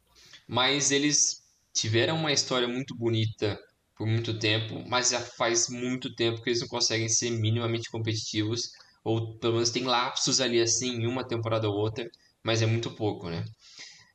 mas 0.48 0.92
eles 0.92 1.44
tiveram 1.72 2.16
uma 2.16 2.34
história 2.34 2.68
muito 2.68 2.96
bonita 2.96 3.58
por 3.96 4.08
muito 4.08 4.38
tempo, 4.40 4.84
mas 4.88 5.10
já 5.10 5.20
faz 5.22 5.70
muito 5.70 6.14
tempo 6.16 6.42
que 6.42 6.50
eles 6.50 6.62
não 6.62 6.68
conseguem 6.68 7.10
ser 7.10 7.32
minimamente 7.32 7.90
competitivos, 7.90 8.72
ou 9.04 9.38
pelo 9.40 9.54
menos 9.56 9.70
tem 9.72 9.84
lapsos 9.84 10.40
ali 10.42 10.62
assim, 10.62 10.92
em 11.04 11.08
uma 11.08 11.28
temporada 11.28 11.70
ou 11.70 11.76
outra, 11.76 12.10
mas 12.44 12.62
é 12.62 12.66
muito 12.66 12.92
pouco, 12.96 13.30
né? 13.30 13.46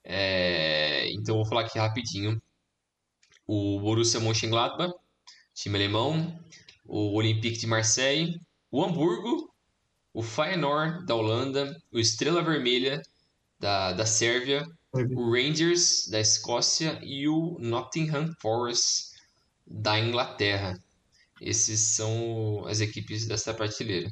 É, 0.05 1.09
Então 1.13 1.37
vou 1.37 1.47
falar 1.47 1.63
aqui 1.63 1.79
rapidinho. 1.79 2.41
O 3.47 3.81
Borussia 3.81 4.21
Mönchengladbach, 4.21 4.93
time 5.55 5.77
alemão, 5.77 6.39
o 6.85 7.15
Olympique 7.17 7.59
de 7.59 7.67
Marseille, 7.67 8.41
o 8.71 8.85
Hamburgo, 8.85 9.53
o 10.15 10.23
Feyenoord 10.23 11.07
da 11.07 11.15
Holanda, 11.15 11.77
o 11.93 11.99
Estrela 11.99 12.43
Vermelha 12.43 13.03
da, 13.59 13.93
da 13.93 14.07
Sérvia, 14.07 14.65
o 14.93 15.33
Rangers 15.33 16.09
da 16.11 16.21
Escócia 16.21 16.99
e 17.03 17.29
o 17.29 17.59
Nottingham 17.61 18.33
Forest 18.41 19.18
da 19.69 19.99
Inglaterra. 19.99 20.83
Esses 21.41 21.81
são 21.81 22.65
as 22.67 22.81
equipes 22.81 23.27
dessa 23.27 23.55
prateleira. 23.55 24.11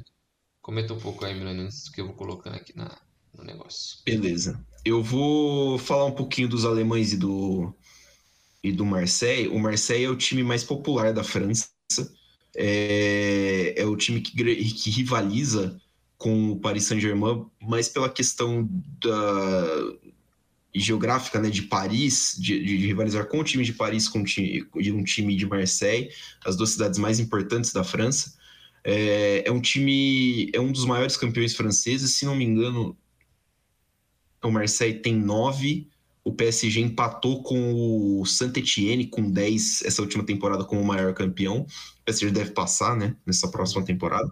Comenta 0.61 0.93
um 0.93 0.99
pouco 0.99 1.25
aí, 1.25 1.33
Milano, 1.33 1.63
antes 1.63 1.89
que 1.89 1.99
eu 1.99 2.05
vou 2.07 2.15
colocando 2.15 2.55
aqui 2.55 2.75
na, 2.75 2.97
no 3.33 3.43
negócio. 3.43 3.99
Beleza. 4.05 4.63
Eu 4.85 5.03
vou 5.03 5.77
falar 5.77 6.05
um 6.05 6.11
pouquinho 6.11 6.47
dos 6.47 6.65
alemães 6.65 7.11
e 7.13 7.17
do, 7.17 7.73
e 8.63 8.71
do 8.71 8.85
Marseille. 8.85 9.49
O 9.49 9.59
Marseille 9.59 10.05
é 10.05 10.09
o 10.09 10.15
time 10.15 10.43
mais 10.43 10.63
popular 10.63 11.13
da 11.13 11.23
França. 11.23 11.69
É, 12.55 13.73
é 13.77 13.85
o 13.85 13.95
time 13.95 14.21
que, 14.21 14.31
que 14.33 14.89
rivaliza 14.89 15.79
com 16.17 16.51
o 16.51 16.59
Paris 16.59 16.85
Saint-Germain, 16.85 17.45
mais 17.61 17.87
pela 17.87 18.09
questão 18.09 18.67
da 18.99 19.65
geográfica, 20.79 21.39
né, 21.39 21.49
de 21.49 21.63
Paris, 21.63 22.35
de, 22.37 22.59
de- 22.63 22.77
de 22.77 22.87
rivalizar 22.87 23.27
com 23.27 23.39
o 23.39 23.43
time 23.43 23.63
de 23.63 23.73
Paris, 23.73 24.07
com 24.07 24.23
time, 24.23 24.65
de 24.75 24.91
um 24.91 25.03
time 25.03 25.35
de 25.35 25.45
Marseille, 25.45 26.09
as 26.45 26.55
duas 26.55 26.71
cidades 26.71 26.99
mais 26.99 27.19
importantes 27.19 27.71
da 27.73 27.83
França. 27.83 28.33
É, 28.83 29.43
é 29.47 29.51
um 29.51 29.59
time, 29.61 30.49
é 30.53 30.59
um 30.59 30.71
dos 30.71 30.85
maiores 30.85 31.17
campeões 31.17 31.55
franceses, 31.55 32.11
se 32.11 32.25
não 32.25 32.35
me 32.35 32.45
engano, 32.45 32.97
o 34.43 34.51
Marseille 34.51 34.99
tem 34.99 35.13
nove, 35.15 35.89
o 36.23 36.31
PSG 36.31 36.81
empatou 36.81 37.41
com 37.41 38.19
o 38.21 38.25
Saint-Etienne 38.25 39.07
com 39.07 39.29
10 39.31 39.81
essa 39.83 40.01
última 40.01 40.25
temporada 40.25 40.63
como 40.65 40.81
o 40.81 40.85
maior 40.85 41.13
campeão. 41.13 41.61
O 42.01 42.03
PSG 42.05 42.31
deve 42.31 42.51
passar, 42.51 42.95
né, 42.97 43.15
nessa 43.25 43.49
próxima 43.49 43.83
temporada. 43.83 44.29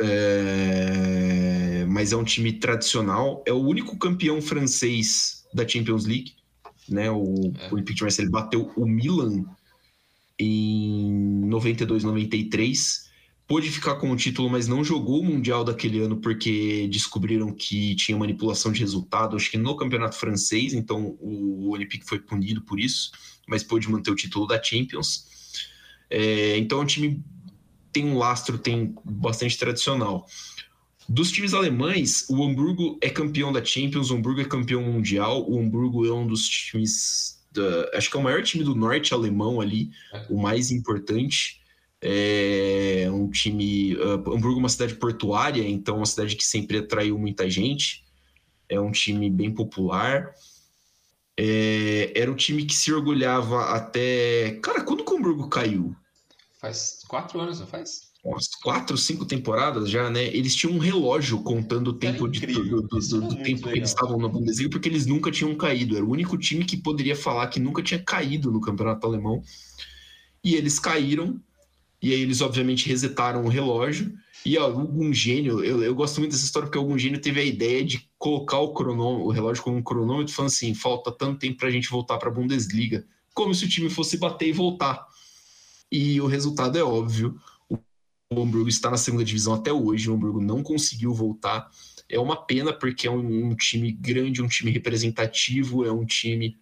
É, 0.00 1.55
Mas 1.86 2.12
é 2.12 2.16
um 2.16 2.24
time 2.24 2.52
tradicional, 2.52 3.42
é 3.46 3.52
o 3.52 3.60
único 3.60 3.98
campeão 3.98 4.40
francês 4.42 5.44
da 5.54 5.66
Champions 5.66 6.04
League, 6.04 6.34
né? 6.88 7.10
O 7.10 7.52
É. 7.58 7.72
Olympique 7.72 7.96
de 7.96 8.02
Marseille 8.02 8.30
bateu 8.30 8.72
o 8.76 8.86
Milan 8.86 9.44
em 10.38 11.46
92, 11.46 12.04
93 12.04 13.06
pôde 13.46 13.70
ficar 13.70 13.94
com 13.96 14.10
o 14.10 14.16
título, 14.16 14.50
mas 14.50 14.66
não 14.66 14.82
jogou 14.82 15.20
o 15.20 15.24
Mundial 15.24 15.62
daquele 15.62 16.00
ano 16.00 16.16
porque 16.16 16.88
descobriram 16.88 17.52
que 17.52 17.94
tinha 17.94 18.18
manipulação 18.18 18.72
de 18.72 18.80
resultado, 18.80 19.36
acho 19.36 19.50
que 19.50 19.56
no 19.56 19.76
campeonato 19.76 20.16
francês, 20.16 20.74
então 20.74 21.16
o 21.20 21.70
Olympique 21.70 22.04
foi 22.04 22.18
punido 22.18 22.60
por 22.62 22.80
isso, 22.80 23.12
mas 23.46 23.62
pôde 23.62 23.88
manter 23.88 24.10
o 24.10 24.16
título 24.16 24.46
da 24.46 24.60
Champions. 24.60 25.26
É, 26.10 26.58
então 26.58 26.80
é 26.80 26.82
um 26.82 26.86
time 26.86 27.22
tem 27.92 28.04
um 28.04 28.18
lastro, 28.18 28.58
tem 28.58 28.94
bastante 29.04 29.56
tradicional. 29.56 30.26
Dos 31.08 31.30
times 31.30 31.54
alemães, 31.54 32.26
o 32.28 32.42
Hamburgo 32.42 32.98
é 33.00 33.08
campeão 33.08 33.52
da 33.52 33.64
Champions, 33.64 34.10
o 34.10 34.16
Hamburgo 34.16 34.40
é 34.40 34.44
campeão 34.44 34.82
mundial, 34.82 35.48
o 35.48 35.58
Hamburgo 35.58 36.04
é 36.04 36.12
um 36.12 36.26
dos 36.26 36.48
times, 36.48 37.40
da, 37.52 37.90
acho 37.96 38.10
que 38.10 38.16
é 38.16 38.20
o 38.20 38.22
maior 38.22 38.42
time 38.42 38.64
do 38.64 38.74
norte 38.74 39.14
alemão 39.14 39.60
ali, 39.60 39.90
o 40.28 40.40
mais 40.40 40.70
importante. 40.70 41.62
É 42.00 43.08
um 43.10 43.30
time. 43.30 43.96
Uh, 43.96 44.34
Hamburgo 44.34 44.56
é 44.56 44.58
uma 44.58 44.68
cidade 44.68 44.94
portuária, 44.96 45.66
então 45.66 45.96
é 45.96 45.98
uma 45.98 46.06
cidade 46.06 46.36
que 46.36 46.44
sempre 46.44 46.78
atraiu 46.78 47.18
muita 47.18 47.48
gente. 47.48 48.04
É 48.68 48.78
um 48.78 48.90
time 48.90 49.30
bem 49.30 49.52
popular. 49.52 50.34
É, 51.38 52.12
era 52.14 52.30
um 52.30 52.34
time 52.34 52.64
que 52.64 52.74
se 52.74 52.92
orgulhava 52.92 53.70
até. 53.70 54.58
Cara, 54.62 54.82
quando 54.82 55.00
o 55.00 55.16
Hamburgo 55.16 55.48
caiu? 55.48 55.96
Faz 56.60 57.00
quatro 57.08 57.40
anos, 57.40 57.60
não 57.60 57.66
faz? 57.66 58.12
Umas 58.26 58.48
quatro, 58.48 58.98
cinco 58.98 59.24
temporadas 59.24 59.88
já, 59.88 60.10
né? 60.10 60.24
Eles 60.24 60.54
tinham 60.54 60.74
um 60.74 60.80
relógio 60.80 61.40
contando 61.42 61.88
o 61.88 61.92
tempo, 61.92 62.26
de, 62.26 62.44
do, 62.44 62.82
do, 62.82 62.98
do, 62.98 63.20
do 63.20 63.36
tempo 63.36 63.68
que 63.68 63.78
eles 63.78 63.90
estavam 63.90 64.18
na 64.18 64.26
Bundesliga, 64.26 64.68
porque 64.68 64.88
eles 64.88 65.06
nunca 65.06 65.30
tinham 65.30 65.54
caído. 65.54 65.96
Era 65.96 66.04
o 66.04 66.10
único 66.10 66.36
time 66.36 66.64
que 66.64 66.76
poderia 66.76 67.14
falar 67.14 67.46
que 67.46 67.60
nunca 67.60 67.84
tinha 67.84 68.02
caído 68.02 68.50
no 68.50 68.60
campeonato 68.60 69.06
alemão. 69.06 69.40
E 70.42 70.56
eles 70.56 70.80
caíram, 70.80 71.40
e 72.02 72.12
aí 72.12 72.20
eles 72.20 72.40
obviamente 72.40 72.88
resetaram 72.88 73.44
o 73.44 73.48
relógio. 73.48 74.12
E 74.44 74.56
algum 74.56 75.12
gênio, 75.12 75.62
eu, 75.64 75.82
eu 75.82 75.94
gosto 75.94 76.18
muito 76.18 76.32
dessa 76.32 76.44
história 76.44 76.66
porque 76.66 76.78
algum 76.78 76.98
gênio 76.98 77.20
teve 77.20 77.40
a 77.40 77.44
ideia 77.44 77.84
de 77.84 78.08
colocar 78.18 78.58
o, 78.58 78.72
cronômetro, 78.72 79.26
o 79.26 79.30
relógio 79.30 79.62
como 79.62 79.76
um 79.76 79.82
cronômetro, 79.82 80.34
falando 80.34 80.50
assim: 80.50 80.74
falta 80.74 81.12
tanto 81.12 81.38
tempo 81.38 81.58
para 81.58 81.68
a 81.68 81.70
gente 81.70 81.88
voltar 81.88 82.18
para 82.18 82.28
a 82.28 82.32
Bundesliga, 82.32 83.04
como 83.34 83.54
se 83.54 83.64
o 83.64 83.68
time 83.68 83.88
fosse 83.88 84.18
bater 84.18 84.48
e 84.48 84.52
voltar. 84.52 85.06
E 85.90 86.20
o 86.20 86.26
resultado 86.26 86.76
é 86.76 86.82
óbvio. 86.82 87.38
O 88.32 88.42
Hamburgo 88.42 88.68
está 88.68 88.90
na 88.90 88.96
segunda 88.96 89.24
divisão 89.24 89.54
até 89.54 89.72
hoje. 89.72 90.10
O 90.10 90.14
Hamburgo 90.14 90.40
não 90.40 90.62
conseguiu 90.62 91.14
voltar. 91.14 91.70
É 92.08 92.18
uma 92.18 92.36
pena 92.36 92.72
porque 92.72 93.06
é 93.06 93.10
um, 93.10 93.50
um 93.50 93.54
time 93.54 93.92
grande, 93.92 94.42
um 94.42 94.48
time 94.48 94.70
representativo, 94.70 95.84
é 95.84 95.92
um 95.92 96.04
time 96.04 96.56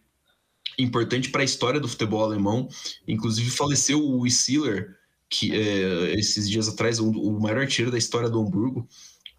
importante 0.78 1.30
para 1.30 1.42
a 1.42 1.44
história 1.44 1.80
do 1.80 1.88
futebol 1.88 2.22
alemão. 2.22 2.68
Inclusive 3.08 3.50
faleceu 3.50 3.98
o 3.98 4.28
Sealer, 4.28 4.94
que 5.28 5.54
é, 5.54 6.14
esses 6.18 6.48
dias 6.48 6.68
atrás, 6.68 7.00
o, 7.00 7.10
o 7.10 7.40
maior 7.40 7.60
artilheiro 7.60 7.90
da 7.90 7.98
história 7.98 8.28
do 8.28 8.40
Hamburgo, 8.40 8.86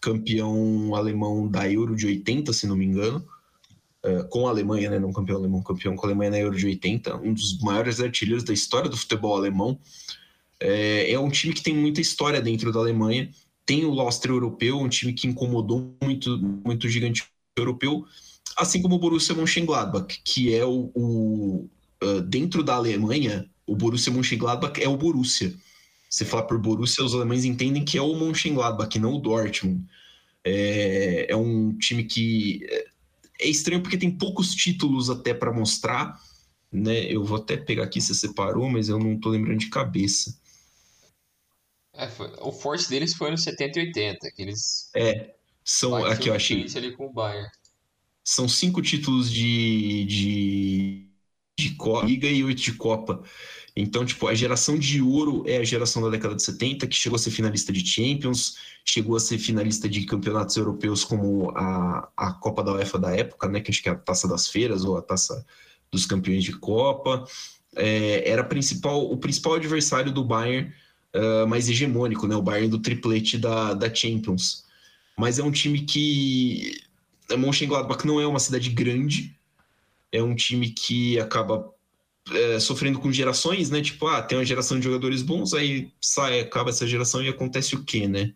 campeão 0.02 0.96
alemão 0.96 1.48
da 1.48 1.70
Euro 1.72 1.96
de 1.96 2.08
80, 2.08 2.54
se 2.54 2.66
não 2.66 2.76
me 2.76 2.86
engano. 2.86 3.26
Uh, 4.04 4.28
com 4.30 4.48
a 4.48 4.52
Alemanha, 4.52 4.92
né? 4.92 5.00
Não 5.00 5.12
campeão 5.12 5.38
alemão, 5.38 5.64
campeão 5.64 5.96
com 5.96 6.06
a 6.06 6.10
Alemanha 6.10 6.30
na 6.30 6.38
Euro 6.38 6.56
de 6.56 6.68
80, 6.68 7.16
um 7.18 7.34
dos 7.34 7.60
maiores 7.60 8.00
artilheiros 8.00 8.44
da 8.44 8.54
história 8.54 8.88
do 8.88 8.96
futebol 8.96 9.36
alemão. 9.36 9.80
É, 10.60 11.12
é 11.12 11.20
um 11.20 11.30
time 11.30 11.54
que 11.54 11.64
tem 11.64 11.76
muita 11.76 12.02
história 12.02 12.42
dentro 12.42 12.72
da 12.72 12.80
Alemanha. 12.80 13.30
Tem 13.66 13.86
o 13.86 13.92
Lostre 13.92 14.32
europeu, 14.32 14.78
um 14.78 14.90
time 14.90 15.14
que 15.14 15.28
incomodou 15.28 15.96
muito, 16.02 16.38
muito 16.38 16.88
gigante 16.88 17.24
europeu, 17.58 18.06
assim 18.58 18.82
como 18.82 18.96
o 18.96 19.00
Borussia 19.00 19.34
Mönchengladbach, 19.34 20.22
que 20.24 20.54
é 20.54 20.64
o, 20.66 20.92
o 20.94 21.70
dentro 22.28 22.64
da 22.64 22.76
Alemanha, 22.76 23.50
o 23.66 23.76
Borussia 23.76 24.12
Mönchengladbach 24.12 24.82
é 24.82 24.88
o 24.88 24.98
Borussia. 24.98 25.54
Você 26.10 26.24
falar 26.24 26.44
por 26.44 26.60
Borussia, 26.60 27.04
os 27.04 27.16
alemães 27.16 27.46
entendem 27.46 27.84
que 27.84 27.98
é 27.98 28.02
o 28.02 28.16
Mönchengladbach, 28.16 28.98
não 29.00 29.16
o 29.16 29.20
Dortmund. 29.20 29.84
É, 30.44 31.28
é 31.30 31.36
um 31.36 31.76
time 31.78 32.04
que 32.04 32.62
é 33.42 33.48
estranho 33.48 33.82
porque 33.82 33.98
tem 33.98 34.12
poucos 34.12 34.54
títulos 34.54 35.10
até 35.10 35.34
para 35.34 35.52
mostrar, 35.52 36.20
né? 36.72 37.12
Eu 37.12 37.24
vou 37.24 37.38
até 37.38 37.58
pegar 37.58 37.84
aqui 37.84 38.00
se 38.00 38.14
separou, 38.14 38.70
mas 38.70 38.88
eu 38.88 39.00
não 39.00 39.20
tô 39.20 39.30
lembrando 39.30 39.60
de 39.60 39.70
cabeça. 39.70 40.38
É, 41.98 42.08
foi, 42.08 42.32
o 42.42 42.52
forte 42.52 42.90
deles 42.90 43.14
foi 43.16 43.32
nos 43.32 43.44
70 43.44 43.80
e 43.80 43.86
80, 43.88 44.32
que 44.32 44.42
eles 44.42 44.90
É, 44.96 45.34
são 45.64 45.96
aqui 46.06 46.30
eu 46.30 46.34
achei. 46.34 46.66
Ali 46.76 46.96
com 46.96 47.08
o 47.08 47.14
Bayern. 47.14 47.50
São 48.24 48.48
cinco 48.48 48.82
títulos 48.82 49.32
de 49.32 50.06
de 50.06 51.06
de 51.58 51.74
Copa, 51.76 52.06
Liga 52.06 52.28
e 52.28 52.44
oito 52.44 52.62
de 52.62 52.74
Copa. 52.74 53.24
Então, 53.76 54.06
tipo, 54.06 54.28
a 54.28 54.34
geração 54.34 54.78
de 54.78 55.02
ouro 55.02 55.44
é 55.48 55.58
a 55.58 55.64
geração 55.64 56.02
da 56.02 56.10
década 56.10 56.36
de 56.36 56.44
70, 56.44 56.88
que 56.88 56.96
chegou 56.96 57.16
a 57.16 57.20
ser 57.20 57.32
finalista 57.32 57.72
de 57.74 57.86
Champions, 57.86 58.58
chegou 58.86 59.16
a 59.16 59.20
ser 59.20 59.38
finalista 59.38 59.88
de 59.88 60.06
campeonatos 60.06 60.56
europeus 60.56 61.04
como 61.04 61.52
a, 61.56 62.10
a 62.16 62.34
Copa 62.34 62.64
da 62.64 62.74
UEFA 62.74 63.00
da 63.00 63.16
época, 63.16 63.48
né? 63.48 63.60
Que 63.62 63.72
acho 63.72 63.82
que 63.82 63.90
é 63.90 63.92
a 63.92 63.96
Taça 63.96 64.28
das 64.28 64.48
Feiras 64.48 64.84
ou 64.84 64.98
a 64.98 65.02
Taça 65.02 65.46
dos 65.92 66.06
Campeões 66.06 66.44
de 66.44 66.54
Copa. 66.54 67.26
É, 67.76 68.30
era 68.30 68.44
principal, 68.44 69.12
o 69.12 69.18
principal 69.18 69.56
adversário 69.56 70.12
do 70.12 70.24
Bayern 70.24 70.74
uh, 71.16 71.48
mais 71.48 71.70
hegemônico, 71.70 72.28
né? 72.28 72.36
O 72.36 72.42
Bayern 72.42 72.70
do 72.70 72.80
triplete 72.80 73.38
da, 73.38 73.74
da 73.74 73.94
Champions. 73.94 74.66
Mas 75.18 75.40
é 75.40 75.44
um 75.44 75.52
time 75.52 75.82
que... 75.82 76.82
Mönchengladbach 77.36 78.06
não 78.06 78.22
é 78.22 78.28
uma 78.28 78.40
cidade 78.40 78.70
grande, 78.70 79.36
é 80.12 80.22
um 80.22 80.36
time 80.36 80.70
que 80.70 81.20
acaba 81.20 81.74
é, 82.32 82.60
sofrendo 82.60 83.00
com 83.00 83.12
gerações, 83.12 83.70
né? 83.70 83.82
Tipo, 83.82 84.08
ah, 84.08 84.22
tem 84.22 84.38
uma 84.38 84.46
geração 84.46 84.78
de 84.78 84.86
jogadores 84.86 85.22
bons, 85.22 85.54
aí 85.54 85.92
sai, 86.00 86.40
acaba 86.40 86.70
essa 86.70 86.86
geração 86.86 87.24
e 87.24 87.28
acontece 87.28 87.76
o 87.76 87.84
quê, 87.84 88.08
né? 88.08 88.34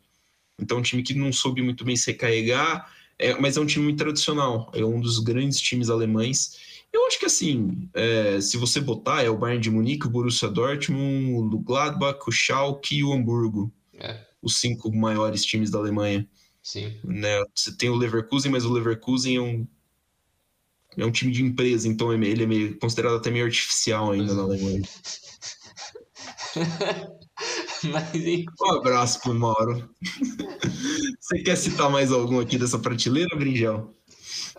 Então, 0.60 0.80
um 0.80 0.82
time 0.82 1.04
que 1.04 1.14
não 1.14 1.32
soube 1.32 1.62
muito 1.62 1.86
bem 1.86 1.96
se 1.96 2.12
recarregar, 2.12 2.92
é, 3.18 3.40
mas 3.40 3.58
é 3.58 3.62
um 3.62 3.66
time 3.66 3.86
muito 3.86 3.98
tradicional, 3.98 4.72
é 4.74 4.84
um 4.84 5.00
dos 5.00 5.20
grandes 5.20 5.60
times 5.60 5.90
alemães. 5.90 6.58
Eu 6.92 7.06
acho 7.06 7.20
que 7.20 7.26
assim, 7.26 7.90
é, 7.94 8.42
se 8.42 8.58
você 8.58 8.80
botar, 8.80 9.24
é 9.24 9.30
o 9.30 9.38
Bayern 9.38 9.62
de 9.62 9.70
Munique, 9.70 10.08
o 10.08 10.10
Borussia 10.10 10.50
Dortmund, 10.50 11.56
o 11.56 11.60
Gladbach, 11.60 12.20
o 12.28 12.32
Schalke 12.32 12.98
e 12.98 13.04
o 13.04 13.14
Hamburgo. 13.14 13.72
É. 13.94 14.26
Os 14.42 14.60
cinco 14.60 14.96
maiores 14.96 15.46
times 15.46 15.70
da 15.70 15.78
Alemanha. 15.78 16.28
Sim. 16.64 17.00
Né? 17.04 17.44
Você 17.54 17.76
tem 17.76 17.90
o 17.90 17.96
Leverkusen, 17.96 18.52
mas 18.52 18.66
o 18.66 18.72
Leverkusen 18.72 19.36
é 19.36 19.42
um 19.42 19.68
é 20.98 21.06
um 21.06 21.12
time 21.12 21.32
de 21.32 21.44
empresa, 21.44 21.88
então 21.88 22.12
ele 22.12 22.44
é 22.44 22.48
meio, 22.48 22.78
considerado 22.80 23.16
até 23.16 23.30
meio 23.30 23.46
artificial 23.46 24.12
ainda 24.12 24.34
na 24.34 24.42
Alemanha. 24.42 24.82
Mas, 27.84 28.46
um 28.62 28.72
abraço 28.76 29.22
pro 29.22 29.34
Mauro. 29.34 29.90
Você 31.22 31.40
quer 31.40 31.56
citar 31.56 31.90
mais 31.90 32.12
algum 32.12 32.40
aqui 32.40 32.58
dessa 32.58 32.78
prateleira, 32.78 33.38
Brinjel? 33.38 33.96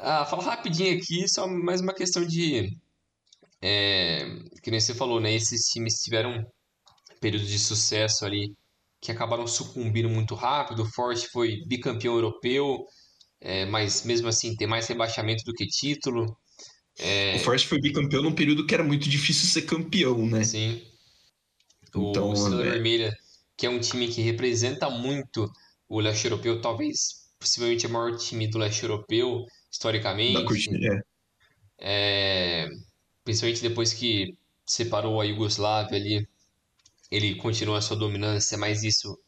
Ah, 0.02 0.24
fala 0.24 0.42
rapidinho 0.42 0.96
aqui, 0.96 1.28
só 1.28 1.46
mais 1.46 1.80
uma 1.80 1.94
questão 1.94 2.24
de. 2.24 2.76
É, 3.62 4.24
que 4.62 4.70
nem 4.70 4.80
você 4.80 4.94
falou, 4.94 5.20
né? 5.20 5.34
Esses 5.34 5.60
times 5.70 5.96
tiveram 6.02 6.46
períodos 7.20 7.48
de 7.48 7.58
sucesso 7.58 8.24
ali 8.24 8.54
que 9.00 9.12
acabaram 9.12 9.46
sucumbindo 9.46 10.08
muito 10.08 10.34
rápido. 10.34 10.82
O 10.82 10.90
Forte 10.90 11.28
foi 11.28 11.62
bicampeão 11.66 12.14
europeu, 12.14 12.86
é, 13.40 13.66
mas 13.66 14.04
mesmo 14.04 14.28
assim 14.28 14.56
tem 14.56 14.66
mais 14.66 14.86
rebaixamento 14.86 15.44
do 15.44 15.52
que 15.52 15.66
título. 15.66 16.34
É... 16.98 17.36
O 17.36 17.40
Forest 17.40 17.68
foi 17.68 17.80
bicampeão 17.80 18.22
num 18.22 18.34
período 18.34 18.66
que 18.66 18.74
era 18.74 18.84
muito 18.84 19.08
difícil 19.08 19.48
ser 19.48 19.62
campeão, 19.62 20.26
né? 20.26 20.44
Sim. 20.44 20.82
Então, 21.94 22.30
o 22.30 22.32
Estrela 22.32 22.66
é... 22.66 22.70
Vermelha, 22.70 23.12
que 23.56 23.66
é 23.66 23.70
um 23.70 23.80
time 23.80 24.08
que 24.08 24.22
representa 24.22 24.88
muito 24.88 25.50
o 25.88 26.00
leste 26.00 26.26
europeu, 26.26 26.60
talvez 26.60 27.20
possivelmente 27.38 27.86
o 27.86 27.90
maior 27.90 28.16
time 28.16 28.48
do 28.48 28.58
leste 28.58 28.82
europeu, 28.82 29.46
historicamente. 29.70 30.34
É. 30.86 32.64
é. 32.64 32.68
Principalmente 33.24 33.62
depois 33.62 33.92
que 33.92 34.36
separou 34.66 35.20
a 35.20 35.24
Iugoslávia 35.24 35.96
ali, 35.98 36.28
ele 37.10 37.36
continua 37.36 37.78
a 37.78 37.82
sua 37.82 37.96
dominância, 37.96 38.56
mas 38.56 38.82
isso 38.82 39.18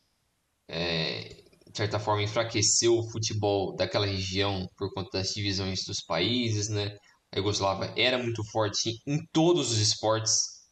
é, 0.68 1.42
de 1.72 1.78
certa 1.78 1.98
forma, 1.98 2.22
enfraqueceu 2.22 2.98
o 2.98 3.10
futebol 3.10 3.74
daquela 3.74 4.06
região 4.06 4.68
por 4.76 4.92
conta 4.92 5.18
das 5.18 5.32
divisões 5.32 5.84
dos 5.84 6.02
países, 6.02 6.68
né? 6.68 6.96
A 7.32 7.38
Iugoslávia 7.38 7.94
era 7.96 8.18
muito 8.18 8.44
forte 8.44 9.00
em 9.06 9.24
todos 9.32 9.70
os 9.72 9.78
esportes. 9.78 10.62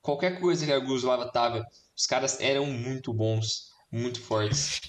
Qualquer 0.00 0.38
coisa 0.40 0.64
que 0.64 0.72
a 0.72 0.76
Iugoslávia 0.76 1.30
tava, 1.32 1.64
os 1.96 2.06
caras 2.06 2.40
eram 2.40 2.66
muito 2.66 3.12
bons, 3.12 3.72
muito 3.90 4.20
fortes. 4.20 4.80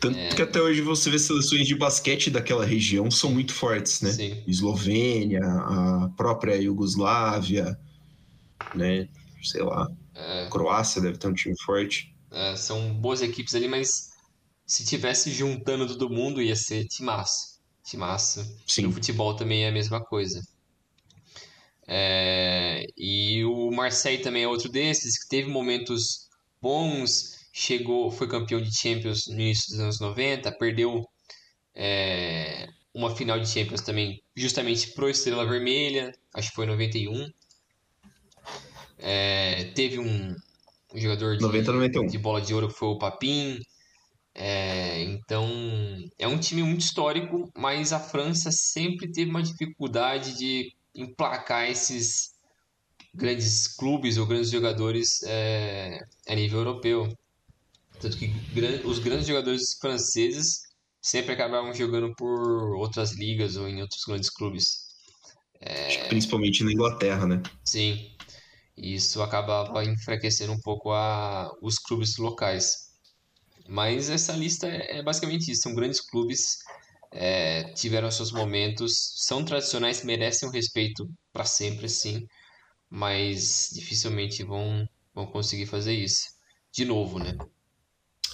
Tanto 0.00 0.18
é... 0.18 0.28
que 0.34 0.42
até 0.42 0.60
hoje 0.60 0.80
você 0.80 1.10
vê 1.10 1.18
seleções 1.18 1.66
de 1.66 1.74
basquete 1.74 2.30
daquela 2.30 2.64
região 2.64 3.10
são 3.10 3.30
muito 3.30 3.54
fortes, 3.54 4.00
né? 4.02 4.12
Sim. 4.12 4.42
Eslovênia, 4.46 5.40
a 5.44 6.10
própria 6.16 6.56
Iugoslávia, 6.56 7.78
né? 8.74 9.08
Sei 9.42 9.62
lá. 9.62 9.88
É... 10.14 10.48
Croácia 10.50 11.00
deve 11.00 11.18
ter 11.18 11.28
um 11.28 11.34
time 11.34 11.54
forte. 11.62 12.14
É, 12.30 12.56
são 12.56 12.92
boas 12.94 13.22
equipes 13.22 13.54
ali, 13.54 13.68
mas 13.68 14.10
se 14.66 14.84
tivesse 14.84 15.30
juntando 15.30 15.86
todo 15.86 16.10
mundo, 16.10 16.42
ia 16.42 16.56
ser 16.56 16.86
timaço. 16.86 17.60
Timaço. 17.84 18.44
Sim. 18.66 18.82
No 18.82 18.92
futebol 18.92 19.34
também 19.36 19.64
é 19.64 19.68
a 19.68 19.72
mesma 19.72 20.00
coisa. 20.00 20.40
É... 21.86 22.84
E 22.96 23.44
o 23.44 23.70
Marseille 23.70 24.22
também 24.22 24.44
é 24.44 24.48
outro 24.48 24.70
desses, 24.70 25.22
que 25.22 25.28
teve 25.28 25.48
momentos 25.48 26.28
bons, 26.60 27.33
chegou, 27.56 28.10
foi 28.10 28.26
campeão 28.26 28.60
de 28.60 28.76
Champions 28.76 29.28
no 29.28 29.34
início 29.34 29.70
dos 29.70 29.78
anos 29.78 30.00
90, 30.00 30.50
perdeu 30.58 31.08
é... 31.72 32.66
uma 32.92 33.14
final 33.14 33.38
de 33.38 33.48
Champions 33.48 33.80
também, 33.80 34.20
justamente 34.36 34.88
pro 34.92 35.08
Estrela 35.08 35.46
Vermelha, 35.46 36.12
acho 36.34 36.48
que 36.48 36.56
foi 36.56 36.64
em 36.64 36.70
91. 36.70 37.30
É... 38.98 39.66
Teve 39.76 40.00
um, 40.00 40.34
um 40.92 40.98
jogador 40.98 41.36
de, 41.36 41.42
90, 41.42 41.72
91. 41.72 42.06
de 42.06 42.18
bola 42.18 42.40
de 42.40 42.52
ouro 42.52 42.68
foi 42.68 42.88
o 42.88 42.98
Papin. 42.98 43.60
É, 44.36 45.00
então, 45.04 45.48
é 46.18 46.26
um 46.26 46.36
time 46.36 46.64
muito 46.64 46.80
histórico, 46.80 47.48
mas 47.56 47.92
a 47.92 48.00
França 48.00 48.50
sempre 48.50 49.12
teve 49.12 49.30
uma 49.30 49.40
dificuldade 49.40 50.36
de 50.36 50.74
emplacar 50.92 51.70
esses 51.70 52.32
grandes 53.14 53.68
clubes 53.68 54.18
ou 54.18 54.26
grandes 54.26 54.50
jogadores 54.50 55.22
é, 55.22 56.00
a 56.28 56.34
nível 56.34 56.58
europeu. 56.58 57.16
Tanto 58.00 58.16
que 58.18 58.32
os 58.84 58.98
grandes 58.98 59.26
jogadores 59.26 59.76
franceses 59.80 60.62
sempre 61.00 61.32
acabavam 61.32 61.74
jogando 61.74 62.14
por 62.14 62.76
outras 62.76 63.12
ligas 63.12 63.56
ou 63.56 63.68
em 63.68 63.82
outros 63.82 64.02
grandes 64.06 64.30
clubes. 64.30 64.84
É... 65.60 66.08
Principalmente 66.08 66.64
na 66.64 66.72
Inglaterra, 66.72 67.26
né? 67.26 67.42
Sim. 67.64 68.10
Isso 68.76 69.22
acabava 69.22 69.84
enfraquecendo 69.84 70.52
um 70.52 70.60
pouco 70.60 70.92
a, 70.92 71.50
os 71.62 71.78
clubes 71.78 72.16
locais. 72.16 72.88
Mas 73.68 74.10
essa 74.10 74.32
lista 74.32 74.66
é, 74.66 74.98
é 74.98 75.02
basicamente 75.02 75.50
isso. 75.50 75.62
São 75.62 75.74
grandes 75.74 76.00
clubes, 76.00 76.58
é, 77.12 77.64
tiveram 77.74 78.10
seus 78.10 78.32
momentos, 78.32 78.92
são 79.16 79.44
tradicionais, 79.44 80.04
merecem 80.04 80.48
um 80.48 80.52
respeito 80.52 81.08
para 81.32 81.44
sempre, 81.44 81.88
sim. 81.88 82.26
Mas 82.90 83.70
dificilmente 83.72 84.42
vão, 84.42 84.88
vão 85.14 85.26
conseguir 85.26 85.66
fazer 85.66 85.94
isso. 85.94 86.24
De 86.72 86.84
novo, 86.84 87.18
né? 87.18 87.36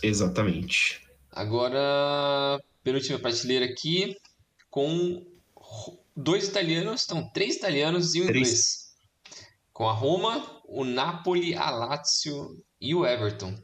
Exatamente. 0.02 1.00
Agora, 1.30 2.60
penúltima 2.82 3.18
prateleira 3.18 3.66
aqui, 3.66 4.16
com 4.70 5.24
dois 6.16 6.48
italianos, 6.48 7.04
então 7.04 7.28
três 7.32 7.56
italianos 7.56 8.14
e 8.14 8.22
um 8.22 8.26
três. 8.26 8.48
inglês. 8.48 8.90
Com 9.72 9.88
a 9.88 9.92
Roma, 9.92 10.60
o 10.66 10.84
Napoli, 10.84 11.54
a 11.54 11.70
Lazio 11.70 12.62
e 12.80 12.94
o 12.94 13.06
Everton. 13.06 13.54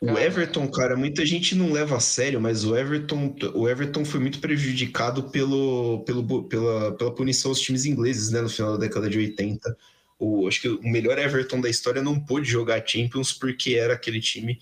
O 0.00 0.18
Everton, 0.18 0.68
cara, 0.68 0.94
muita 0.94 1.24
gente 1.24 1.54
não 1.54 1.72
leva 1.72 1.96
a 1.96 2.00
sério, 2.00 2.40
mas 2.40 2.64
o 2.64 2.76
Everton, 2.76 3.34
o 3.54 3.66
Everton 3.66 4.04
foi 4.04 4.20
muito 4.20 4.40
prejudicado 4.40 5.30
pelo, 5.30 6.04
pelo, 6.04 6.44
pela, 6.44 6.92
pela 6.96 7.14
punição 7.14 7.50
aos 7.50 7.60
times 7.60 7.86
ingleses, 7.86 8.30
né, 8.30 8.42
no 8.42 8.48
final 8.48 8.72
da 8.72 8.78
década 8.78 9.08
de 9.08 9.18
80. 9.18 9.76
O, 10.18 10.48
acho 10.48 10.62
que 10.62 10.68
o 10.68 10.82
melhor 10.82 11.18
Everton 11.18 11.60
da 11.60 11.68
história 11.68 12.02
não 12.02 12.18
pôde 12.18 12.50
jogar 12.50 12.86
Champions 12.86 13.32
porque 13.32 13.74
era 13.74 13.94
aquele 13.94 14.20
time 14.20 14.58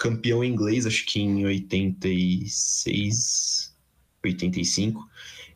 campeão 0.00 0.42
inglês, 0.42 0.86
acho 0.86 1.04
que 1.04 1.20
em 1.20 1.44
86, 1.44 3.76
85, 4.24 5.06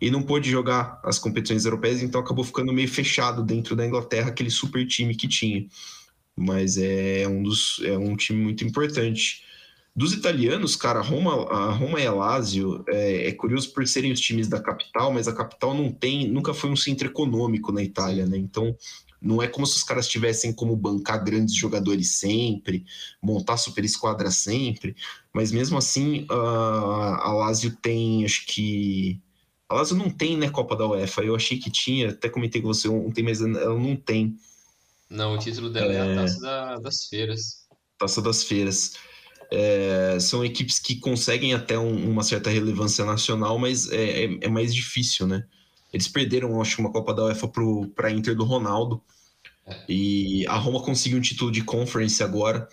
e 0.00 0.10
não 0.10 0.22
pôde 0.22 0.50
jogar 0.50 1.00
as 1.02 1.18
competições 1.18 1.64
europeias, 1.64 2.02
então 2.02 2.20
acabou 2.20 2.44
ficando 2.44 2.72
meio 2.72 2.88
fechado 2.88 3.42
dentro 3.42 3.74
da 3.74 3.86
Inglaterra, 3.86 4.28
aquele 4.28 4.50
super 4.50 4.86
time 4.86 5.16
que 5.16 5.26
tinha. 5.26 5.66
Mas 6.36 6.76
é 6.76 7.26
um, 7.26 7.42
dos, 7.42 7.80
é 7.82 7.96
um 7.96 8.14
time 8.16 8.42
muito 8.42 8.64
importante. 8.64 9.42
Dos 9.96 10.12
italianos, 10.12 10.76
cara, 10.76 11.00
Roma, 11.00 11.48
a 11.50 11.70
Roma 11.70 11.98
e 12.00 12.06
a 12.06 12.12
Lazio 12.12 12.84
é, 12.88 13.28
é, 13.28 13.32
curioso 13.32 13.72
por 13.72 13.86
serem 13.86 14.12
os 14.12 14.20
times 14.20 14.48
da 14.48 14.60
capital, 14.60 15.12
mas 15.12 15.28
a 15.28 15.32
capital 15.32 15.72
não 15.72 15.92
tem, 15.92 16.28
nunca 16.28 16.52
foi 16.52 16.68
um 16.68 16.76
centro 16.76 17.06
econômico 17.06 17.70
na 17.70 17.82
Itália, 17.82 18.26
né? 18.26 18.36
Então 18.36 18.76
não 19.24 19.42
é 19.42 19.48
como 19.48 19.66
se 19.66 19.76
os 19.76 19.82
caras 19.82 20.06
tivessem 20.06 20.52
como 20.52 20.76
bancar 20.76 21.24
grandes 21.24 21.54
jogadores 21.54 22.12
sempre, 22.12 22.84
montar 23.22 23.56
super 23.56 23.82
esquadra 23.82 24.30
sempre, 24.30 24.94
mas 25.32 25.50
mesmo 25.50 25.78
assim 25.78 26.26
a, 26.30 27.28
a 27.28 27.32
Lazio 27.32 27.74
tem, 27.80 28.24
acho 28.24 28.44
que. 28.46 29.18
A 29.66 29.76
Lazio 29.76 29.96
não 29.96 30.10
tem, 30.10 30.36
né, 30.36 30.50
Copa 30.50 30.76
da 30.76 30.86
UEFA. 30.86 31.22
Eu 31.22 31.34
achei 31.34 31.58
que 31.58 31.70
tinha, 31.70 32.10
até 32.10 32.28
comentei 32.28 32.60
com 32.60 32.68
você 32.68 32.86
ontem, 32.86 33.22
mas 33.22 33.40
ela 33.40 33.78
não 33.78 33.96
tem. 33.96 34.36
Não, 35.08 35.34
o 35.34 35.38
título 35.38 35.70
dela 35.70 35.92
é, 35.92 35.96
é 35.96 36.12
a 36.12 36.14
Taça 36.14 36.40
da, 36.40 36.78
das 36.78 37.06
Feiras. 37.06 37.66
Taça 37.98 38.20
das 38.20 38.44
Feiras. 38.44 38.92
É, 39.50 40.18
são 40.20 40.44
equipes 40.44 40.78
que 40.78 40.96
conseguem 40.96 41.54
até 41.54 41.78
um, 41.78 42.10
uma 42.10 42.22
certa 42.22 42.50
relevância 42.50 43.04
nacional, 43.04 43.58
mas 43.58 43.90
é, 43.90 44.24
é, 44.24 44.38
é 44.42 44.48
mais 44.48 44.74
difícil, 44.74 45.26
né? 45.26 45.46
Eles 45.94 46.08
perderam, 46.08 46.60
acho, 46.60 46.80
uma 46.80 46.90
Copa 46.90 47.14
da 47.14 47.26
UEFA 47.26 47.48
para 47.94 48.08
a 48.08 48.10
Inter 48.10 48.34
do 48.34 48.42
Ronaldo. 48.42 49.00
E 49.88 50.44
a 50.48 50.56
Roma 50.56 50.82
conseguiu 50.82 51.18
um 51.18 51.22
título 51.22 51.52
de 51.52 51.62
conference 51.62 52.20
agora 52.20 52.68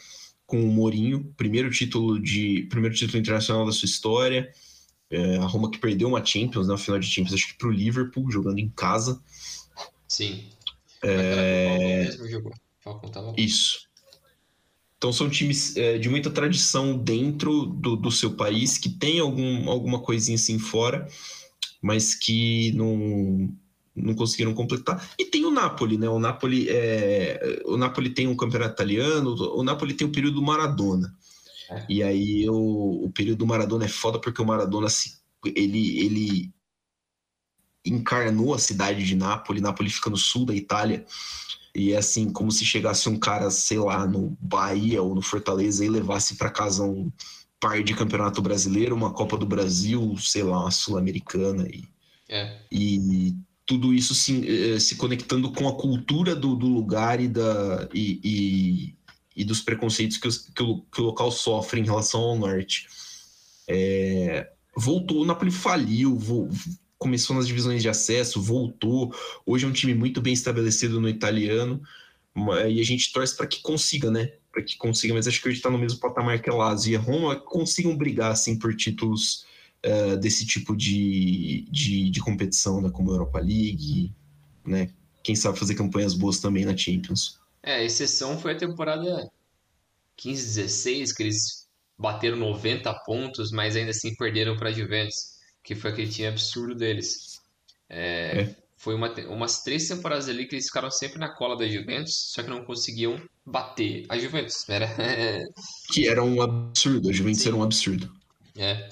com 0.47 0.59
o 0.59 0.67
Mourinho, 0.67 1.31
primeiro 1.37 1.69
título 1.69 2.19
de 2.19 2.67
primeiro 2.69 2.95
título 2.95 3.19
internacional 3.19 3.63
da 3.63 3.71
sua 3.71 3.85
história. 3.85 4.51
É, 5.11 5.37
a 5.37 5.45
Roma 5.45 5.69
que 5.69 5.77
perdeu 5.77 6.07
uma 6.07 6.25
Champions, 6.25 6.67
na 6.67 6.73
né, 6.73 6.79
final 6.79 6.99
de 6.99 7.05
Champions, 7.05 7.35
acho 7.35 7.49
que 7.49 7.57
para 7.59 7.67
o 7.67 7.71
Liverpool, 7.71 8.31
jogando 8.31 8.57
em 8.57 8.69
casa. 8.69 9.21
Sim. 10.07 10.43
É... 11.03 12.09
Isso. 13.37 13.87
Então 14.97 15.13
são 15.13 15.29
times 15.29 15.77
é, 15.77 15.99
de 15.99 16.09
muita 16.09 16.31
tradição 16.31 16.97
dentro 16.97 17.67
do, 17.67 17.95
do 17.95 18.11
seu 18.11 18.33
país, 18.33 18.79
que 18.79 18.89
tem 18.89 19.19
algum, 19.19 19.69
alguma 19.69 19.99
coisinha 19.99 20.35
assim 20.35 20.57
fora, 20.57 21.07
mas 21.81 22.13
que 22.13 22.71
não, 22.73 23.51
não 23.95 24.13
conseguiram 24.13 24.53
completar. 24.53 25.09
E 25.17 25.25
tem 25.25 25.45
o 25.45 25.51
Napoli, 25.51 25.97
né? 25.97 26.07
O 26.07 26.19
Napoli, 26.19 26.67
é, 26.69 27.61
o 27.65 27.75
Napoli 27.75 28.09
tem 28.11 28.27
um 28.27 28.35
campeonato 28.35 28.73
italiano, 28.73 29.35
o 29.55 29.63
Napoli 29.63 29.93
tem 29.93 30.07
o 30.07 30.11
período 30.11 30.35
do 30.35 30.41
Maradona. 30.41 31.13
É. 31.69 31.85
E 31.89 32.03
aí 32.03 32.49
o, 32.49 33.05
o 33.05 33.11
período 33.11 33.39
do 33.39 33.47
Maradona 33.47 33.85
é 33.85 33.89
foda 33.89 34.19
porque 34.19 34.41
o 34.41 34.45
Maradona 34.45 34.89
se, 34.89 35.19
ele, 35.55 35.99
ele 35.99 36.53
encarnou 37.85 38.53
a 38.53 38.59
cidade 38.59 39.03
de 39.03 39.15
Nápoles, 39.15 39.61
Nápoles 39.61 39.93
fica 39.93 40.09
no 40.09 40.17
sul 40.17 40.45
da 40.45 40.53
Itália. 40.53 41.05
E 41.73 41.93
é 41.93 41.97
assim, 41.97 42.31
como 42.31 42.51
se 42.51 42.65
chegasse 42.65 43.07
um 43.07 43.17
cara, 43.17 43.49
sei 43.49 43.79
lá, 43.79 44.05
no 44.05 44.37
Bahia 44.39 45.01
ou 45.01 45.15
no 45.15 45.21
Fortaleza 45.21 45.85
e 45.85 45.89
levasse 45.89 46.35
para 46.35 46.49
casa 46.49 46.83
um 46.83 47.11
par 47.61 47.81
de 47.83 47.93
campeonato 47.93 48.41
brasileiro, 48.41 48.95
uma 48.95 49.13
Copa 49.13 49.37
do 49.37 49.45
Brasil, 49.45 50.17
sei 50.17 50.41
lá, 50.41 50.61
uma 50.61 50.71
Sul-Americana. 50.71 51.67
E, 51.69 51.87
é. 52.27 52.57
e 52.71 53.35
tudo 53.67 53.93
isso 53.93 54.15
se, 54.15 54.73
eh, 54.73 54.79
se 54.79 54.95
conectando 54.95 55.51
com 55.51 55.69
a 55.69 55.75
cultura 55.75 56.35
do, 56.35 56.55
do 56.55 56.67
lugar 56.67 57.21
e, 57.21 57.27
da, 57.27 57.87
e, 57.93 58.19
e, 58.23 58.95
e 59.35 59.45
dos 59.45 59.61
preconceitos 59.61 60.17
que, 60.17 60.27
os, 60.27 60.39
que, 60.39 60.63
o, 60.63 60.81
que, 60.81 61.01
o, 61.01 61.05
local 61.05 61.31
sofre 61.31 61.79
em 61.79 61.85
relação 61.85 62.19
ao 62.19 62.37
norte. 62.37 62.87
É, 63.67 64.49
voltou, 64.75 65.21
o 65.21 65.25
Napoli 65.25 65.51
faliu, 65.51 66.17
vo, 66.17 66.49
começou 66.97 67.35
nas 67.35 67.47
divisões 67.47 67.83
de 67.83 67.89
acesso, 67.89 68.41
voltou. 68.41 69.13
Hoje 69.45 69.65
é 69.65 69.67
um 69.67 69.73
time 69.73 69.93
muito 69.93 70.19
bem 70.19 70.33
estabelecido 70.33 70.99
no 70.99 71.07
italiano 71.07 71.79
e 72.69 72.81
a 72.81 72.83
gente 72.83 73.13
torce 73.13 73.37
para 73.37 73.45
que 73.45 73.61
consiga, 73.61 74.09
né? 74.09 74.33
Para 74.51 74.63
que 74.63 74.77
consiga, 74.77 75.13
mas 75.13 75.27
acho 75.27 75.41
que 75.41 75.47
hoje 75.47 75.57
está 75.57 75.69
no 75.69 75.77
mesmo 75.77 75.99
patamar 75.99 76.41
que 76.41 76.49
a 76.49 76.53
Lazio 76.53 76.93
e 76.93 76.95
a 76.95 76.99
Roma 76.99 77.35
consigam 77.39 77.95
brigar 77.95 78.31
assim 78.31 78.59
por 78.59 78.75
títulos 78.75 79.45
uh, 79.85 80.17
desse 80.17 80.45
tipo 80.45 80.75
de, 80.75 81.65
de, 81.71 82.09
de, 82.09 82.19
competição, 82.19 82.81
né, 82.81 82.89
como 82.89 83.11
a 83.11 83.13
Europa 83.13 83.39
League, 83.39 84.11
né? 84.65 84.89
Quem 85.23 85.35
sabe 85.35 85.57
fazer 85.57 85.75
campanhas 85.75 86.13
boas 86.13 86.39
também 86.39 86.65
na 86.65 86.75
Champions. 86.75 87.39
É, 87.63 87.75
a 87.75 87.83
exceção 87.83 88.39
foi 88.39 88.53
a 88.53 88.57
temporada 88.57 89.31
15-16, 90.17 91.15
que 91.15 91.23
eles 91.23 91.67
bateram 91.97 92.37
90 92.37 92.93
pontos, 93.05 93.51
mas 93.51 93.75
ainda 93.75 93.91
assim 93.91 94.15
perderam 94.15 94.57
para 94.57 94.69
a 94.69 94.71
Juventus, 94.73 95.37
que 95.63 95.75
foi 95.75 95.91
aquele 95.91 96.09
time 96.09 96.27
absurdo 96.27 96.73
deles. 96.75 97.39
É, 97.87 98.41
é. 98.41 98.55
Foi 98.81 98.95
uma, 98.95 99.13
umas 99.29 99.61
três 99.61 99.87
temporadas 99.87 100.27
ali 100.27 100.47
que 100.47 100.55
eles 100.55 100.65
ficaram 100.65 100.89
sempre 100.89 101.19
na 101.19 101.29
cola 101.29 101.55
da 101.55 101.67
Juventus, 101.67 102.31
só 102.33 102.41
que 102.41 102.49
não 102.49 102.65
conseguiam 102.65 103.21
bater 103.45 104.07
a 104.09 104.17
Juventus. 104.17 104.65
Era... 104.67 104.87
que 105.93 106.07
era 106.07 106.23
um 106.23 106.41
absurdo, 106.41 107.07
a 107.07 107.13
Juventus 107.13 107.41
Sim. 107.41 107.49
era 107.49 107.57
um 107.57 107.63
absurdo. 107.63 108.11
É. 108.57 108.89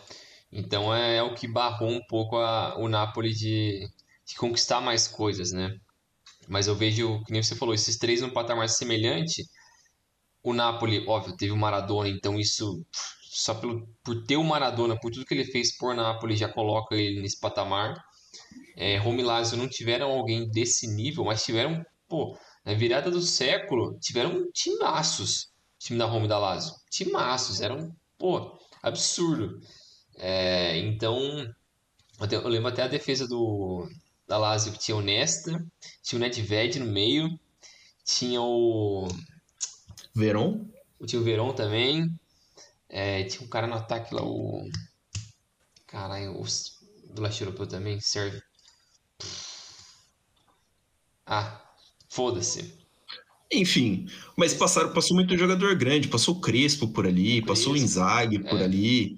Então 0.52 0.94
é, 0.94 1.18
é 1.18 1.24
o 1.24 1.34
que 1.34 1.48
barrou 1.48 1.90
um 1.90 2.06
pouco 2.08 2.38
a, 2.38 2.78
o 2.78 2.88
Napoli 2.88 3.34
de, 3.34 3.90
de 4.28 4.36
conquistar 4.36 4.80
mais 4.80 5.08
coisas, 5.08 5.52
né? 5.52 5.76
Mas 6.48 6.68
eu 6.68 6.76
vejo, 6.76 7.24
que 7.24 7.32
nem 7.32 7.42
você 7.42 7.56
falou, 7.56 7.74
esses 7.74 7.98
três 7.98 8.22
num 8.22 8.30
patamar 8.30 8.70
semelhante. 8.70 9.44
O 10.44 10.54
Napoli, 10.54 11.04
óbvio, 11.08 11.36
teve 11.36 11.52
o 11.52 11.58
Maradona, 11.58 12.10
então 12.10 12.40
isso, 12.40 12.86
só 13.24 13.56
pelo, 13.56 13.88
por 14.04 14.24
ter 14.28 14.38
o 14.38 14.44
Maradona, 14.44 15.00
por 15.00 15.12
tudo 15.12 15.26
que 15.26 15.34
ele 15.34 15.46
fez 15.46 15.76
por 15.76 15.96
Napoli, 15.96 16.36
já 16.36 16.48
coloca 16.48 16.96
ele 16.96 17.22
nesse 17.22 17.40
patamar. 17.40 17.96
É, 18.80 18.96
Roma 18.96 19.20
e 19.20 19.24
Lazio 19.26 19.58
não 19.58 19.68
tiveram 19.68 20.10
alguém 20.10 20.50
desse 20.50 20.88
nível, 20.88 21.26
mas 21.26 21.44
tiveram, 21.44 21.86
pô, 22.08 22.38
na 22.64 22.74
virada 22.74 23.12
do 23.12 23.22
século, 23.22 24.00
tiveram 24.00 24.50
timaços, 24.54 25.50
time 25.78 26.00
da 26.00 26.06
Roma 26.06 26.26
e 26.26 26.30
da 26.30 26.40
Lazio. 26.40 26.74
Timaços, 26.90 27.60
eram, 27.60 27.94
pô, 28.18 28.58
absurdo. 28.82 29.60
É, 30.16 30.78
então, 30.78 31.20
eu 32.32 32.48
lembro 32.48 32.70
até 32.70 32.84
a 32.84 32.88
defesa 32.88 33.28
do, 33.28 33.86
da 34.26 34.38
Lazio 34.38 34.72
que 34.72 34.80
tinha 34.80 34.96
o 34.96 35.02
Nesta, 35.02 35.62
tinha 36.02 36.18
o 36.18 36.22
Nedved 36.22 36.80
no 36.80 36.86
meio, 36.86 37.28
tinha 38.06 38.42
o... 38.42 39.10
Veron? 40.16 40.66
Tinha 41.06 41.22
o 41.22 41.26
Veron 41.26 41.54
também, 41.54 42.08
é, 42.88 43.26
tinha 43.26 43.46
um 43.46 43.50
cara 43.50 43.68
no 43.68 43.74
ataque 43.74 44.16
lá, 44.16 44.24
o... 44.24 44.64
Caralho, 45.86 46.40
o 46.40 46.46
do 47.14 47.22
leste 47.22 47.44
europeu 47.44 47.68
também 47.68 48.00
serve. 48.00 48.42
Ah, 51.30 51.62
foda-se. 52.10 52.74
Enfim, 53.54 54.08
mas 54.36 54.52
passaram, 54.52 54.92
passou 54.94 55.16
muito 55.16 55.38
jogador 55.38 55.76
grande, 55.76 56.08
passou 56.08 56.36
o 56.36 56.42
Crespo 56.42 56.88
por 56.88 57.06
ali, 57.06 57.46
passou 57.46 57.74
o 57.74 57.78
Inzaghi 57.78 58.40
por 58.40 58.60
é. 58.60 58.64
ali, 58.64 59.16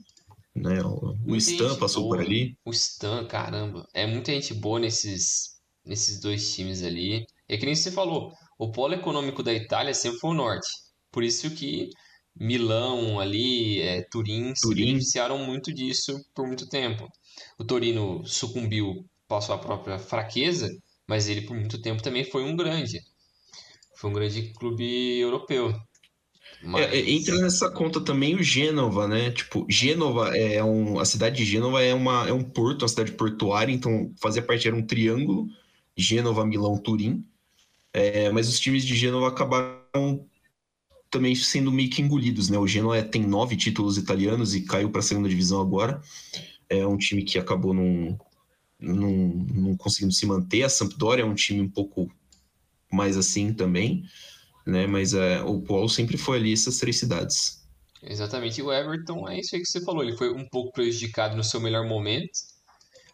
né? 0.53 0.81
O, 0.83 1.15
o 1.25 1.35
Stan 1.37 1.77
passou 1.77 2.03
boa. 2.03 2.17
por 2.17 2.25
ali. 2.25 2.53
O 2.65 2.71
Stan, 2.71 3.25
caramba. 3.25 3.87
É 3.93 4.05
muita 4.05 4.33
gente 4.33 4.53
boa 4.53 4.77
nesses, 4.77 5.61
nesses 5.85 6.19
dois 6.19 6.53
times 6.53 6.83
ali. 6.83 7.25
É 7.47 7.57
que 7.57 7.65
nem 7.65 7.75
você 7.75 7.91
falou, 7.91 8.33
o 8.59 8.71
polo 8.71 8.93
econômico 8.93 9.41
da 9.41 9.53
Itália 9.53 9.93
sempre 9.93 10.19
foi 10.19 10.31
o 10.31 10.35
norte. 10.35 10.67
Por 11.11 11.23
isso 11.23 11.49
que 11.51 11.89
Milão 12.35 13.19
ali, 13.21 13.81
é, 13.81 14.03
Turim, 14.11 14.53
se 14.53 14.61
Turim. 14.61 14.85
beneficiaram 14.85 15.37
muito 15.37 15.73
disso 15.73 16.19
por 16.35 16.45
muito 16.45 16.67
tempo. 16.67 17.07
O 17.57 17.63
Torino 17.63 18.25
sucumbiu, 18.25 19.05
passou 19.27 19.55
a 19.55 19.57
própria 19.57 19.97
fraqueza, 19.97 20.69
mas 21.11 21.27
ele 21.27 21.41
por 21.41 21.57
muito 21.57 21.77
tempo 21.81 22.01
também 22.01 22.23
foi 22.23 22.41
um 22.41 22.55
grande. 22.55 23.01
Foi 23.97 24.09
um 24.09 24.13
grande 24.13 24.53
clube 24.53 25.19
europeu. 25.19 25.75
Mas... 26.63 26.85
É, 26.85 26.99
é, 26.99 27.11
entra 27.11 27.37
nessa 27.37 27.69
conta 27.69 27.99
também 27.99 28.33
o 28.33 28.41
Gênova, 28.41 29.09
né? 29.09 29.29
Tipo, 29.29 29.65
Gênova 29.67 30.33
é 30.37 30.63
um. 30.63 30.99
A 30.99 31.03
cidade 31.03 31.35
de 31.35 31.43
Gênova 31.43 31.83
é, 31.83 31.93
uma, 31.93 32.29
é 32.29 32.31
um 32.31 32.41
porto, 32.41 32.83
uma 32.83 32.87
cidade 32.87 33.11
portuária, 33.11 33.73
então 33.73 34.13
fazia 34.21 34.41
parte, 34.41 34.69
era 34.69 34.77
um 34.77 34.87
triângulo, 34.87 35.49
Gênova, 35.97 36.45
Milão, 36.45 36.77
Turim. 36.77 37.25
É, 37.91 38.31
mas 38.31 38.47
os 38.47 38.57
times 38.57 38.85
de 38.85 38.95
Gênova 38.95 39.27
acabaram 39.27 40.25
também 41.09 41.35
sendo 41.35 41.73
meio 41.73 41.89
que 41.89 42.01
engolidos, 42.01 42.47
né? 42.47 42.57
O 42.57 42.65
Genoa 42.65 43.03
tem 43.03 43.27
nove 43.27 43.57
títulos 43.57 43.97
italianos 43.97 44.55
e 44.55 44.61
caiu 44.61 44.89
para 44.89 44.99
a 44.99 45.03
segunda 45.03 45.27
divisão 45.27 45.59
agora. 45.59 46.01
É 46.69 46.87
um 46.87 46.97
time 46.97 47.21
que 47.21 47.37
acabou 47.37 47.73
não, 47.73 48.17
não, 48.81 49.11
não 49.53 49.77
conseguindo 49.77 50.13
se 50.13 50.25
manter. 50.25 50.63
A 50.63 50.69
Sampdoria 50.69 51.23
é 51.23 51.27
um 51.27 51.35
time 51.35 51.61
um 51.61 51.69
pouco 51.69 52.11
mais 52.91 53.15
assim 53.15 53.53
também, 53.53 54.03
né? 54.65 54.87
Mas 54.87 55.13
é, 55.13 55.41
o 55.41 55.61
Polo 55.61 55.87
sempre 55.87 56.17
foi 56.17 56.37
ali 56.37 56.51
essas 56.51 56.77
três 56.77 56.97
cidades. 56.97 57.61
Exatamente. 58.03 58.59
E 58.59 58.63
o 58.63 58.73
Everton 58.73 59.29
é 59.29 59.39
isso 59.39 59.55
aí 59.55 59.61
que 59.61 59.67
você 59.67 59.81
falou. 59.81 60.03
Ele 60.03 60.17
foi 60.17 60.33
um 60.33 60.47
pouco 60.49 60.71
prejudicado 60.71 61.37
no 61.37 61.43
seu 61.43 61.61
melhor 61.61 61.87
momento, 61.87 62.39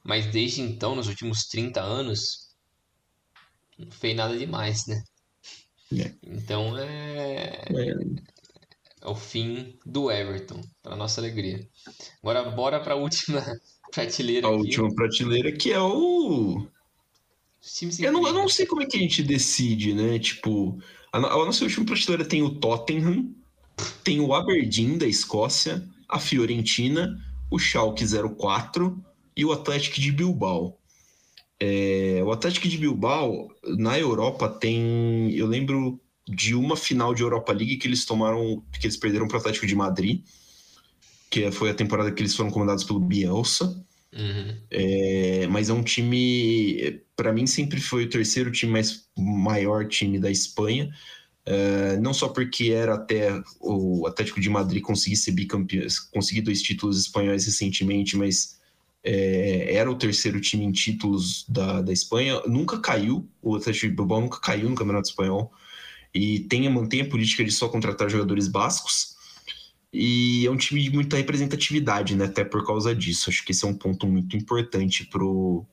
mas 0.03 0.25
desde 0.27 0.61
então, 0.61 0.95
nos 0.95 1.07
últimos 1.07 1.45
30 1.47 1.81
anos, 1.81 2.47
não 3.77 3.91
fez 3.91 4.15
nada 4.15 4.37
demais, 4.37 4.87
né? 4.87 5.03
É. 5.93 6.13
Então 6.23 6.77
é... 6.77 7.65
É, 7.69 7.91
é 9.01 9.07
o 9.07 9.15
fim 9.15 9.77
do 9.85 10.11
Everton, 10.11 10.61
para 10.81 10.95
nossa 10.95 11.21
alegria. 11.21 11.65
Agora 12.21 12.49
bora 12.49 12.79
para 12.79 12.93
a 12.93 12.97
última 12.97 13.41
prateleira 13.91 14.47
a 14.47 14.51
aqui. 14.51 14.59
última 14.59 14.93
prateleira 14.93 15.51
que 15.51 15.71
é 15.71 15.79
o. 15.79 16.67
Eu 17.99 18.11
não, 18.11 18.25
eu 18.25 18.33
não 18.33 18.47
sei 18.47 18.65
como 18.65 18.81
é 18.81 18.85
que 18.85 18.97
a 18.97 18.99
gente 18.99 19.21
decide, 19.23 19.93
né? 19.93 20.19
Tipo, 20.19 20.79
a, 21.11 21.17
a 21.17 21.45
nossa 21.45 21.63
última 21.63 21.85
prateleira 21.85 22.25
tem 22.25 22.41
o 22.41 22.55
Tottenham, 22.55 23.33
tem 24.03 24.19
o 24.21 24.33
Aberdeen 24.33 24.97
da 24.97 25.07
Escócia, 25.07 25.87
a 26.07 26.19
Fiorentina, 26.19 27.17
o 27.51 27.59
Schalke 27.59 28.05
04 28.05 29.03
e 29.35 29.43
o 29.43 29.51
Atlético 29.51 29.99
de 29.99 30.11
Bilbao. 30.11 30.77
É, 31.59 32.21
o 32.23 32.31
Atlético 32.31 32.67
de 32.67 32.77
Bilbao, 32.77 33.49
na 33.77 33.97
Europa, 33.97 34.47
tem. 34.47 35.31
Eu 35.33 35.47
lembro 35.47 35.99
de 36.27 36.53
uma 36.53 36.75
final 36.75 37.13
de 37.13 37.23
Europa 37.23 37.51
League 37.51 37.77
que 37.77 37.87
eles 37.87 38.05
tomaram. 38.05 38.63
que 38.79 38.85
eles 38.85 38.97
perderam 38.97 39.27
para 39.27 39.37
o 39.37 39.39
Atlético 39.39 39.65
de 39.65 39.75
Madrid, 39.75 40.21
que 41.29 41.51
foi 41.51 41.69
a 41.69 41.73
temporada 41.73 42.11
que 42.11 42.21
eles 42.21 42.35
foram 42.35 42.51
comandados 42.51 42.83
pelo 42.83 42.99
Bielsa. 42.99 43.83
Uhum. 44.13 44.55
É, 44.71 45.47
mas 45.47 45.69
é 45.69 45.73
um 45.73 45.83
time, 45.83 47.01
para 47.15 47.33
mim 47.33 47.45
sempre 47.45 47.79
foi 47.79 48.05
o 48.05 48.09
terceiro 48.09 48.51
time 48.51 48.71
mais 48.71 49.07
maior 49.17 49.87
time 49.87 50.19
da 50.19 50.31
Espanha. 50.31 50.89
É, 51.45 51.97
não 51.97 52.13
só 52.13 52.27
porque 52.27 52.71
era 52.71 52.95
até 52.95 53.41
o 53.59 54.05
Atlético 54.05 54.41
de 54.41 54.49
Madrid 54.49 54.81
conseguir 54.81 55.15
ser 55.15 55.31
bicampeão, 55.31 55.87
conseguir 56.13 56.41
dois 56.41 56.61
títulos 56.61 56.99
espanhóis 56.99 57.45
recentemente, 57.45 58.17
mas 58.17 58.57
é, 59.03 59.73
era 59.73 59.89
o 59.89 59.95
terceiro 59.95 60.41
time 60.41 60.65
em 60.65 60.71
títulos 60.71 61.45
da, 61.47 61.81
da 61.81 61.93
Espanha. 61.93 62.41
Nunca 62.45 62.79
caiu, 62.79 63.29
o 63.41 63.55
Atlético 63.55 63.87
de 63.87 63.95
Bilbao 63.95 64.19
nunca 64.19 64.39
caiu 64.41 64.69
no 64.69 64.75
Campeonato 64.75 65.09
Espanhol 65.09 65.51
e 66.13 66.41
tem, 66.41 66.69
mantém 66.69 67.01
a 67.01 67.09
política 67.09 67.43
de 67.43 67.51
só 67.51 67.69
contratar 67.69 68.09
jogadores 68.09 68.47
bascos. 68.47 69.15
E 69.99 70.45
é 70.45 70.51
um 70.51 70.55
time 70.55 70.83
de 70.83 70.91
muita 70.91 71.17
representatividade, 71.17 72.15
né? 72.15 72.25
Até 72.25 72.45
por 72.45 72.63
causa 72.63 72.93
disso. 72.93 73.31
Acho 73.31 73.43
que 73.43 73.51
esse 73.51 73.65
é 73.65 73.67
um 73.67 73.73
ponto 73.73 74.05
muito 74.05 74.37
importante 74.37 75.03
pro, 75.05 75.65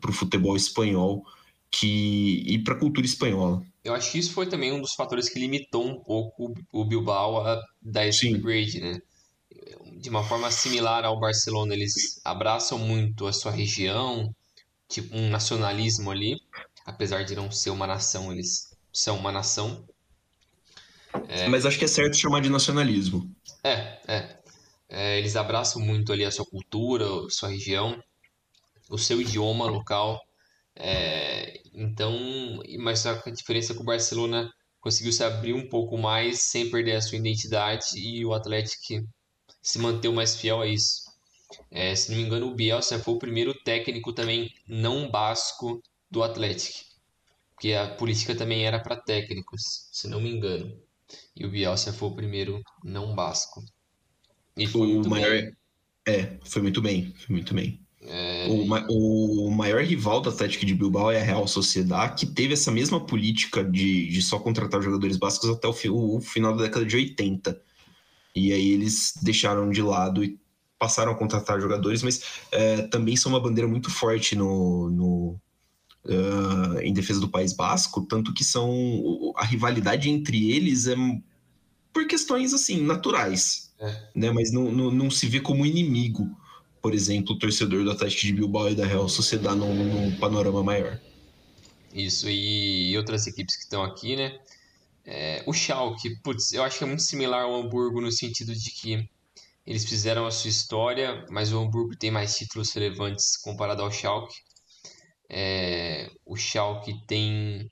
pro 0.00 0.14
futebol 0.14 0.56
espanhol 0.56 1.22
que, 1.70 2.42
e 2.46 2.58
para 2.58 2.72
a 2.72 2.78
cultura 2.78 3.04
espanhola. 3.04 3.62
Eu 3.84 3.92
acho 3.92 4.12
que 4.12 4.18
isso 4.18 4.32
foi 4.32 4.46
também 4.46 4.72
um 4.72 4.80
dos 4.80 4.94
fatores 4.94 5.28
que 5.28 5.38
limitou 5.38 5.86
um 5.86 6.00
pouco 6.02 6.54
o 6.72 6.84
Bilbao 6.86 7.46
a 7.46 7.62
dar 7.82 8.06
esse 8.06 8.26
upgrade, 8.32 8.80
né? 8.80 8.98
De 10.00 10.08
uma 10.08 10.24
forma 10.24 10.50
similar 10.50 11.04
ao 11.04 11.20
Barcelona, 11.20 11.74
eles 11.74 12.18
abraçam 12.24 12.78
muito 12.78 13.26
a 13.26 13.32
sua 13.32 13.52
região, 13.52 14.34
tipo 14.88 15.14
um 15.14 15.28
nacionalismo 15.28 16.10
ali, 16.10 16.40
apesar 16.86 17.24
de 17.24 17.36
não 17.36 17.50
ser 17.50 17.68
uma 17.68 17.86
nação, 17.86 18.32
eles 18.32 18.74
são 18.90 19.18
uma 19.18 19.30
nação. 19.30 19.84
Mas 21.50 21.66
acho 21.66 21.78
que 21.78 21.84
é 21.84 21.88
certo 21.88 22.16
chamar 22.16 22.40
de 22.40 22.48
nacionalismo. 22.48 23.35
É, 23.66 24.00
é. 24.06 24.36
É, 24.88 25.18
eles 25.18 25.34
abraçam 25.34 25.82
muito 25.82 26.12
ali 26.12 26.24
a 26.24 26.30
sua 26.30 26.46
cultura, 26.46 27.04
a 27.26 27.30
sua 27.30 27.48
região, 27.48 28.00
o 28.90 28.98
seu 28.98 29.20
idioma 29.20 29.66
local. 29.66 30.20
É, 30.76 31.60
então, 31.74 32.12
mas 32.78 33.06
a 33.06 33.14
diferença 33.30 33.72
é 33.72 33.76
que 33.76 33.82
o 33.82 33.84
Barcelona 33.84 34.50
conseguiu 34.80 35.12
se 35.12 35.24
abrir 35.24 35.54
um 35.54 35.68
pouco 35.68 35.98
mais 35.98 36.42
sem 36.42 36.70
perder 36.70 36.96
a 36.96 37.02
sua 37.02 37.18
identidade 37.18 37.86
e 37.96 38.24
o 38.24 38.32
Atlético 38.34 39.08
se 39.62 39.78
manteve 39.80 40.14
mais 40.14 40.36
fiel 40.36 40.60
a 40.62 40.66
isso. 40.66 41.02
É, 41.70 41.94
se 41.96 42.10
não 42.10 42.18
me 42.18 42.24
engano, 42.24 42.48
o 42.48 42.54
Bielsa 42.54 42.98
foi 43.00 43.14
o 43.14 43.18
primeiro 43.18 43.54
técnico 43.64 44.12
também 44.12 44.52
não 44.68 45.10
basco 45.10 45.82
do 46.10 46.22
Atlético, 46.22 46.78
porque 47.54 47.72
a 47.72 47.88
política 47.96 48.34
também 48.36 48.66
era 48.66 48.80
para 48.80 48.96
técnicos, 48.96 49.88
se 49.92 50.08
não 50.08 50.20
me 50.20 50.30
engano. 50.30 50.85
E 51.36 51.44
o 51.44 51.50
Bielsa 51.50 51.92
foi 51.92 52.08
o 52.08 52.14
primeiro 52.14 52.62
não 52.82 53.14
basco. 53.14 53.62
E 54.56 54.66
foi 54.66 54.88
O 54.88 54.94
muito 54.94 55.10
maior. 55.10 55.30
bem. 55.30 55.52
É, 56.08 56.38
foi 56.44 56.62
muito 56.62 56.80
bem, 56.80 57.12
foi 57.16 57.34
muito 57.36 57.54
bem. 57.54 57.80
É, 58.02 58.46
O, 58.48 58.64
ma- 58.66 58.86
o 58.88 59.50
maior 59.50 59.82
rival 59.82 60.20
do 60.20 60.30
Atlético 60.30 60.64
de 60.64 60.74
Bilbao 60.74 61.10
é 61.10 61.20
a 61.20 61.24
Real 61.24 61.46
Sociedad, 61.48 62.14
que 62.16 62.26
teve 62.26 62.54
essa 62.54 62.70
mesma 62.70 63.04
política 63.04 63.64
de, 63.64 64.08
de 64.08 64.22
só 64.22 64.38
contratar 64.38 64.80
jogadores 64.82 65.16
básicos 65.16 65.50
até 65.50 65.66
o, 65.66 65.72
fi- 65.72 65.90
o 65.90 66.20
final 66.20 66.56
da 66.56 66.64
década 66.64 66.86
de 66.86 66.96
80. 66.96 67.60
E 68.34 68.52
aí 68.52 68.70
eles 68.72 69.14
deixaram 69.22 69.70
de 69.70 69.82
lado 69.82 70.22
e 70.24 70.38
passaram 70.78 71.12
a 71.12 71.14
contratar 71.16 71.60
jogadores, 71.60 72.02
mas 72.02 72.22
é, 72.52 72.82
também 72.88 73.16
são 73.16 73.32
uma 73.32 73.40
bandeira 73.40 73.68
muito 73.68 73.90
forte 73.90 74.36
no, 74.36 74.90
no, 74.90 75.40
ah, 76.08 76.80
em 76.82 76.92
defesa 76.92 77.20
do 77.20 77.28
País 77.28 77.52
Basco, 77.52 78.02
tanto 78.02 78.32
que 78.32 78.44
são 78.44 79.32
a 79.36 79.44
rivalidade 79.44 80.08
entre 80.08 80.50
eles 80.50 80.86
é 80.86 80.94
por 81.92 82.06
questões 82.06 82.52
assim 82.52 82.82
naturais, 82.82 83.72
É. 83.80 84.08
né? 84.14 84.30
Mas 84.30 84.52
não, 84.52 84.70
não, 84.70 84.90
não 84.90 85.10
se 85.10 85.26
vê 85.26 85.40
como 85.40 85.64
inimigo, 85.64 86.28
por 86.82 86.94
exemplo, 86.94 87.34
o 87.34 87.38
torcedor 87.38 87.84
do 87.84 87.90
Atlético 87.90 88.26
de 88.26 88.32
Bilbao 88.34 88.70
e 88.70 88.74
da 88.74 88.86
Real 88.86 89.08
Sociedad 89.08 89.56
num, 89.56 89.74
num 89.74 90.16
panorama 90.18 90.62
maior. 90.62 91.00
Isso, 91.92 92.28
e 92.28 92.96
outras 92.98 93.26
equipes 93.26 93.56
que 93.56 93.62
estão 93.62 93.82
aqui, 93.82 94.14
né? 94.16 94.38
É, 95.04 95.42
o 95.46 95.52
Schalke, 95.52 96.16
putz, 96.22 96.52
eu 96.52 96.62
acho 96.62 96.78
que 96.78 96.84
é 96.84 96.86
muito 96.86 97.02
similar 97.02 97.44
ao 97.44 97.54
Hamburgo 97.54 98.00
no 98.00 98.12
sentido 98.12 98.54
de 98.54 98.70
que 98.70 99.08
eles 99.66 99.84
fizeram 99.84 100.26
a 100.26 100.30
sua 100.30 100.50
história, 100.50 101.24
mas 101.30 101.52
o 101.52 101.58
Hamburgo 101.58 101.96
tem 101.96 102.10
mais 102.10 102.36
títulos 102.36 102.72
relevantes 102.72 103.36
comparado 103.36 103.82
ao 103.82 103.90
Schalke. 103.90 104.34
É, 105.28 106.10
o 106.24 106.36
Schalke 106.36 107.04
tem 107.06 107.70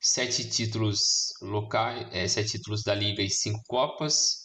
sete 0.00 0.48
títulos 0.48 1.32
locais, 1.42 2.08
é, 2.12 2.26
sete 2.26 2.52
títulos 2.52 2.82
da 2.82 2.94
Liga 2.94 3.22
e 3.22 3.30
cinco 3.30 3.62
Copas. 3.66 4.42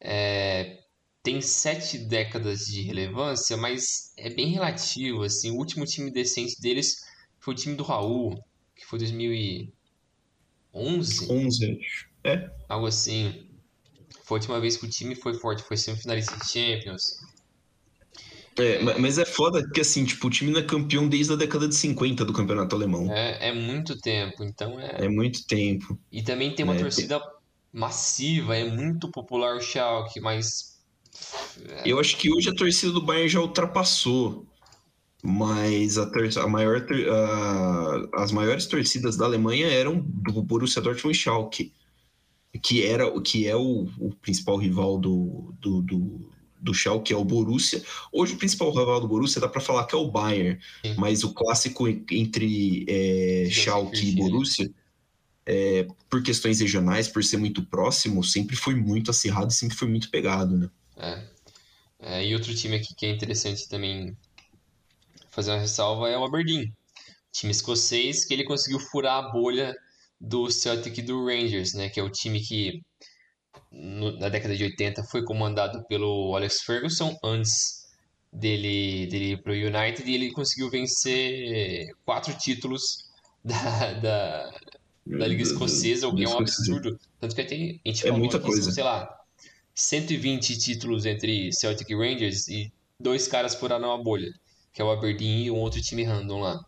É, 0.00 0.78
tem 1.22 1.40
sete 1.40 1.98
décadas 1.98 2.66
de 2.66 2.82
relevância, 2.82 3.56
mas 3.56 4.12
é 4.16 4.28
bem 4.30 4.48
relativo, 4.48 5.22
assim. 5.22 5.50
O 5.50 5.56
último 5.56 5.84
time 5.86 6.10
decente 6.10 6.60
deles 6.60 7.04
foi 7.40 7.54
o 7.54 7.56
time 7.56 7.74
do 7.74 7.82
Raul, 7.82 8.34
que 8.76 8.84
foi 8.84 8.98
2011, 8.98 9.72
11, 11.30 11.78
acho. 11.80 12.08
É, 12.24 12.50
algo 12.68 12.86
assim. 12.86 13.48
Foi 14.24 14.38
a 14.38 14.40
última 14.40 14.60
vez 14.60 14.76
que 14.76 14.86
o 14.86 14.90
time 14.90 15.14
foi 15.14 15.34
forte, 15.34 15.62
foi 15.62 15.76
semifinalista 15.76 16.36
de 16.36 16.46
Champions. 16.50 17.18
É, 18.58 18.82
ma- 18.82 18.98
mas 18.98 19.18
é 19.18 19.24
foda 19.24 19.68
que 19.72 19.80
assim, 19.80 20.04
tipo, 20.04 20.26
o 20.26 20.30
time 20.30 20.50
não 20.50 20.60
é 20.60 20.62
campeão 20.64 21.08
desde 21.08 21.32
a 21.32 21.36
década 21.36 21.68
de 21.68 21.74
50 21.74 22.24
do 22.24 22.32
campeonato 22.32 22.74
alemão. 22.76 23.12
É, 23.12 23.48
é 23.48 23.52
muito 23.52 23.98
tempo, 24.00 24.42
então 24.44 24.78
é. 24.80 25.04
É 25.04 25.08
muito 25.08 25.46
tempo. 25.46 25.98
E 26.10 26.22
também 26.22 26.54
tem 26.54 26.64
uma 26.64 26.74
É, 26.74 26.78
torcida 26.78 27.20
massiva, 27.72 28.56
é 28.56 28.64
muito 28.64 29.10
popular 29.10 29.56
o 29.56 29.60
Schalke, 29.60 30.20
mas 30.20 30.74
Eu 31.84 31.98
acho 31.98 32.16
que 32.16 32.32
hoje 32.32 32.48
a 32.48 32.54
torcida 32.54 32.92
do 32.92 33.02
Bayern 33.02 33.28
já 33.28 33.40
ultrapassou. 33.40 34.46
mas 35.22 35.98
a, 35.98 36.10
a 36.44 36.48
maior, 36.48 36.86
a, 37.10 38.22
as 38.22 38.32
maiores 38.32 38.66
torcidas 38.66 39.16
da 39.16 39.24
Alemanha 39.26 39.66
eram 39.68 40.00
do 40.00 40.42
Borussia 40.42 40.82
Dortmund 40.82 41.16
e 41.16 41.20
Schalke, 41.20 41.72
que, 42.62 42.84
era, 42.86 43.10
que 43.22 43.46
é 43.46 43.56
o, 43.56 43.88
o 43.98 44.14
principal 44.22 44.56
rival 44.58 44.98
do, 44.98 45.54
do, 45.60 45.82
do, 45.82 46.30
do 46.64 46.72
Schalke, 46.72 47.12
é 47.12 47.16
o 47.16 47.24
Borussia. 47.24 47.82
Hoje 48.10 48.34
o 48.34 48.38
principal 48.38 48.70
rival 48.70 49.00
do 49.00 49.06
Borussia 49.06 49.40
dá 49.40 49.48
para 49.48 49.60
falar 49.60 49.86
que 49.86 49.94
é 49.94 49.98
o 49.98 50.10
Bayern, 50.10 50.58
Sim. 50.84 50.94
mas 50.96 51.22
o 51.22 51.32
clássico 51.32 51.86
entre 52.10 52.86
é, 52.88 53.48
Schalke 53.50 54.08
e 54.08 54.12
Borussia, 54.12 54.70
é, 55.44 55.86
por 56.08 56.22
questões 56.22 56.60
regionais, 56.60 57.06
por 57.06 57.22
ser 57.22 57.36
muito 57.36 57.62
próximo, 57.62 58.24
sempre 58.24 58.56
foi 58.56 58.74
muito 58.74 59.10
acirrado 59.10 59.52
e 59.52 59.54
sempre 59.54 59.76
foi 59.76 59.88
muito 59.88 60.10
pegado, 60.10 60.56
né? 60.56 60.70
É. 60.96 61.24
é. 62.00 62.26
e 62.26 62.34
outro 62.34 62.54
time 62.54 62.76
aqui 62.76 62.94
que 62.96 63.04
é 63.04 63.10
interessante 63.10 63.68
também 63.68 64.16
fazer 65.30 65.50
uma 65.50 65.60
ressalva 65.60 66.08
é 66.08 66.16
o 66.16 66.24
Aberdeen. 66.24 66.72
Time 67.30 67.52
escocês 67.52 68.24
que 68.24 68.32
ele 68.32 68.44
conseguiu 68.44 68.80
furar 68.80 69.22
a 69.22 69.28
bolha 69.30 69.74
do 70.18 70.50
Celtic 70.50 70.96
e 70.96 71.02
do 71.02 71.26
Rangers, 71.26 71.74
né? 71.74 71.90
Que 71.90 72.00
é 72.00 72.02
o 72.02 72.08
time 72.08 72.40
que 72.40 72.80
no, 73.74 74.18
na 74.18 74.28
década 74.28 74.56
de 74.56 74.64
80 74.64 75.04
foi 75.04 75.24
comandado 75.24 75.84
pelo 75.84 76.34
Alex 76.36 76.62
Ferguson 76.62 77.16
antes 77.22 77.84
dele, 78.32 79.06
dele 79.06 79.32
ir 79.32 79.42
para 79.42 79.52
o 79.52 79.56
United 79.56 80.08
e 80.08 80.14
ele 80.14 80.32
conseguiu 80.32 80.70
vencer 80.70 81.94
quatro 82.04 82.36
títulos 82.38 83.10
da, 83.44 83.92
da, 83.94 84.50
da 85.06 85.26
Liga 85.26 85.42
Escocesa, 85.42 86.08
o 86.08 86.14
que 86.14 86.24
é 86.24 86.28
um 86.28 86.38
absurdo. 86.38 86.98
Tanto 87.20 87.34
que 87.34 87.40
a 87.40 87.46
gente 87.46 87.82
é 87.86 87.94
falou 87.94 88.18
muita 88.18 88.38
aqui, 88.38 88.46
coisa. 88.46 88.70
sei 88.70 88.84
lá, 88.84 89.08
120 89.74 90.58
títulos 90.58 91.04
entre 91.04 91.52
Celtic 91.52 91.90
e 91.90 91.94
Rangers 91.94 92.48
e 92.48 92.72
dois 92.98 93.26
caras 93.28 93.54
furaram 93.54 93.92
a 93.92 93.98
bolha 93.98 94.32
que 94.74 94.82
é 94.82 94.84
o 94.84 94.90
Aberdeen 94.90 95.44
e 95.44 95.50
um 95.50 95.60
outro 95.60 95.80
time 95.80 96.02
random 96.02 96.40
lá. 96.40 96.66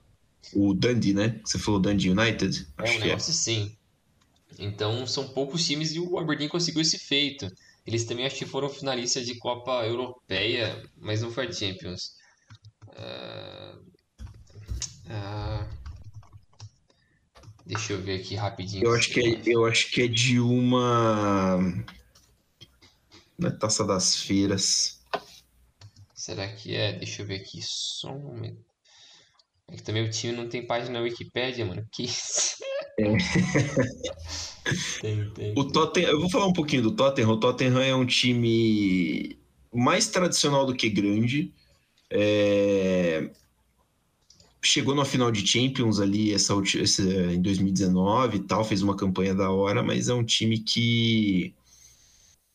O 0.54 0.72
Dundee, 0.72 1.12
né? 1.12 1.40
Você 1.44 1.58
falou 1.58 1.80
Dundee 1.80 2.10
United? 2.10 2.68
É 2.78 2.82
um 2.82 2.86
é. 2.86 2.98
negócio 3.00 3.32
é. 3.32 3.34
sim. 3.34 3.75
Então 4.58 5.06
são 5.06 5.28
poucos 5.28 5.66
times 5.66 5.92
e 5.92 6.00
o 6.00 6.18
Aberdeen 6.18 6.48
conseguiu 6.48 6.80
esse 6.80 6.98
feito. 6.98 7.48
Eles 7.86 8.04
também 8.04 8.26
acho 8.26 8.36
que 8.36 8.46
foram 8.46 8.68
finalistas 8.68 9.26
de 9.26 9.36
Copa 9.36 9.84
Europeia, 9.86 10.82
mas 10.96 11.22
não 11.22 11.30
foi 11.30 11.52
Champions. 11.52 12.14
Uh... 12.88 13.78
Uh... 15.06 15.76
Deixa 17.66 17.92
eu 17.92 18.00
ver 18.00 18.20
aqui 18.20 18.36
rapidinho. 18.36 18.84
Eu 18.84 18.94
acho 18.94 19.10
que 19.10 19.20
é, 19.20 19.42
eu 19.44 19.66
acho 19.66 19.90
que 19.90 20.02
é 20.02 20.06
de 20.06 20.38
uma. 20.38 21.58
Na 23.36 23.50
Taça 23.50 23.84
das 23.84 24.16
Feiras. 24.16 25.00
Será 26.14 26.46
que 26.48 26.74
é? 26.74 26.92
Deixa 26.92 27.22
eu 27.22 27.26
ver 27.26 27.40
aqui 27.40 27.60
só 27.62 28.12
um 28.12 28.20
momento. 28.20 28.64
É 29.68 29.74
que 29.74 29.82
também 29.82 30.04
o 30.04 30.10
time 30.10 30.32
não 30.32 30.48
tem 30.48 30.64
página 30.64 30.98
na 30.98 31.04
Wikipédia, 31.04 31.66
mano. 31.66 31.84
Que 31.90 32.04
isso? 32.04 32.56
Tem, 35.00 35.30
tem. 35.30 35.54
O 35.56 35.64
Tottenham, 35.64 36.10
eu 36.10 36.20
vou 36.20 36.30
falar 36.30 36.46
um 36.46 36.52
pouquinho 36.52 36.82
do 36.82 36.90
Tottenham. 36.90 37.30
O 37.30 37.38
Tottenham 37.38 37.80
é 37.80 37.94
um 37.94 38.06
time 38.06 39.38
mais 39.72 40.08
tradicional 40.08 40.66
do 40.66 40.74
que 40.74 40.88
grande. 40.88 41.52
É... 42.10 43.30
Chegou 44.64 44.94
na 44.94 45.04
final 45.04 45.30
de 45.30 45.46
Champions 45.46 46.00
ali 46.00 46.32
essa, 46.32 46.54
essa, 46.80 47.02
em 47.02 47.40
2019 47.40 48.38
e 48.38 48.40
tal, 48.40 48.64
fez 48.64 48.82
uma 48.82 48.96
campanha 48.96 49.34
da 49.34 49.50
hora, 49.50 49.82
mas 49.82 50.08
é 50.08 50.14
um 50.14 50.24
time 50.24 50.58
que 50.58 51.54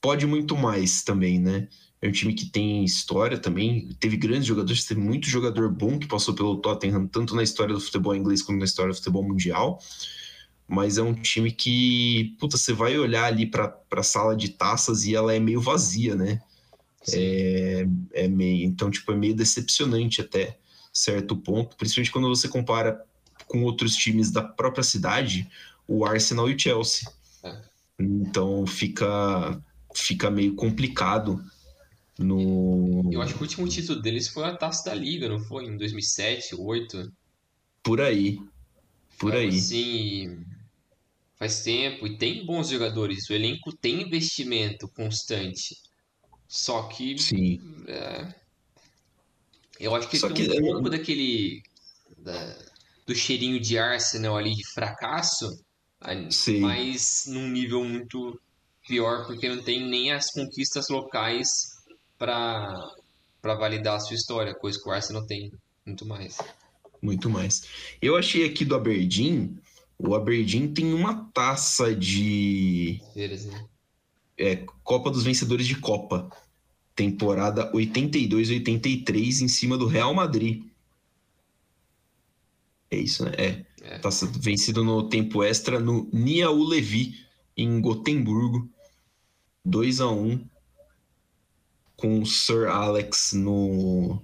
pode 0.01 0.25
muito 0.25 0.57
mais 0.57 1.03
também, 1.03 1.39
né? 1.39 1.69
É 2.01 2.09
um 2.09 2.11
time 2.11 2.33
que 2.33 2.47
tem 2.47 2.83
história 2.83 3.37
também, 3.37 3.87
teve 3.99 4.17
grandes 4.17 4.45
jogadores, 4.45 4.83
teve 4.83 4.99
muito 4.99 5.29
jogador 5.29 5.69
bom 5.69 5.99
que 5.99 6.07
passou 6.07 6.33
pelo 6.33 6.57
Tottenham, 6.57 7.07
tanto 7.07 7.35
na 7.35 7.43
história 7.43 7.73
do 7.73 7.79
futebol 7.79 8.15
inglês 8.15 8.41
como 8.41 8.57
na 8.57 8.65
história 8.65 8.91
do 8.91 8.97
futebol 8.97 9.23
mundial. 9.23 9.79
Mas 10.71 10.97
é 10.97 11.01
um 11.01 11.13
time 11.13 11.51
que, 11.51 12.33
puta, 12.39 12.55
você 12.55 12.71
vai 12.71 12.97
olhar 12.97 13.25
ali 13.25 13.45
para 13.45 13.77
a 13.91 14.03
sala 14.03 14.37
de 14.37 14.47
taças 14.47 15.03
e 15.03 15.13
ela 15.13 15.35
é 15.35 15.39
meio 15.39 15.59
vazia, 15.59 16.15
né? 16.15 16.39
É, 17.11 17.85
é 18.13 18.27
meio, 18.29 18.65
então, 18.65 18.89
tipo, 18.89 19.11
é 19.11 19.15
meio 19.17 19.35
decepcionante 19.35 20.21
até 20.21 20.57
certo 20.93 21.35
ponto, 21.35 21.75
principalmente 21.75 22.11
quando 22.11 22.29
você 22.29 22.47
compara 22.47 23.03
com 23.47 23.63
outros 23.63 23.95
times 23.97 24.31
da 24.31 24.41
própria 24.41 24.81
cidade, 24.81 25.45
o 25.85 26.05
Arsenal 26.05 26.49
e 26.49 26.55
o 26.55 26.59
Chelsea. 26.59 27.05
É. 27.43 27.61
Então 27.99 28.65
fica, 28.65 29.61
fica 29.93 30.31
meio 30.31 30.55
complicado 30.55 31.43
no... 32.17 33.09
Eu 33.11 33.21
acho 33.21 33.33
que 33.33 33.41
o 33.41 33.43
último 33.43 33.67
título 33.67 34.01
deles 34.01 34.29
foi 34.29 34.45
a 34.45 34.55
Taça 34.55 34.89
da 34.89 34.95
Liga, 34.95 35.27
não 35.27 35.39
foi? 35.41 35.65
Em 35.65 35.75
2007, 35.75 36.55
2008? 36.55 37.11
Por 37.83 37.99
aí. 37.99 38.39
Por 39.19 39.35
aí. 39.35 39.51
Sim, 39.51 40.45
faz 41.41 41.63
tempo 41.63 42.05
e 42.05 42.19
tem 42.19 42.45
bons 42.45 42.69
jogadores. 42.69 43.27
O 43.27 43.33
elenco 43.33 43.75
tem 43.75 44.03
investimento 44.03 44.87
constante. 44.89 45.75
Só 46.47 46.83
que. 46.83 47.17
Sim. 47.17 47.59
É, 47.87 48.35
eu 49.79 49.95
acho 49.95 50.07
que 50.07 50.19
Só 50.19 50.29
tem 50.29 50.47
que... 50.47 50.61
um 50.61 50.73
pouco 50.73 50.89
daquele. 50.91 51.63
Da, 52.19 52.57
do 53.07 53.15
cheirinho 53.15 53.59
de 53.59 53.79
Arsenal 53.79 54.37
ali 54.37 54.53
de 54.53 54.63
fracasso, 54.71 55.59
Sim. 56.29 56.59
mas 56.59 57.23
num 57.25 57.49
nível 57.49 57.83
muito 57.83 58.39
pior, 58.87 59.25
porque 59.25 59.49
não 59.49 59.63
tem 59.63 59.89
nem 59.89 60.11
as 60.11 60.29
conquistas 60.29 60.87
locais 60.89 61.49
para 62.19 62.93
validar 63.43 63.95
a 63.95 63.99
sua 63.99 64.15
história, 64.15 64.53
coisa 64.53 64.79
que 64.79 64.87
o 64.87 64.91
Arsenal 64.91 65.25
tem 65.25 65.51
muito 65.83 66.05
mais. 66.05 66.37
Muito 67.01 67.27
mais. 67.27 67.63
Eu 67.99 68.15
achei 68.15 68.45
aqui 68.45 68.63
do 68.63 68.75
Aberdeen, 68.75 69.59
o 70.03 70.15
Aberdeen 70.15 70.73
tem 70.73 70.93
uma 70.93 71.25
taça 71.33 71.95
de 71.95 72.99
né? 73.15 73.65
é, 74.37 74.55
Copa 74.83 75.11
dos 75.11 75.23
Vencedores 75.23 75.67
de 75.67 75.75
Copa, 75.75 76.29
temporada 76.95 77.71
82-83 77.71 79.41
em 79.41 79.47
cima 79.47 79.77
do 79.77 79.85
Real 79.85 80.13
Madrid. 80.13 80.63
É 82.89 82.97
isso, 82.97 83.23
né? 83.23 83.31
É. 83.37 83.65
é. 83.81 83.99
Taça 83.99 84.25
vencido 84.25 84.83
no 84.83 85.07
tempo 85.07 85.43
extra 85.43 85.79
no 85.79 86.09
Niaú 86.11 86.63
Levi 86.63 87.25
em 87.55 87.79
Gotemburgo. 87.79 88.69
2 89.63 90.01
a 90.01 90.09
1 90.09 90.43
com 91.95 92.19
o 92.19 92.25
Sir 92.25 92.67
Alex 92.67 93.33
no, 93.33 94.19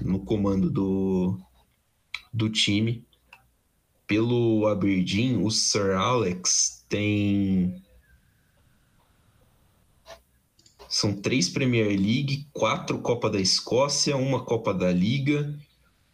no 0.00 0.20
comando 0.20 0.70
do, 0.70 1.38
do 2.32 2.48
time. 2.48 3.06
Pelo 4.08 4.66
Aberdeen, 4.66 5.44
o 5.44 5.50
Sir 5.50 5.92
Alex 5.92 6.84
tem. 6.88 7.80
São 10.88 11.12
três 11.12 11.50
Premier 11.50 11.88
League, 11.88 12.48
quatro 12.52 12.98
Copa 12.98 13.28
da 13.28 13.38
Escócia, 13.38 14.16
uma 14.16 14.42
Copa 14.42 14.72
da 14.72 14.90
Liga, 14.90 15.54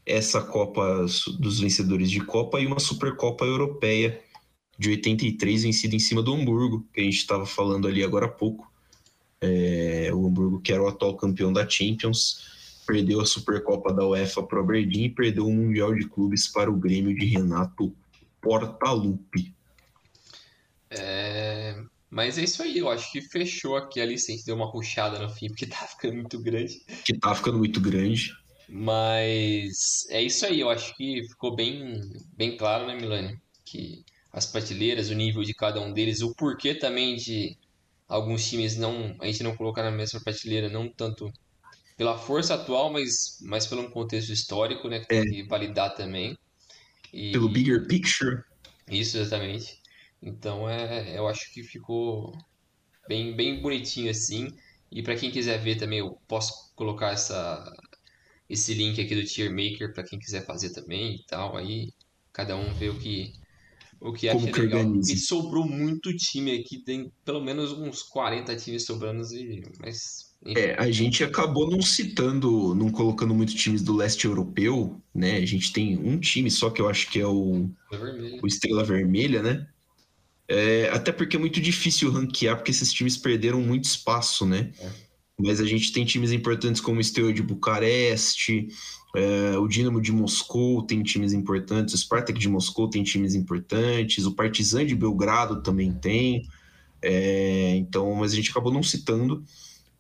essa 0.05 0.43
Copa 0.43 1.07
dos 1.39 1.61
vencedores 1.61 2.11
de 2.11 2.21
Copa 2.21 2.61
e 2.61 2.67
uma 2.67 2.81
Supercopa 2.81 3.45
Europeia 3.45 4.21
de 4.79 4.91
83 4.91 5.63
vencida 5.63 5.95
em 5.95 6.01
cima 6.01 6.23
do 6.23 6.35
Hamburgo, 6.35 6.85
que 6.93 7.01
a 7.01 7.05
gente 7.05 7.17
estava 7.17 7.47
falando 7.47 7.87
ali 7.87 8.03
agora 8.03 8.27
há 8.27 8.31
pouco. 8.31 8.71
É, 9.41 10.11
o 10.13 10.27
Hamburgo, 10.27 10.61
que 10.61 10.73
era 10.73 10.83
o 10.83 10.89
atual 10.89 11.17
campeão 11.17 11.53
da 11.53 11.69
Champions, 11.69 12.54
perdeu 12.85 13.21
a 13.21 13.27
Supercopa 13.27 13.93
da 13.93 14.07
UEFA 14.07 14.43
para 14.43 14.59
o 14.59 14.63
Aberdeen 14.63 15.07
e 15.07 15.11
perdeu 15.11 15.47
o 15.47 15.53
Mundial 15.53 15.95
de 15.95 16.09
Clubes 16.09 16.49
para 16.49 16.71
o 16.71 16.77
Grêmio 16.77 17.15
de 17.15 17.27
Renato 17.27 17.95
Portaluppi. 18.41 19.55
É, 20.91 21.83
mas 22.11 22.39
é 22.39 22.45
isso 22.45 22.63
aí, 22.63 22.79
eu 22.79 22.89
acho 22.89 23.11
que 23.11 23.21
fechou 23.21 23.77
aqui 23.77 24.01
a 24.01 24.07
licença, 24.07 24.47
deu 24.47 24.55
uma 24.55 24.71
puxada 24.71 25.19
no 25.19 25.29
fim, 25.29 25.49
porque 25.49 25.67
tá 25.67 25.87
ficando 25.87 26.15
muito 26.15 26.41
grande. 26.41 26.81
Que 27.05 27.19
tá 27.19 27.35
ficando 27.35 27.59
muito 27.59 27.81
grande. 27.81 28.33
Mas 28.69 30.07
é 30.11 30.23
isso 30.23 30.47
aí, 30.47 30.61
eu 30.61 30.71
acho 30.71 30.97
que 30.97 31.27
ficou 31.29 31.55
bem, 31.55 32.01
bem 32.37 32.57
claro, 32.57 32.87
né, 32.87 32.95
Milani? 32.95 33.39
Que 33.65 34.05
as 34.33 34.47
prateleiras, 34.47 35.11
o 35.11 35.15
nível 35.15 35.43
de 35.43 35.55
cada 35.55 35.81
um 35.81 35.93
deles, 35.93 36.23
o 36.23 36.35
porquê 36.35 36.75
também 36.75 37.17
de 37.17 37.57
alguns 38.09 38.49
times 38.49 38.77
não 38.77 39.17
a 39.21 39.27
gente 39.27 39.43
não 39.43 39.57
colocar 39.57 39.83
na 39.83 39.91
mesma 39.91 40.21
prateleira, 40.21 40.69
não 40.69 40.89
tanto 40.89 41.33
pela 41.97 42.19
força 42.19 42.55
atual, 42.55 42.93
mas, 42.93 43.39
mas 43.43 43.67
pelo 43.67 43.91
contexto 43.91 44.31
histórico, 44.33 44.89
né, 44.89 45.01
que 45.01 45.07
tem 45.07 45.21
é. 45.21 45.25
que 45.25 45.43
validar 45.45 45.95
também. 45.95 46.37
E... 47.13 47.33
Pelo 47.33 47.49
bigger 47.49 47.87
picture. 47.87 48.43
Isso, 48.91 49.17
exatamente. 49.19 49.79
Então, 50.21 50.69
é, 50.69 51.17
eu 51.17 51.29
acho 51.29 51.53
que 51.53 51.63
ficou 51.63 52.33
bem, 53.09 53.37
bem 53.37 53.61
bonitinho 53.61 54.11
assim. 54.11 54.49
E 54.91 55.03
para 55.03 55.17
quem 55.17 55.31
quiser 55.31 55.59
ver 55.59 55.77
também, 55.77 56.01
eu 56.01 56.19
posso 56.27 56.73
colocar 56.75 57.13
essa, 57.13 57.65
esse 58.49 58.75
link 58.75 59.01
aqui 59.01 59.15
do 59.15 59.25
Tier 59.25 59.51
Maker 59.51 59.93
para 59.93 60.05
quem 60.05 60.19
quiser 60.19 60.45
fazer 60.45 60.71
também 60.73 61.17
e 61.17 61.25
tal. 61.27 61.57
Aí 61.57 61.93
cada 62.33 62.57
um 62.57 62.73
vê 62.75 62.89
o 62.89 62.99
que, 62.99 63.33
o 64.01 64.13
que 64.13 64.29
acha 64.29 64.39
que 64.51 64.61
legal. 64.61 64.81
Organiza. 64.81 65.13
E 65.13 65.17
sobrou 65.17 65.65
muito 65.65 66.15
time 66.17 66.59
aqui, 66.59 66.83
tem 66.85 67.13
pelo 67.25 67.43
menos 67.43 67.73
uns 67.73 68.03
40 68.03 68.57
times 68.57 68.85
sobrando, 68.85 69.23
e, 69.35 69.63
mas 69.79 70.34
É, 70.47 70.75
a 70.79 70.91
gente 70.91 71.25
acabou 71.25 71.71
não 71.71 71.81
citando, 71.81 72.75
não 72.75 72.91
colocando 72.91 73.35
muito 73.35 73.55
times 73.55 73.83
do 73.83 73.97
leste 73.97 74.27
europeu, 74.27 75.01
né? 75.15 75.37
A 75.37 75.47
gente 75.47 75.73
tem 75.73 75.97
um 75.99 76.19
time 76.19 76.51
só 76.51 76.69
que 76.69 76.83
eu 76.83 76.89
acho 76.89 77.11
que 77.11 77.19
é 77.19 77.27
o, 77.27 77.71
o 78.43 78.47
Estrela 78.47 78.85
Vermelha, 78.85 79.43
né? 79.43 79.67
É, 80.47 80.91
até 80.93 81.11
porque 81.13 81.37
é 81.37 81.39
muito 81.39 81.61
difícil 81.61 82.11
ranquear, 82.11 82.57
porque 82.57 82.71
esses 82.71 82.93
times 82.93 83.17
perderam 83.17 83.61
muito 83.63 83.85
espaço, 83.85 84.45
né? 84.45 84.71
É. 84.79 84.91
Mas 85.39 85.61
a 85.61 85.65
gente 85.65 85.93
tem 85.93 86.05
times 86.05 86.31
importantes 86.31 86.81
como 86.81 87.01
o 87.01 87.05
Steaua 87.05 87.33
de 87.33 87.43
Bucareste, 87.43 88.69
é, 89.17 89.57
o 89.59 89.67
Dinamo 89.67 90.01
de 90.01 90.13
Moscou 90.13 90.83
tem 90.83 91.03
times 91.03 91.33
importantes, 91.33 91.95
o 91.95 91.99
Spartak 91.99 92.39
de 92.39 92.49
Moscou 92.49 92.91
tem 92.91 93.03
times 93.03 93.35
importantes, 93.35 94.27
o 94.27 94.33
Partizan 94.33 94.85
de 94.85 94.95
Belgrado 94.95 95.63
também 95.63 95.93
tem. 95.93 96.47
É, 97.01 97.77
então, 97.77 98.15
mas 98.15 98.33
a 98.33 98.37
gente 98.37 98.51
acabou 98.51 98.73
não 98.73 98.83
citando 98.83 99.43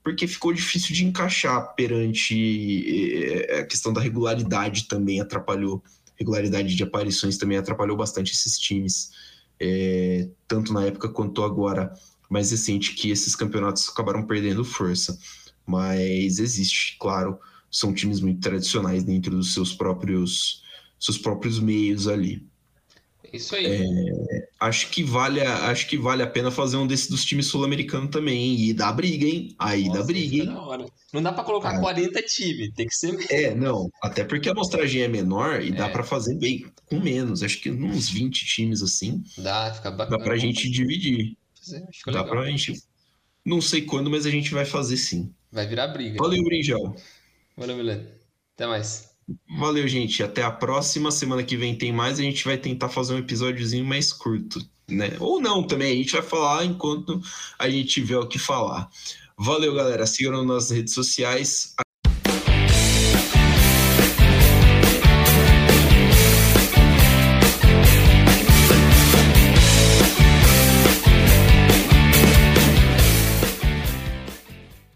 porque 0.05 0.29
ficou 0.29 0.53
difícil 0.53 0.95
de 0.95 1.07
encaixar 1.07 1.75
perante 1.75 3.25
é, 3.25 3.61
a 3.61 3.67
questão 3.67 3.91
da 3.91 4.03
regularidade 4.03 4.87
também 4.87 5.19
atrapalhou, 5.19 5.83
regularidade 6.15 6.77
de 6.77 6.83
aparições 6.83 7.39
também 7.39 7.57
atrapalhou 7.57 7.97
bastante 7.97 8.35
esses 8.35 8.59
times, 8.59 9.11
é, 9.59 10.29
tanto 10.47 10.75
na 10.75 10.85
época 10.85 11.09
quanto 11.09 11.43
agora 11.43 11.91
mais 12.29 12.51
recente, 12.51 12.95
que 12.95 13.11
esses 13.11 13.35
campeonatos 13.35 13.89
acabaram 13.89 14.27
perdendo 14.27 14.63
força. 14.63 15.19
Mas 15.67 16.39
existe, 16.39 16.99
claro, 17.01 17.39
são 17.71 17.95
times 17.95 18.21
muito 18.21 18.41
tradicionais 18.41 19.05
dentro 19.05 19.31
dos 19.31 19.55
seus 19.55 19.73
próprios, 19.73 20.63
seus 21.01 21.17
próprios 21.17 21.59
meios 21.59 22.07
ali. 22.07 22.47
Isso 23.35 23.57
aí. 23.57 23.67
É, 23.67 24.49
acho, 24.61 24.91
que 24.91 25.03
vale 25.03 25.41
a, 25.41 25.67
acho 25.67 25.89
que 25.89 25.99
vale 25.99 26.23
a 26.23 26.27
pena 26.27 26.53
fazer 26.53 26.77
um 26.77 26.87
desses 26.87 27.09
dos 27.09 27.25
times 27.25 27.47
sul-americanos 27.47 28.11
também? 28.11 28.61
E 28.61 28.73
dá 28.73 28.93
briga, 28.93 29.27
hein? 29.27 29.55
Aí 29.59 29.87
Nossa, 29.87 29.99
dá 29.99 30.07
briga, 30.07 30.37
hein? 30.37 30.89
Não 31.13 31.21
dá 31.21 31.33
para 31.33 31.43
colocar 31.43 31.71
ah, 31.71 31.81
40 31.81 32.23
times, 32.23 32.73
tem 32.75 32.87
que 32.87 32.95
ser. 32.95 33.27
É, 33.31 33.55
não. 33.55 33.91
Até 34.01 34.23
porque 34.25 34.49
a 34.49 34.53
amostragem 34.53 35.03
é 35.03 35.09
menor 35.09 35.61
e 35.61 35.71
é. 35.71 35.73
dá 35.73 35.89
para 35.89 36.05
fazer 36.05 36.37
bem 36.37 36.65
com 36.87 37.01
menos. 37.01 37.43
Acho 37.43 37.61
que 37.61 37.71
uns 37.71 38.09
20 38.09 38.47
times 38.47 38.83
assim. 38.83 39.23
Dá, 39.39 39.75
fica 39.75 39.91
bacana. 39.91 40.19
Dá 40.19 40.25
pra 40.25 40.37
gente 40.37 40.71
dividir. 40.71 41.37
Dá 42.07 42.13
legal. 42.13 42.27
pra 42.27 42.47
gente. 42.47 42.83
Não 43.45 43.61
sei 43.61 43.83
quando, 43.83 44.11
mas 44.11 44.27
a 44.27 44.31
gente 44.31 44.55
vai 44.55 44.65
fazer 44.65 44.97
sim. 44.97 45.33
Vai 45.51 45.67
virar 45.67 45.89
briga. 45.89 46.19
Valeu, 46.19 46.43
Brinjal. 46.45 46.97
Valeu, 47.57 47.77
Milene. 47.77 48.07
Até 48.55 48.67
mais. 48.67 49.14
Valeu, 49.59 49.87
gente. 49.87 50.23
Até 50.23 50.43
a 50.43 50.51
próxima. 50.51 51.11
Semana 51.11 51.43
que 51.43 51.57
vem 51.57 51.77
tem 51.77 51.93
mais. 51.93 52.19
A 52.19 52.23
gente 52.23 52.45
vai 52.45 52.59
tentar 52.59 52.89
fazer 52.89 53.15
um 53.15 53.19
episódiozinho 53.19 53.85
mais 53.85 54.13
curto, 54.13 54.61
né? 54.89 55.17
Ou 55.21 55.41
não 55.41 55.63
também. 55.63 55.93
A 55.93 55.97
gente 55.97 56.13
vai 56.13 56.23
falar 56.23 56.65
enquanto 56.65 57.21
a 57.59 57.69
gente 57.69 57.89
tiver 57.89 58.19
o 58.19 58.27
que 58.27 58.39
falar. 58.39 58.89
Valeu, 59.39 59.75
galera. 59.75 60.07
Sigam 60.07 60.45
nas 60.45 60.71
redes 60.71 60.95
sociais. 60.95 61.75